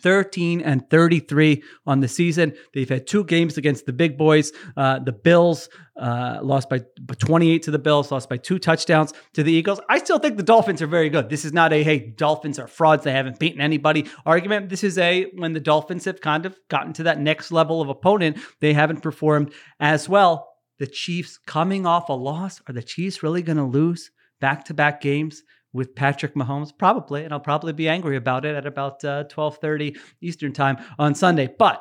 13 0.00 0.60
and 0.60 0.88
33 0.88 1.60
on 1.88 1.98
the 1.98 2.06
season. 2.06 2.54
They've 2.72 2.88
had 2.88 3.08
two 3.08 3.24
games 3.24 3.58
against 3.58 3.84
the 3.84 3.92
big 3.92 4.16
boys. 4.16 4.52
Uh, 4.76 5.00
the 5.00 5.10
Bills 5.10 5.68
uh, 5.96 6.38
lost 6.40 6.70
by 6.70 6.82
28 7.18 7.64
to 7.64 7.72
the 7.72 7.80
Bills, 7.80 8.12
lost 8.12 8.28
by 8.28 8.36
two 8.36 8.60
touchdowns 8.60 9.12
to 9.32 9.42
the 9.42 9.50
Eagles. 9.50 9.80
I 9.88 9.98
still 9.98 10.20
think 10.20 10.36
the 10.36 10.44
Dolphins 10.44 10.82
are 10.82 10.86
very 10.86 11.10
good. 11.10 11.30
This 11.30 11.44
is 11.44 11.52
not 11.52 11.72
a, 11.72 11.82
hey, 11.82 11.98
Dolphins 11.98 12.60
are 12.60 12.68
frauds. 12.68 13.02
They 13.02 13.10
haven't 13.10 13.40
beaten 13.40 13.60
anybody 13.60 14.08
argument. 14.24 14.68
This 14.68 14.84
is 14.84 14.98
a, 14.98 15.24
when 15.34 15.52
the 15.52 15.58
Dolphins 15.58 16.04
have 16.04 16.20
kind 16.20 16.46
of 16.46 16.56
gotten 16.68 16.92
to 16.92 17.02
that 17.04 17.18
next 17.18 17.50
level 17.50 17.82
of 17.82 17.88
opponent, 17.88 18.38
they 18.60 18.72
haven't 18.72 19.00
performed 19.00 19.52
as 19.80 20.08
well 20.08 20.51
the 20.82 20.86
Chiefs 20.88 21.38
coming 21.46 21.86
off 21.86 22.08
a 22.08 22.12
loss? 22.12 22.60
Are 22.66 22.72
the 22.72 22.82
Chiefs 22.82 23.22
really 23.22 23.40
going 23.40 23.56
to 23.56 23.62
lose 23.62 24.10
back 24.40 24.64
to 24.64 24.74
back 24.74 25.00
games 25.00 25.44
with 25.72 25.94
Patrick 25.94 26.34
Mahomes? 26.34 26.76
Probably, 26.76 27.22
and 27.22 27.32
I'll 27.32 27.38
probably 27.38 27.72
be 27.72 27.88
angry 27.88 28.16
about 28.16 28.44
it 28.44 28.56
at 28.56 28.66
about 28.66 29.04
uh, 29.04 29.22
12:30 29.30 29.96
Eastern 30.20 30.52
time 30.52 30.78
on 30.98 31.14
Sunday. 31.14 31.54
But 31.56 31.80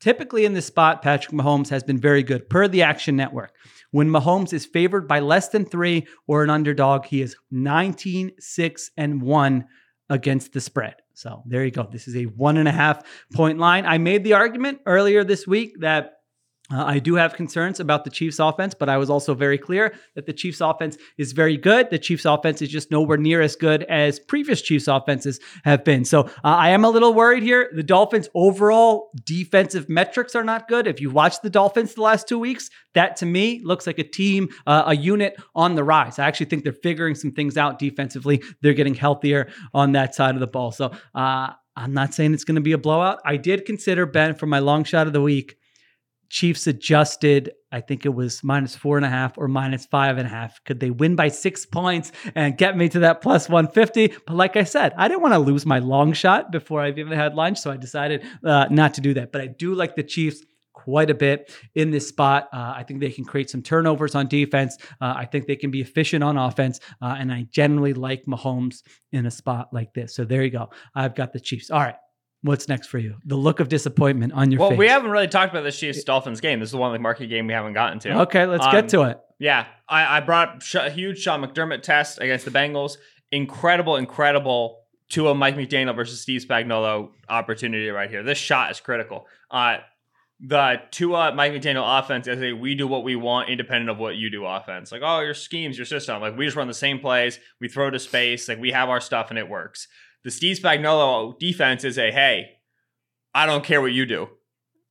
typically 0.00 0.44
in 0.44 0.54
this 0.54 0.66
spot, 0.66 1.02
Patrick 1.02 1.32
Mahomes 1.32 1.68
has 1.68 1.84
been 1.84 1.98
very 1.98 2.24
good 2.24 2.50
per 2.50 2.66
the 2.66 2.82
Action 2.82 3.14
Network. 3.14 3.54
When 3.92 4.10
Mahomes 4.10 4.52
is 4.52 4.66
favored 4.66 5.06
by 5.06 5.20
less 5.20 5.50
than 5.50 5.64
three 5.64 6.08
or 6.26 6.42
an 6.42 6.50
underdog, 6.50 7.04
he 7.04 7.22
is 7.22 7.36
19, 7.52 8.32
6, 8.40 8.90
and 8.96 9.22
1 9.22 9.64
against 10.10 10.52
the 10.52 10.60
spread. 10.60 10.96
So 11.14 11.44
there 11.46 11.64
you 11.64 11.70
go. 11.70 11.88
This 11.88 12.08
is 12.08 12.16
a 12.16 12.24
one 12.24 12.56
and 12.56 12.66
a 12.66 12.72
half 12.72 13.04
point 13.32 13.60
line. 13.60 13.86
I 13.86 13.98
made 13.98 14.24
the 14.24 14.32
argument 14.32 14.80
earlier 14.84 15.22
this 15.22 15.46
week 15.46 15.76
that 15.78 16.14
Uh, 16.72 16.84
I 16.84 16.98
do 16.98 17.14
have 17.16 17.34
concerns 17.34 17.80
about 17.80 18.04
the 18.04 18.10
Chiefs 18.10 18.38
offense, 18.38 18.74
but 18.74 18.88
I 18.88 18.96
was 18.96 19.10
also 19.10 19.34
very 19.34 19.58
clear 19.58 19.94
that 20.14 20.26
the 20.26 20.32
Chiefs 20.32 20.60
offense 20.60 20.96
is 21.18 21.32
very 21.32 21.56
good. 21.56 21.90
The 21.90 21.98
Chiefs 21.98 22.24
offense 22.24 22.62
is 22.62 22.70
just 22.70 22.90
nowhere 22.90 23.18
near 23.18 23.42
as 23.42 23.56
good 23.56 23.82
as 23.84 24.18
previous 24.18 24.62
Chiefs 24.62 24.88
offenses 24.88 25.38
have 25.64 25.84
been. 25.84 26.04
So 26.04 26.20
uh, 26.20 26.28
I 26.44 26.70
am 26.70 26.84
a 26.84 26.90
little 26.90 27.12
worried 27.12 27.42
here. 27.42 27.70
The 27.74 27.82
Dolphins' 27.82 28.28
overall 28.34 29.10
defensive 29.24 29.88
metrics 29.88 30.34
are 30.34 30.44
not 30.44 30.68
good. 30.68 30.86
If 30.86 31.00
you 31.00 31.10
watched 31.10 31.42
the 31.42 31.50
Dolphins 31.50 31.94
the 31.94 32.02
last 32.02 32.26
two 32.26 32.38
weeks, 32.38 32.70
that 32.94 33.16
to 33.16 33.26
me 33.26 33.60
looks 33.64 33.86
like 33.86 33.98
a 33.98 34.04
team, 34.04 34.48
uh, 34.66 34.84
a 34.86 34.96
unit 34.96 35.36
on 35.54 35.74
the 35.74 35.84
rise. 35.84 36.18
I 36.18 36.26
actually 36.26 36.46
think 36.46 36.64
they're 36.64 36.72
figuring 36.72 37.14
some 37.14 37.32
things 37.32 37.56
out 37.56 37.78
defensively. 37.78 38.42
They're 38.62 38.74
getting 38.74 38.94
healthier 38.94 39.48
on 39.74 39.92
that 39.92 40.14
side 40.14 40.34
of 40.34 40.40
the 40.40 40.46
ball. 40.46 40.72
So 40.72 40.92
uh, 41.14 41.50
I'm 41.76 41.92
not 41.92 42.14
saying 42.14 42.34
it's 42.34 42.44
going 42.44 42.56
to 42.56 42.60
be 42.60 42.72
a 42.72 42.78
blowout. 42.78 43.20
I 43.24 43.36
did 43.36 43.64
consider 43.64 44.06
Ben 44.06 44.34
for 44.34 44.46
my 44.46 44.58
long 44.58 44.84
shot 44.84 45.06
of 45.06 45.12
the 45.12 45.22
week. 45.22 45.56
Chiefs 46.32 46.66
adjusted, 46.66 47.52
I 47.72 47.82
think 47.82 48.06
it 48.06 48.14
was 48.14 48.42
minus 48.42 48.74
four 48.74 48.96
and 48.96 49.04
a 49.04 49.08
half 49.10 49.36
or 49.36 49.48
minus 49.48 49.84
five 49.84 50.16
and 50.16 50.26
a 50.26 50.30
half. 50.30 50.64
Could 50.64 50.80
they 50.80 50.90
win 50.90 51.14
by 51.14 51.28
six 51.28 51.66
points 51.66 52.10
and 52.34 52.56
get 52.56 52.74
me 52.74 52.88
to 52.88 53.00
that 53.00 53.20
plus 53.20 53.50
150? 53.50 54.14
But 54.26 54.34
like 54.34 54.56
I 54.56 54.64
said, 54.64 54.94
I 54.96 55.08
didn't 55.08 55.20
want 55.20 55.34
to 55.34 55.38
lose 55.38 55.66
my 55.66 55.78
long 55.78 56.14
shot 56.14 56.50
before 56.50 56.80
I've 56.80 56.98
even 56.98 57.12
had 57.12 57.34
lunch. 57.34 57.58
So 57.58 57.70
I 57.70 57.76
decided 57.76 58.24
uh, 58.42 58.66
not 58.70 58.94
to 58.94 59.02
do 59.02 59.12
that. 59.12 59.30
But 59.30 59.42
I 59.42 59.48
do 59.48 59.74
like 59.74 59.94
the 59.94 60.02
Chiefs 60.02 60.42
quite 60.72 61.10
a 61.10 61.14
bit 61.14 61.52
in 61.74 61.90
this 61.90 62.08
spot. 62.08 62.48
Uh, 62.50 62.72
I 62.76 62.82
think 62.82 63.00
they 63.00 63.10
can 63.10 63.26
create 63.26 63.50
some 63.50 63.60
turnovers 63.60 64.14
on 64.14 64.26
defense. 64.26 64.78
Uh, 65.02 65.12
I 65.14 65.26
think 65.26 65.46
they 65.46 65.56
can 65.56 65.70
be 65.70 65.82
efficient 65.82 66.24
on 66.24 66.38
offense. 66.38 66.80
Uh, 67.02 67.14
and 67.18 67.30
I 67.30 67.46
generally 67.50 67.92
like 67.92 68.24
Mahomes 68.24 68.82
in 69.12 69.26
a 69.26 69.30
spot 69.30 69.68
like 69.70 69.92
this. 69.92 70.14
So 70.14 70.24
there 70.24 70.42
you 70.42 70.50
go. 70.50 70.70
I've 70.94 71.14
got 71.14 71.34
the 71.34 71.40
Chiefs. 71.40 71.70
All 71.70 71.80
right. 71.80 71.96
What's 72.42 72.68
next 72.68 72.88
for 72.88 72.98
you? 72.98 73.16
The 73.24 73.36
look 73.36 73.60
of 73.60 73.68
disappointment 73.68 74.32
on 74.32 74.50
your 74.50 74.58
well, 74.58 74.70
face. 74.70 74.78
Well, 74.78 74.86
we 74.86 74.88
haven't 74.88 75.10
really 75.10 75.28
talked 75.28 75.52
about 75.52 75.62
the 75.62 75.72
Chiefs 75.72 76.02
Dolphins 76.02 76.40
game. 76.40 76.58
This 76.58 76.68
is 76.68 76.72
the 76.72 76.78
one 76.78 76.90
like 76.90 77.00
market 77.00 77.28
game 77.28 77.46
we 77.46 77.52
haven't 77.52 77.74
gotten 77.74 78.00
to. 78.00 78.22
Okay, 78.22 78.46
let's 78.46 78.66
Um, 78.66 78.72
get 78.72 78.88
to 78.90 79.02
it. 79.02 79.20
Yeah, 79.38 79.66
I, 79.88 80.18
I 80.18 80.20
brought 80.20 80.74
up 80.74 80.86
a 80.86 80.90
huge 80.90 81.20
Sean 81.20 81.44
McDermott 81.44 81.82
test 81.82 82.20
against 82.20 82.44
the 82.44 82.50
Bengals. 82.50 82.96
Incredible, 83.30 83.96
incredible 83.96 84.80
Tua 85.08 85.34
Mike 85.34 85.56
McDaniel 85.56 85.94
versus 85.94 86.20
Steve 86.20 86.44
Spagnuolo 86.48 87.10
opportunity 87.28 87.88
right 87.90 88.10
here. 88.10 88.22
This 88.22 88.38
shot 88.38 88.70
is 88.70 88.80
critical. 88.80 89.26
Uh, 89.50 89.78
the 90.40 90.80
Tua 90.90 91.32
Mike 91.34 91.52
McDaniel 91.52 92.00
offense 92.00 92.26
is 92.26 92.42
a 92.42 92.52
we 92.52 92.74
do 92.74 92.88
what 92.88 93.04
we 93.04 93.14
want 93.14 93.48
independent 93.48 93.90
of 93.90 93.98
what 93.98 94.16
you 94.16 94.30
do 94.30 94.44
offense. 94.44 94.90
Like, 94.90 95.02
oh, 95.04 95.20
your 95.20 95.34
schemes, 95.34 95.78
your 95.78 95.86
system. 95.86 96.20
Like, 96.20 96.36
we 96.36 96.44
just 96.44 96.56
run 96.56 96.66
the 96.66 96.74
same 96.74 96.98
plays, 96.98 97.38
we 97.60 97.68
throw 97.68 97.90
to 97.90 97.98
space, 98.00 98.48
like, 98.48 98.58
we 98.58 98.72
have 98.72 98.88
our 98.88 99.00
stuff 99.00 99.30
and 99.30 99.38
it 99.38 99.48
works. 99.48 99.86
The 100.24 100.30
Steve 100.30 100.58
Spagnuolo 100.58 101.38
defense 101.38 101.84
is 101.84 101.98
a 101.98 102.10
hey, 102.10 102.50
I 103.34 103.46
don't 103.46 103.64
care 103.64 103.80
what 103.80 103.92
you 103.92 104.06
do. 104.06 104.28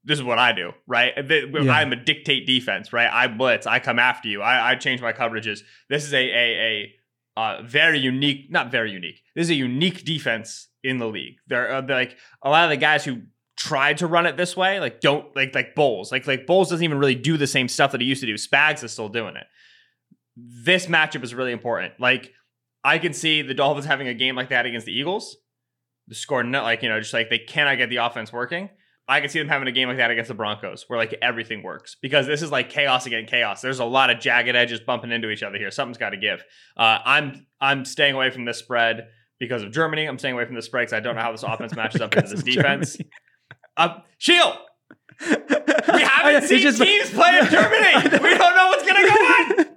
This 0.04 0.18
is 0.18 0.24
what 0.24 0.40
I 0.40 0.52
do, 0.52 0.72
right? 0.88 1.14
Yeah. 1.16 1.72
I'm 1.72 1.94
a 1.94 1.96
dictate 1.96 2.48
defense, 2.48 2.92
right? 2.92 3.10
I 3.12 3.28
blitz, 3.28 3.68
I 3.68 3.80
come 3.80 4.00
after 4.00 4.28
you, 4.28 4.42
I, 4.42 4.72
I 4.72 4.76
change 4.76 5.02
my 5.02 5.14
coverages. 5.14 5.62
This 5.90 6.06
is 6.06 6.14
a 6.14 6.18
a 6.18 6.56
a 6.58 6.94
uh, 7.38 7.62
very 7.64 8.00
unique, 8.00 8.52
not 8.52 8.72
very 8.72 8.92
unique. 8.92 9.22
This 9.36 9.46
is 9.46 9.52
a 9.52 9.56
unique 9.56 10.04
defense 10.04 10.68
in 10.84 10.98
the 10.98 11.08
league. 11.08 11.36
There 11.48 11.70
are 11.72 11.82
like 11.82 12.18
a 12.42 12.50
lot 12.50 12.66
of 12.66 12.72
the 12.72 12.78
guys 12.78 13.06
who 13.06 13.22
tried 13.56 13.98
to 14.00 14.08
run 14.08 14.26
it 14.26 14.38
this 14.38 14.58
way, 14.58 14.80
like 14.80 15.02
don't 15.02 15.34
like 15.36 15.54
like 15.54 15.76
Bowles, 15.76 16.12
like 16.12 16.26
like 16.28 16.48
Bowles 16.48 16.70
doesn't 16.70 16.84
even 16.84 16.98
really 16.98 17.16
do 17.16 17.38
the 17.38 17.48
same 17.48 17.68
stuff 17.68 17.92
that 17.92 18.02
he 18.02 18.08
used 18.08 18.22
to 18.22 18.28
do. 18.28 18.34
Spags 18.34 18.84
is 18.84 18.92
still 18.92 19.10
doing 19.10 19.36
it. 19.36 19.46
This 20.36 20.88
matchup 20.88 21.24
is 21.24 21.36
really 21.36 21.52
important. 21.52 21.94
Like 22.00 22.34
I 22.84 22.98
can 22.98 23.14
see 23.14 23.42
the 23.42 23.54
Dolphins 23.54 23.86
having 23.86 24.08
a 24.08 24.14
game 24.14 24.36
like 24.36 24.50
that 24.50 24.66
against 24.66 24.86
the 24.86 24.94
Eagles. 24.94 25.38
The 26.08 26.16
score, 26.16 26.44
not 26.44 26.64
like 26.64 26.82
you 26.84 26.90
know, 26.90 27.00
just 27.00 27.14
like 27.14 27.30
they 27.30 27.40
cannot 27.40 27.78
get 27.78 27.90
the 27.90 27.98
offense 27.98 28.34
working. 28.34 28.70
I 29.08 29.20
can 29.20 29.30
see 29.30 29.40
them 29.40 29.48
having 29.50 29.68
a 29.68 29.72
game 29.72 29.88
like 29.88 29.98
that 29.98 30.10
against 30.12 30.30
the 30.30 30.34
Broncos, 30.34 30.86
where 30.88 30.98
like 30.98 31.14
everything 31.22 31.64
works 31.64 31.96
because 32.02 32.28
this 32.28 32.42
is 32.42 32.52
like 32.52 32.70
chaos 32.70 33.06
against 33.06 33.30
chaos. 33.32 33.62
There's 33.62 33.80
a 33.80 33.86
lot 33.86 34.10
of 34.10 34.20
jagged 34.20 34.56
edges 34.56 34.80
bumping 34.80 35.12
into 35.12 35.30
each 35.30 35.44
other 35.44 35.58
here. 35.58 35.70
Something's 35.72 35.98
got 35.98 36.12
to 36.12 36.18
give. 36.18 36.44
Uh, 36.78 37.00
I'm 37.06 37.46
I'm 37.60 37.86
staying 37.86 38.16
away 38.16 38.30
from 38.32 38.46
this 38.46 38.58
spread 38.58 39.08
because 39.40 39.64
of 39.64 39.72
Germany. 39.72 40.06
I'm 40.06 40.18
staying 40.18 40.34
away 40.36 40.46
from 40.46 40.56
this 40.56 40.66
spread 40.66 40.84
because 40.84 40.94
I 40.94 41.00
don't 41.02 41.16
know 41.16 41.22
how 41.22 41.32
this 41.32 41.44
offense 41.44 41.76
matches 41.76 42.02
up 42.02 42.16
into 42.16 42.30
this 42.30 42.44
defense. 42.44 42.98
Uh, 43.78 44.00
Sheil, 44.18 44.58
we 45.22 45.28
haven't 46.02 46.36
it's 46.36 46.48
seen 46.48 46.60
just- 46.60 46.82
teams 46.82 47.10
play 47.10 47.38
in 47.40 47.46
Germany. 47.48 47.94
we 48.24 48.38
don't 48.38 48.56
know 48.56 48.68
what's 48.68 48.86
gonna 48.86 49.08
go 49.08 49.14
on. 49.14 49.66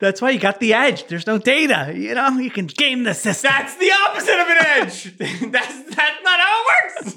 That's 0.00 0.22
why 0.22 0.30
you 0.30 0.38
got 0.38 0.60
the 0.60 0.74
edge. 0.74 1.06
There's 1.08 1.26
no 1.26 1.38
data. 1.38 1.92
You 1.94 2.14
know, 2.14 2.38
you 2.38 2.50
can 2.50 2.66
game 2.66 3.02
the 3.02 3.14
system. 3.14 3.50
That's 3.50 3.76
the 3.76 3.90
opposite 4.06 4.38
of 4.38 4.48
an 4.48 4.56
edge. 4.60 5.18
that's 5.50 5.94
that's 5.94 6.22
not 6.22 6.40
how 6.40 6.62
it 6.62 7.16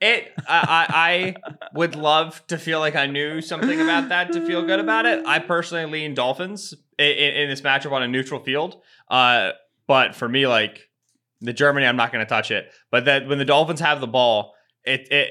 It, 0.00 0.32
I, 0.46 0.66
I, 0.68 0.86
I 0.94 1.54
would 1.72 1.96
love 1.96 2.46
to 2.48 2.58
feel 2.58 2.78
like 2.78 2.94
I 2.94 3.06
knew 3.06 3.40
something 3.40 3.80
about 3.80 4.10
that 4.10 4.32
to 4.32 4.44
feel 4.44 4.66
good 4.66 4.80
about 4.80 5.06
it. 5.06 5.24
I 5.26 5.38
personally 5.38 5.90
lean 5.90 6.14
Dolphins 6.14 6.74
in, 6.98 7.06
in, 7.06 7.34
in 7.34 7.48
this 7.48 7.62
matchup 7.62 7.92
on 7.92 8.02
a 8.02 8.08
neutral 8.08 8.40
field. 8.40 8.82
Uh, 9.08 9.52
but 9.86 10.14
for 10.14 10.28
me, 10.28 10.46
like 10.46 10.90
the 11.40 11.54
Germany, 11.54 11.86
I'm 11.86 11.96
not 11.96 12.12
going 12.12 12.24
to 12.24 12.28
touch 12.28 12.50
it. 12.50 12.70
But 12.90 13.06
that 13.06 13.26
when 13.26 13.38
the 13.38 13.46
Dolphins 13.46 13.80
have 13.80 14.02
the 14.02 14.06
ball, 14.06 14.54
it, 14.84 15.10
it 15.10 15.28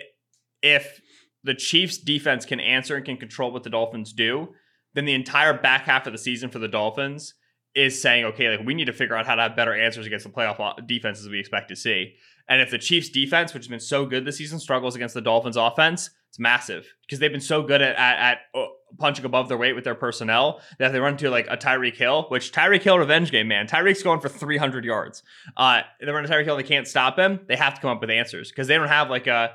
if 0.64 1.02
the 1.44 1.54
Chiefs 1.54 1.98
defense 1.98 2.46
can 2.46 2.60
answer 2.60 2.96
and 2.96 3.06
can 3.06 3.18
control 3.18 3.52
what 3.52 3.64
the 3.64 3.70
Dolphins 3.70 4.12
do, 4.12 4.56
then 4.94 5.06
the 5.06 5.14
entire 5.14 5.54
back 5.54 5.84
half 5.84 6.08
of 6.08 6.14
the 6.14 6.20
season 6.20 6.50
for 6.50 6.60
the 6.60 6.68
Dolphins 6.68 7.34
is 7.76 8.00
saying, 8.02 8.26
okay, 8.26 8.56
like 8.56 8.66
we 8.66 8.74
need 8.74 8.86
to 8.86 8.94
figure 8.94 9.16
out 9.16 9.26
how 9.26 9.36
to 9.36 9.42
have 9.42 9.56
better 9.56 9.74
answers 9.74 10.06
against 10.06 10.26
the 10.26 10.32
playoff 10.32 10.88
defenses 10.88 11.28
we 11.28 11.40
expect 11.40 11.70
to 11.70 11.76
see. 11.76 12.16
And 12.48 12.62
if 12.62 12.72
the 12.72 12.78
Chiefs 12.78 13.10
defense, 13.10 13.54
which 13.54 13.64
has 13.64 13.70
been 13.70 13.80
so 13.80 14.06
good 14.06 14.26
this 14.26 14.38
season, 14.38 14.60
struggles 14.60 14.96
against 14.96 15.16
the 15.16 15.22
Dolphins 15.22 15.58
offense, 15.58 16.10
it's 16.30 16.40
massive 16.40 16.94
because 17.06 17.20
they've 17.20 17.32
been 17.32 17.42
so 17.42 17.64
good 17.64 17.82
at, 17.82 17.96
at, 17.96 18.20
at 18.20 18.38
uh, 18.60 18.66
punching 18.98 19.24
above 19.24 19.48
their 19.48 19.58
weight 19.58 19.74
with 19.74 19.84
their 19.84 19.96
personnel 19.96 20.62
that 20.80 20.92
they 20.92 21.00
run 21.00 21.14
into 21.14 21.30
like 21.30 21.48
a 21.50 21.58
Tyreek 21.58 21.96
Hill, 21.96 22.26
which 22.30 22.52
Tyreek 22.52 22.82
Hill 22.82 23.00
revenge 23.00 23.32
game, 23.32 23.48
man. 23.48 23.68
Tyreek's 23.68 24.04
going 24.04 24.20
for 24.20 24.30
300 24.30 24.84
yards. 24.84 25.24
Uh, 25.56 25.82
they 26.00 26.12
run 26.12 26.24
to 26.24 26.30
Tyreek 26.30 26.46
Hill, 26.46 26.58
they 26.58 26.64
can't 26.64 26.88
stop 26.88 27.18
him. 27.18 27.40
They 27.48 27.56
have 27.56 27.76
to 27.76 27.82
come 27.82 27.92
up 27.92 28.02
with 28.02 28.10
answers 28.10 28.50
because 28.50 28.68
they 28.68 28.76
don't 28.76 28.88
have 28.88 29.10
like 29.10 29.28
a 29.28 29.52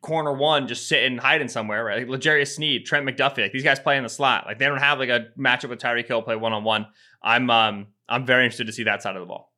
corner 0.00 0.32
one 0.32 0.66
just 0.68 0.88
sitting 0.88 1.18
hiding 1.18 1.48
somewhere, 1.48 1.84
right? 1.84 2.08
Like 2.08 2.20
L'Jarius 2.20 2.54
Sneed, 2.54 2.86
Trent 2.86 3.06
McDuffie, 3.06 3.42
like 3.42 3.52
these 3.52 3.62
guys 3.62 3.78
play 3.78 3.96
in 3.96 4.02
the 4.02 4.08
slot. 4.08 4.46
Like 4.46 4.58
they 4.58 4.66
don't 4.66 4.78
have 4.78 4.98
like 4.98 5.08
a 5.10 5.26
matchup 5.38 5.68
with 5.68 5.80
Tyreek 5.80 6.06
Hill 6.06 6.22
play 6.22 6.36
one 6.36 6.52
on 6.52 6.64
one. 6.64 6.86
I'm 7.22 7.50
um 7.50 7.88
I'm 8.08 8.26
very 8.26 8.44
interested 8.44 8.66
to 8.66 8.72
see 8.72 8.84
that 8.84 9.02
side 9.02 9.16
of 9.16 9.20
the 9.20 9.26
ball. 9.26 9.52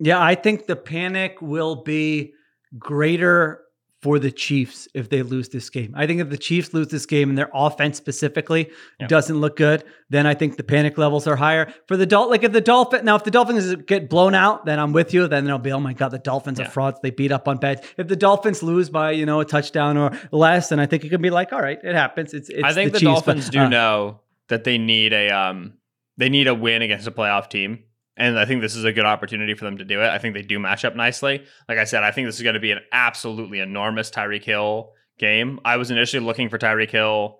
Yeah, 0.00 0.22
I 0.22 0.34
think 0.36 0.66
the 0.66 0.76
panic 0.76 1.42
will 1.42 1.82
be 1.82 2.34
greater 2.78 3.62
for 4.00 4.20
the 4.20 4.30
Chiefs 4.30 4.86
if 4.94 5.08
they 5.08 5.22
lose 5.22 5.48
this 5.48 5.70
game. 5.70 5.92
I 5.96 6.06
think 6.06 6.20
if 6.20 6.30
the 6.30 6.38
Chiefs 6.38 6.72
lose 6.72 6.86
this 6.86 7.04
game 7.04 7.30
and 7.30 7.36
their 7.36 7.50
offense 7.52 7.96
specifically 7.96 8.70
Yeah. 9.00 9.08
doesn't 9.08 9.36
look 9.40 9.56
good, 9.56 9.82
then 10.08 10.24
I 10.24 10.34
think 10.34 10.56
the 10.56 10.62
panic 10.62 10.96
levels 10.98 11.26
are 11.26 11.34
higher. 11.34 11.72
For 11.88 11.96
the 11.96 12.06
Dol 12.06 12.30
like 12.30 12.44
if 12.44 12.52
the 12.52 12.60
Dolphin 12.60 13.04
now 13.04 13.16
if 13.16 13.24
the 13.24 13.30
Dolphins 13.32 13.74
get 13.86 14.08
blown 14.08 14.34
out, 14.36 14.66
then 14.66 14.78
I'm 14.78 14.92
with 14.92 15.12
you. 15.12 15.26
Then 15.26 15.44
they'll 15.46 15.58
be, 15.58 15.72
oh 15.72 15.80
my 15.80 15.94
God, 15.94 16.10
the 16.10 16.18
Dolphins 16.20 16.60
Yeah. 16.60 16.66
are 16.66 16.70
frauds. 16.70 17.00
They 17.02 17.10
beat 17.10 17.32
up 17.32 17.48
on 17.48 17.56
beds. 17.56 17.82
If 17.96 18.06
the 18.06 18.14
Dolphins 18.16 18.62
lose 18.62 18.88
by, 18.88 19.10
you 19.10 19.26
know, 19.26 19.40
a 19.40 19.44
touchdown 19.44 19.96
or 19.96 20.12
less, 20.30 20.68
then 20.68 20.78
I 20.78 20.86
think 20.86 21.04
it 21.04 21.08
can 21.08 21.20
be 21.20 21.30
like, 21.30 21.52
all 21.52 21.60
right, 21.60 21.78
it 21.82 21.94
happens. 21.96 22.34
It's, 22.34 22.48
it's 22.50 22.62
I 22.62 22.72
think 22.72 22.92
the, 22.92 23.00
Chiefs, 23.00 23.22
but, 23.22 23.34
Dolphins 23.34 23.50
do 23.50 23.60
uh, 23.60 23.68
know 23.68 24.20
that 24.46 24.62
they 24.64 24.78
need 24.78 25.12
a 25.12 25.30
um 25.30 25.72
they 26.16 26.28
need 26.28 26.46
a 26.46 26.54
win 26.54 26.82
against 26.82 27.06
a 27.08 27.10
playoff 27.10 27.50
team. 27.50 27.80
And 28.18 28.36
I 28.36 28.44
think 28.44 28.60
this 28.60 28.74
is 28.74 28.84
a 28.84 28.92
good 28.92 29.04
opportunity 29.04 29.54
for 29.54 29.64
them 29.64 29.78
to 29.78 29.84
do 29.84 30.02
it. 30.02 30.08
I 30.08 30.18
think 30.18 30.34
they 30.34 30.42
do 30.42 30.58
match 30.58 30.84
up 30.84 30.96
nicely. 30.96 31.44
Like 31.68 31.78
I 31.78 31.84
said, 31.84 32.02
I 32.02 32.10
think 32.10 32.26
this 32.26 32.36
is 32.36 32.42
going 32.42 32.54
to 32.54 32.60
be 32.60 32.72
an 32.72 32.80
absolutely 32.92 33.60
enormous 33.60 34.10
Tyreek 34.10 34.42
Hill 34.42 34.90
game. 35.18 35.60
I 35.64 35.76
was 35.76 35.92
initially 35.92 36.24
looking 36.24 36.48
for 36.48 36.58
Tyreek 36.58 36.90
Hill 36.90 37.38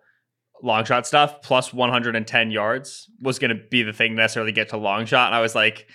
long 0.62 0.84
shot 0.84 1.06
stuff 1.06 1.42
plus 1.42 1.72
110 1.72 2.50
yards 2.50 3.08
was 3.20 3.38
going 3.38 3.50
to 3.50 3.62
be 3.70 3.82
the 3.82 3.92
thing 3.92 4.12
to 4.12 4.16
necessarily 4.16 4.52
get 4.52 4.70
to 4.70 4.76
long 4.76 5.04
shot. 5.04 5.26
And 5.26 5.34
I 5.34 5.40
was 5.40 5.54
like, 5.54 5.88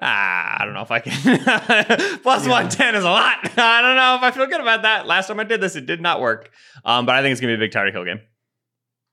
ah, 0.00 0.56
I 0.58 0.64
don't 0.64 0.74
know 0.74 0.82
if 0.82 0.90
I 0.90 1.00
can. 1.00 1.12
plus 2.22 2.46
Yeah. 2.46 2.52
110 2.52 2.94
is 2.94 3.04
a 3.04 3.10
lot. 3.10 3.38
I 3.58 3.82
don't 3.82 3.96
know 3.96 4.16
if 4.16 4.22
I 4.22 4.30
feel 4.30 4.46
good 4.46 4.60
about 4.60 4.82
that. 4.82 5.06
Last 5.06 5.28
time 5.28 5.38
I 5.38 5.44
did 5.44 5.60
this, 5.60 5.76
it 5.76 5.84
did 5.84 6.00
not 6.00 6.20
work. 6.20 6.50
Um, 6.84 7.04
but 7.04 7.14
I 7.14 7.22
think 7.22 7.32
it's 7.32 7.42
going 7.42 7.52
to 7.52 7.58
be 7.58 7.64
a 7.64 7.68
big 7.68 7.74
Tyreek 7.74 7.92
Hill 7.92 8.04
game. 8.04 8.20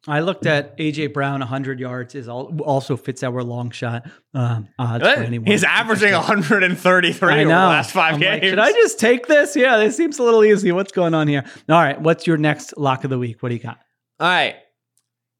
I 0.07 0.21
looked 0.21 0.47
at 0.47 0.77
AJ 0.77 1.13
Brown 1.13 1.41
100 1.41 1.79
yards 1.79 2.15
is 2.15 2.27
all, 2.27 2.59
also 2.61 2.97
fits 2.97 3.21
our 3.21 3.43
long 3.43 3.69
shot 3.69 4.09
um, 4.33 4.67
odds 4.79 5.03
for 5.03 5.21
anyone. 5.21 5.45
He's 5.45 5.63
averaging 5.63 6.13
133 6.13 7.29
I 7.29 7.35
over 7.35 7.43
the 7.43 7.49
last 7.49 7.91
5 7.91 8.13
I'm 8.15 8.19
games. 8.19 8.41
like, 8.41 8.49
Should 8.49 8.59
I 8.59 8.71
just 8.71 8.99
take 8.99 9.27
this? 9.27 9.55
Yeah, 9.55 9.77
this 9.77 9.95
seems 9.95 10.17
a 10.17 10.23
little 10.23 10.43
easy. 10.43 10.71
What's 10.71 10.91
going 10.91 11.13
on 11.13 11.27
here? 11.27 11.43
All 11.69 11.75
right, 11.81 12.01
what's 12.01 12.25
your 12.25 12.37
next 12.37 12.77
lock 12.77 13.03
of 13.03 13.11
the 13.11 13.19
week? 13.19 13.43
What 13.43 13.49
do 13.49 13.55
you 13.55 13.61
got? 13.61 13.77
All 14.19 14.27
right. 14.27 14.55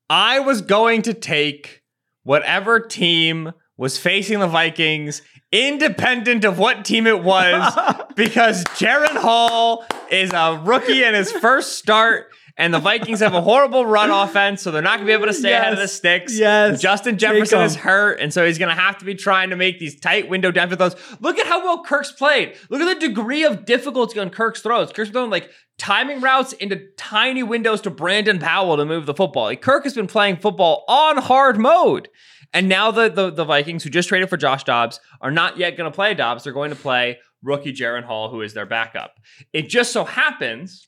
I 0.10 0.42
was 0.42 0.62
going 0.62 1.04
to 1.04 1.14
take 1.14 1.82
whatever 2.24 2.80
team 2.80 3.54
was 3.78 3.98
facing 3.98 4.40
the 4.40 4.48
Vikings, 4.48 5.24
independent 5.52 6.46
of 6.46 6.60
what 6.60 6.86
team 6.86 7.08
it 7.08 7.24
was, 7.24 7.74
because 8.16 8.64
Jaren 8.66 9.18
Hall 9.18 9.86
is 10.12 10.32
a 10.34 10.62
rookie 10.64 11.04
in 11.04 11.16
his 11.16 11.32
first 11.32 11.78
start, 11.80 12.28
and 12.62 12.74
the 12.74 12.80
Vikings 12.80 13.20
have 13.20 13.34
a 13.34 13.42
horrible 13.42 13.86
run 13.86 14.12
offense, 14.12 14.62
so 14.62 14.70
they're 14.72 14.82
not 14.82 14.98
going 14.98 15.08
to 15.08 15.10
be 15.10 15.14
able 15.14 15.26
to 15.26 15.34
stay 15.34 15.52
ahead 15.52 15.74
of 15.74 15.78
the 15.80 15.84
Yes. 15.84 15.94
sticks. 15.94 16.38
Yes. 16.38 16.80
Justin 16.82 17.18
Jefferson 17.18 17.62
is 17.62 17.76
hurt, 17.76 18.20
and 18.20 18.32
so 18.32 18.46
he's 18.46 18.58
going 18.60 18.74
to 18.74 18.80
have 18.80 18.98
to 19.00 19.06
be 19.06 19.16
trying 19.16 19.50
to 19.50 19.56
make 19.56 19.80
these 19.80 20.00
tight 20.00 20.30
window 20.30 20.52
downfield 20.52 20.78
throws. 20.78 20.96
Look 21.20 21.40
at 21.40 21.48
how 21.48 21.64
well 21.64 21.84
Kirk's 21.84 22.12
played. 22.12 22.56
Look 22.70 22.80
at 22.80 23.00
the 23.00 23.08
degree 23.08 23.44
of 23.44 23.66
difficulty 23.66 24.20
on 24.20 24.30
Kirk's 24.30 24.62
throws. 24.62 24.92
Kirk's 24.94 25.10
throwing 25.10 25.32
like 25.32 25.50
timing 25.78 26.22
routes 26.22 26.54
into 26.54 26.80
tiny 26.98 27.42
windows 27.42 27.82
to 27.82 27.90
Brandon 27.90 28.38
Powell 28.38 28.78
to 28.78 28.86
move 28.86 29.08
the 29.08 29.16
football. 29.16 29.46
Like 29.46 29.62
Kirk 29.62 29.84
has 29.84 29.96
been 29.96 30.08
playing 30.08 30.38
football 30.38 30.86
on 30.88 31.18
hard 31.18 31.58
mode. 31.58 32.10
And 32.54 32.70
now 32.70 32.92
the, 32.92 33.10
the, 33.10 33.32
the 33.32 33.46
Vikings, 33.46 33.84
who 33.84 33.90
just 33.90 34.10
traded 34.10 34.30
for 34.30 34.38
Josh 34.38 34.66
Dobbs, 34.66 35.00
are 35.22 35.32
not 35.32 35.58
yet 35.58 35.78
going 35.78 35.90
to 35.92 35.96
play 35.96 36.14
Dobbs. 36.14 36.44
They're 36.44 36.54
going 36.54 36.70
to 36.70 36.76
play 36.76 37.18
rookie 37.42 37.74
Jaren 37.74 38.04
Hall, 38.04 38.30
who 38.30 38.42
is 38.42 38.54
their 38.54 38.66
backup. 38.68 39.16
It 39.54 39.68
just 39.70 39.92
so 39.94 40.04
happens 40.04 40.88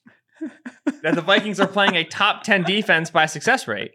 that 1.02 1.15
the 1.15 1.22
Vikings 1.22 1.60
are 1.60 1.68
playing 1.68 1.95
a 1.95 2.03
top 2.03 2.44
10 2.44 2.64
defense 2.64 3.10
by 3.10 3.26
success 3.26 3.68
rate, 3.68 3.91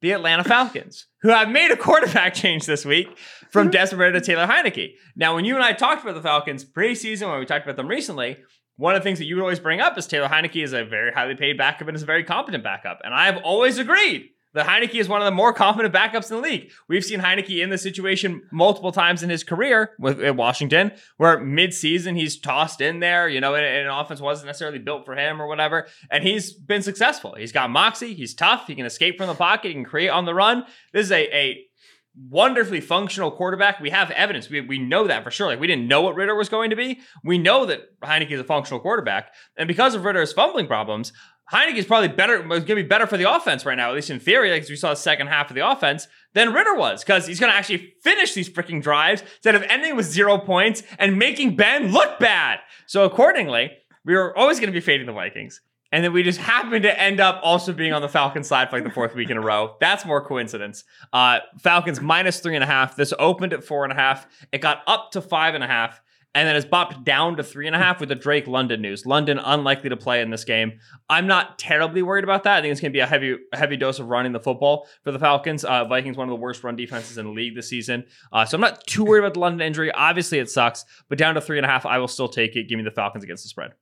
the 0.00 0.12
Atlanta 0.12 0.44
Falcons, 0.44 1.06
who 1.22 1.28
have 1.30 1.48
made 1.48 1.70
a 1.70 1.76
quarterback 1.76 2.34
change 2.34 2.66
this 2.66 2.84
week 2.84 3.16
from 3.50 3.70
Desmond 3.70 4.14
to 4.14 4.20
Taylor 4.20 4.46
Heinicke. 4.46 4.92
Now, 5.16 5.34
when 5.34 5.44
you 5.44 5.54
and 5.54 5.64
I 5.64 5.72
talked 5.72 6.02
about 6.02 6.14
the 6.14 6.22
Falcons 6.22 6.64
preseason, 6.64 7.30
when 7.30 7.40
we 7.40 7.46
talked 7.46 7.64
about 7.64 7.76
them 7.76 7.88
recently, 7.88 8.36
one 8.76 8.94
of 8.94 9.02
the 9.02 9.04
things 9.04 9.18
that 9.18 9.24
you 9.24 9.36
would 9.36 9.42
always 9.42 9.60
bring 9.60 9.80
up 9.80 9.96
is 9.96 10.06
Taylor 10.06 10.28
Heinicke 10.28 10.62
is 10.62 10.72
a 10.72 10.84
very 10.84 11.12
highly 11.12 11.34
paid 11.34 11.56
backup 11.56 11.88
and 11.88 11.96
is 11.96 12.02
a 12.02 12.06
very 12.06 12.24
competent 12.24 12.62
backup. 12.62 13.00
And 13.04 13.14
I 13.14 13.26
have 13.26 13.38
always 13.42 13.78
agreed 13.78 14.30
that 14.56 14.66
Heinicke 14.66 14.94
is 14.94 15.08
one 15.08 15.20
of 15.20 15.26
the 15.26 15.30
more 15.30 15.52
competent 15.52 15.94
backups 15.94 16.30
in 16.30 16.36
the 16.36 16.42
league. 16.42 16.70
We've 16.88 17.04
seen 17.04 17.20
Heinicke 17.20 17.62
in 17.62 17.70
this 17.70 17.82
situation 17.82 18.42
multiple 18.50 18.90
times 18.90 19.22
in 19.22 19.30
his 19.30 19.44
career 19.44 19.92
with 19.98 20.20
at 20.20 20.34
Washington, 20.34 20.92
where 21.18 21.38
mid-season 21.38 22.16
he's 22.16 22.38
tossed 22.38 22.80
in 22.80 23.00
there, 23.00 23.28
you 23.28 23.40
know, 23.40 23.54
and, 23.54 23.64
and 23.64 23.86
an 23.86 23.92
offense 23.92 24.20
wasn't 24.20 24.46
necessarily 24.46 24.78
built 24.78 25.04
for 25.04 25.14
him 25.14 25.40
or 25.40 25.46
whatever, 25.46 25.86
and 26.10 26.24
he's 26.24 26.52
been 26.52 26.82
successful. 26.82 27.34
He's 27.38 27.52
got 27.52 27.70
moxie, 27.70 28.14
he's 28.14 28.34
tough, 28.34 28.66
he 28.66 28.74
can 28.74 28.86
escape 28.86 29.18
from 29.18 29.28
the 29.28 29.34
pocket, 29.34 29.68
he 29.68 29.74
can 29.74 29.84
create 29.84 30.08
on 30.08 30.24
the 30.24 30.34
run. 30.34 30.64
This 30.92 31.06
is 31.06 31.12
a, 31.12 31.36
a 31.36 31.66
wonderfully 32.30 32.80
functional 32.80 33.30
quarterback. 33.30 33.78
We 33.78 33.90
have 33.90 34.10
evidence. 34.10 34.48
We, 34.48 34.62
we 34.62 34.78
know 34.78 35.06
that 35.06 35.22
for 35.22 35.30
sure. 35.30 35.48
Like 35.48 35.60
we 35.60 35.66
didn't 35.66 35.86
know 35.86 36.00
what 36.00 36.14
Ridder 36.14 36.34
was 36.34 36.48
going 36.48 36.70
to 36.70 36.76
be. 36.76 37.00
We 37.22 37.36
know 37.36 37.66
that 37.66 37.80
Heinicke 38.02 38.30
is 38.30 38.40
a 38.40 38.44
functional 38.44 38.80
quarterback. 38.80 39.34
And 39.58 39.68
because 39.68 39.94
of 39.94 40.04
Ridder's 40.04 40.32
fumbling 40.32 40.66
problems, 40.66 41.12
Heinicke 41.52 41.76
is 41.76 41.86
probably 41.86 42.08
better, 42.08 42.42
going 42.42 42.64
to 42.64 42.74
be 42.74 42.82
better 42.82 43.06
for 43.06 43.16
the 43.16 43.30
offense 43.32 43.64
right 43.64 43.76
now, 43.76 43.88
at 43.88 43.94
least 43.94 44.10
in 44.10 44.18
theory, 44.18 44.50
like 44.50 44.62
'cause 44.62 44.70
we 44.70 44.76
saw 44.76 44.90
the 44.90 44.96
second 44.96 45.28
half 45.28 45.48
of 45.50 45.54
the 45.54 45.68
offense, 45.68 46.08
than 46.34 46.52
Ridder 46.52 46.74
was, 46.74 47.04
because 47.04 47.26
he's 47.26 47.38
going 47.38 47.52
to 47.52 47.56
actually 47.56 47.94
finish 48.02 48.34
these 48.34 48.48
freaking 48.50 48.82
drives 48.82 49.22
instead 49.36 49.54
of 49.54 49.62
ending 49.64 49.94
with 49.96 50.06
zero 50.06 50.38
points 50.38 50.82
and 50.98 51.18
making 51.18 51.56
Ben 51.56 51.92
look 51.92 52.18
bad. 52.18 52.58
So 52.86 53.04
accordingly, 53.04 53.70
we 54.04 54.14
were 54.14 54.36
always 54.36 54.58
going 54.58 54.68
to 54.68 54.72
be 54.72 54.80
fading 54.80 55.06
the 55.06 55.12
Vikings. 55.12 55.60
And 55.92 56.02
then 56.04 56.12
we 56.12 56.24
just 56.24 56.40
happened 56.40 56.82
to 56.82 57.00
end 57.00 57.20
up 57.20 57.40
also 57.44 57.72
being 57.72 57.92
on 57.92 58.02
the 58.02 58.08
Falcons 58.08 58.48
side 58.48 58.68
for 58.68 58.76
like 58.76 58.84
the 58.84 58.90
fourth 58.90 59.14
week 59.14 59.30
in 59.30 59.36
a 59.36 59.40
row. 59.40 59.76
That's 59.80 60.04
more 60.04 60.20
coincidence. 60.20 60.82
Uh, 61.12 61.38
Falcons 61.60 62.00
minus 62.00 62.40
three 62.40 62.56
and 62.56 62.64
a 62.64 62.66
half. 62.66 62.96
This 62.96 63.14
opened 63.20 63.52
at 63.52 63.62
four 63.62 63.84
and 63.84 63.92
a 63.92 63.96
half. 63.96 64.26
It 64.50 64.60
got 64.60 64.82
up 64.88 65.12
to 65.12 65.20
five 65.20 65.54
and 65.54 65.62
a 65.62 65.68
half, 65.68 66.02
and 66.34 66.46
then 66.46 66.56
it's 66.56 66.66
bopped 66.66 67.04
down 67.04 67.36
to 67.36 67.42
three 67.42 67.66
and 67.66 67.74
a 67.74 67.78
half 67.78 67.98
with 67.98 68.08
the 68.08 68.14
Drake 68.14 68.46
London 68.46 68.82
news. 68.82 69.06
London 69.06 69.38
unlikely 69.38 69.90
to 69.90 69.96
play 69.96 70.20
in 70.20 70.30
this 70.30 70.44
game. 70.44 70.78
I'm 71.08 71.26
not 71.26 71.58
terribly 71.58 72.02
worried 72.02 72.24
about 72.24 72.44
that. 72.44 72.58
I 72.58 72.60
think 72.60 72.72
it's 72.72 72.80
going 72.80 72.92
to 72.92 72.96
be 72.96 73.00
a 73.00 73.06
heavy, 73.06 73.36
heavy 73.52 73.76
dose 73.76 73.98
of 73.98 74.08
running 74.08 74.32
the 74.32 74.40
football 74.40 74.86
for 75.02 75.12
the 75.12 75.18
Falcons. 75.18 75.64
Uh, 75.64 75.84
Vikings 75.84 76.16
one 76.16 76.28
of 76.28 76.32
the 76.32 76.40
worst 76.40 76.62
run 76.62 76.76
defenses 76.76 77.16
in 77.16 77.26
the 77.26 77.32
league 77.32 77.54
this 77.54 77.68
season, 77.68 78.04
uh, 78.32 78.44
so 78.44 78.56
I'm 78.56 78.60
not 78.60 78.86
too 78.86 79.04
worried 79.04 79.20
about 79.20 79.34
the 79.34 79.40
London 79.40 79.66
injury. 79.66 79.90
Obviously, 79.92 80.38
it 80.38 80.50
sucks, 80.50 80.84
but 81.08 81.18
down 81.18 81.34
to 81.34 81.40
three 81.40 81.58
and 81.58 81.66
a 81.66 81.68
half, 81.68 81.86
I 81.86 81.98
will 81.98 82.08
still 82.08 82.28
take 82.28 82.56
it. 82.56 82.68
Give 82.68 82.76
me 82.76 82.84
the 82.84 82.90
Falcons 82.90 83.24
against 83.24 83.44
the 83.44 83.48
spread. 83.48 83.72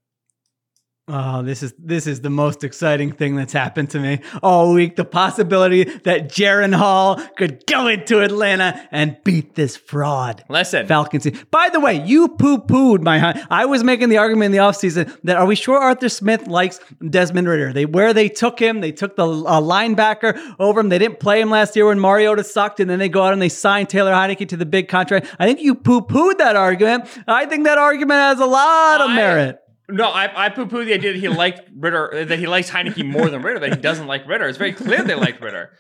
Oh, 1.07 1.43
this 1.43 1.63
is 1.63 1.75
this 1.79 2.07
is 2.07 2.23
the 2.23 2.31
most 2.31 2.65
exciting 2.65 3.13
thing 3.13 3.37
that's 3.37 3.53
happened 3.53 3.91
to 3.91 4.01
me 4.01 4.21
all 4.43 4.73
week. 4.73 4.97
The 4.97 5.05
possibility 5.05 5.85
that 5.85 6.31
Jaren 6.31 6.75
Hall 6.75 7.17
could 7.37 7.67
go 7.67 7.89
into 7.89 8.21
Atlanta 8.23 8.89
and 8.91 9.19
beat 9.23 9.55
this 9.55 9.77
fraud. 9.77 10.43
Listen, 10.49 10.87
Falcons. 10.87 11.27
By 11.51 11.69
the 11.69 11.79
way, 11.79 12.03
you 12.03 12.29
poo 12.29 12.57
pooed 12.57 13.03
my. 13.03 13.45
I 13.51 13.67
was 13.67 13.85
making 13.85 14.09
the 14.09 14.17
argument 14.17 14.47
in 14.47 14.53
the 14.53 14.59
offseason 14.65 15.15
that 15.25 15.37
are 15.37 15.45
we 15.45 15.57
sure 15.57 15.77
Arthur 15.77 16.09
Smith 16.09 16.47
likes 16.47 16.81
Desmond 17.11 17.49
Ridder? 17.49 17.75
They 17.75 17.85
where 17.85 18.15
they 18.15 18.31
took 18.31 18.59
him, 18.59 18.81
they 18.81 18.93
took 18.93 19.15
the 19.17 19.27
uh, 19.27 19.61
linebacker 19.61 20.55
over 20.59 20.81
him. 20.81 20.89
They 20.89 20.99
didn't 20.99 21.21
play 21.21 21.39
him 21.39 21.51
last 21.51 21.77
year 21.77 21.85
when 21.85 22.01
Mariota 22.01 22.45
sucked, 22.45 22.81
and 22.81 22.89
then 22.89 22.99
they 22.99 23.11
go 23.11 23.23
out 23.23 23.35
and 23.35 23.43
they 23.43 23.51
sign 23.51 23.87
Taylor 23.87 24.13
Heinicke 24.13 24.49
to 24.49 24.57
the 24.57 24.65
big 24.65 24.89
contract. 24.89 25.27
I 25.39 25.45
think 25.45 25.61
you 25.61 25.75
poo 25.75 26.01
pooed 26.01 26.39
that 26.39 26.57
argument. 26.57 27.05
I 27.29 27.45
think 27.45 27.65
that 27.65 27.77
argument 27.77 28.21
has 28.21 28.41
a 28.41 28.47
lot 28.47 29.03
of 29.03 29.11
I- 29.11 29.17
merit. 29.17 29.61
No, 29.89 30.09
I, 30.09 30.47
I 30.47 30.49
poo 30.49 30.67
poo 30.67 30.85
the 30.85 30.95
idea 30.95 31.13
that 31.13 31.19
he 31.19 31.29
liked 31.29 31.69
Ridder, 31.77 32.25
that 32.27 32.39
he 32.39 32.47
likes 32.47 32.71
Heinicke 32.71 33.05
more 33.05 33.29
than 33.29 33.43
Ridder, 33.43 33.61
that 33.61 33.75
he 33.77 33.81
doesn't 33.81 34.07
like 34.07 34.27
Ridder. 34.27 34.47
It's 34.49 34.57
very 34.59 34.73
clear 34.73 35.03
they 35.03 35.15
like 35.15 35.41
Ridder. 35.41 35.71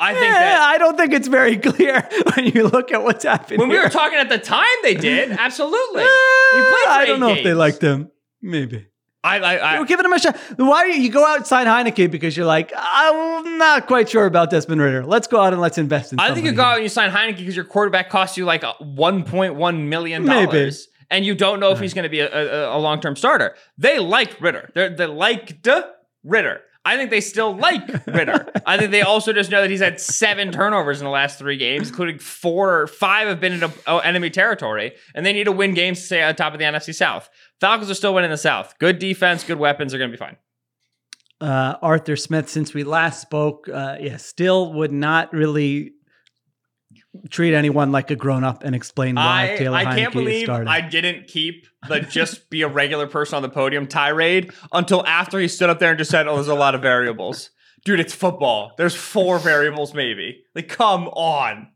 I 0.00 0.12
think 0.12 0.26
Eh, 0.26 0.38
that 0.40 0.60
I 0.60 0.78
don't 0.78 0.96
think 0.96 1.12
it's 1.12 1.28
very 1.28 1.56
clear 1.56 2.00
when 2.34 2.46
you 2.46 2.66
look 2.66 2.90
at 2.90 3.04
what's 3.04 3.22
happening. 3.24 3.60
when 3.60 3.68
we 3.68 3.76
here. 3.76 3.84
were 3.84 3.90
talking 3.90 4.18
at 4.18 4.28
the 4.28 4.38
time, 4.38 4.66
they 4.82 4.94
did. 4.96 5.30
Absolutely. 5.38 6.02
Eh, 6.02 6.06
I 6.06 7.04
don't 7.06 7.20
know 7.20 7.28
if 7.30 7.38
they 7.38 7.42
games. 7.44 7.58
liked 7.58 7.80
him. 7.82 8.10
Maybe. 8.42 8.88
I, 9.22 9.38
I, 9.38 9.54
I, 9.56 9.78
We're 9.80 9.86
giving 9.86 10.04
him 10.04 10.12
a 10.12 10.18
shot. 10.18 10.36
Why 10.56 10.84
you 10.86 11.10
go 11.10 11.24
out 11.24 11.36
and 11.38 11.46
sign 11.46 11.66
Heinicke 11.66 12.10
because 12.10 12.36
you're 12.36 12.44
like, 12.44 12.72
I'm 12.76 13.56
not 13.56 13.86
quite 13.86 14.10
sure 14.10 14.26
about 14.26 14.50
Desmond 14.50 14.82
Ridder. 14.82 15.06
Let's 15.06 15.28
go 15.28 15.40
out 15.40 15.52
and 15.54 15.62
let's 15.62 15.78
invest 15.78 16.12
in. 16.12 16.18
I 16.20 16.34
think 16.34 16.44
you 16.44 16.52
go 16.52 16.62
here. 16.62 16.70
out 16.72 16.74
and 16.74 16.82
you 16.82 16.88
sign 16.90 17.10
Heinicke 17.10 17.38
because 17.38 17.56
your 17.56 17.64
quarterback 17.64 18.10
costs 18.10 18.36
you 18.36 18.44
like 18.44 18.62
$1.1 18.62 19.82
million. 19.88 20.24
Maybe. 20.24 20.70
And 21.10 21.24
you 21.24 21.34
don't 21.34 21.60
know 21.60 21.70
if 21.70 21.80
he's 21.80 21.94
going 21.94 22.04
to 22.04 22.08
be 22.08 22.20
a, 22.20 22.30
a, 22.72 22.76
a 22.76 22.78
long 22.78 23.00
term 23.00 23.16
starter. 23.16 23.54
They 23.78 23.98
like 23.98 24.40
Ridder. 24.40 24.70
They're, 24.74 24.90
they 24.90 25.06
liked 25.06 25.66
Ridder. 26.22 26.60
I 26.86 26.96
think 26.98 27.08
they 27.08 27.22
still 27.22 27.56
like 27.56 27.86
Ridder. 28.06 28.52
I 28.66 28.76
think 28.76 28.90
they 28.90 29.00
also 29.00 29.32
just 29.32 29.50
know 29.50 29.62
that 29.62 29.70
he's 29.70 29.80
had 29.80 29.98
seven 29.98 30.52
turnovers 30.52 31.00
in 31.00 31.06
the 31.06 31.10
last 31.10 31.38
three 31.38 31.56
games, 31.56 31.88
including 31.88 32.18
four 32.18 32.80
or 32.80 32.86
five 32.86 33.26
have 33.28 33.40
been 33.40 33.54
in 33.54 33.62
a, 33.86 33.96
enemy 34.04 34.28
territory, 34.28 34.92
and 35.14 35.24
they 35.24 35.32
need 35.32 35.44
to 35.44 35.52
win 35.52 35.72
games 35.72 36.00
to 36.00 36.06
stay 36.06 36.22
on 36.22 36.34
top 36.36 36.52
of 36.52 36.58
the 36.58 36.64
NFC 36.66 36.94
South. 36.94 37.30
Falcons 37.58 37.90
are 37.90 37.94
still 37.94 38.12
winning 38.14 38.30
the 38.30 38.36
South. 38.36 38.74
Good 38.78 38.98
defense, 38.98 39.44
good 39.44 39.58
weapons. 39.58 39.92
They're 39.92 39.98
going 39.98 40.10
to 40.10 40.16
be 40.16 40.20
fine. 40.20 40.36
uh, 41.40 41.76
Arthur 41.80 42.16
Smith, 42.16 42.50
since 42.50 42.74
we 42.74 42.84
last 42.84 43.22
spoke, 43.22 43.66
uh, 43.72 43.96
yeah, 44.00 44.18
still 44.18 44.74
would 44.74 44.92
not 44.92 45.32
really 45.32 45.92
treat 47.30 47.54
anyone 47.54 47.92
like 47.92 48.10
a 48.10 48.16
grown 48.16 48.44
up 48.44 48.64
and 48.64 48.74
explain 48.74 49.14
why 49.16 49.52
I, 49.52 49.56
Taylor 49.56 49.76
I 49.76 49.84
Heinicke 49.84 49.96
can't 49.96 50.12
believe. 50.12 50.48
I 50.50 50.80
didn't 50.80 51.26
keep 51.28 51.66
the 51.88 52.00
just 52.00 52.50
be 52.50 52.62
a 52.62 52.68
regular 52.68 53.06
person 53.06 53.36
on 53.36 53.42
the 53.42 53.48
podium 53.48 53.86
tirade 53.86 54.52
until 54.72 55.06
after 55.06 55.38
he 55.38 55.48
stood 55.48 55.70
up 55.70 55.78
there 55.78 55.90
and 55.90 55.98
just 55.98 56.10
said, 56.10 56.26
Oh, 56.26 56.34
there's 56.36 56.48
a 56.48 56.54
lot 56.54 56.74
of 56.74 56.82
variables. 56.82 57.50
Dude, 57.84 58.00
it's 58.00 58.14
football. 58.14 58.72
There's 58.78 58.94
four 58.94 59.38
variables, 59.38 59.92
maybe. 59.94 60.42
Like, 60.54 60.68
come 60.68 61.08
on. 61.08 61.68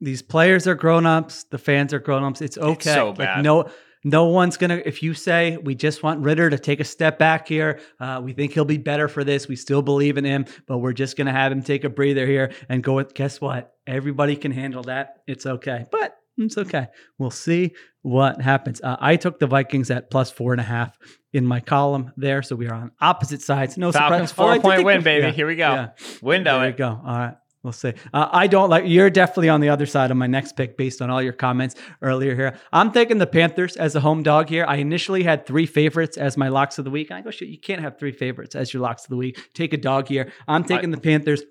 These 0.00 0.22
players 0.22 0.66
are 0.66 0.74
grown 0.74 1.04
ups. 1.04 1.44
The 1.44 1.58
fans 1.58 1.92
are 1.92 1.98
grown 1.98 2.24
ups. 2.24 2.40
It's 2.40 2.56
okay. 2.56 2.94
so 2.94 3.08
Like, 3.10 3.18
bad. 3.18 3.44
no, 3.44 3.68
no 4.04 4.26
one's 4.26 4.56
gonna. 4.56 4.80
If 4.84 5.02
you 5.02 5.14
say 5.14 5.56
we 5.56 5.74
just 5.74 6.02
want 6.02 6.20
Ridder 6.20 6.50
to 6.50 6.58
take 6.58 6.80
a 6.80 6.84
step 6.84 7.18
back 7.18 7.46
here, 7.48 7.80
uh, 7.98 8.20
we 8.24 8.32
think 8.32 8.52
he'll 8.52 8.64
be 8.64 8.78
better 8.78 9.08
for 9.08 9.24
this. 9.24 9.48
We 9.48 9.56
still 9.56 9.82
believe 9.82 10.16
in 10.16 10.24
him, 10.24 10.46
but 10.66 10.78
we're 10.78 10.92
just 10.92 11.16
gonna 11.16 11.32
have 11.32 11.52
him 11.52 11.62
take 11.62 11.84
a 11.84 11.90
breather 11.90 12.26
here 12.26 12.52
and 12.68 12.82
go 12.82 12.94
with. 12.94 13.14
Guess 13.14 13.40
what? 13.40 13.74
Everybody 13.86 14.36
can 14.36 14.52
handle 14.52 14.82
that. 14.84 15.16
It's 15.26 15.44
okay. 15.46 15.86
But 15.90 16.16
it's 16.38 16.56
okay. 16.56 16.86
We'll 17.18 17.30
see 17.30 17.72
what 18.02 18.40
happens. 18.40 18.80
Uh, 18.80 18.96
I 18.98 19.16
took 19.16 19.38
the 19.38 19.46
Vikings 19.46 19.90
at 19.90 20.10
plus 20.10 20.30
four 20.30 20.52
and 20.52 20.60
a 20.60 20.64
half 20.64 20.96
in 21.34 21.44
my 21.44 21.60
column 21.60 22.12
there, 22.16 22.42
so 22.42 22.56
we 22.56 22.66
are 22.68 22.74
on 22.74 22.92
opposite 23.00 23.42
sides. 23.42 23.76
No 23.76 23.92
Falcons 23.92 24.30
surprise. 24.30 24.58
Oh, 24.58 24.60
four 24.62 24.70
point 24.72 24.84
win, 24.84 25.02
baby. 25.02 25.26
yeah, 25.26 25.32
Here 25.32 25.46
we 25.46 25.56
go. 25.56 25.70
yeah. 25.72 25.88
Window 26.22 26.58
There 26.60 26.68
it. 26.68 26.72
you 26.72 26.78
go. 26.78 26.88
All 27.04 27.18
right. 27.18 27.34
We'll 27.62 27.74
see. 27.74 27.92
Uh, 28.14 28.28
I 28.32 28.46
don't 28.46 28.70
like. 28.70 28.84
You're 28.86 29.10
definitely 29.10 29.50
on 29.50 29.60
the 29.60 29.68
other 29.68 29.84
side 29.84 30.10
of 30.10 30.16
my 30.16 30.26
next 30.26 30.56
pick 30.56 30.78
based 30.78 31.02
on 31.02 31.10
all 31.10 31.20
your 31.20 31.34
comments 31.34 31.74
earlier 32.00 32.34
here. 32.34 32.58
I'm 32.72 32.90
taking 32.90 33.18
the 33.18 33.26
Panthers 33.26 33.76
as 33.76 33.94
a 33.94 34.00
home 34.00 34.22
dog 34.22 34.48
here. 34.48 34.64
I 34.66 34.76
initially 34.76 35.22
had 35.22 35.44
three 35.46 35.66
favorites 35.66 36.16
as 36.16 36.38
my 36.38 36.48
locks 36.48 36.78
of 36.78 36.86
the 36.86 36.90
week. 36.90 37.10
I 37.10 37.20
go, 37.20 37.30
shit, 37.30 37.48
you 37.48 37.58
can't 37.58 37.82
have 37.82 37.98
three 37.98 38.12
favorites 38.12 38.54
as 38.54 38.72
your 38.72 38.82
locks 38.82 39.04
of 39.04 39.10
the 39.10 39.16
week. 39.16 39.50
Take 39.52 39.74
a 39.74 39.76
dog 39.76 40.08
here. 40.08 40.32
I'm 40.48 40.64
taking 40.64 40.90
the 40.90 40.96
Panthers. 40.98 41.42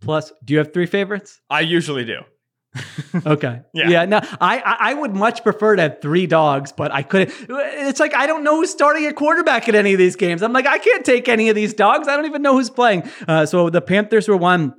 Plus, 0.00 0.32
do 0.44 0.52
you 0.52 0.58
have 0.58 0.72
three 0.72 0.86
favorites? 0.86 1.40
I 1.48 1.60
usually 1.60 2.04
do. 2.04 2.20
Okay. 3.24 3.62
Yeah. 3.72 3.88
yeah. 3.88 4.04
No, 4.04 4.20
I, 4.40 4.58
I 4.58 4.76
I 4.90 4.94
would 4.94 5.14
much 5.14 5.42
prefer 5.42 5.76
to 5.76 5.82
have 5.82 6.02
three 6.02 6.26
dogs, 6.26 6.72
but 6.72 6.92
I 6.92 7.02
couldn't. 7.02 7.32
It's 7.48 7.98
like 7.98 8.14
I 8.14 8.26
don't 8.26 8.44
know 8.44 8.56
who's 8.56 8.70
starting 8.70 9.06
at 9.06 9.14
quarterback 9.16 9.68
at 9.68 9.74
any 9.74 9.94
of 9.94 9.98
these 9.98 10.16
games. 10.16 10.42
I'm 10.42 10.52
like 10.52 10.66
I 10.66 10.76
can't 10.78 11.04
take 11.04 11.26
any 11.28 11.48
of 11.48 11.54
these 11.54 11.72
dogs. 11.72 12.06
I 12.06 12.16
don't 12.16 12.26
even 12.26 12.42
know 12.42 12.52
who's 12.52 12.68
playing. 12.68 13.04
Uh, 13.26 13.46
so 13.46 13.70
the 13.70 13.80
Panthers 13.80 14.28
were 14.28 14.36
one. 14.36 14.74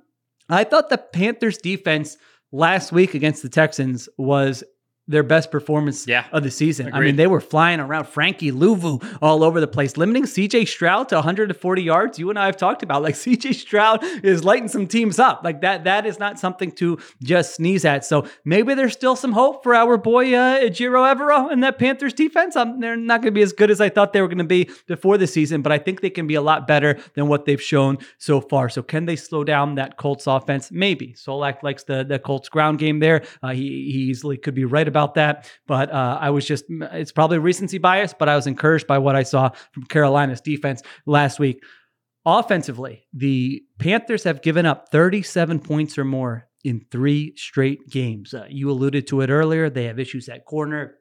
I 0.49 0.63
thought 0.63 0.89
the 0.89 0.97
Panthers 0.97 1.57
defense 1.57 2.17
last 2.51 2.91
week 2.91 3.13
against 3.13 3.43
the 3.43 3.49
Texans 3.49 4.07
was 4.17 4.63
their 5.07 5.23
best 5.23 5.51
performance 5.51 6.07
Yeah. 6.07 6.25
of 6.31 6.43
the 6.43 6.51
season. 6.51 6.89
I 6.93 6.99
mean, 6.99 7.15
they 7.15 7.27
were 7.27 7.39
flying 7.41 7.79
around 7.79 8.07
Frankie 8.07 8.51
Luvu 8.51 9.01
all 9.21 9.43
over 9.43 9.59
the 9.61 9.67
place, 9.67 9.95
limiting 9.97 10.23
CJ 10.25 10.67
Stroud 10.67 11.09
to 11.09 11.15
140 11.15 11.81
yards. 11.81 12.19
You 12.19 12.29
and 12.29 12.37
I 12.37 12.45
have 12.45 12.57
talked 12.57 12.83
about 12.83 13.01
like 13.03 13.15
CJ 13.25 13.53
Stroud 13.55 14.03
is 14.23 14.43
lighting 14.43 14.67
some 14.67 14.85
teams 14.87 15.17
up. 15.19 15.41
Like 15.43 15.61
that, 15.61 15.85
that 15.85 16.05
is 16.05 16.19
not 16.19 16.39
something 16.39 16.71
to 16.73 16.97
just 17.23 17.55
sneeze 17.55 17.85
at. 17.85 18.03
So 18.05 18.27
maybe 18.43 18.73
there's 18.73 18.93
still 18.93 19.15
some 19.15 19.31
hope 19.31 19.63
for 19.63 19.73
our 19.75 19.97
boy 19.97 20.33
uh, 20.33 20.59
Ejiro 20.59 21.13
Evero 21.15 21.51
and 21.51 21.63
that 21.63 21.79
Panthers 21.79 22.13
defense. 22.13 22.55
Um, 22.55 22.79
they're 22.79 22.97
not 22.97 23.21
going 23.21 23.33
to 23.33 23.37
be 23.37 23.41
as 23.43 23.53
good 23.53 23.71
as 23.71 23.79
I 23.79 23.89
thought 23.89 24.11
they 24.13 24.21
were 24.21 24.27
going 24.27 24.37
to 24.39 24.43
be 24.43 24.69
before 24.87 25.17
the 25.17 25.27
season, 25.27 25.61
but 25.61 25.71
I 25.71 25.77
think 25.77 26.01
they 26.01 26.09
can 26.09 26.27
be 26.27 26.35
a 26.35 26.41
lot 26.41 26.67
better 26.67 26.97
than 27.13 27.27
what 27.27 27.45
they've 27.45 27.61
shown 27.61 27.97
so 28.17 28.41
far. 28.41 28.67
So 28.67 28.81
can 28.83 29.05
they 29.05 29.15
slow 29.15 29.43
down 29.43 29.75
that 29.75 29.95
Colts 29.97 30.27
offense? 30.27 30.69
Maybe. 30.71 31.13
Solak 31.13 31.63
likes 31.63 31.83
the 31.83 32.03
the 32.03 32.19
Colts 32.19 32.49
ground 32.49 32.79
game 32.79 32.99
there. 32.99 33.23
Uh, 33.41 33.49
he, 33.53 33.61
he 33.91 33.99
easily 34.09 34.37
could 34.37 34.53
be 34.55 34.65
right 34.65 34.87
about 34.87 34.96
that. 35.15 35.49
But 35.67 35.91
uh, 35.91 36.17
I 36.19 36.29
was 36.29 36.45
just, 36.45 36.65
it's 36.69 37.11
probably 37.11 37.37
recency 37.37 37.77
bias, 37.77 38.13
but 38.17 38.29
I 38.29 38.35
was 38.35 38.47
encouraged 38.47 38.87
by 38.87 38.97
what 38.97 39.15
I 39.15 39.23
saw 39.23 39.49
from 39.71 39.83
Carolina's 39.83 40.41
defense 40.41 40.81
last 41.05 41.39
week. 41.39 41.63
Offensively, 42.25 43.07
the 43.13 43.63
Panthers 43.79 44.23
have 44.25 44.41
given 44.41 44.65
up 44.65 44.89
37 44.91 45.59
points 45.59 45.97
or 45.97 46.03
more 46.03 46.49
in 46.63 46.85
three 46.91 47.33
straight 47.37 47.87
games. 47.89 48.33
Uh, 48.33 48.45
you 48.49 48.69
alluded 48.69 49.07
to 49.07 49.21
it 49.21 49.29
earlier. 49.29 49.69
They 49.69 49.85
have 49.85 49.99
issues 49.99 50.27
at 50.27 50.45
corner. 50.45 50.95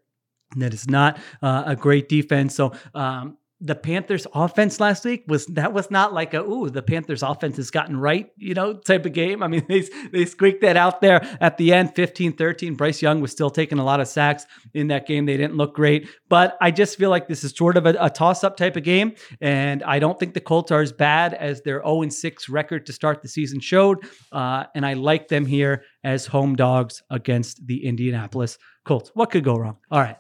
That 0.57 0.73
is 0.73 0.89
not 0.89 1.19
uh, 1.43 1.65
a 1.67 1.75
great 1.75 2.09
defense. 2.09 2.55
So, 2.55 2.73
um, 2.95 3.39
the 3.61 3.75
Panthers 3.75 4.27
offense 4.35 4.81
last 4.81 5.05
week 5.05 5.25
was 5.29 5.47
that 5.47 5.73
was 5.73 5.91
not 5.91 6.13
like 6.13 6.35
a 6.35 6.43
ooh 6.43 6.69
the 6.69 6.83
Panthers 6.83 7.23
offense 7.23 7.57
has 7.57 7.71
gotten 7.71 7.97
right 7.99 8.29
you 8.37 8.55
know 8.55 8.75
type 8.75 9.07
of 9.07 9.13
game. 9.13 9.43
I 9.43 9.49
mean 9.49 9.65
they 9.69 9.89
they 10.13 10.27
squeaked 10.27 10.63
that 10.63 10.77
out 10.77 11.01
there 11.01 11.27
at 11.41 11.57
the 11.57 11.73
end 11.73 11.95
15-13 11.95 12.77
Bryce 12.77 13.01
Young 13.01 13.21
was 13.21 13.33
still 13.33 13.51
taking 13.51 13.79
a 13.79 13.85
lot 13.85 14.01
of 14.01 14.09
sacks 14.09 14.47
in 14.75 14.89
that 14.89 15.07
game. 15.07 15.27
They 15.27 15.37
didn't 15.37 15.57
look 15.57 15.75
great. 15.75 16.09
But 16.29 16.57
I 16.61 16.71
just 16.71 16.99
feel 16.99 17.11
like 17.11 17.29
this 17.29 17.45
is 17.45 17.57
sort 17.57 17.77
of 17.77 17.87
a, 17.87 17.97
a 17.99 18.11
toss 18.11 18.45
up 18.45 18.57
type 18.57 18.77
of 18.77 18.83
game. 18.83 19.15
And 19.41 19.83
I 19.83 19.99
don't 19.99 20.19
think 20.19 20.35
the 20.35 20.41
Colts 20.41 20.71
are 20.71 20.81
as 20.81 20.93
bad 20.93 21.35
as 21.35 21.63
their 21.63 21.83
0-6 21.83 22.51
record 22.51 22.87
to 22.87 22.93
start 22.93 23.23
the 23.23 23.29
season 23.29 23.61
showed. 23.61 23.99
Uh, 24.33 24.65
and 24.75 24.85
I 24.85 24.95
like 24.95 25.29
them 25.29 25.47
here 25.47 25.85
as 26.05 26.27
home 26.27 26.57
dogs 26.57 27.03
against 27.11 27.67
the 27.67 27.87
Indianapolis 27.87 28.59
Colts. 28.85 29.11
What 29.15 29.31
could 29.31 29.45
go 29.45 29.57
wrong? 29.57 29.79
All 29.91 30.01
right. 30.01 30.17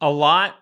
A 0.00 0.10
lot. 0.10 0.54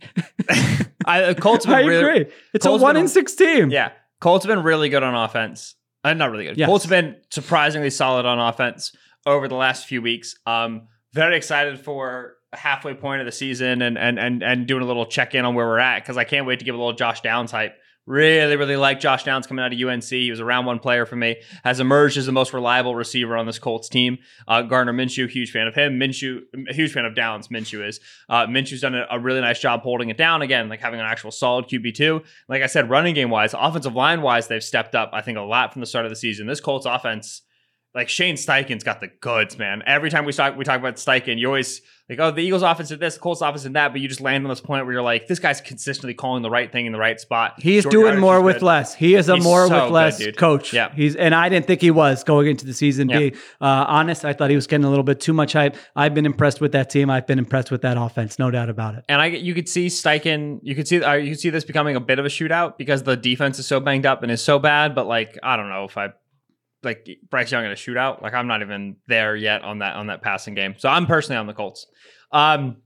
I, 1.06 1.34
Colts 1.34 1.64
have 1.64 1.74
I 1.74 1.80
been 1.82 1.88
really, 1.88 2.02
agree 2.22 2.32
it's 2.52 2.66
Colts 2.66 2.82
a 2.82 2.84
1 2.84 2.94
been- 2.94 3.02
in 3.04 3.08
6 3.08 3.34
team 3.34 3.70
Yeah. 3.70 3.92
Colts 4.20 4.44
have 4.46 4.54
been 4.54 4.64
really 4.64 4.88
good 4.88 5.02
on 5.02 5.14
offense. 5.14 5.74
Uh, 6.02 6.14
not 6.14 6.30
really 6.30 6.44
good. 6.44 6.56
Yes. 6.56 6.66
Colts 6.66 6.84
have 6.84 6.90
been 6.90 7.16
surprisingly 7.30 7.90
solid 7.90 8.24
on 8.26 8.38
offense 8.38 8.94
over 9.26 9.46
the 9.48 9.54
last 9.56 9.86
few 9.86 10.00
weeks. 10.00 10.36
Um, 10.46 10.88
very 11.12 11.36
excited 11.36 11.78
for 11.80 12.34
a 12.52 12.56
halfway 12.56 12.94
point 12.94 13.20
of 13.20 13.26
the 13.26 13.32
season 13.32 13.82
and 13.82 13.98
and 13.98 14.18
and 14.18 14.42
and 14.42 14.66
doing 14.66 14.82
a 14.82 14.86
little 14.86 15.04
check 15.06 15.34
in 15.34 15.44
on 15.44 15.54
where 15.54 15.66
we're 15.66 15.78
at 15.80 16.02
because 16.02 16.16
I 16.16 16.24
can't 16.24 16.46
wait 16.46 16.60
to 16.60 16.64
give 16.64 16.74
a 16.74 16.78
little 16.78 16.92
Josh 16.94 17.20
Downs 17.20 17.50
hype. 17.50 17.74
Really, 18.06 18.54
really 18.54 18.76
like 18.76 19.00
Josh 19.00 19.24
Downs 19.24 19.48
coming 19.48 19.64
out 19.64 19.72
of 19.72 19.80
UNC. 19.80 20.04
He 20.04 20.30
was 20.30 20.38
a 20.38 20.44
round 20.44 20.64
one 20.64 20.78
player 20.78 21.06
for 21.06 21.16
me. 21.16 21.36
Has 21.64 21.80
emerged 21.80 22.16
as 22.16 22.26
the 22.26 22.32
most 22.32 22.52
reliable 22.52 22.94
receiver 22.94 23.36
on 23.36 23.46
this 23.46 23.58
Colts 23.58 23.88
team. 23.88 24.18
Uh, 24.46 24.62
Gardner 24.62 24.92
Minshew, 24.92 25.28
huge 25.28 25.50
fan 25.50 25.66
of 25.66 25.74
him. 25.74 25.98
Minshew, 25.98 26.42
huge 26.68 26.92
fan 26.92 27.04
of 27.04 27.16
Downs. 27.16 27.48
Minshew 27.48 27.86
is. 27.86 27.98
Uh, 28.28 28.46
Minshew's 28.46 28.80
done 28.80 28.94
a, 28.94 29.06
a 29.10 29.18
really 29.18 29.40
nice 29.40 29.58
job 29.58 29.80
holding 29.80 30.08
it 30.08 30.16
down 30.16 30.40
again, 30.40 30.68
like 30.68 30.80
having 30.80 31.00
an 31.00 31.06
actual 31.06 31.32
solid 31.32 31.66
QB 31.66 31.94
two. 31.94 32.22
Like 32.48 32.62
I 32.62 32.66
said, 32.66 32.88
running 32.88 33.14
game 33.14 33.30
wise, 33.30 33.54
offensive 33.58 33.96
line 33.96 34.22
wise, 34.22 34.46
they've 34.46 34.62
stepped 34.62 34.94
up. 34.94 35.10
I 35.12 35.20
think 35.20 35.36
a 35.36 35.42
lot 35.42 35.72
from 35.72 35.80
the 35.80 35.86
start 35.86 36.06
of 36.06 36.10
the 36.10 36.16
season. 36.16 36.46
This 36.46 36.60
Colts 36.60 36.86
offense, 36.86 37.42
like 37.96 38.10
Shane 38.10 38.34
Steichen's 38.36 38.84
got 38.84 39.00
the 39.00 39.08
goods, 39.08 39.56
man. 39.58 39.82
Every 39.86 40.10
time 40.10 40.26
we 40.26 40.32
talk, 40.32 40.54
we 40.54 40.64
talk 40.64 40.78
about 40.78 40.96
Steichen, 40.96 41.38
you 41.38 41.46
always 41.46 41.80
like, 42.10 42.20
oh, 42.20 42.30
the 42.30 42.42
Eagles 42.42 42.62
offense 42.62 42.90
did 42.90 43.00
this, 43.00 43.14
the 43.14 43.20
Colts 43.20 43.40
offense 43.40 43.62
did 43.62 43.72
that, 43.72 43.90
but 43.90 44.02
you 44.02 44.06
just 44.06 44.20
land 44.20 44.44
on 44.44 44.50
this 44.50 44.60
point 44.60 44.84
where 44.84 44.92
you're 44.92 45.02
like, 45.02 45.26
this 45.26 45.38
guy's 45.38 45.62
consistently 45.62 46.12
calling 46.12 46.42
the 46.42 46.50
right 46.50 46.70
thing 46.70 46.84
in 46.84 46.92
the 46.92 46.98
right 46.98 47.18
spot. 47.18 47.54
He's 47.58 47.82
Short 47.82 47.92
doing 47.92 48.20
more 48.20 48.42
with 48.42 48.56
good. 48.56 48.62
less. 48.62 48.94
He 48.94 49.14
is 49.14 49.30
a 49.30 49.36
He's 49.36 49.42
more 49.42 49.66
so 49.66 49.84
with 49.84 49.92
less 49.92 50.18
dude. 50.18 50.36
coach. 50.36 50.74
Yeah. 50.74 50.94
He's 50.94 51.16
and 51.16 51.34
I 51.34 51.48
didn't 51.48 51.66
think 51.66 51.80
he 51.80 51.90
was 51.90 52.22
going 52.22 52.48
into 52.48 52.66
the 52.66 52.74
season. 52.74 53.08
Yeah. 53.08 53.18
Being 53.18 53.34
uh, 53.62 53.86
honest, 53.88 54.26
I 54.26 54.34
thought 54.34 54.50
he 54.50 54.56
was 54.56 54.66
getting 54.66 54.84
a 54.84 54.90
little 54.90 55.02
bit 55.02 55.18
too 55.18 55.32
much 55.32 55.54
hype. 55.54 55.74
I've 55.96 56.14
been 56.14 56.26
impressed 56.26 56.60
with 56.60 56.72
that 56.72 56.90
team. 56.90 57.08
I've 57.08 57.26
been 57.26 57.38
impressed 57.38 57.70
with 57.70 57.80
that 57.82 57.96
offense, 57.96 58.38
no 58.38 58.50
doubt 58.50 58.68
about 58.68 58.94
it. 58.94 59.04
And 59.08 59.22
I, 59.22 59.26
you 59.26 59.54
could 59.54 59.68
see 59.68 59.86
Steichen, 59.86 60.60
you 60.62 60.74
could 60.74 60.86
see, 60.86 61.02
uh, 61.02 61.14
you 61.14 61.30
could 61.30 61.40
see 61.40 61.50
this 61.50 61.64
becoming 61.64 61.96
a 61.96 62.00
bit 62.00 62.18
of 62.18 62.26
a 62.26 62.28
shootout 62.28 62.76
because 62.76 63.04
the 63.04 63.16
defense 63.16 63.58
is 63.58 63.66
so 63.66 63.80
banged 63.80 64.04
up 64.04 64.22
and 64.22 64.30
is 64.30 64.42
so 64.42 64.58
bad. 64.58 64.94
But 64.94 65.06
like, 65.06 65.38
I 65.42 65.56
don't 65.56 65.70
know 65.70 65.84
if 65.84 65.96
I 65.96 66.10
like 66.82 67.08
Bryce 67.30 67.50
Young 67.50 67.64
in 67.64 67.70
a 67.70 67.74
shootout. 67.74 68.22
Like, 68.22 68.34
I'm 68.34 68.46
not 68.46 68.62
even 68.62 68.96
there 69.08 69.34
yet 69.36 69.62
on 69.62 69.80
that 69.80 69.96
on 69.96 70.06
that 70.08 70.22
passing 70.22 70.54
game. 70.54 70.74
So 70.78 70.88
I'm 70.88 71.06
personally 71.06 71.38
on 71.38 71.46
the 71.46 71.54
Colts. 71.54 71.86
Um, 72.32 72.78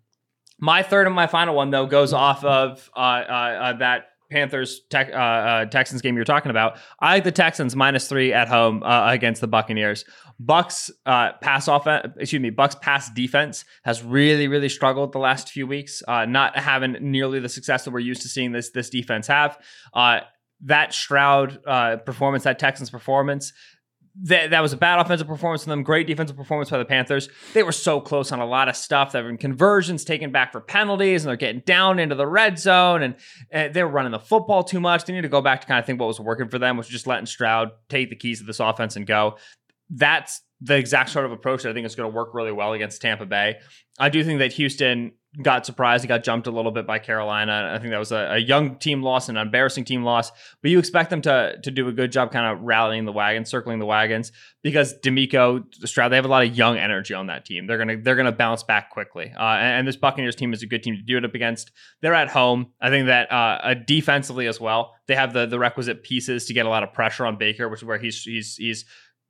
my 0.59 0.83
third 0.83 1.07
and 1.07 1.17
my 1.17 1.27
final 1.27 1.55
one 1.55 1.71
though 1.71 1.87
goes 1.87 2.13
off 2.13 2.45
of 2.45 2.91
uh, 2.97 3.01
uh, 3.01 3.03
uh, 3.03 3.73
that 3.79 4.07
Panthers 4.31 4.83
tech, 4.91 5.11
uh, 5.13 5.17
uh, 5.17 5.65
Texans 5.67 6.03
game 6.03 6.15
you're 6.15 6.25
talking 6.25 6.51
about. 6.51 6.79
I 7.01 7.15
like 7.15 7.25
the 7.25 7.33
Texans 7.33 7.75
minus 7.75 8.09
three 8.09 8.33
at 8.33 8.49
home 8.49 8.83
uh, 8.83 9.11
against 9.11 9.41
the 9.41 9.49
Buccaneers. 9.49 10.05
Bucks 10.39 10.91
pass 11.05 11.69
offense, 11.69 12.15
excuse 12.19 12.41
me, 12.41 12.51
Bucks 12.51 12.77
pass 12.81 13.11
defense 13.11 13.65
has 13.85 14.03
really, 14.03 14.49
really 14.49 14.69
struggled 14.69 15.13
the 15.13 15.19
last 15.19 15.51
few 15.51 15.67
weeks, 15.67 16.03
not 16.09 16.57
having 16.57 16.97
nearly 17.01 17.41
the 17.41 17.49
success 17.49 17.85
that 17.85 17.91
we're 17.91 17.99
used 17.99 18.23
to 18.23 18.29
seeing 18.29 18.53
this 18.53 18.71
this 18.71 18.89
defense 18.89 19.27
have. 19.27 19.59
That 20.63 20.93
Stroud 20.93 21.59
uh, 21.67 21.97
performance, 21.97 22.45
that 22.45 22.59
Texans 22.59 22.91
performance, 22.91 23.53
that, 24.23 24.51
that 24.51 24.61
was 24.61 24.73
a 24.73 24.77
bad 24.77 24.99
offensive 24.99 25.27
performance 25.27 25.65
from 25.65 25.71
them. 25.71 25.83
Great 25.83 26.07
defensive 26.07 26.37
performance 26.37 26.71
by 26.71 26.79
the 26.79 26.85
Panthers. 26.85 27.29
They 27.55 27.63
were 27.63 27.73
so 27.73 28.01
close 28.01 28.33
on 28.33 28.41
a 28.41 28.47
lot 28.47 28.69
of 28.69 28.77
stuff. 28.77 29.13
There 29.13 29.25
were 29.25 29.37
conversions 29.37 30.05
taken 30.05 30.31
back 30.31 30.53
for 30.53 30.61
penalties, 30.61 31.25
and 31.25 31.31
they're 31.31 31.37
getting 31.37 31.63
down 31.65 31.99
into 31.99 32.15
the 32.15 32.27
red 32.27 32.59
zone, 32.59 33.03
and, 33.03 33.17
and 33.51 33.73
they 33.73 33.83
were 33.83 33.91
running 33.91 34.13
the 34.13 34.19
football 34.19 34.63
too 34.63 34.81
much. 34.81 35.05
They 35.05 35.13
need 35.13 35.23
to 35.23 35.29
go 35.29 35.41
back 35.41 35.63
to 35.63 35.67
kind 35.67 35.79
of 35.79 35.87
think 35.87 36.01
what 36.01 36.07
was 36.07 36.21
working 36.21 36.49
for 36.49 36.59
them, 36.59 36.77
which 36.77 36.87
was 36.87 36.93
just 36.93 37.07
letting 37.07 37.27
Stroud 37.27 37.71
take 37.89 38.11
the 38.11 38.17
keys 38.17 38.41
of 38.41 38.47
this 38.47 38.61
offense 38.61 38.97
and 38.97 39.07
go. 39.07 39.37
That's 39.89 40.43
the 40.61 40.77
exact 40.77 41.11
sort 41.11 41.25
of 41.25 41.33
approach 41.33 41.63
that 41.63 41.71
I 41.71 41.73
think 41.73 41.87
is 41.87 41.95
going 41.95 42.11
to 42.11 42.15
work 42.15 42.35
really 42.35 42.53
well 42.53 42.73
against 42.73 43.01
Tampa 43.01 43.27
Bay. 43.27 43.59
I 43.99 44.09
do 44.09 44.23
think 44.25 44.39
that 44.41 44.53
Houston 44.55 45.13
got 45.43 45.65
surprised. 45.65 46.03
He 46.03 46.09
got 46.09 46.25
jumped 46.25 46.47
a 46.49 46.51
little 46.51 46.73
bit 46.73 46.87
by 46.87 46.99
Carolina. 46.99 47.73
I 47.73 47.79
think 47.79 47.91
that 47.91 47.99
was 47.99 48.11
a, 48.11 48.33
a 48.33 48.39
young 48.39 48.77
team 48.77 49.03
loss, 49.03 49.29
an 49.29 49.37
embarrassing 49.37 49.85
team 49.85 50.03
loss. 50.03 50.33
But 50.61 50.71
you 50.71 50.79
expect 50.79 51.11
them 51.11 51.23
to 51.23 51.57
to 51.63 51.71
do 51.71 51.87
a 51.87 51.93
good 51.93 52.11
job, 52.11 52.33
kind 52.33 52.47
of 52.47 52.63
rallying 52.63 53.05
the 53.05 53.13
wagons, 53.13 53.49
circling 53.49 53.79
the 53.79 53.87
wagons, 53.87 54.33
because 54.63 54.95
DeMeco, 55.01 55.65
Stroud, 55.87 56.11
they 56.11 56.17
have 56.17 56.25
a 56.25 56.29
lot 56.29 56.45
of 56.45 56.57
young 56.57 56.77
energy 56.79 57.15
on 57.15 57.29
that 57.29 57.45
team. 57.45 57.67
They're 57.67 57.79
gonna 57.79 57.99
they're 58.03 58.17
gonna 58.17 58.33
bounce 58.33 58.65
back 58.65 58.91
quickly. 58.91 59.33
Uh, 59.39 59.43
and, 59.43 59.79
and 59.81 59.89
this 59.89 59.97
Buccaneers 59.97 60.35
team 60.35 60.53
is 60.53 60.63
a 60.63 60.67
good 60.67 60.83
team 60.83 60.97
to 60.97 61.03
do 61.03 61.17
it 61.17 61.25
up 61.25 61.35
against. 61.35 61.71
They're 62.01 62.15
at 62.15 62.29
home. 62.29 62.73
I 62.81 62.91
think 62.91 63.07
that 63.07 63.31
uh, 63.31 63.61
uh, 63.63 63.75
defensively 63.87 64.47
as 64.49 64.61
well, 64.61 64.95
they 65.07 65.15
have 65.15 65.33
the 65.33 65.47
the 65.47 65.59
requisite 65.59 66.03
pieces 66.03 66.47
to 66.47 66.55
get 66.55 66.67
a 66.67 66.69
lot 66.69 66.83
of 66.83 66.93
pressure 66.93 67.25
on 67.25 67.37
Baker, 67.37 67.69
which 67.69 67.81
is 67.81 67.85
where 67.85 67.99
he's 67.99 68.23
he's 68.23 68.57
he's 68.57 68.85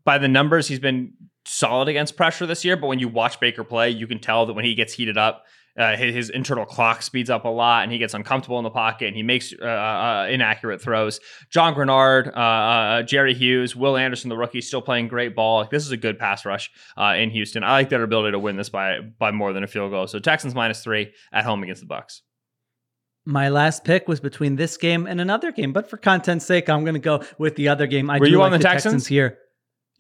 by 0.05 0.19
the 0.19 0.29
numbers 0.29 0.69
he's 0.69 0.79
been 0.79 1.13
solid 1.45 1.89
against 1.89 2.17
pressure 2.17 2.47
this 2.47 2.65
year. 2.65 2.77
But 2.77 2.89
when 2.89 2.99
you 2.99 3.09
watch 3.09 3.41
Baker 3.41 3.65
play, 3.65 3.91
you 3.91 4.07
can 4.07 4.19
tell 4.19 4.47
that 4.47 4.53
when 4.55 4.65
he 4.65 4.75
gets 4.75 4.93
heated 4.93 5.19
up. 5.19 5.45
Uh, 5.79 5.97
his, 5.97 6.15
his 6.15 6.31
internal 6.31 6.67
clock 6.67 7.01
speeds 7.01 7.31
up 7.31 7.45
a 7.45 7.49
lot, 7.49 7.85
and 7.85 7.93
he 7.93 7.97
gets 7.97 8.13
uncomfortable 8.13 8.59
in 8.59 8.65
the 8.65 8.71
pocket, 8.71 9.07
and 9.07 9.17
he 9.17 9.23
makes 9.23 9.55
uh, 9.63 9.65
uh, 9.65 10.27
inaccurate 10.29 10.83
throws. 10.83 11.21
John 11.49 11.75
Greenard, 11.75 12.27
uh, 12.37 12.41
uh, 12.41 13.03
Jerry 13.05 13.35
Hughes, 13.35 13.77
Will 13.77 13.97
Anderson, 13.97 14.29
the 14.29 14.37
rookie, 14.37 14.61
still 14.61 14.83
playing 14.83 15.07
great 15.07 15.35
ball. 15.37 15.61
Like, 15.61 15.71
this 15.71 15.87
is 15.87 15.93
a 15.93 15.97
good 15.97 16.19
pass 16.19 16.45
rush 16.45 16.71
uh, 16.99 17.15
in 17.17 17.31
Houston. 17.31 17.63
I 17.63 17.71
like 17.71 17.89
their 17.89 18.03
ability 18.03 18.33
to 18.33 18.39
win 18.39 18.57
this 18.57 18.69
by 18.69 18.99
by 19.19 19.31
more 19.31 19.53
than 19.53 19.63
a 19.63 19.69
field 19.69 19.93
goal. 19.93 20.09
So 20.09 20.19
Texans 20.19 20.57
minus 20.57 20.83
three 20.83 21.13
at 21.33 21.45
home 21.45 21.63
against 21.63 21.83
the 21.83 21.87
Bucks. 21.87 22.23
My 23.25 23.49
last 23.49 23.85
pick 23.85 24.09
was 24.09 24.19
between 24.19 24.57
this 24.57 24.77
game 24.77 25.07
and 25.07 25.21
another 25.21 25.53
game, 25.53 25.73
but 25.73 25.89
for 25.89 25.99
content's 25.99 26.45
sake, 26.45 26.69
I'm 26.69 26.83
going 26.83 26.95
to 26.95 27.01
go 27.01 27.23
with 27.39 27.55
the 27.55 27.69
other 27.69 27.87
game. 27.87 28.11
I 28.11 28.19
Were 28.19 28.27
do 28.27 28.33
you 28.33 28.39
like 28.39 28.53
on 28.53 28.59
the 28.59 28.65
Texans? 28.65 29.07
here. 29.07 29.39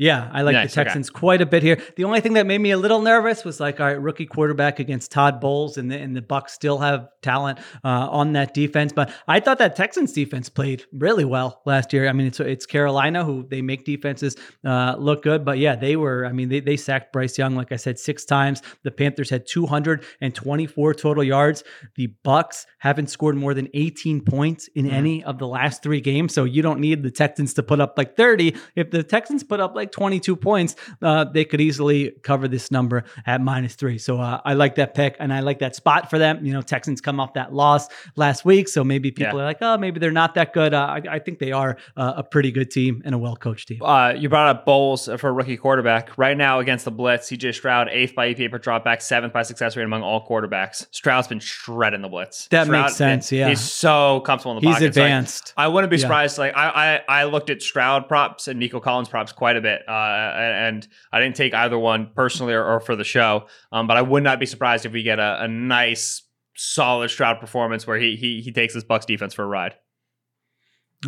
Yeah, 0.00 0.30
I 0.32 0.40
like 0.40 0.54
Nice, 0.54 0.72
the 0.74 0.80
okay. 0.80 0.84
Texans 0.88 1.10
quite 1.10 1.42
a 1.42 1.46
bit 1.46 1.62
here. 1.62 1.78
The 1.96 2.04
only 2.04 2.22
thing 2.22 2.32
that 2.32 2.46
made 2.46 2.58
me 2.62 2.70
a 2.70 2.78
little 2.78 3.02
nervous 3.02 3.44
was 3.44 3.60
like, 3.60 3.80
all 3.80 3.86
right, 3.86 4.00
rookie 4.00 4.24
quarterback 4.24 4.78
against 4.78 5.12
Todd 5.12 5.42
Bowles, 5.42 5.76
and 5.76 5.90
the 5.92 5.98
and 5.98 6.16
the 6.16 6.22
Bucks 6.22 6.54
still 6.54 6.78
have 6.78 7.08
talent 7.20 7.58
uh, 7.84 8.08
on 8.08 8.32
that 8.32 8.54
defense. 8.54 8.94
But 8.94 9.12
I 9.28 9.40
thought 9.40 9.58
that 9.58 9.76
Texans 9.76 10.12
defense 10.14 10.48
played 10.48 10.84
really 10.90 11.26
well 11.26 11.60
last 11.66 11.92
year. 11.92 12.08
I 12.08 12.12
mean, 12.12 12.28
it's 12.28 12.40
it's 12.40 12.64
Carolina 12.64 13.26
who 13.26 13.46
they 13.50 13.60
make 13.60 13.84
defenses 13.84 14.36
uh, 14.64 14.96
look 14.98 15.22
good, 15.22 15.44
but 15.44 15.58
yeah, 15.58 15.76
they 15.76 15.96
were. 15.96 16.24
I 16.24 16.32
mean, 16.32 16.48
they 16.48 16.60
they 16.60 16.78
sacked 16.78 17.12
Bryce 17.12 17.36
Young 17.36 17.54
like 17.54 17.70
I 17.70 17.76
said 17.76 17.98
six 17.98 18.24
times. 18.24 18.62
The 18.84 18.90
Panthers 18.90 19.28
had 19.28 19.46
224 19.46 20.94
total 20.94 21.22
yards. 21.24 21.62
The 21.96 22.06
Bucks 22.24 22.66
haven't 22.78 23.08
scored 23.10 23.36
more 23.36 23.54
than 23.54 23.68
18 23.74 24.22
points 24.22 24.68
in 24.74 24.86
Mhm. 24.86 24.92
any 24.92 25.24
of 25.24 25.38
the 25.38 25.46
last 25.46 25.82
three 25.82 26.00
games, 26.00 26.32
so 26.32 26.44
you 26.44 26.62
don't 26.62 26.80
need 26.80 27.02
the 27.02 27.10
Texans 27.10 27.52
to 27.54 27.62
put 27.62 27.80
up 27.80 27.98
like 27.98 28.16
30. 28.16 28.54
If 28.76 28.90
the 28.90 29.02
Texans 29.02 29.42
put 29.44 29.60
up 29.60 29.74
like 29.74 29.89
like 29.90 29.92
22 29.92 30.36
points, 30.36 30.76
uh, 31.02 31.24
they 31.24 31.44
could 31.44 31.60
easily 31.60 32.12
cover 32.22 32.48
this 32.48 32.70
number 32.70 33.04
at 33.26 33.40
minus 33.40 33.74
three. 33.74 33.98
So 33.98 34.20
uh, 34.20 34.40
I 34.44 34.54
like 34.54 34.76
that 34.76 34.94
pick 34.94 35.16
and 35.18 35.32
I 35.32 35.40
like 35.40 35.58
that 35.60 35.74
spot 35.76 36.10
for 36.10 36.18
them. 36.18 36.44
You 36.44 36.52
know, 36.52 36.62
Texans 36.62 37.00
come 37.00 37.18
off 37.20 37.34
that 37.34 37.52
loss 37.52 37.88
last 38.16 38.44
week. 38.44 38.68
So 38.68 38.84
maybe 38.84 39.10
people 39.10 39.38
Yeah. 39.38 39.42
are 39.42 39.46
like, 39.46 39.58
oh, 39.60 39.76
maybe 39.78 39.98
they're 40.00 40.10
not 40.10 40.34
that 40.34 40.52
good. 40.52 40.74
Uh, 40.74 40.86
I, 40.86 41.02
I 41.16 41.18
think 41.18 41.38
they 41.38 41.52
are 41.52 41.76
uh, 41.96 42.14
a 42.16 42.22
pretty 42.22 42.50
good 42.52 42.70
team 42.70 43.02
and 43.04 43.14
a 43.14 43.18
well 43.18 43.36
coached 43.36 43.68
team. 43.68 43.82
Uh, 43.82 44.10
you 44.10 44.28
brought 44.28 44.48
up 44.54 44.64
Bowles 44.64 45.06
for 45.18 45.28
a 45.28 45.32
rookie 45.32 45.56
quarterback. 45.56 46.16
Right 46.16 46.36
now 46.36 46.60
against 46.60 46.84
the 46.84 46.90
Blitz, 46.90 47.28
CJ 47.30 47.54
Stroud, 47.54 47.88
eighth 47.90 48.14
by 48.14 48.32
EPA 48.32 48.50
per 48.50 48.58
dropback, 48.58 49.02
seventh 49.02 49.32
by 49.32 49.42
success 49.42 49.76
rate 49.76 49.84
among 49.84 50.02
all 50.02 50.26
quarterbacks. 50.26 50.86
Stroud's 50.90 51.28
been 51.28 51.40
shredding 51.40 52.02
the 52.02 52.08
Blitz. 52.08 52.48
That 52.48 52.64
Stroud- 52.66 52.82
makes 52.84 52.96
sense, 52.96 53.32
yeah. 53.32 53.48
He's 53.48 53.60
so 53.60 54.20
comfortable 54.20 54.56
in 54.56 54.62
the 54.62 54.68
He's 54.68 54.76
pocket. 54.76 54.94
So 54.94 55.02
I- 55.02 55.04
advanced. 55.06 55.54
I 55.56 55.68
wouldn't 55.68 55.90
be 55.90 55.96
Yeah. 55.96 56.02
surprised. 56.02 56.38
Like 56.38 56.56
I, 56.56 57.00
I, 57.08 57.20
I 57.20 57.24
looked 57.24 57.50
at 57.50 57.62
Stroud 57.62 58.08
props 58.08 58.48
and 58.48 58.58
Nico 58.58 58.80
Collins 58.80 59.08
props 59.08 59.32
quite 59.32 59.56
a 59.56 59.60
bit, 59.60 59.79
uh, 59.88 59.90
and 60.36 60.86
I 61.12 61.20
didn't 61.20 61.36
take 61.36 61.54
either 61.54 61.78
one 61.78 62.10
personally 62.14 62.54
or, 62.54 62.64
or 62.64 62.80
for 62.80 62.96
the 62.96 63.04
show. 63.04 63.46
Um, 63.72 63.86
but 63.86 63.96
I 63.96 64.02
would 64.02 64.22
not 64.22 64.38
be 64.40 64.46
surprised 64.46 64.86
if 64.86 64.92
we 64.92 65.02
get 65.02 65.18
a, 65.18 65.44
a 65.44 65.48
nice, 65.48 66.22
solid 66.56 67.10
Stroud 67.10 67.40
performance 67.40 67.86
where 67.86 67.98
he 67.98 68.16
he 68.16 68.40
he 68.40 68.52
takes 68.52 68.74
this 68.74 68.84
Bucks 68.84 69.06
defense 69.06 69.34
for 69.34 69.44
a 69.44 69.46
ride. 69.48 69.74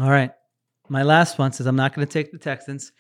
All 0.01 0.11
right. 0.11 0.31
My 0.89 1.03
last 1.03 1.39
one 1.39 1.53
says 1.53 1.67
I'm 1.67 1.77
not 1.77 1.95
going 1.95 2.07
to 2.07 2.13
take 2.13 2.33
the 2.33 2.39
Texans. 2.39 2.93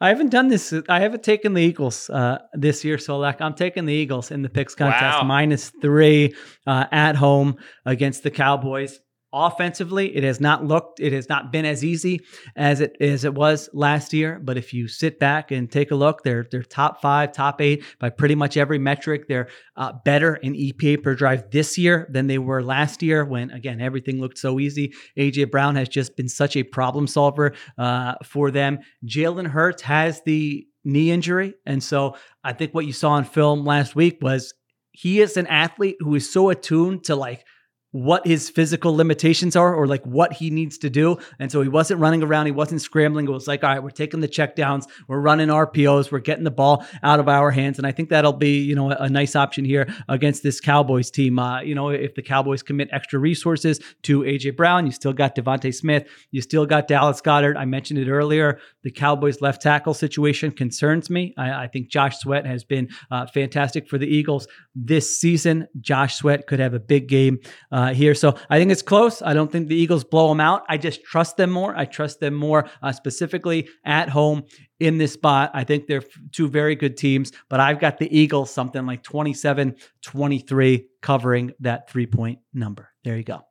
I 0.00 0.08
haven't 0.10 0.30
done 0.30 0.46
this. 0.48 0.72
I 0.88 1.00
haven't 1.00 1.24
taken 1.24 1.54
the 1.54 1.62
Eagles 1.62 2.08
uh, 2.08 2.38
this 2.54 2.84
year, 2.84 2.98
so 2.98 3.18
like 3.18 3.40
I'm 3.40 3.54
taking 3.54 3.84
the 3.84 3.92
Eagles 3.92 4.30
in 4.30 4.42
the 4.42 4.48
picks 4.48 4.74
contest 4.74 5.18
Wow. 5.18 5.24
minus 5.24 5.70
three 5.82 6.34
uh, 6.66 6.84
at 6.92 7.16
home 7.16 7.56
against 7.84 8.22
the 8.22 8.30
Cowboys. 8.30 9.00
Offensively, 9.30 10.16
it 10.16 10.24
has 10.24 10.40
not 10.40 10.64
looked, 10.64 11.00
it 11.00 11.12
has 11.12 11.28
not 11.28 11.52
been 11.52 11.66
as 11.66 11.84
easy 11.84 12.22
as 12.56 12.80
it 12.80 12.96
as 12.98 13.24
it 13.24 13.34
was 13.34 13.68
last 13.74 14.14
year. 14.14 14.40
But 14.42 14.56
if 14.56 14.72
you 14.72 14.88
sit 14.88 15.18
back 15.18 15.50
and 15.50 15.70
take 15.70 15.90
a 15.90 15.94
look, 15.94 16.22
they're 16.22 16.46
they're 16.50 16.62
top 16.62 17.02
five, 17.02 17.32
top 17.32 17.60
eight 17.60 17.84
by 17.98 18.08
pretty 18.08 18.34
much 18.34 18.56
every 18.56 18.78
metric. 18.78 19.28
They're 19.28 19.48
uh, 19.76 19.92
better 20.02 20.36
in 20.36 20.54
EPA 20.54 21.02
per 21.02 21.14
drive 21.14 21.50
this 21.50 21.76
year 21.76 22.08
than 22.10 22.26
they 22.26 22.38
were 22.38 22.62
last 22.62 23.02
year, 23.02 23.22
when 23.22 23.50
again 23.50 23.82
everything 23.82 24.18
looked 24.18 24.38
so 24.38 24.58
easy. 24.58 24.94
AJ 25.18 25.50
Brown 25.50 25.76
has 25.76 25.90
just 25.90 26.16
been 26.16 26.28
such 26.28 26.56
a 26.56 26.62
problem 26.62 27.06
solver 27.06 27.52
uh, 27.76 28.14
for 28.24 28.50
them. 28.50 28.78
Jalen 29.04 29.48
Hurts 29.48 29.82
has 29.82 30.22
the 30.22 30.66
knee 30.84 31.10
injury, 31.10 31.52
and 31.66 31.82
so 31.82 32.16
I 32.42 32.54
think 32.54 32.72
what 32.72 32.86
you 32.86 32.94
saw 32.94 33.10
on 33.10 33.24
film 33.24 33.66
last 33.66 33.94
week 33.94 34.20
was 34.22 34.54
he 34.92 35.20
is 35.20 35.36
an 35.36 35.46
athlete 35.48 35.96
who 36.00 36.14
is 36.14 36.32
so 36.32 36.48
attuned 36.48 37.04
to 37.04 37.14
like 37.14 37.44
what 37.92 38.26
his 38.26 38.50
physical 38.50 38.94
limitations 38.94 39.56
are 39.56 39.74
or 39.74 39.86
like 39.86 40.04
what 40.04 40.34
he 40.34 40.50
needs 40.50 40.76
to 40.78 40.90
do. 40.90 41.16
And 41.38 41.50
so 41.50 41.62
he 41.62 41.68
wasn't 41.68 42.00
running 42.00 42.22
around, 42.22 42.46
he 42.46 42.52
wasn't 42.52 42.82
scrambling. 42.82 43.26
It 43.26 43.30
was 43.30 43.48
like, 43.48 43.64
all 43.64 43.70
right, 43.70 43.82
we're 43.82 43.90
taking 43.90 44.20
the 44.20 44.28
check 44.28 44.56
downs, 44.56 44.86
we're 45.06 45.20
running 45.20 45.48
RPOs, 45.48 46.12
we're 46.12 46.18
getting 46.18 46.44
the 46.44 46.50
ball 46.50 46.84
out 47.02 47.18
of 47.18 47.28
our 47.28 47.50
hands. 47.50 47.78
And 47.78 47.86
I 47.86 47.92
think 47.92 48.10
that'll 48.10 48.34
be, 48.34 48.60
you 48.60 48.74
know, 48.74 48.90
a, 48.90 48.96
a 48.96 49.08
nice 49.08 49.34
option 49.34 49.64
here 49.64 49.88
against 50.08 50.42
this 50.42 50.60
Cowboys 50.60 51.10
team. 51.10 51.38
Uh, 51.38 51.62
you 51.62 51.74
know, 51.74 51.88
if 51.88 52.14
the 52.14 52.22
Cowboys 52.22 52.62
commit 52.62 52.88
extra 52.92 53.18
resources 53.18 53.80
to 54.02 54.20
AJ 54.20 54.56
Brown, 54.56 54.84
you 54.84 54.92
still 54.92 55.14
got 55.14 55.34
DeVonta 55.34 55.74
Smith, 55.74 56.06
you 56.30 56.42
still 56.42 56.66
got 56.66 56.88
Dallas 56.88 57.22
Goedert. 57.22 57.56
I 57.56 57.64
mentioned 57.64 57.98
it 57.98 58.10
earlier. 58.10 58.60
The 58.82 58.90
Cowboys 58.90 59.40
left 59.40 59.62
tackle 59.62 59.94
situation 59.94 60.50
concerns 60.50 61.08
me. 61.08 61.34
I, 61.38 61.64
I 61.64 61.68
think 61.68 61.88
Josh 61.88 62.18
Sweat 62.18 62.44
has 62.44 62.64
been 62.64 62.88
uh, 63.10 63.26
fantastic 63.26 63.88
for 63.88 63.96
the 63.96 64.06
Eagles 64.06 64.46
this 64.74 65.18
season. 65.18 65.66
Josh 65.80 66.16
Sweat 66.16 66.46
could 66.46 66.58
have 66.58 66.74
a 66.74 66.80
big 66.80 67.08
game 67.08 67.38
uh, 67.72 67.77
here. 67.86 68.14
So 68.14 68.36
I 68.50 68.58
think 68.58 68.70
it's 68.70 68.82
close. 68.82 69.22
I 69.22 69.34
don't 69.34 69.50
think 69.50 69.68
the 69.68 69.76
Eagles 69.76 70.04
blow 70.04 70.28
them 70.28 70.40
out. 70.40 70.64
I 70.68 70.76
just 70.76 71.02
trust 71.04 71.36
them 71.36 71.50
more. 71.50 71.76
I 71.76 71.84
trust 71.84 72.20
them 72.20 72.34
more 72.34 72.68
uh, 72.82 72.92
specifically 72.92 73.68
at 73.84 74.08
home 74.08 74.44
in 74.80 74.98
this 74.98 75.12
spot. 75.12 75.50
I 75.54 75.64
think 75.64 75.86
they're 75.86 76.04
two 76.32 76.48
very 76.48 76.76
good 76.76 76.96
teams, 76.96 77.32
but 77.48 77.60
I've 77.60 77.80
got 77.80 77.98
the 77.98 78.16
Eagles 78.16 78.52
something 78.52 78.86
like 78.86 79.02
27 79.02 79.76
23 80.02 80.86
covering 81.00 81.52
that 81.60 81.90
three 81.90 82.06
point 82.06 82.40
number. 82.52 82.90
There 83.04 83.16
you 83.16 83.24
go. 83.24 83.42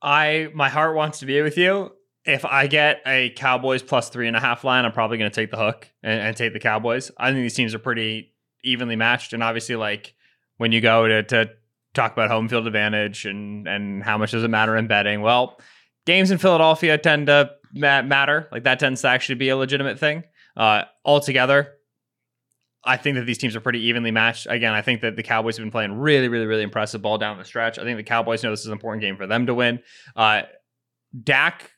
I 0.00 0.48
my 0.54 0.68
heart 0.68 0.96
wants 0.96 1.20
to 1.20 1.26
be 1.26 1.40
with 1.42 1.56
you. 1.56 1.92
If 2.24 2.44
I 2.44 2.68
get 2.68 3.02
a 3.06 3.30
Cowboys 3.30 3.82
plus 3.82 4.08
three 4.08 4.28
and 4.28 4.36
a 4.36 4.40
half 4.40 4.62
line, 4.62 4.84
I'm 4.84 4.92
probably 4.92 5.18
going 5.18 5.30
to 5.30 5.34
take 5.34 5.50
the 5.50 5.56
hook 5.56 5.88
and, 6.04 6.20
and 6.20 6.36
take 6.36 6.52
the 6.52 6.60
Cowboys. 6.60 7.10
I 7.16 7.30
think 7.30 7.42
these 7.42 7.54
teams 7.54 7.74
are 7.74 7.80
pretty 7.80 8.32
evenly 8.62 8.94
matched, 8.94 9.32
and 9.32 9.42
obviously, 9.42 9.74
like 9.74 10.14
when 10.56 10.70
you 10.70 10.80
go 10.80 11.08
to, 11.08 11.22
to 11.24 11.50
talk 11.94 12.12
about 12.12 12.30
home 12.30 12.48
field 12.48 12.66
advantage 12.66 13.24
and 13.26 13.66
and 13.68 14.02
how 14.02 14.18
much 14.18 14.32
does 14.32 14.44
it 14.44 14.48
matter 14.48 14.76
in 14.76 14.86
betting, 14.86 15.20
well, 15.20 15.60
games 16.06 16.30
in 16.30 16.38
Philadelphia 16.38 16.98
tend 16.98 17.26
to 17.26 17.50
ma- 17.74 18.02
matter. 18.02 18.48
Like 18.52 18.64
that 18.64 18.78
tends 18.78 19.02
to 19.02 19.08
actually 19.08 19.36
be 19.36 19.48
a 19.48 19.56
legitimate 19.56 19.98
thing. 19.98 20.24
Uh, 20.56 20.82
altogether, 21.04 21.74
I 22.84 22.96
think 22.96 23.16
that 23.16 23.26
these 23.26 23.38
teams 23.38 23.56
are 23.56 23.60
pretty 23.60 23.80
evenly 23.86 24.10
matched. 24.10 24.46
Again, 24.50 24.72
I 24.74 24.82
think 24.82 25.02
that 25.02 25.16
the 25.16 25.22
Cowboys 25.22 25.56
have 25.56 25.64
been 25.64 25.70
playing 25.70 25.92
really, 25.98 26.28
really, 26.28 26.46
really 26.46 26.62
impressive 26.62 27.00
ball 27.00 27.18
down 27.18 27.38
the 27.38 27.44
stretch. 27.44 27.78
I 27.78 27.84
think 27.84 27.96
the 27.96 28.02
Cowboys 28.02 28.42
know 28.42 28.50
this 28.50 28.60
is 28.60 28.66
an 28.66 28.72
important 28.72 29.02
game 29.02 29.16
for 29.16 29.26
them 29.26 29.46
to 29.46 29.54
win. 29.54 29.80
Uh, 30.16 30.42
Dak 31.22 31.70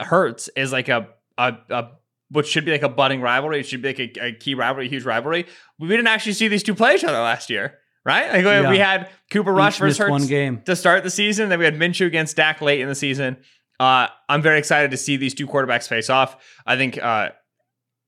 Hurts 0.00 0.48
is 0.56 0.72
like 0.72 0.88
a, 0.88 1.08
a, 1.36 1.54
a 1.70 1.88
what 2.30 2.46
should 2.46 2.64
be 2.64 2.72
like 2.72 2.82
a 2.82 2.88
budding 2.88 3.20
rivalry. 3.20 3.60
It 3.60 3.66
should 3.66 3.82
be 3.82 3.88
like 3.88 3.98
a, 3.98 4.26
a 4.26 4.32
key 4.32 4.54
rivalry, 4.54 4.86
a 4.86 4.90
huge 4.90 5.04
rivalry. 5.04 5.46
We 5.78 5.88
didn't 5.88 6.08
actually 6.08 6.34
see 6.34 6.48
these 6.48 6.62
two 6.62 6.74
play 6.74 6.94
each 6.94 7.04
other 7.04 7.18
last 7.18 7.50
year, 7.50 7.78
right? 8.06 8.32
Like 8.32 8.44
Yeah. 8.44 8.70
we 8.70 8.78
had 8.78 9.10
Cooper 9.30 9.52
Rush 9.52 9.74
Each 9.74 9.80
versus 9.80 9.98
Hurts 9.98 10.10
one 10.10 10.26
game. 10.26 10.62
to 10.64 10.74
start 10.76 11.02
the 11.02 11.10
season. 11.10 11.50
Then 11.50 11.58
we 11.58 11.64
had 11.66 11.74
Minshew 11.74 12.06
against 12.06 12.36
Dak 12.36 12.62
late 12.62 12.80
in 12.80 12.88
the 12.88 12.94
season. 12.94 13.36
Uh, 13.78 14.06
I'm 14.28 14.40
very 14.40 14.58
excited 14.58 14.92
to 14.92 14.96
see 14.96 15.16
these 15.18 15.34
two 15.34 15.46
quarterbacks 15.46 15.86
face 15.88 16.08
off. 16.08 16.36
I 16.64 16.76
think 16.78 16.96
uh, 16.96 17.30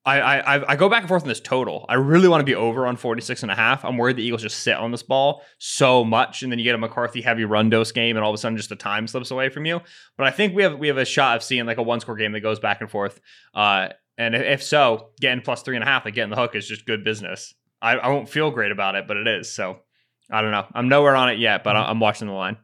I, 0.07 0.21
I 0.21 0.73
I- 0.73 0.77
go 0.77 0.89
back 0.89 1.01
and 1.01 1.09
forth 1.09 1.23
on 1.25 1.29
this 1.29 1.41
total. 1.41 1.85
I 1.91 1.95
really 1.95 2.29
want 2.29 2.41
to 2.41 2.45
be 2.47 2.55
over 2.55 2.87
on 2.87 2.97
46 2.97 3.43
and 3.43 3.53
a 3.53 3.55
half. 3.55 3.85
I'm 3.85 3.99
worried 3.99 4.17
the 4.17 4.23
Eagles 4.23 4.41
just 4.41 4.61
sit 4.61 4.77
on 4.77 4.91
this 4.93 5.03
ball 5.03 5.43
so 5.59 6.05
much, 6.05 6.43
and 6.43 6.51
then 6.51 6.59
you 6.59 6.65
get 6.65 6.75
a 6.75 6.79
McCarthy 6.79 7.21
heavy 7.21 7.45
run 7.45 7.69
dose 7.69 7.93
game, 7.93 8.17
and 8.17 8.25
all 8.25 8.31
of 8.31 8.35
a 8.35 8.39
sudden 8.39 8.57
just 8.57 8.71
the 8.71 8.77
time 8.77 9.07
slips 9.07 9.31
away 9.31 9.51
from 9.51 9.67
you. 9.67 9.83
But 10.17 10.27
I 10.27 10.31
think 10.31 10.55
we 10.55 10.63
have 10.63 10.79
we 10.79 10.89
have 10.89 10.97
a 10.97 11.05
shot 11.05 11.37
of 11.37 11.43
seeing 11.43 11.67
like 11.67 11.77
a 11.77 11.83
one 11.83 12.01
score 12.01 12.17
game 12.17 12.33
that 12.33 12.41
goes 12.41 12.59
back 12.59 12.81
and 12.81 12.91
forth. 12.91 13.21
Uh, 13.53 13.89
and 14.17 14.35
if- 14.35 14.43
if 14.43 14.63
so, 14.63 15.11
getting 15.21 15.43
plus 15.43 15.63
three 15.63 15.77
and 15.77 15.85
a 15.85 15.87
half, 15.87 16.07
like 16.07 16.15
getting 16.15 16.31
the 16.31 16.37
hook 16.37 16.55
is 16.55 16.67
just 16.67 16.87
good 16.87 17.05
business. 17.05 17.53
I, 17.83 17.97
I 17.99 18.09
won't 18.09 18.31
feel 18.31 18.51
great 18.51 18.73
about 18.73 18.95
it, 18.95 19.07
but 19.07 19.19
it 19.19 19.29
is. 19.29 19.53
So 19.53 19.81
I 20.31 20.43
don't 20.43 20.51
know. 20.51 20.67
I'm 20.75 20.89
nowhere 20.89 21.17
on 21.17 21.29
it 21.31 21.39
yet, 21.39 21.65
but 21.65 21.77
I- 21.77 21.85
I'm 21.91 22.01
watching 22.01 22.29
the 22.29 22.35
line. 22.35 22.57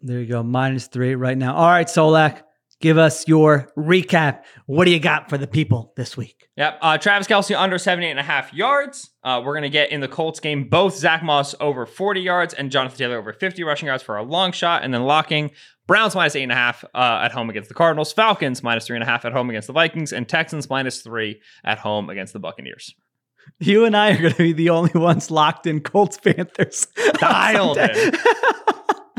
There 0.00 0.20
you 0.20 0.26
go. 0.26 0.42
Minus 0.42 0.86
three 0.88 1.14
right 1.14 1.36
now. 1.38 1.54
All 1.54 1.68
right, 1.68 1.86
Solak, 1.86 2.42
give 2.80 2.98
us 2.98 3.26
your 3.26 3.70
recap. 3.78 4.42
What 4.66 4.84
do 4.84 4.90
you 4.90 5.00
got 5.00 5.30
for 5.30 5.38
the 5.38 5.46
people 5.46 5.94
this 5.96 6.14
week? 6.16 6.48
Yep. 6.56 6.78
Uh, 6.82 6.98
Travis 6.98 7.26
Kelce 7.26 7.58
under 7.58 7.78
78 7.78 8.10
and 8.10 8.20
a 8.20 8.22
half 8.22 8.52
yards. 8.52 9.10
Uh, 9.22 9.40
we're 9.42 9.54
going 9.54 9.62
to 9.62 9.70
get 9.70 9.90
in 9.90 10.00
the 10.00 10.08
Colts 10.08 10.40
game 10.40 10.68
both 10.68 10.94
Zack 10.94 11.22
Moss 11.22 11.54
over 11.58 11.86
40 11.86 12.20
yards 12.20 12.52
and 12.54 12.70
Jonathan 12.70 12.98
Taylor 12.98 13.16
over 13.18 13.32
50 13.32 13.64
rushing 13.64 13.86
yards 13.86 14.02
for 14.02 14.16
a 14.18 14.22
long 14.22 14.52
shot. 14.52 14.84
And 14.84 14.92
then 14.92 15.04
locking 15.04 15.52
Browns 15.86 16.14
minus 16.14 16.36
eight 16.36 16.42
and 16.42 16.52
a 16.52 16.56
half 16.56 16.84
uh, 16.94 17.20
at 17.24 17.32
home 17.32 17.48
against 17.48 17.68
the 17.70 17.74
Cardinals, 17.74 18.12
Falcons 18.12 18.62
minus 18.62 18.86
three 18.86 18.96
and 18.96 19.02
a 19.02 19.06
half 19.06 19.24
at 19.24 19.32
home 19.32 19.48
against 19.48 19.66
the 19.68 19.72
Vikings, 19.72 20.12
and 20.12 20.28
Texans 20.28 20.68
minus 20.68 21.00
three 21.02 21.40
at 21.64 21.78
home 21.78 22.10
against 22.10 22.32
the 22.34 22.38
Buccaneers. 22.40 22.94
You 23.60 23.84
and 23.84 23.96
I 23.96 24.10
are 24.12 24.20
going 24.20 24.32
to 24.32 24.38
be 24.38 24.52
the 24.52 24.70
only 24.70 24.92
ones 24.94 25.30
locked 25.30 25.66
in 25.66 25.80
Colts 25.80 26.18
Panthers. 26.18 26.86
Dialed 27.18 27.78
in. 27.78 28.12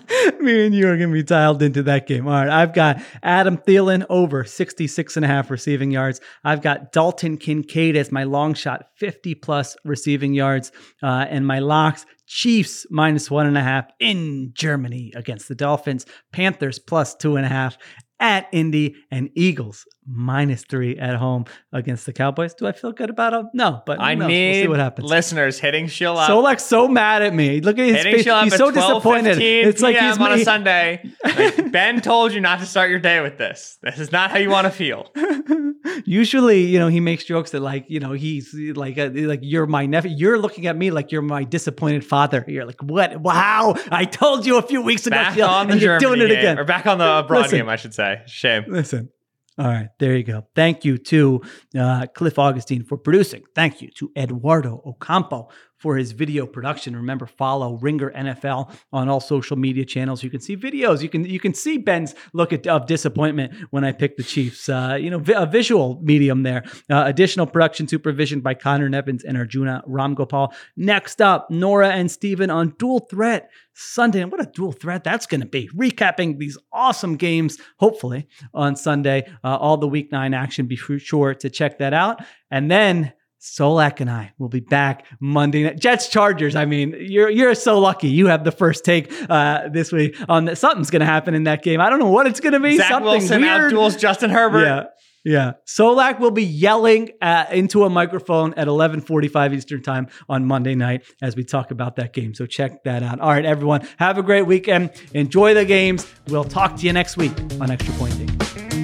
Me 0.40 0.66
and 0.66 0.76
you 0.76 0.88
are 0.88 0.98
going 0.98 1.10
to 1.10 1.14
be 1.14 1.24
dialed 1.24 1.62
into 1.64 1.82
that 1.84 2.08
game. 2.08 2.28
All 2.28 2.34
right. 2.34 2.50
I've 2.50 2.74
got 2.74 3.02
Adam 3.24 3.58
Thielen 3.58 4.06
over 4.10 4.44
66 4.44 5.16
and 5.16 5.26
a 5.26 5.28
half 5.28 5.50
receiving 5.50 5.90
yards. 5.92 6.22
I've 6.44 6.62
got 6.62 6.92
Dalton 6.92 7.38
Kincaid 7.38 7.98
as 7.98 8.12
my 8.12 8.24
long 8.24 8.54
shot, 8.54 8.88
50 8.98 9.36
plus 9.36 9.76
receiving 9.84 10.34
yards. 10.34 10.72
Uh, 11.02 11.26
and 11.30 11.48
my 11.48 11.60
locks, 11.60 12.06
Chiefs 12.28 12.88
minus 12.90 13.30
one 13.30 13.46
and 13.46 13.58
a 13.58 13.62
half 13.62 13.86
in 14.00 14.52
Germany 14.54 15.14
against 15.16 15.48
the 15.48 15.56
Dolphins, 15.56 16.06
Panthers 16.32 16.80
plus 16.80 17.16
two 17.16 17.36
and 17.36 17.46
a 17.46 17.50
half 17.50 17.78
at 18.20 18.48
Indy, 18.52 18.96
and 19.12 19.30
Eagles 19.36 19.86
minus 20.08 20.64
three 20.64 20.98
at 20.98 21.16
home 21.16 21.46
against 21.74 22.06
the 22.06 22.14
Cowboys. 22.14 22.54
Do 22.54 22.68
I 22.68 22.72
feel 22.72 22.92
good 22.92 23.10
about 23.10 23.32
them? 23.32 23.50
No, 23.54 23.82
but 23.86 24.00
I 24.00 24.16
knows? 24.16 24.28
need 24.28 24.52
we'll 24.52 24.64
see 24.64 24.68
what 24.68 24.80
happens. 24.80 25.10
listeners 25.10 25.60
hitting 25.60 25.88
Sheil 25.88 26.18
up. 26.18 26.30
Solak's 26.30 26.64
so 26.64 26.88
mad 26.88 27.24
at 27.24 27.34
me. 27.34 27.62
Look 27.62 27.80
at 27.80 27.86
his 27.86 27.98
hitting 27.98 28.24
face. 28.24 28.44
He's 28.44 28.56
so 28.56 28.72
disappointed. 28.72 29.38
12:15 29.38 29.66
It's 29.66 29.82
like 29.82 29.98
he's 29.98 30.18
on 30.18 30.32
a 30.32 30.44
Sunday. 30.44 31.12
Like, 31.24 31.72
ben 31.72 32.02
told 32.02 32.34
you 32.34 32.42
not 32.42 32.60
to 32.60 32.66
start 32.66 32.90
your 32.90 33.00
day 33.00 33.22
with 33.22 33.38
this. 33.38 33.78
This 33.82 34.00
is 34.00 34.12
not 34.12 34.32
how 34.32 34.38
you 34.38 34.50
want 34.50 34.66
to 34.66 34.72
feel. 34.72 35.12
Usually, 36.06 36.62
you 36.66 36.80
know, 36.80 36.88
he 36.88 37.00
makes 37.00 37.24
jokes 37.24 37.52
that 37.52 37.62
like, 37.62 37.86
you 37.88 38.00
know, 38.00 38.12
he's 38.14 38.54
like, 38.54 38.98
uh, 38.98 39.10
like 39.14 39.40
you're 39.44 39.66
my 39.68 39.86
nephew. 39.86 40.12
You're 40.16 40.38
looking 40.40 40.68
at 40.68 40.76
me 40.76 40.92
like 40.92 41.12
you're 41.12 41.22
my 41.22 41.44
disappointed 41.44 42.06
father. 42.06 42.44
You're 42.48 42.66
like, 42.66 42.82
what? 42.82 43.20
Wow! 43.22 43.76
I 43.92 44.06
told 44.06 44.46
you 44.46 44.58
a 44.58 44.62
few 44.62 44.82
weeks 44.82 45.06
ago, 45.08 45.16
Back 45.16 45.40
on 45.42 45.68
the 45.70 45.78
you're 45.78 46.00
Germany 46.00 46.20
doing 46.20 46.32
it 46.32 46.36
game, 46.36 46.40
again. 46.40 46.60
or 46.60 46.64
back 46.64 46.86
on 46.86 46.98
the 46.98 47.20
abroad 47.20 47.44
Listen. 47.44 47.60
game, 47.60 47.70
I 47.70 47.76
should 47.76 47.94
say. 47.94 48.22
Shame. 48.28 48.66
Listen. 48.68 49.10
All 49.58 49.68
right, 49.68 49.88
there 50.00 50.18
you 50.18 50.24
go. 50.24 50.46
Thank 50.54 50.84
you 50.84 50.98
to 50.98 51.42
uh, 51.80 52.08
Cliff 52.14 52.38
Augustin 52.38 52.84
for 52.84 52.98
producing. 52.98 53.44
Thank 53.56 53.82
you 53.82 53.90
to 53.92 54.12
Eduardo 54.18 54.82
Ocampo 54.86 55.48
for 55.86 55.98
his 55.98 56.14
video 56.14 56.48
production. 56.48 56.96
Remember, 56.96 57.28
follow 57.28 57.76
Ringer 57.76 58.10
NFL 58.10 58.76
on 58.92 59.08
all 59.08 59.20
social 59.20 59.56
media 59.56 59.86
channels. 59.86 60.24
You 60.24 60.32
can 60.32 60.42
see 60.42 60.58
videos. 60.58 61.04
You 61.04 61.10
can 61.10 61.26
you 61.26 61.40
can 61.40 61.54
see 61.54 61.78
Ben's 61.78 62.16
look 62.34 62.52
at, 62.52 62.66
of 62.66 62.88
disappointment 62.88 63.54
when 63.70 63.84
I 63.84 63.92
picked 63.92 64.18
the 64.18 64.24
Chiefs. 64.24 64.68
Uh, 64.68 64.98
you 65.00 65.12
know, 65.12 65.20
vi- 65.20 65.40
a 65.40 65.46
visual 65.46 66.00
medium 66.02 66.42
there. 66.42 66.64
Uh, 66.90 67.04
additional 67.06 67.46
production 67.46 67.88
supervision 67.88 68.42
by 68.42 68.56
Conor 68.56 68.90
Nevins 68.90 69.24
and 69.24 69.38
Arjuna 69.38 69.84
Ramgopal. 69.88 70.56
Next 70.76 71.22
up, 71.22 71.52
Nora 71.52 71.90
and 71.90 72.10
Steven 72.10 72.50
on 72.50 72.74
Dual 72.80 73.02
Threat 73.02 73.52
Sunday. 73.74 74.22
And 74.22 74.32
what 74.32 74.42
a 74.42 74.50
dual 74.52 74.72
threat 74.72 75.04
that's 75.04 75.28
going 75.28 75.42
to 75.42 75.48
be. 75.48 75.70
Recapping 75.70 76.40
these 76.40 76.58
awesome 76.74 77.16
games, 77.16 77.60
hopefully, 77.78 78.28
on 78.56 78.76
Sunday. 78.76 79.30
Uh, 79.44 79.58
all 79.58 79.78
the 79.78 79.88
week 79.88 80.12
nine 80.12 80.34
action. 80.34 80.66
Be 80.66 80.78
sure 80.78 81.36
to 81.36 81.50
check 81.52 81.78
that 81.78 81.94
out. 81.94 82.24
And 82.50 82.72
then 82.72 83.14
Solak 83.46 84.02
and 84.02 84.10
I 84.10 84.34
will 84.40 84.50
be 84.50 84.60
back 84.60 85.06
Monday 85.20 85.64
night. 85.64 85.80
Jets 85.80 86.08
Chargers. 86.08 86.56
I 86.56 86.66
mean, 86.66 86.96
you're 87.00 87.30
you're 87.30 87.54
so 87.56 87.80
lucky. 87.80 88.08
You 88.10 88.28
have 88.28 88.44
the 88.44 88.52
first 88.52 88.84
take 88.84 89.12
uh, 89.30 89.70
this 89.70 89.92
week 89.92 90.16
on 90.28 90.46
that. 90.46 90.58
Something's 90.58 90.90
going 90.90 91.02
to 91.02 91.06
happen 91.06 91.36
in 91.36 91.44
that 91.44 91.62
game. 91.64 91.80
I 91.80 91.90
don't 91.90 92.00
know 92.00 92.10
what 92.10 92.26
it's 92.28 92.40
going 92.40 92.54
to 92.54 92.60
be. 92.60 92.78
Zach 92.78 92.90
Something 92.90 93.12
Wilson 93.12 93.42
weird. 93.42 93.72
outduels 93.72 94.00
Justin 94.00 94.32
Herbert. 94.32 94.64
Yeah. 94.64 94.84
Yeah. 95.28 95.54
Solak 95.66 96.20
will 96.20 96.32
be 96.32 96.44
yelling 96.44 97.10
uh, 97.22 97.46
into 97.52 97.84
a 97.84 97.90
microphone 97.90 98.54
at 98.56 98.68
11:45 98.68 99.54
Eastern 99.54 99.82
Time 99.82 100.08
on 100.30 100.46
Monday 100.46 100.76
night 100.76 101.04
as 101.22 101.36
we 101.36 101.44
talk 101.44 101.72
about 101.72 101.96
that 101.98 102.14
game. 102.14 102.34
So 102.34 102.46
check 102.46 102.84
that 102.84 103.04
out. 103.04 103.20
All 103.20 103.30
right, 103.30 103.46
everyone, 103.46 103.88
have 103.98 104.18
a 104.18 104.24
great 104.24 104.48
weekend. 104.48 104.92
Enjoy 105.14 105.54
the 105.54 105.66
games. 105.66 106.08
We'll 106.28 106.44
talk 106.44 106.78
to 106.78 106.86
you 106.86 106.94
next 106.94 107.18
week 107.18 107.34
on 107.60 107.72
Extra 107.72 107.94
Point 107.96 108.14
Taken. 108.18 108.75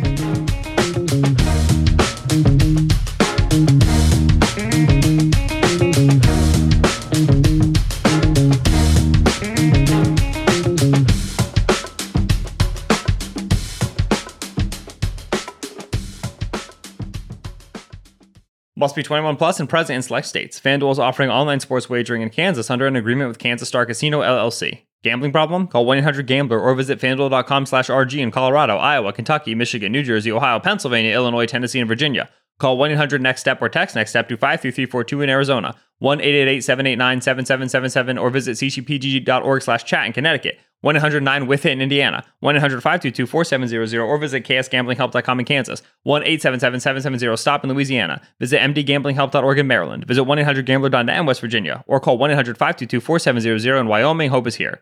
Must 18.82 18.96
be 18.96 19.04
21 19.04 19.36
plus 19.36 19.60
and 19.60 19.70
present 19.70 19.98
in 19.98 20.02
select 20.02 20.26
states. 20.26 20.60
FanDuel 20.60 20.92
is 20.92 20.98
offering 20.98 21.30
online 21.30 21.60
sports 21.60 21.88
wagering 21.88 22.24
in 22.24 22.32
Kansas 22.32 22.72
under 22.72 22.88
an 22.88 22.96
agreement 22.96 23.28
with 23.28 23.38
Kansas 23.38 23.68
Star 23.68 23.86
Casino 23.86 24.22
LLC. 24.22 24.80
Gambling 25.04 25.32
problem? 25.32 25.68
Call 25.68 25.86
1-800-GAMBLER 25.86 26.60
or 26.60 26.74
visit 26.74 27.00
FanDuel.com 27.00 27.68
slash 27.68 27.90
RG 27.90 28.18
in 28.18 28.32
Colorado, 28.32 28.78
Iowa, 28.78 29.14
Kentucky, 29.14 29.54
Michigan, 29.54 29.92
New 29.92 30.02
Jersey, 30.02 30.32
Ohio, 30.32 30.60
Pennsylvania, 30.60 31.14
Illinois, 31.14 31.46
Tennessee, 31.46 31.78
and 31.78 31.88
Virginia. 31.88 32.28
Call 32.62 32.78
1-800-NEXT-STEP 32.78 33.60
or 33.60 33.70
text 33.70 33.96
NEXT 33.96 34.12
STEP 34.12 34.30
to 34.30 34.38
53342 34.38 35.22
in 35.24 35.32
Arizona, 35.32 35.76
1-888-789-7777 36.04 38.22
or 38.22 38.30
visit 38.30 38.56
ccpg.org 38.56 39.64
slash 39.64 39.84
chat 39.84 40.06
in 40.06 40.14
Connecticut, 40.14 40.60
1-800-9-WITH-IT 40.86 41.72
in 41.72 41.82
Indiana, 41.82 42.24
1-800-522-4700 42.44 44.08
or 44.08 44.20
visit 44.20 44.44
ksgamblinghelp.com 44.44 45.40
in 45.40 45.46
Kansas, 45.48 45.82
1-877-770-STOP 46.06 47.64
in 47.64 47.72
Louisiana, 47.72 48.22
visit 48.40 48.62
mdgamblinghelp.org 48.62 49.58
in 49.58 49.66
Maryland, 49.66 50.06
visit 50.06 50.26
1-800-GAMBLER.net 50.26 51.18
in 51.18 51.26
West 51.26 51.42
Virginia, 51.42 51.84
or 51.88 52.00
call 52.00 52.20
1-800-522-4700 52.20 53.82
in 53.82 53.88
Wyoming. 53.88 54.30
Hope 54.30 54.46
is 54.46 54.54
here. 54.54 54.82